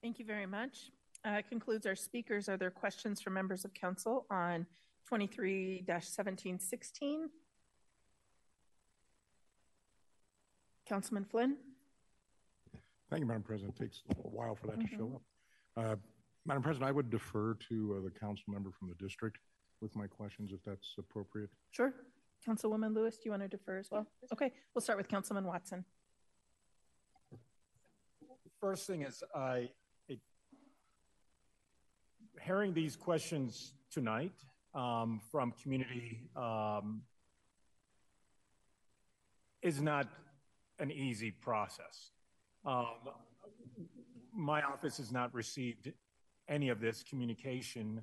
Thank 0.00 0.20
you 0.20 0.24
very 0.24 0.46
much. 0.46 0.90
Uh, 1.24 1.42
concludes 1.48 1.86
our 1.86 1.96
speakers. 1.96 2.48
Are 2.48 2.56
there 2.56 2.70
questions 2.70 3.20
from 3.20 3.34
members 3.34 3.64
of 3.64 3.74
council 3.74 4.26
on 4.30 4.64
23 5.08 5.82
1716? 5.86 7.28
Councilman 10.88 11.24
Flynn? 11.24 11.56
Thank 13.14 13.22
you, 13.22 13.28
Madam 13.28 13.44
President. 13.44 13.76
It 13.78 13.82
takes 13.84 14.02
a 14.10 14.28
while 14.28 14.56
for 14.56 14.66
that 14.66 14.76
mm 14.76 14.86
-hmm. 14.86 14.90
to 14.90 14.96
show 14.96 15.06
mm-hmm. 15.06 15.80
up. 15.80 15.92
Uh, 15.92 15.96
Madam 16.46 16.62
President, 16.64 16.90
I 16.90 16.92
would 16.92 17.10
defer 17.10 17.54
to 17.68 17.74
uh, 17.74 18.02
the 18.06 18.10
council 18.10 18.46
member 18.54 18.72
from 18.72 18.88
the 18.88 18.96
district 19.06 19.38
with 19.80 19.94
my 19.94 20.08
questions 20.08 20.52
if 20.52 20.60
that's 20.64 20.98
appropriate. 20.98 21.50
Sure. 21.70 21.92
Councilwoman 22.46 22.92
Lewis, 22.92 23.16
do 23.16 23.22
you 23.26 23.30
want 23.30 23.42
to 23.48 23.56
defer 23.56 23.78
as 23.78 23.90
well? 23.92 24.04
Okay, 24.32 24.50
we'll 24.70 24.82
start 24.82 24.98
with 24.98 25.08
Councilman 25.08 25.44
Watson. 25.44 25.84
First 28.60 28.86
thing 28.88 29.02
is 29.02 29.22
I, 29.34 29.70
it, 30.08 30.20
hearing 32.46 32.74
these 32.74 32.96
questions 32.96 33.74
tonight 33.96 34.36
um, 34.72 35.20
from 35.30 35.52
community 35.62 36.10
um, 36.34 37.04
is 39.62 39.80
not 39.80 40.06
an 40.78 40.90
easy 40.90 41.30
process. 41.30 42.13
Um, 42.66 42.86
my 44.34 44.62
office 44.62 44.96
has 44.96 45.12
not 45.12 45.32
received 45.34 45.92
any 46.48 46.68
of 46.68 46.80
this 46.80 47.04
communication 47.08 48.02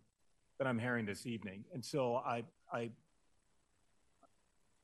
that 0.58 0.68
I'm 0.68 0.80
hearing 0.80 1.06
this 1.06 1.26
evening. 1.26 1.66
And 1.74 1.84
so 1.84 2.16
I, 2.18 2.44
I, 2.72 2.92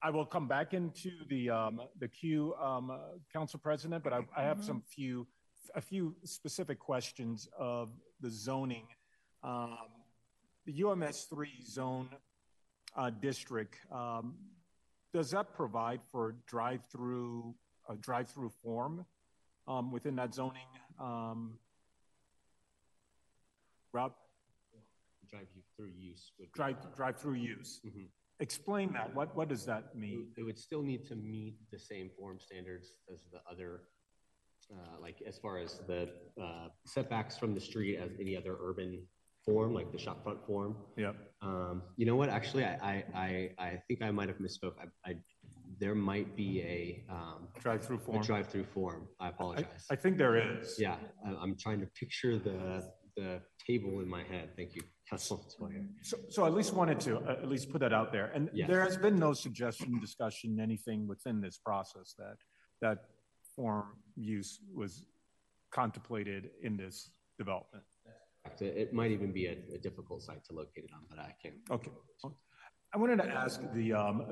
I 0.02 0.10
will 0.10 0.26
come 0.26 0.48
back 0.48 0.74
into 0.74 1.12
the 1.30 1.50
um, 1.50 1.82
the 2.00 2.08
queue, 2.08 2.54
um, 2.62 2.92
uh, 2.92 2.98
Council 3.34 3.60
President, 3.60 4.04
but 4.04 4.14
I, 4.14 4.20
I 4.36 4.44
have 4.44 4.58
mm-hmm. 4.58 4.68
some 4.68 4.82
few 4.82 5.28
a 5.76 5.82
few 5.82 6.16
specific 6.24 6.80
questions 6.80 7.48
of 7.58 7.90
the 8.22 8.30
zoning. 8.30 8.88
Um, 9.44 9.78
the 10.66 10.84
UMS 10.84 11.28
three 11.30 11.64
zone 11.66 12.10
uh, 12.96 13.10
district 13.10 13.76
um, 13.92 14.36
does 15.14 15.32
that 15.32 15.54
provide 15.54 16.02
for 16.12 16.36
drive-through 16.48 17.56
a 17.90 17.96
drive-through 17.96 18.52
form 18.64 19.06
um, 19.68 19.92
within 19.92 20.16
that 20.16 20.34
zoning 20.34 20.68
um, 21.00 21.54
route? 23.94 24.14
drive 25.30 25.48
through 25.76 25.92
use 25.98 26.32
would 26.40 26.52
drive 26.54 26.76
drive 26.96 27.18
through 27.18 27.36
use. 27.36 27.82
Mm-hmm. 27.86 28.06
Explain 28.40 28.94
that. 28.94 29.14
What 29.16 29.36
what 29.36 29.50
does 29.50 29.66
that 29.66 29.96
mean? 29.96 30.28
It 30.38 30.44
would 30.44 30.60
still 30.60 30.82
need 30.82 31.06
to 31.08 31.16
meet 31.16 31.56
the 31.72 31.80
same 31.80 32.10
form 32.18 32.40
standards 32.40 32.94
as 33.12 33.24
the 33.32 33.40
other, 33.50 33.82
uh, 34.72 35.02
like 35.02 35.22
as 35.28 35.38
far 35.38 35.58
as 35.58 35.80
the 35.88 36.10
uh, 36.42 36.68
setbacks 36.86 37.38
from 37.38 37.54
the 37.54 37.62
street 37.62 37.98
as 37.98 38.12
any 38.20 38.38
other 38.38 38.56
urban 38.62 39.02
form, 39.44 39.74
like 39.74 39.92
the 39.92 39.98
shop 39.98 40.24
front 40.24 40.46
form. 40.46 40.76
Yeah. 40.98 41.14
Um, 41.42 41.82
you 41.96 42.06
know 42.06 42.16
what? 42.16 42.30
Actually, 42.30 42.66
I 42.66 42.78
I 42.84 43.04
I, 43.16 43.50
I 43.58 43.82
think 43.88 44.02
I 44.04 44.12
might 44.12 44.30
have 44.30 44.38
misspoke. 44.38 44.76
I, 44.80 45.10
I 45.10 45.16
there 45.80 45.96
might 45.96 46.36
be 46.36 46.62
a 46.62 47.04
um, 47.10 47.48
drive-through 47.60 48.00
form. 48.00 48.22
A 48.22 48.24
drive-through 48.24 48.66
form. 48.66 49.08
I 49.20 49.30
apologize. 49.30 49.66
I, 49.90 49.94
I 49.94 49.98
think 49.98 50.18
there 50.18 50.36
is. 50.36 50.76
Yeah, 50.80 50.96
I, 51.26 51.44
am 51.44 51.56
trying 51.60 51.80
to 51.82 51.88
picture 51.88 52.38
the 52.38 52.84
the 53.16 53.42
table 53.66 54.00
in 54.00 54.08
my 54.08 54.24
head. 54.24 54.50
Thank 54.56 54.76
you. 54.76 54.82
So, 56.02 56.18
so 56.30 56.46
at 56.46 56.54
least 56.54 56.74
wanted 56.74 57.00
to 57.02 57.18
uh, 57.18 57.32
at 57.44 57.48
least 57.48 57.72
put 57.72 57.80
that 57.80 57.94
out 57.94 58.12
there. 58.12 58.32
And 58.36 58.50
yes. 58.54 58.68
there 58.68 58.82
has 58.82 58.98
been 58.98 59.18
no 59.18 59.34
suggestion, 59.34 60.00
discussion, 60.00 60.60
anything 60.60 61.08
within 61.08 61.42
this 61.42 61.58
process 61.58 62.14
that 62.20 62.38
that 62.82 63.06
form 63.56 63.86
use 64.16 64.60
was 64.74 65.06
contemplated 65.72 66.50
in 66.62 66.78
this 66.78 67.10
development. 67.38 67.84
It 68.62 68.94
might 68.94 69.12
even 69.12 69.32
be 69.34 69.48
a, 69.48 69.58
a 69.74 69.78
difficult 69.78 70.22
site 70.24 70.44
to 70.46 70.54
locate 70.54 70.86
it 70.86 70.92
on, 70.94 71.02
but 71.10 71.20
I 71.20 71.34
can't. 71.42 71.56
Okay. 71.70 71.92
I 72.98 73.00
wanted 73.00 73.18
to 73.18 73.30
ask 73.30 73.62
the 73.76 73.94
um, 73.94 74.24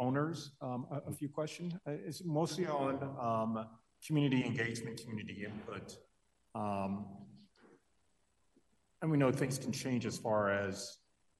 owners 0.00 0.50
um, 0.60 0.84
a, 0.90 1.12
few 1.12 1.28
questions. 1.28 1.74
Uh, 1.86 1.92
it's 1.92 2.24
mostly 2.24 2.66
on 2.66 3.00
um, 3.20 3.66
community 4.04 4.44
engagement, 4.44 5.00
community 5.00 5.46
input. 5.46 5.96
And 6.56 7.04
we 9.12 9.16
know 9.16 9.30
things 9.30 9.60
can 9.60 9.70
change 9.70 10.06
as 10.06 10.18
far 10.18 10.50
as 10.50 10.96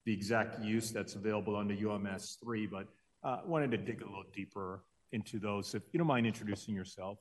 the 0.07 0.13
exact 0.13 0.63
use 0.63 0.93
that's 0.93 1.17
available 1.17 1.57
under 1.57 1.75
UMS 1.75 2.39
three, 2.41 2.69
but 2.69 2.87
uh, 3.25 3.39
wanted 3.45 3.73
to 3.73 3.77
dig 3.77 4.03
a 4.03 4.05
little 4.05 4.23
deeper 4.33 4.85
into 5.11 5.41
those. 5.41 5.75
If 5.75 5.83
you 5.93 5.99
don't 5.99 6.07
mind 6.07 6.25
introducing 6.25 6.77
yourself. 6.77 7.19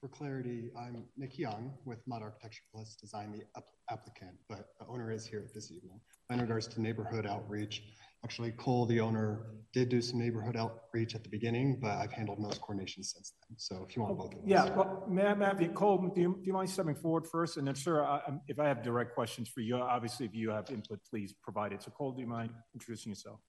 For 0.00 0.08
clarity, 0.08 0.70
I'm 0.74 1.04
Nick 1.18 1.38
Young 1.38 1.74
with 1.84 1.98
Mod 2.06 2.22
Architecture 2.22 2.62
Plus 2.72 2.96
Design, 2.96 3.30
the 3.30 3.62
applicant, 3.92 4.36
but 4.48 4.68
the 4.80 4.86
owner 4.86 5.12
is 5.12 5.26
here 5.26 5.46
this 5.54 5.70
evening. 5.70 6.00
In 6.30 6.40
regards 6.40 6.66
to 6.68 6.80
neighborhood 6.80 7.26
outreach, 7.26 7.82
actually 8.24 8.52
Cole, 8.52 8.86
the 8.86 9.00
owner, 9.00 9.46
did 9.72 9.88
do 9.90 10.00
some 10.00 10.18
neighborhood 10.18 10.56
outreach 10.56 11.14
at 11.14 11.22
the 11.22 11.28
beginning, 11.28 11.78
but 11.80 11.90
I've 11.90 12.10
handled 12.10 12.38
most 12.38 12.60
coordination 12.62 13.02
since 13.02 13.34
then. 13.46 13.56
So 13.58 13.84
if 13.86 13.94
you 13.94 14.02
want 14.02 14.16
both 14.16 14.32
of 14.32 14.40
those. 14.40 14.48
Yeah, 14.48 14.74
well, 14.74 15.04
may 15.08 15.26
I, 15.26 15.68
Cole, 15.74 16.10
do 16.14 16.20
you, 16.20 16.38
do 16.40 16.46
you 16.46 16.52
mind 16.54 16.70
stepping 16.70 16.94
forward 16.94 17.26
first? 17.26 17.58
And 17.58 17.66
then, 17.66 17.74
sir, 17.74 18.02
I, 18.02 18.20
if 18.48 18.58
I 18.58 18.68
have 18.68 18.82
direct 18.82 19.14
questions 19.14 19.48
for 19.48 19.60
you, 19.60 19.76
obviously, 19.76 20.24
if 20.24 20.34
you 20.34 20.50
have 20.50 20.70
input, 20.70 21.00
please 21.08 21.34
provide 21.42 21.72
it. 21.72 21.82
So, 21.82 21.90
Cole, 21.90 22.12
do 22.12 22.22
you 22.22 22.26
mind 22.26 22.50
introducing 22.74 23.12
yourself? 23.12 23.40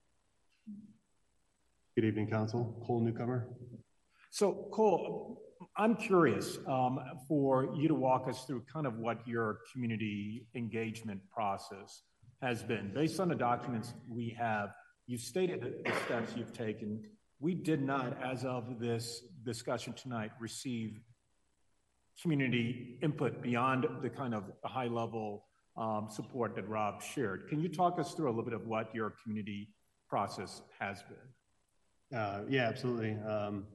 Good 1.96 2.04
evening, 2.04 2.28
Council. 2.28 2.80
Cole 2.86 3.00
Newcomer. 3.00 3.48
So, 4.30 4.68
Cole, 4.70 5.40
I'm 5.76 5.96
curious 5.96 6.58
um, 6.66 7.00
for 7.26 7.74
you 7.74 7.88
to 7.88 7.94
walk 7.94 8.28
us 8.28 8.44
through 8.44 8.64
kind 8.72 8.86
of 8.86 8.98
what 8.98 9.26
your 9.26 9.60
community 9.72 10.46
engagement 10.54 11.20
process 11.30 12.02
has 12.42 12.62
been. 12.62 12.92
Based 12.94 13.20
on 13.20 13.28
the 13.28 13.34
documents 13.34 13.94
we 14.08 14.36
have, 14.38 14.70
you've 15.06 15.20
stated 15.20 15.84
the 15.84 15.92
steps 16.04 16.32
you've 16.36 16.52
taken. 16.52 17.02
We 17.40 17.54
did 17.54 17.82
not, 17.82 18.16
as 18.22 18.44
of 18.44 18.78
this 18.78 19.22
discussion 19.44 19.92
tonight, 19.92 20.30
receive 20.40 21.00
community 22.20 22.98
input 23.02 23.42
beyond 23.42 23.86
the 24.02 24.10
kind 24.10 24.34
of 24.34 24.44
high 24.64 24.88
level 24.88 25.44
um, 25.76 26.08
support 26.10 26.56
that 26.56 26.68
Rob 26.68 27.00
shared. 27.02 27.48
Can 27.48 27.60
you 27.60 27.68
talk 27.68 27.98
us 27.98 28.14
through 28.14 28.28
a 28.28 28.30
little 28.30 28.44
bit 28.44 28.54
of 28.54 28.66
what 28.66 28.92
your 28.94 29.14
community 29.22 29.68
process 30.08 30.62
has 30.80 31.02
been? 31.02 32.18
Uh, 32.18 32.42
yeah, 32.48 32.68
absolutely. 32.68 33.16
Um, 33.28 33.66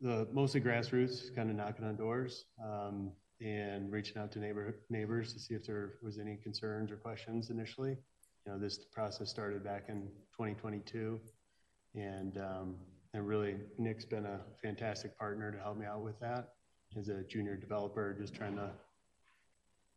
the 0.00 0.28
mostly 0.32 0.60
grassroots, 0.60 1.34
kind 1.34 1.50
of 1.50 1.56
knocking 1.56 1.84
on 1.84 1.96
doors 1.96 2.44
um, 2.64 3.10
and 3.40 3.92
reaching 3.92 4.18
out 4.18 4.32
to 4.32 4.38
neighbor 4.38 4.76
neighbors 4.90 5.32
to 5.32 5.38
see 5.38 5.54
if 5.54 5.64
there 5.64 5.94
was 6.02 6.18
any 6.18 6.36
concerns 6.36 6.90
or 6.90 6.96
questions 6.96 7.50
initially. 7.50 7.96
You 8.46 8.52
know, 8.52 8.58
this 8.58 8.78
process 8.92 9.28
started 9.30 9.62
back 9.62 9.84
in 9.88 10.08
2022, 10.32 11.20
and 11.94 12.38
um, 12.38 12.76
and 13.14 13.26
really 13.26 13.56
Nick's 13.78 14.04
been 14.04 14.26
a 14.26 14.40
fantastic 14.62 15.16
partner 15.18 15.52
to 15.52 15.58
help 15.58 15.76
me 15.76 15.86
out 15.86 16.02
with 16.02 16.18
that 16.20 16.50
as 16.96 17.08
a 17.08 17.22
junior 17.24 17.56
developer, 17.56 18.16
just 18.18 18.34
trying 18.34 18.56
to 18.56 18.70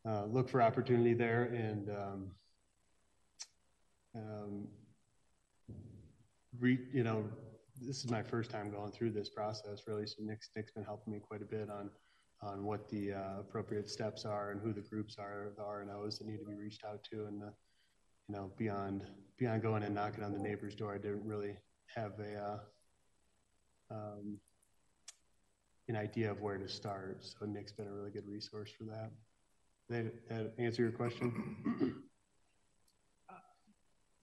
uh, 0.08 0.26
look 0.26 0.50
for 0.50 0.62
opportunity 0.62 1.14
there 1.14 1.44
and 1.44 1.90
um, 1.90 2.32
um, 4.16 4.68
re, 6.60 6.78
you 6.94 7.04
know 7.04 7.24
this 7.82 8.04
is 8.04 8.12
my 8.12 8.22
first 8.22 8.52
time 8.52 8.70
going 8.70 8.92
through 8.92 9.12
this 9.12 9.30
process 9.30 9.82
really. 9.88 10.06
So 10.06 10.18
Nick's 10.20 10.50
Nick's 10.56 10.72
been 10.72 10.84
helping 10.84 11.14
me 11.14 11.20
quite 11.20 11.42
a 11.42 11.46
bit 11.46 11.70
on 11.70 11.90
on 12.44 12.66
what 12.66 12.90
the 12.90 13.14
uh, 13.14 13.40
appropriate 13.40 13.90
steps 13.90 14.26
are 14.26 14.52
and 14.52 14.62
who 14.62 14.74
the 14.74 14.82
groups 14.82 15.18
are, 15.20 15.52
the 15.56 15.64
R 15.64 15.82
and 15.82 15.92
O's 15.92 16.18
that 16.18 16.28
need 16.28 16.40
to 16.40 16.46
be 16.46 16.56
reached 16.56 16.84
out 16.84 17.04
to, 17.12 17.26
and 17.26 17.42
the 17.42 17.54
you 18.28 18.36
know 18.36 18.52
beyond 18.58 19.04
beyond 19.38 19.62
going 19.62 19.84
and 19.84 19.94
knocking 19.94 20.24
on 20.24 20.34
the 20.34 20.40
neighbor's 20.40 20.76
door, 20.76 20.94
I 20.94 20.98
didn't 20.98 21.26
really 21.26 21.58
have 21.96 22.14
a 22.20 22.60
uh, 23.92 23.96
um, 23.96 24.40
an 25.88 25.96
idea 25.96 26.32
of 26.32 26.42
where 26.42 26.58
to 26.58 26.68
start. 26.68 27.24
So 27.24 27.46
Nick's 27.46 27.72
been 27.72 27.88
a 27.88 27.94
really 27.94 28.12
good 28.12 28.28
resource 28.28 28.72
for 28.78 28.86
that. 28.86 29.12
Did 29.90 30.12
that 30.30 30.54
answer 30.58 30.84
your 30.84 30.92
question? 30.92 31.98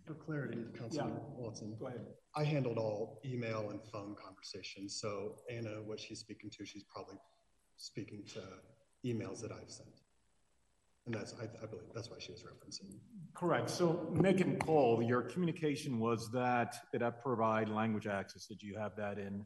For 0.07 0.15
clarity, 0.15 0.65
Councilman 0.79 1.17
yeah. 1.17 1.23
Watson. 1.37 1.77
Go 1.79 1.89
ahead. 1.89 2.07
I 2.35 2.43
handled 2.43 2.79
all 2.79 3.21
email 3.27 3.69
and 3.69 3.79
phone 3.93 4.15
conversations. 4.15 4.99
So 4.99 5.35
Anna, 5.51 5.83
what 5.85 6.01
she's 6.01 6.21
speaking 6.21 6.49
to, 6.57 6.65
she's 6.65 6.85
probably 6.85 7.17
speaking 7.79 8.23
to 8.35 8.41
emails 9.07 9.41
that 9.41 9.53
I've 9.53 9.71
sent. 9.71 9.89
And 11.07 11.15
that's, 11.15 11.35
I, 11.41 11.45
I 11.45 11.67
believe, 11.67 11.87
that's 11.95 12.11
why 12.11 12.19
she 12.19 12.33
was 12.33 12.43
referencing. 12.43 12.99
Correct. 13.33 13.71
So 13.71 14.11
Nick 14.13 14.41
and 14.43 14.61
Cole, 14.61 15.03
your 15.03 15.23
communication 15.23 15.99
was 15.99 16.31
that, 16.33 16.77
did 16.93 17.01
that 17.01 17.23
provide 17.23 17.71
language 17.71 18.07
access? 18.07 18.45
Did 18.45 18.63
you 18.63 18.77
have 18.77 18.95
that 18.97 19.17
in 19.17 19.45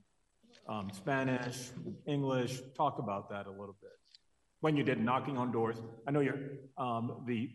um, 0.68 0.90
Spanish, 0.92 1.70
English? 2.06 2.60
Talk 2.76 2.98
about 2.98 3.30
that 3.30 3.46
a 3.46 3.50
little 3.50 3.76
bit. 3.80 3.92
When 4.60 4.76
you 4.76 4.82
did 4.82 5.00
knocking 5.00 5.38
on 5.38 5.52
doors, 5.52 5.76
I 6.08 6.10
know 6.10 6.20
you're, 6.20 6.40
um, 6.78 7.22
the 7.26 7.50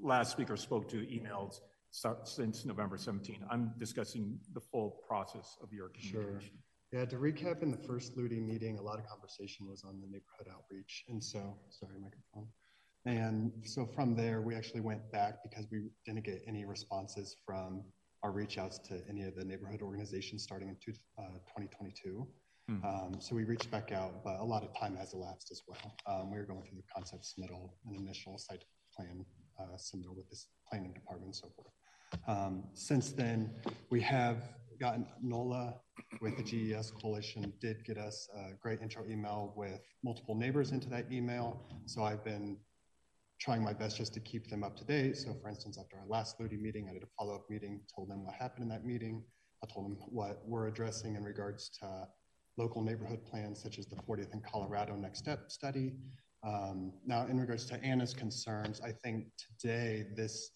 last 0.00 0.30
speaker 0.30 0.56
spoke 0.56 0.88
to 0.90 0.96
emails 0.98 1.60
since 2.24 2.64
November 2.64 2.96
17. 2.96 3.38
I'm 3.50 3.72
discussing 3.78 4.38
the 4.52 4.60
full 4.60 5.02
process 5.08 5.56
of 5.62 5.72
your 5.72 5.88
communication. 5.88 6.40
Sure. 6.40 6.60
Yeah, 6.94 7.04
to 7.06 7.16
recap, 7.16 7.64
in 7.64 7.72
the 7.72 7.88
first 7.88 8.16
LUTI 8.16 8.38
meeting, 8.38 8.78
a 8.78 8.80
lot 8.80 9.00
of 9.00 9.06
conversation 9.08 9.66
was 9.66 9.82
on 9.82 10.00
the 10.00 10.06
neighborhood 10.06 10.46
outreach. 10.48 11.02
And 11.08 11.22
so, 11.22 11.58
sorry, 11.68 11.94
microphone. 12.00 12.46
And 13.04 13.50
so 13.64 13.84
from 13.84 14.14
there, 14.14 14.42
we 14.42 14.54
actually 14.54 14.80
went 14.80 15.10
back 15.10 15.42
because 15.42 15.66
we 15.72 15.88
didn't 16.06 16.24
get 16.24 16.42
any 16.46 16.64
responses 16.64 17.34
from 17.44 17.82
our 18.22 18.30
reach 18.30 18.58
outs 18.58 18.78
to 18.90 19.02
any 19.08 19.24
of 19.24 19.34
the 19.34 19.44
neighborhood 19.44 19.82
organizations 19.82 20.44
starting 20.44 20.68
in 20.68 20.76
two, 20.76 20.92
uh, 21.18 21.38
2022. 21.58 22.28
Hmm. 22.68 22.84
Um, 22.84 23.16
so 23.18 23.34
we 23.34 23.42
reached 23.42 23.72
back 23.72 23.90
out, 23.90 24.22
but 24.22 24.38
a 24.38 24.44
lot 24.44 24.62
of 24.62 24.72
time 24.78 24.94
has 24.94 25.14
elapsed 25.14 25.50
as 25.50 25.62
well. 25.66 25.96
Um, 26.06 26.30
we 26.30 26.38
were 26.38 26.46
going 26.46 26.62
through 26.62 26.76
the 26.76 26.94
concept 26.94 27.24
submittal 27.24 27.70
and 27.86 27.96
initial 27.96 28.38
site 28.38 28.62
plan 28.96 29.24
uh, 29.58 29.76
submittal 29.76 30.14
with 30.14 30.30
this 30.30 30.46
planning 30.70 30.92
department 30.92 31.26
and 31.26 31.34
so 31.34 31.48
forth. 31.56 31.72
Um, 32.28 32.64
since 32.74 33.10
then, 33.10 33.50
we 33.90 34.00
have 34.02 34.44
gotten 34.78 35.06
NOLA 35.22 35.74
with 36.20 36.36
the 36.36 36.42
GES 36.42 36.90
Coalition 36.90 37.52
did 37.60 37.84
get 37.84 37.98
us 37.98 38.28
a 38.36 38.54
great 38.60 38.80
intro 38.80 39.04
email 39.08 39.52
with 39.56 39.80
multiple 40.02 40.34
neighbors 40.34 40.72
into 40.72 40.88
that 40.90 41.10
email. 41.12 41.60
So 41.86 42.02
I've 42.02 42.24
been 42.24 42.56
trying 43.40 43.62
my 43.62 43.72
best 43.72 43.96
just 43.96 44.14
to 44.14 44.20
keep 44.20 44.48
them 44.48 44.62
up 44.62 44.76
to 44.76 44.84
date. 44.84 45.16
So 45.16 45.34
for 45.42 45.48
instance, 45.48 45.78
after 45.78 45.96
our 45.96 46.06
last 46.06 46.40
LUTI 46.40 46.56
meeting, 46.56 46.88
I 46.88 46.94
did 46.94 47.02
a 47.02 47.08
follow-up 47.18 47.44
meeting, 47.50 47.80
told 47.94 48.08
them 48.10 48.24
what 48.24 48.34
happened 48.34 48.62
in 48.62 48.68
that 48.70 48.84
meeting. 48.84 49.22
I 49.62 49.72
told 49.72 49.86
them 49.86 49.96
what 50.08 50.42
we're 50.46 50.68
addressing 50.68 51.16
in 51.16 51.24
regards 51.24 51.70
to 51.80 52.08
local 52.56 52.82
neighborhood 52.82 53.24
plans, 53.24 53.62
such 53.62 53.78
as 53.78 53.86
the 53.86 53.96
40th 53.96 54.32
in 54.32 54.40
Colorado 54.40 54.94
Next 54.94 55.18
Step 55.18 55.50
study. 55.50 55.94
Um, 56.46 56.92
now, 57.06 57.26
in 57.26 57.40
regards 57.40 57.64
to 57.66 57.82
Anna's 57.82 58.12
concerns, 58.12 58.80
I 58.80 58.92
think 58.92 59.26
today 59.58 60.06
this 60.14 60.50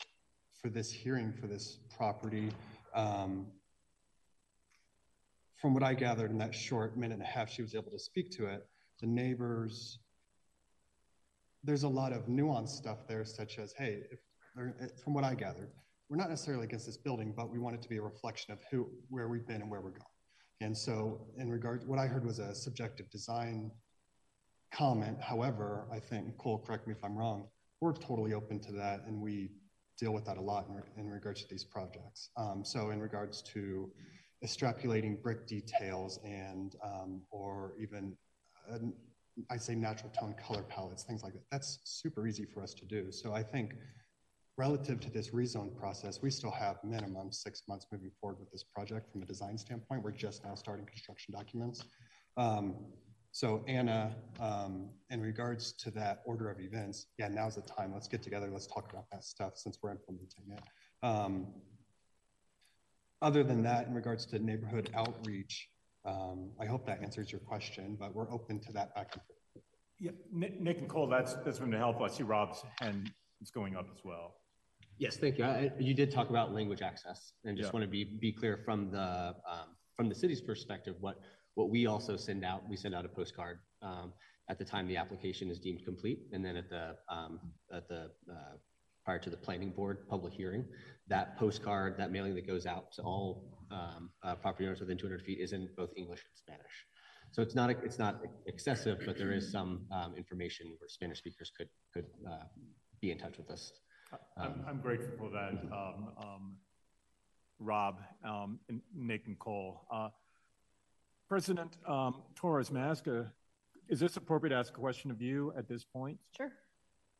for 0.61 0.69
this 0.69 0.91
hearing 0.91 1.33
for 1.33 1.47
this 1.47 1.79
property. 1.97 2.51
Um, 2.95 3.47
from 5.61 5.75
what 5.75 5.83
I 5.83 5.95
gathered 5.95 6.31
in 6.31 6.39
that 6.39 6.55
short 6.55 6.97
minute 6.97 7.15
and 7.15 7.23
a 7.23 7.27
half 7.27 7.51
she 7.51 7.63
was 7.63 7.75
able 7.75 7.91
to 7.91 7.99
speak 7.99 8.31
to 8.33 8.47
it, 8.47 8.67
the 9.01 9.07
neighbors, 9.07 9.99
there's 11.65 11.83
a 11.83 11.89
lot 11.89 12.13
of 12.13 12.27
nuanced 12.27 12.71
stuff 12.71 13.07
there, 13.09 13.25
such 13.25 13.59
as, 13.59 13.73
hey, 13.77 14.03
if, 14.11 14.21
from 15.03 15.15
what 15.15 15.25
I 15.25 15.35
gathered, 15.35 15.71
we're 16.09 16.17
not 16.17 16.31
necessarily 16.31 16.65
against 16.65 16.87
this 16.87 16.97
building, 16.97 17.35
but 17.37 17.51
we 17.51 17.59
want 17.59 17.75
it 17.75 17.83
to 17.83 17.89
be 17.89 17.97
a 17.97 18.03
reflection 18.03 18.53
of 18.53 18.61
who, 18.71 18.89
where 19.11 19.29
we've 19.29 19.47
been 19.47 19.61
and 19.61 19.71
where 19.71 19.81
we're 19.81 19.91
going. 19.91 20.03
And 20.61 20.77
so, 20.77 21.27
in 21.37 21.51
regard, 21.51 21.87
what 21.87 21.99
I 21.99 22.07
heard 22.07 22.25
was 22.25 22.39
a 22.39 22.55
subjective 22.55 23.11
design 23.11 23.71
comment. 24.73 25.21
However, 25.21 25.87
I 25.93 26.01
think 26.01 26.37
Cole, 26.39 26.59
correct 26.67 26.87
me 26.87 26.95
if 26.95 27.05
I'm 27.05 27.17
wrong, 27.17 27.47
we're 27.81 27.93
totally 27.93 28.33
open 28.33 28.59
to 28.61 28.73
that, 28.73 29.03
and 29.07 29.21
we 29.21 29.51
deal 29.99 30.13
with 30.13 30.25
that 30.25 30.37
a 30.37 30.41
lot 30.41 30.67
in, 30.69 31.05
in 31.05 31.11
regards 31.11 31.43
to 31.43 31.49
these 31.49 31.65
projects. 31.65 32.31
Um, 32.37 32.65
so 32.65 32.91
in 32.91 33.01
regards 33.01 33.43
to 33.55 33.91
extrapolating 34.45 35.21
brick 35.23 35.47
details 35.47 36.19
and 36.25 36.77
um, 36.85 37.23
or 37.31 37.75
even 37.81 38.17
uh, 38.73 38.79
I'd 39.51 39.63
say 39.63 39.75
natural 39.75 40.11
tone 40.19 40.35
color 40.35 40.63
palettes, 40.63 41.05
things 41.05 41.23
like 41.23 41.33
that. 41.33 41.43
That's 41.51 41.79
super 41.85 42.27
easy 42.27 42.45
for 42.45 42.63
us 42.63 42.75
to 42.75 42.85
do. 42.85 43.11
So 43.13 43.33
I 43.33 43.43
think 43.43 43.75
relative 44.57 44.99
to 45.01 45.11
this 45.11 45.31
rezone 45.31 45.75
process, 45.77 46.21
we 46.21 46.31
still 46.31 46.51
have 46.51 46.79
minimum 46.83 47.31
six 47.31 47.63
months 47.69 47.87
moving 47.93 48.11
forward 48.21 48.41
with 48.41 48.51
this 48.51 48.65
project 48.65 49.11
from 49.13 49.23
a 49.23 49.27
design 49.27 49.57
standpoint. 49.57 50.03
We're 50.03 50.11
just 50.11 50.45
now 50.45 50.55
starting 50.55 50.87
construction 50.87 51.33
documents. 51.33 51.85
Um, 52.37 52.75
so 53.31 53.63
Anna, 53.69 54.17
um, 54.41 54.89
in 55.11 55.21
regards 55.21 55.73
to 55.75 55.91
that 55.93 56.23
order 56.25 56.51
of 56.51 56.61
events, 56.61 57.07
yeah, 57.19 57.29
now's 57.29 57.55
the 57.55 57.63
time. 57.63 57.93
Let's 57.93 58.09
get 58.09 58.23
together. 58.23 58.49
Let's 58.51 58.67
talk 58.67 58.91
about 58.91 59.05
that 59.13 59.23
stuff 59.23 59.53
since 59.57 59.79
we're 59.81 59.93
implementing 59.93 60.45
it. 60.53 60.63
Um, 61.07 61.47
other 63.23 63.43
than 63.43 63.63
that, 63.63 63.87
in 63.87 63.95
regards 63.95 64.27
to 64.27 64.39
neighborhood 64.39 64.91
outreach, 64.95 65.69
um, 66.05 66.51
I 66.61 66.67
hope 66.67 66.87
that 66.87 67.03
answers 67.03 67.31
your 67.33 67.41
question, 67.41 67.97
but 67.99 68.15
we're 68.15 68.31
open 68.33 68.61
to 68.61 68.73
that 68.73 68.95
back 68.95 69.11
and 69.13 69.23
forth. 69.23 69.65
Yeah, 70.01 70.13
Nick, 70.33 70.61
Nick 70.61 70.79
and 70.79 70.89
Cole, 70.89 71.09
that's 71.09 71.35
that's 71.45 71.59
going 71.59 71.73
to 71.73 71.79
help. 71.79 72.01
I 72.01 72.09
see 72.09 72.23
Rob's 72.23 72.63
hand 72.81 73.11
is 73.41 73.51
going 73.51 73.77
up 73.77 73.87
as 73.93 74.05
well. 74.05 74.37
Yes, 74.99 75.17
thank 75.17 75.39
you. 75.39 75.45
I, 75.45 75.73
you 75.79 75.95
did 75.95 76.11
talk 76.13 76.31
about 76.31 76.55
language 76.55 76.83
access, 76.83 77.33
and 77.45 77.57
just 77.57 77.69
yeah. 77.69 77.73
want 77.73 77.85
to 77.85 77.91
be 77.91 78.05
be 78.05 78.33
clear 78.33 78.61
from 78.65 78.91
the 78.91 79.35
um, 79.51 79.77
from 79.97 80.09
the 80.09 80.15
city's 80.15 80.41
perspective 80.41 80.95
what 81.01 81.21
what 81.55 81.71
we 81.71 81.87
also 81.87 82.17
send 82.17 82.45
out, 82.45 82.63
we 82.69 82.77
send 82.77 82.95
out 82.95 83.05
a 83.05 83.09
postcard 83.09 83.59
um, 83.83 84.13
at 84.49 84.59
the 84.59 84.65
time 84.65 84.87
the 84.87 84.97
application 84.97 85.51
is 85.51 85.59
deemed 85.59 85.85
complete, 85.85 86.21
and 86.33 86.45
then 86.45 86.57
at 86.57 86.71
the 86.71 86.95
um, 87.09 87.41
at 87.75 87.89
the 87.89 88.11
uh, 88.31 88.57
prior 89.09 89.19
to 89.19 89.31
the 89.31 89.39
planning 89.39 89.71
board 89.71 90.07
public 90.07 90.35
hearing. 90.35 90.63
That 91.07 91.39
postcard, 91.39 91.95
that 91.97 92.13
mailing 92.13 92.35
that 92.35 92.47
goes 92.47 92.67
out 92.67 92.93
to 92.93 93.01
all 93.01 93.43
um, 93.71 94.11
uh, 94.23 94.35
property 94.35 94.67
owners 94.67 94.81
within 94.81 94.99
200 94.99 95.23
feet 95.23 95.39
is 95.41 95.55
in 95.55 95.67
both 95.79 95.89
English 95.97 96.21
and 96.27 96.37
Spanish. 96.37 96.77
So 97.31 97.41
it's 97.41 97.55
not 97.55 97.71
it's 97.71 97.99
not 97.99 98.21
excessive, 98.47 98.99
but 99.07 99.17
there 99.17 99.33
is 99.33 99.51
some 99.51 99.87
um, 99.91 100.15
information 100.15 100.67
where 100.79 100.91
Spanish 100.91 101.19
speakers 101.19 101.51
could 101.57 101.71
could 101.95 102.05
uh, 102.31 102.45
be 103.01 103.11
in 103.11 103.17
touch 103.17 103.39
with 103.39 103.51
us. 103.51 103.73
I'm, 104.37 104.45
Um, 104.45 104.65
I'm 104.69 104.81
grateful 104.83 105.15
for 105.17 105.31
that, 105.31 105.55
um, 105.73 105.99
um, 106.25 106.57
Rob, 107.59 108.03
um, 108.25 108.61
and 108.69 108.83
Nick 108.95 109.27
and 109.27 109.39
Cole. 109.39 109.87
Uh, 109.91 110.11
President 111.31 111.79
um, 111.87 112.23
Torres 112.35 112.69
Masca, 112.71 113.31
is 113.89 114.01
this 114.01 114.19
appropriate 114.19 114.53
to 114.53 114.59
ask 114.59 114.77
a 114.77 114.81
question 114.81 115.11
of 115.11 115.23
you 115.23 115.53
at 115.57 115.67
this 115.67 115.85
point? 115.85 116.19
Sure. 116.37 116.53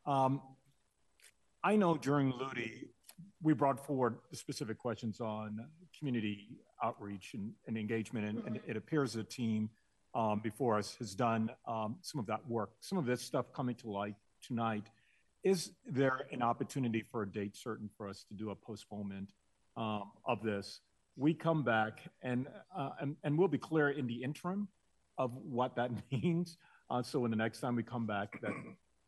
Um, 0.07 0.41
I 1.65 1.77
know 1.77 1.97
during 1.97 2.31
LUTI, 2.31 2.89
we 3.43 3.53
brought 3.53 3.85
forward 3.85 4.19
the 4.31 4.37
specific 4.37 4.79
questions 4.79 5.21
on 5.21 5.65
community 5.97 6.49
outreach 6.83 7.35
and, 7.35 7.53
and 7.67 7.77
engagement, 7.77 8.29
and, 8.29 8.47
and 8.47 8.61
it 8.67 8.77
appears 8.77 9.13
the 9.13 9.25
team 9.25 9.71
um, 10.15 10.41
before 10.43 10.79
us 10.79 10.95
has 10.99 11.15
done 11.15 11.51
um, 11.67 11.97
some 12.01 12.19
of 12.19 12.27
that 12.27 12.47
work. 12.49 12.71
Some 12.81 12.99
of 12.99 13.07
this 13.07 13.23
stuff 13.23 13.53
coming 13.53 13.75
to 13.77 13.91
light 13.91 14.15
tonight. 14.43 14.87
Is 15.45 15.73
there 15.87 16.27
an 16.33 16.43
opportunity 16.43 17.05
for 17.11 17.23
a 17.23 17.29
date 17.29 17.57
certain 17.57 17.89
for 17.97 18.09
us 18.09 18.25
to 18.29 18.35
do 18.35 18.51
a 18.51 18.55
postponement 18.55 19.33
um, 19.77 20.11
of 20.27 20.43
this? 20.43 20.81
We 21.17 21.35
come 21.35 21.63
back 21.65 22.01
and, 22.23 22.47
uh, 22.77 22.91
and 23.01 23.17
and 23.25 23.37
we'll 23.37 23.49
be 23.49 23.59
clear 23.59 23.91
in 23.91 24.07
the 24.07 24.23
interim 24.23 24.69
of 25.17 25.33
what 25.35 25.77
that 25.77 25.91
means. 26.13 26.57
Uh, 26.91 27.03
so 27.03 27.21
when 27.21 27.31
the 27.31 27.37
next 27.37 27.61
time 27.61 27.77
we 27.77 27.83
come 27.83 28.07
back, 28.07 28.41
that 28.41 28.53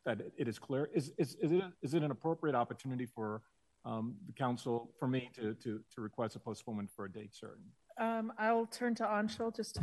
that 0.05 0.21
it 0.37 0.47
is 0.47 0.59
clear. 0.59 0.89
Is 0.93 1.11
is 1.17 1.35
is 1.41 1.51
it 1.51 1.63
is 1.81 1.93
it 1.93 2.03
an 2.03 2.11
appropriate 2.11 2.55
opportunity 2.55 3.05
for 3.05 3.41
um, 3.85 4.15
the 4.27 4.33
council 4.33 4.91
for 4.99 5.07
me 5.07 5.29
to 5.35 5.53
to 5.55 5.79
to 5.93 6.01
request 6.01 6.35
a 6.35 6.39
postponement 6.39 6.89
for 6.95 7.05
a 7.05 7.11
date 7.11 7.35
certain? 7.35 7.63
Um, 7.99 8.33
I'll 8.37 8.65
turn 8.65 8.95
to 8.95 9.03
Anshul 9.03 9.55
just 9.55 9.75
to 9.75 9.81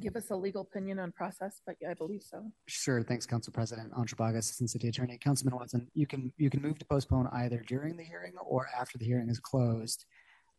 give 0.00 0.16
us 0.16 0.30
a 0.30 0.36
legal 0.36 0.62
opinion 0.62 0.98
on 0.98 1.12
process, 1.12 1.60
but 1.66 1.76
yeah, 1.80 1.90
I 1.90 1.94
believe 1.94 2.22
so. 2.22 2.50
Sure. 2.66 3.02
Thanks, 3.02 3.26
Council 3.26 3.52
President. 3.52 3.92
Anshul 3.92 4.16
Bagga, 4.16 4.38
Assistant 4.38 4.70
City 4.70 4.88
Attorney. 4.88 5.18
Councilman 5.18 5.56
Watson, 5.56 5.86
you 5.94 6.06
can 6.06 6.32
you 6.36 6.50
can 6.50 6.62
move 6.62 6.78
to 6.78 6.84
postpone 6.84 7.28
either 7.32 7.62
during 7.66 7.96
the 7.96 8.04
hearing 8.04 8.32
or 8.44 8.68
after 8.78 8.98
the 8.98 9.04
hearing 9.04 9.28
is 9.28 9.38
closed. 9.38 10.04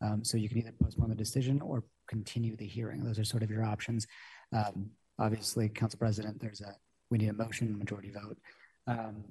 Um, 0.02 0.24
so 0.24 0.38
you 0.38 0.50
can 0.50 0.58
either 0.58 0.74
postpone 0.82 1.10
the 1.10 1.16
decision 1.16 1.62
or 1.62 1.84
continue 2.08 2.56
the 2.58 2.68
hearing. 2.68 3.04
Those 3.04 3.18
are 3.18 3.24
sort 3.24 3.44
of 3.44 3.50
your 3.50 3.64
options. 3.64 4.06
Um, 4.52 4.90
obviously, 5.20 5.70
Council 5.70 5.98
President, 5.98 6.40
there's 6.40 6.62
a 6.62 6.76
we 7.10 7.18
need 7.18 7.30
a 7.30 7.34
motion, 7.34 7.78
majority 7.78 8.12
vote. 8.12 8.38
Um, 8.88 9.24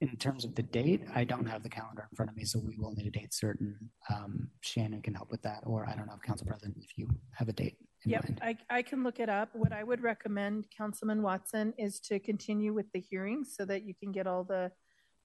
in 0.00 0.16
terms 0.16 0.44
of 0.44 0.54
the 0.54 0.62
date, 0.62 1.02
I 1.12 1.24
don't 1.24 1.46
have 1.46 1.64
the 1.64 1.68
calendar 1.68 2.06
in 2.08 2.16
front 2.16 2.30
of 2.30 2.36
me, 2.36 2.44
so 2.44 2.60
we 2.60 2.76
will 2.78 2.92
need 2.92 3.08
a 3.08 3.10
date 3.10 3.34
certain. 3.34 3.76
Um, 4.08 4.48
Shannon 4.60 5.02
can 5.02 5.12
help 5.12 5.30
with 5.30 5.42
that, 5.42 5.62
or 5.66 5.86
I 5.88 5.96
don't 5.96 6.06
know, 6.06 6.14
if 6.14 6.22
Council 6.22 6.46
President, 6.46 6.76
if 6.80 6.96
you 6.96 7.08
have 7.32 7.48
a 7.48 7.52
date 7.52 7.76
in 8.04 8.12
Yep, 8.12 8.24
mind. 8.24 8.40
I, 8.42 8.78
I 8.78 8.82
can 8.82 9.02
look 9.02 9.18
it 9.18 9.28
up. 9.28 9.48
What 9.54 9.72
I 9.72 9.82
would 9.82 10.00
recommend, 10.00 10.66
Councilman 10.76 11.20
Watson, 11.20 11.74
is 11.78 11.98
to 12.00 12.20
continue 12.20 12.72
with 12.72 12.86
the 12.92 13.00
hearing 13.00 13.44
so 13.44 13.64
that 13.64 13.82
you 13.82 13.92
can 13.92 14.12
get 14.12 14.28
all 14.28 14.44
the, 14.44 14.70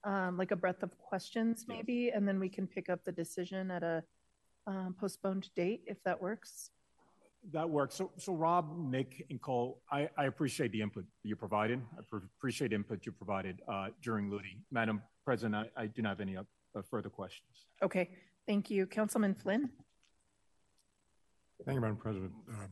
um, 0.06 0.38
like 0.38 0.50
a 0.50 0.56
breadth 0.56 0.82
of 0.82 0.98
questions 0.98 1.66
maybe, 1.68 2.10
and 2.10 2.28
then 2.28 2.40
we 2.40 2.50
can 2.50 2.66
pick 2.66 2.90
up 2.90 3.04
the 3.06 3.12
decision 3.12 3.70
at 3.70 3.84
a 3.84 4.04
um, 4.66 4.96
postponed 5.00 5.50
date 5.56 5.82
if 5.86 6.02
that 6.04 6.20
works. 6.20 6.72
That 7.52 7.70
works. 7.70 7.96
So, 7.96 8.12
so 8.18 8.34
Rob, 8.34 8.78
Nick, 8.78 9.26
and 9.30 9.42
Cole, 9.42 9.82
I, 9.92 10.10
I 10.18 10.26
appreciate 10.26 10.72
the 10.72 10.82
input 10.82 11.06
you 11.24 11.36
provided. 11.36 11.82
I 11.98 12.02
pr- 12.10 12.26
appreciate 12.38 12.70
the 12.70 12.76
input 12.76 13.06
you 13.06 13.12
provided 13.12 13.62
uh, 13.68 13.88
during 14.02 14.30
LUTI. 14.30 14.60
Madam 14.72 15.02
President, 15.26 15.56
I, 15.78 15.84
I 15.84 15.88
do 15.88 16.02
not 16.02 16.10
have 16.10 16.20
any 16.22 16.38
uh, 16.38 16.44
further 16.90 17.10
questions. 17.10 17.66
Okay, 17.82 18.12
thank 18.48 18.70
you. 18.70 18.86
Councilman 18.86 19.36
Flynn? 19.36 19.70
Thank 21.66 21.76
you, 21.76 21.82
Madam 21.82 21.98
President. 21.98 22.32
Uh, 22.50 22.68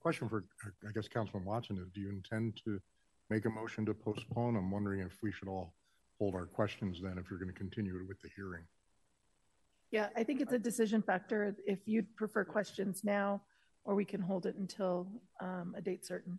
Question 0.00 0.28
for, 0.28 0.44
uh, 0.64 0.88
I 0.88 0.92
guess, 0.92 1.08
Councilman 1.08 1.44
Watson 1.44 1.78
is, 1.78 1.88
do 1.92 2.00
you 2.00 2.10
intend 2.10 2.60
to 2.64 2.80
make 3.28 3.44
a 3.44 3.50
motion 3.50 3.84
to 3.86 3.92
postpone? 3.92 4.54
I'm 4.54 4.70
wondering 4.70 5.00
if 5.00 5.18
we 5.20 5.32
should 5.32 5.48
all 5.48 5.74
hold 6.20 6.36
our 6.36 6.46
questions 6.46 7.00
then, 7.02 7.18
if 7.18 7.28
you're 7.28 7.40
going 7.40 7.52
to 7.52 7.58
continue 7.58 7.96
it 7.96 8.06
with 8.06 8.20
the 8.22 8.28
hearing. 8.36 8.62
Yeah, 9.90 10.08
I 10.16 10.22
think 10.22 10.40
it's 10.40 10.52
a 10.52 10.60
decision 10.60 11.02
factor 11.02 11.56
if 11.66 11.80
you'd 11.86 12.14
prefer 12.14 12.44
questions 12.44 13.02
now, 13.02 13.42
or 13.86 13.94
we 13.94 14.04
can 14.04 14.20
hold 14.20 14.44
it 14.46 14.56
until 14.56 15.06
um, 15.40 15.74
a 15.76 15.80
date 15.80 16.04
certain. 16.04 16.38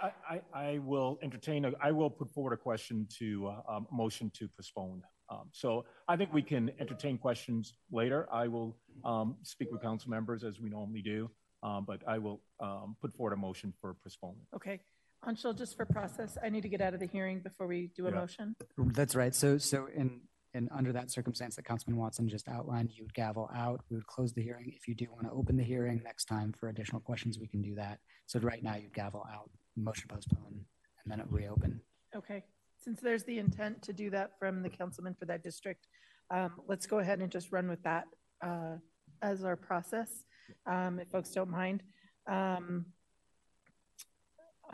I, 0.00 0.12
I, 0.30 0.40
I 0.54 0.78
will 0.78 1.18
entertain, 1.22 1.64
a, 1.64 1.72
I 1.82 1.90
will 1.90 2.10
put 2.10 2.32
forward 2.32 2.52
a 2.52 2.56
question 2.56 3.06
to, 3.18 3.48
uh, 3.48 3.72
um, 3.76 3.86
motion 3.90 4.30
to 4.38 4.48
postpone. 4.48 5.02
Um, 5.28 5.48
so 5.52 5.84
I 6.08 6.16
think 6.16 6.32
we 6.32 6.42
can 6.42 6.70
entertain 6.80 7.18
questions 7.18 7.74
later. 7.90 8.28
I 8.32 8.48
will 8.48 8.76
um, 9.04 9.36
speak 9.42 9.70
with 9.72 9.82
council 9.82 10.10
members 10.10 10.42
as 10.44 10.60
we 10.60 10.68
normally 10.70 11.02
do, 11.02 11.30
um, 11.62 11.84
but 11.86 12.00
I 12.06 12.18
will 12.18 12.40
um, 12.60 12.96
put 13.00 13.12
forward 13.14 13.34
a 13.34 13.36
motion 13.36 13.72
for 13.80 13.94
postponement. 14.02 14.46
Okay. 14.54 14.80
Anshul, 15.26 15.56
just 15.56 15.76
for 15.76 15.84
process, 15.84 16.38
I 16.42 16.48
need 16.48 16.62
to 16.62 16.68
get 16.70 16.80
out 16.80 16.94
of 16.94 17.00
the 17.00 17.06
hearing 17.06 17.40
before 17.40 17.66
we 17.66 17.90
do 17.94 18.06
a 18.06 18.10
Yeah. 18.10 18.20
motion. 18.20 18.56
That's 18.78 19.14
right. 19.14 19.34
So, 19.34 19.58
so 19.58 19.86
in, 19.94 20.22
in 20.54 20.68
under 20.74 20.92
that 20.92 21.10
circumstance 21.10 21.56
that 21.56 21.64
Councilman 21.64 21.98
Watson 21.98 22.28
just 22.28 22.48
outlined, 22.48 22.90
you 22.92 23.04
would 23.04 23.14
gavel 23.14 23.48
out, 23.54 23.80
we 23.88 23.96
would 23.96 24.06
close 24.06 24.32
the 24.32 24.42
hearing. 24.42 24.72
If 24.74 24.88
you 24.88 24.94
do 24.94 25.06
want 25.12 25.24
to 25.24 25.32
open 25.32 25.56
the 25.56 25.62
hearing 25.62 26.00
next 26.04 26.24
time 26.24 26.52
for 26.58 26.68
additional 26.68 27.00
questions, 27.00 27.38
we 27.38 27.46
can 27.46 27.62
do 27.62 27.74
that. 27.76 27.98
So 28.26 28.40
right 28.40 28.62
now 28.62 28.76
you'd 28.76 28.94
gavel 28.94 29.26
out, 29.32 29.50
motion 29.76 30.08
postpone, 30.08 30.64
and 31.04 31.12
then 31.12 31.20
it 31.20 31.26
reopen. 31.30 31.80
Okay. 32.14 32.44
Since 32.78 33.00
there's 33.00 33.24
the 33.24 33.38
intent 33.38 33.82
to 33.82 33.92
do 33.92 34.10
that 34.10 34.38
from 34.38 34.62
the 34.62 34.70
councilman 34.70 35.14
for 35.14 35.26
that 35.26 35.42
district, 35.42 35.86
um, 36.30 36.52
let's 36.66 36.86
go 36.86 36.98
ahead 36.98 37.20
and 37.20 37.30
just 37.30 37.52
run 37.52 37.68
with 37.68 37.82
that 37.82 38.04
uh, 38.42 38.76
as 39.22 39.44
our 39.44 39.56
process, 39.56 40.24
um, 40.66 40.98
if 40.98 41.08
folks 41.08 41.30
don't 41.30 41.50
mind. 41.50 41.82
Um, 42.28 42.86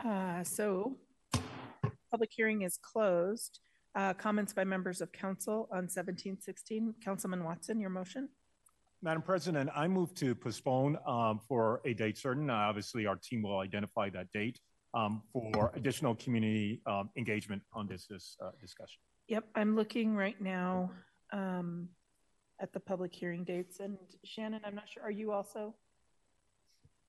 uh, 0.03 0.43
so, 0.43 0.97
public 2.11 2.29
hearing 2.31 2.61
is 2.61 2.77
closed. 2.77 3.59
Uh, 3.95 4.13
comments 4.13 4.53
by 4.53 4.63
members 4.63 5.01
of 5.01 5.11
council 5.11 5.67
on 5.71 5.87
1716. 5.87 6.93
Councilman 7.03 7.43
Watson, 7.43 7.79
your 7.79 7.89
motion? 7.89 8.29
Madam 9.01 9.21
President, 9.21 9.69
I 9.75 9.87
move 9.87 10.13
to 10.15 10.33
postpone 10.33 10.97
um, 11.05 11.39
for 11.47 11.81
a 11.85 11.93
date 11.93 12.17
certain. 12.17 12.49
Uh, 12.49 12.53
Obviously, 12.53 13.05
our 13.05 13.15
team 13.15 13.43
will 13.43 13.59
identify 13.59 14.09
that 14.09 14.31
date 14.31 14.59
um, 14.93 15.21
for 15.31 15.71
additional 15.75 16.15
community 16.15 16.81
um, 16.87 17.09
engagement 17.17 17.61
on 17.73 17.87
this, 17.87 18.07
this 18.07 18.35
uh, 18.43 18.51
discussion. 18.59 18.99
Yep, 19.27 19.45
I'm 19.55 19.75
looking 19.75 20.15
right 20.15 20.39
now 20.41 20.91
um, 21.31 21.89
at 22.59 22.73
the 22.73 22.79
public 22.79 23.13
hearing 23.13 23.43
dates. 23.43 23.79
And 23.79 23.97
Shannon, 24.23 24.61
I'm 24.65 24.75
not 24.75 24.85
sure, 24.89 25.03
are 25.03 25.11
you 25.11 25.31
also? 25.31 25.75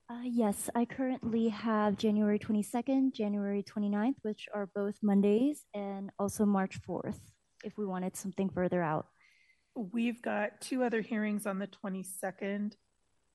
Uh, 0.09 0.23
yes, 0.23 0.71
I 0.73 0.85
currently 0.85 1.49
have 1.49 1.95
January 1.95 2.39
22nd, 2.39 3.13
January 3.13 3.61
29th, 3.61 4.15
which 4.23 4.49
are 4.55 4.67
both 4.73 4.95
Mondays, 5.03 5.65
and 5.75 6.09
also 6.17 6.45
March 6.45 6.81
4th, 6.81 7.19
if 7.63 7.77
we 7.77 7.85
wanted 7.85 8.15
something 8.17 8.49
further 8.49 8.81
out. 8.81 9.05
We've 9.75 10.19
got 10.19 10.61
two 10.61 10.81
other 10.83 11.01
hearings 11.01 11.45
on 11.45 11.59
the 11.59 11.67
22nd, 11.67 12.73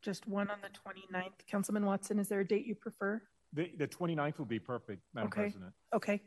just 0.02 0.26
one 0.26 0.50
on 0.50 0.58
the 0.62 0.68
29th. 0.68 1.46
Councilman 1.48 1.86
Watson, 1.86 2.18
is 2.18 2.28
there 2.28 2.40
a 2.40 2.46
date 2.46 2.66
you 2.66 2.74
prefer? 2.74 3.22
The, 3.52 3.70
the 3.78 3.86
29th 3.86 4.38
will 4.38 4.44
be 4.44 4.58
perfect, 4.58 5.02
Madam 5.14 5.28
Okay. 5.28 5.40
President. 5.42 5.72
Okay. 5.94 6.20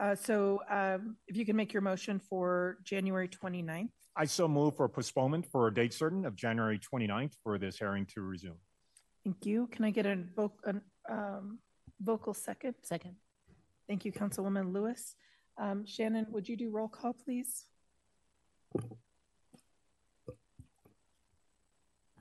Uh, 0.00 0.14
so 0.14 0.60
um, 0.70 1.16
if 1.26 1.36
you 1.36 1.44
can 1.44 1.56
make 1.56 1.72
your 1.72 1.82
motion 1.82 2.20
for 2.20 2.78
January 2.84 3.26
29th. 3.28 3.88
I 4.14 4.26
so 4.26 4.46
move 4.46 4.76
for 4.76 4.84
a 4.84 4.88
postponement 4.88 5.44
for 5.50 5.66
a 5.66 5.74
date 5.74 5.92
certain 5.92 6.24
of 6.24 6.36
January 6.36 6.78
29th 6.78 7.32
for 7.42 7.58
this 7.58 7.78
hearing 7.78 8.06
to 8.14 8.20
resume. 8.20 8.54
Thank 9.26 9.44
you. 9.44 9.66
Can 9.72 9.84
I 9.84 9.90
get 9.90 10.06
a 10.06 10.14
voc- 10.38 10.62
an, 10.66 10.80
um, 11.10 11.58
vocal 12.00 12.32
second? 12.32 12.76
Second. 12.82 13.16
Thank 13.88 14.04
you, 14.04 14.12
Councilwoman 14.12 14.72
Lewis. 14.72 15.16
Um, 15.58 15.84
Shannon, 15.84 16.26
would 16.30 16.48
you 16.48 16.56
do 16.56 16.70
roll 16.70 16.86
call, 16.86 17.12
please? 17.12 17.64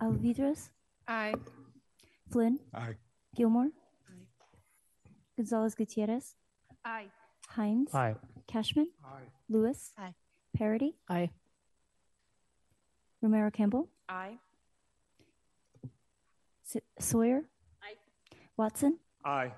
Alvidrez? 0.01 0.69
Aye. 1.07 1.35
Flynn? 2.31 2.59
Aye. 2.73 2.95
Gilmore? 3.35 3.69
Aye. 4.09 4.25
Gonzales 5.37 5.75
Gutierrez? 5.75 6.33
Aye. 6.83 7.05
Hinds? 7.49 7.93
Aye. 7.93 8.15
Kashmann? 8.51 8.87
Aye. 9.05 9.29
Lewis? 9.47 9.93
Aye. 9.95 10.15
Parady? 10.57 10.95
Aye. 11.07 11.29
Romero 13.21 13.51
Campbell? 13.51 13.89
Aye. 14.09 14.39
S- 16.65 16.81
Sawyer? 16.99 17.41
Aye. 17.83 17.95
Watson? 18.57 18.99
Aye. 19.23 19.51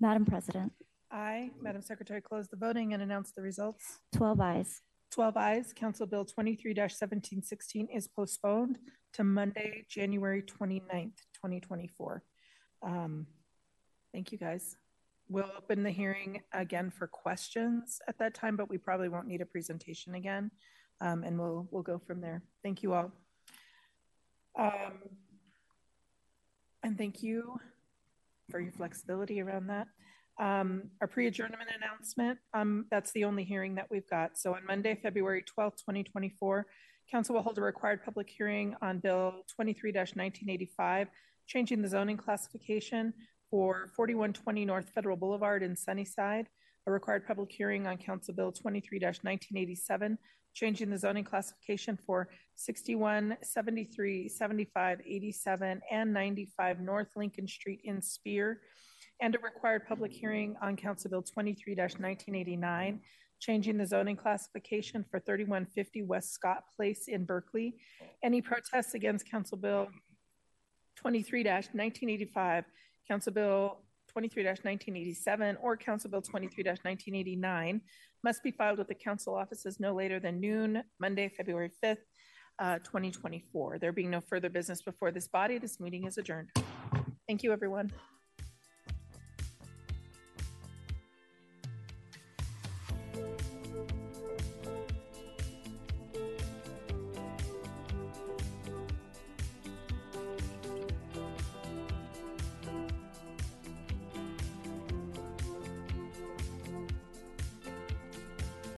Madam 0.00 0.24
President? 0.24 0.72
Aye. 1.10 1.50
Madam 1.60 1.82
Secretary, 1.82 2.20
close 2.20 2.48
the 2.48 2.56
voting 2.56 2.94
and 2.94 3.02
announce 3.02 3.32
the 3.32 3.42
results. 3.42 4.00
12 4.14 4.40
ayes. 4.40 4.80
12 5.12 5.36
ayes. 5.36 5.72
Council 5.74 6.06
Bill 6.06 6.24
23-1716 6.24 7.88
is 7.94 8.08
postponed 8.08 8.78
to 9.12 9.24
Monday, 9.24 9.84
January 9.88 10.42
29th, 10.42 11.16
2024. 11.34 12.22
Um, 12.82 13.26
Thank 14.12 14.32
you, 14.32 14.38
guys. 14.38 14.76
we'll 15.28 15.50
open 15.56 15.82
the 15.82 15.90
hearing 15.90 16.42
again 16.52 16.90
for 16.90 17.06
questions 17.06 17.98
at 18.08 18.18
that 18.18 18.34
time, 18.34 18.56
but 18.56 18.68
we 18.68 18.76
probably 18.78 19.08
won't 19.08 19.26
need 19.26 19.40
a 19.40 19.46
presentation 19.46 20.14
again. 20.14 20.50
Um, 21.00 21.24
and 21.24 21.38
we'll, 21.38 21.66
we'll 21.70 21.82
go 21.82 21.98
from 21.98 22.20
there. 22.20 22.42
Thank 22.62 22.82
you 22.82 22.92
all. 22.94 23.10
Um, 24.58 24.92
and 26.82 26.98
thank 26.98 27.22
you 27.22 27.58
for 28.50 28.60
your 28.60 28.72
flexibility 28.72 29.40
around 29.40 29.68
that. 29.68 29.88
Um, 30.40 30.90
our 31.00 31.06
pre-adjournment 31.06 31.62
announcement, 31.76 32.38
um, 32.54 32.86
that's 32.90 33.12
the 33.12 33.24
only 33.24 33.44
hearing 33.44 33.74
that 33.76 33.90
we've 33.90 34.08
got. 34.08 34.38
So 34.38 34.54
on 34.54 34.66
Monday, 34.66 34.98
February 35.00 35.42
12th, 35.42 35.76
2024, 35.78 36.66
Council 37.10 37.34
will 37.34 37.42
hold 37.42 37.58
a 37.58 37.60
required 37.60 38.02
public 38.04 38.30
hearing 38.30 38.74
on 38.80 38.98
Bill 38.98 39.44
23-1985, 39.60 41.08
changing 41.46 41.82
the 41.82 41.88
zoning 41.88 42.16
classification 42.16 43.12
for 43.50 43.88
4120 43.94 44.64
North 44.64 44.90
Federal 44.94 45.16
Boulevard 45.16 45.62
in 45.62 45.76
Sunnyside. 45.76 46.48
A 46.86 46.90
required 46.90 47.26
public 47.26 47.52
hearing 47.52 47.86
on 47.86 47.96
Council 47.98 48.34
Bill 48.34 48.52
23-1987, 48.52 50.16
changing 50.54 50.90
the 50.90 50.98
zoning 50.98 51.24
classification 51.24 51.98
for 52.06 52.28
61, 52.54 53.36
73, 53.42 54.28
75, 54.28 55.00
87, 55.06 55.80
and 55.90 56.12
95 56.12 56.80
North 56.80 57.08
Lincoln 57.16 57.48
Street 57.48 57.80
in 57.84 58.02
Speer, 58.02 58.60
and 59.20 59.34
a 59.34 59.38
required 59.38 59.86
public 59.86 60.12
hearing 60.12 60.56
on 60.62 60.76
Council 60.76 61.10
Bill 61.10 61.22
23-1989, 61.22 62.98
changing 63.40 63.78
the 63.78 63.86
zoning 63.86 64.16
classification 64.16 65.04
for 65.10 65.18
3150 65.20 66.02
West 66.02 66.32
Scott 66.32 66.64
Place 66.76 67.08
in 67.08 67.24
Berkeley. 67.24 67.76
Any 68.22 68.40
protests 68.40 68.94
against 68.94 69.30
Council 69.30 69.56
Bill 69.56 69.88
23-1985, 71.04 72.64
Council 73.08 73.32
Bill 73.32 73.78
23-1987, 74.16 75.56
or 75.60 75.76
Council 75.76 76.10
Bill 76.10 76.22
23-1989 76.22 77.80
must 78.24 78.42
be 78.42 78.50
filed 78.50 78.78
with 78.78 78.88
the 78.88 78.94
council 78.94 79.34
offices 79.34 79.80
no 79.80 79.94
later 79.94 80.20
than 80.20 80.40
noon, 80.40 80.82
Monday, 81.00 81.28
February 81.28 81.70
5th, 81.82 81.98
uh, 82.58 82.78
2024. 82.78 83.78
There 83.78 83.92
being 83.92 84.10
no 84.10 84.20
further 84.20 84.48
business 84.48 84.82
before 84.82 85.10
this 85.10 85.28
body, 85.28 85.58
this 85.58 85.80
meeting 85.80 86.06
is 86.06 86.18
adjourned. 86.18 86.50
Thank 87.26 87.42
you, 87.42 87.52
everyone. 87.52 87.90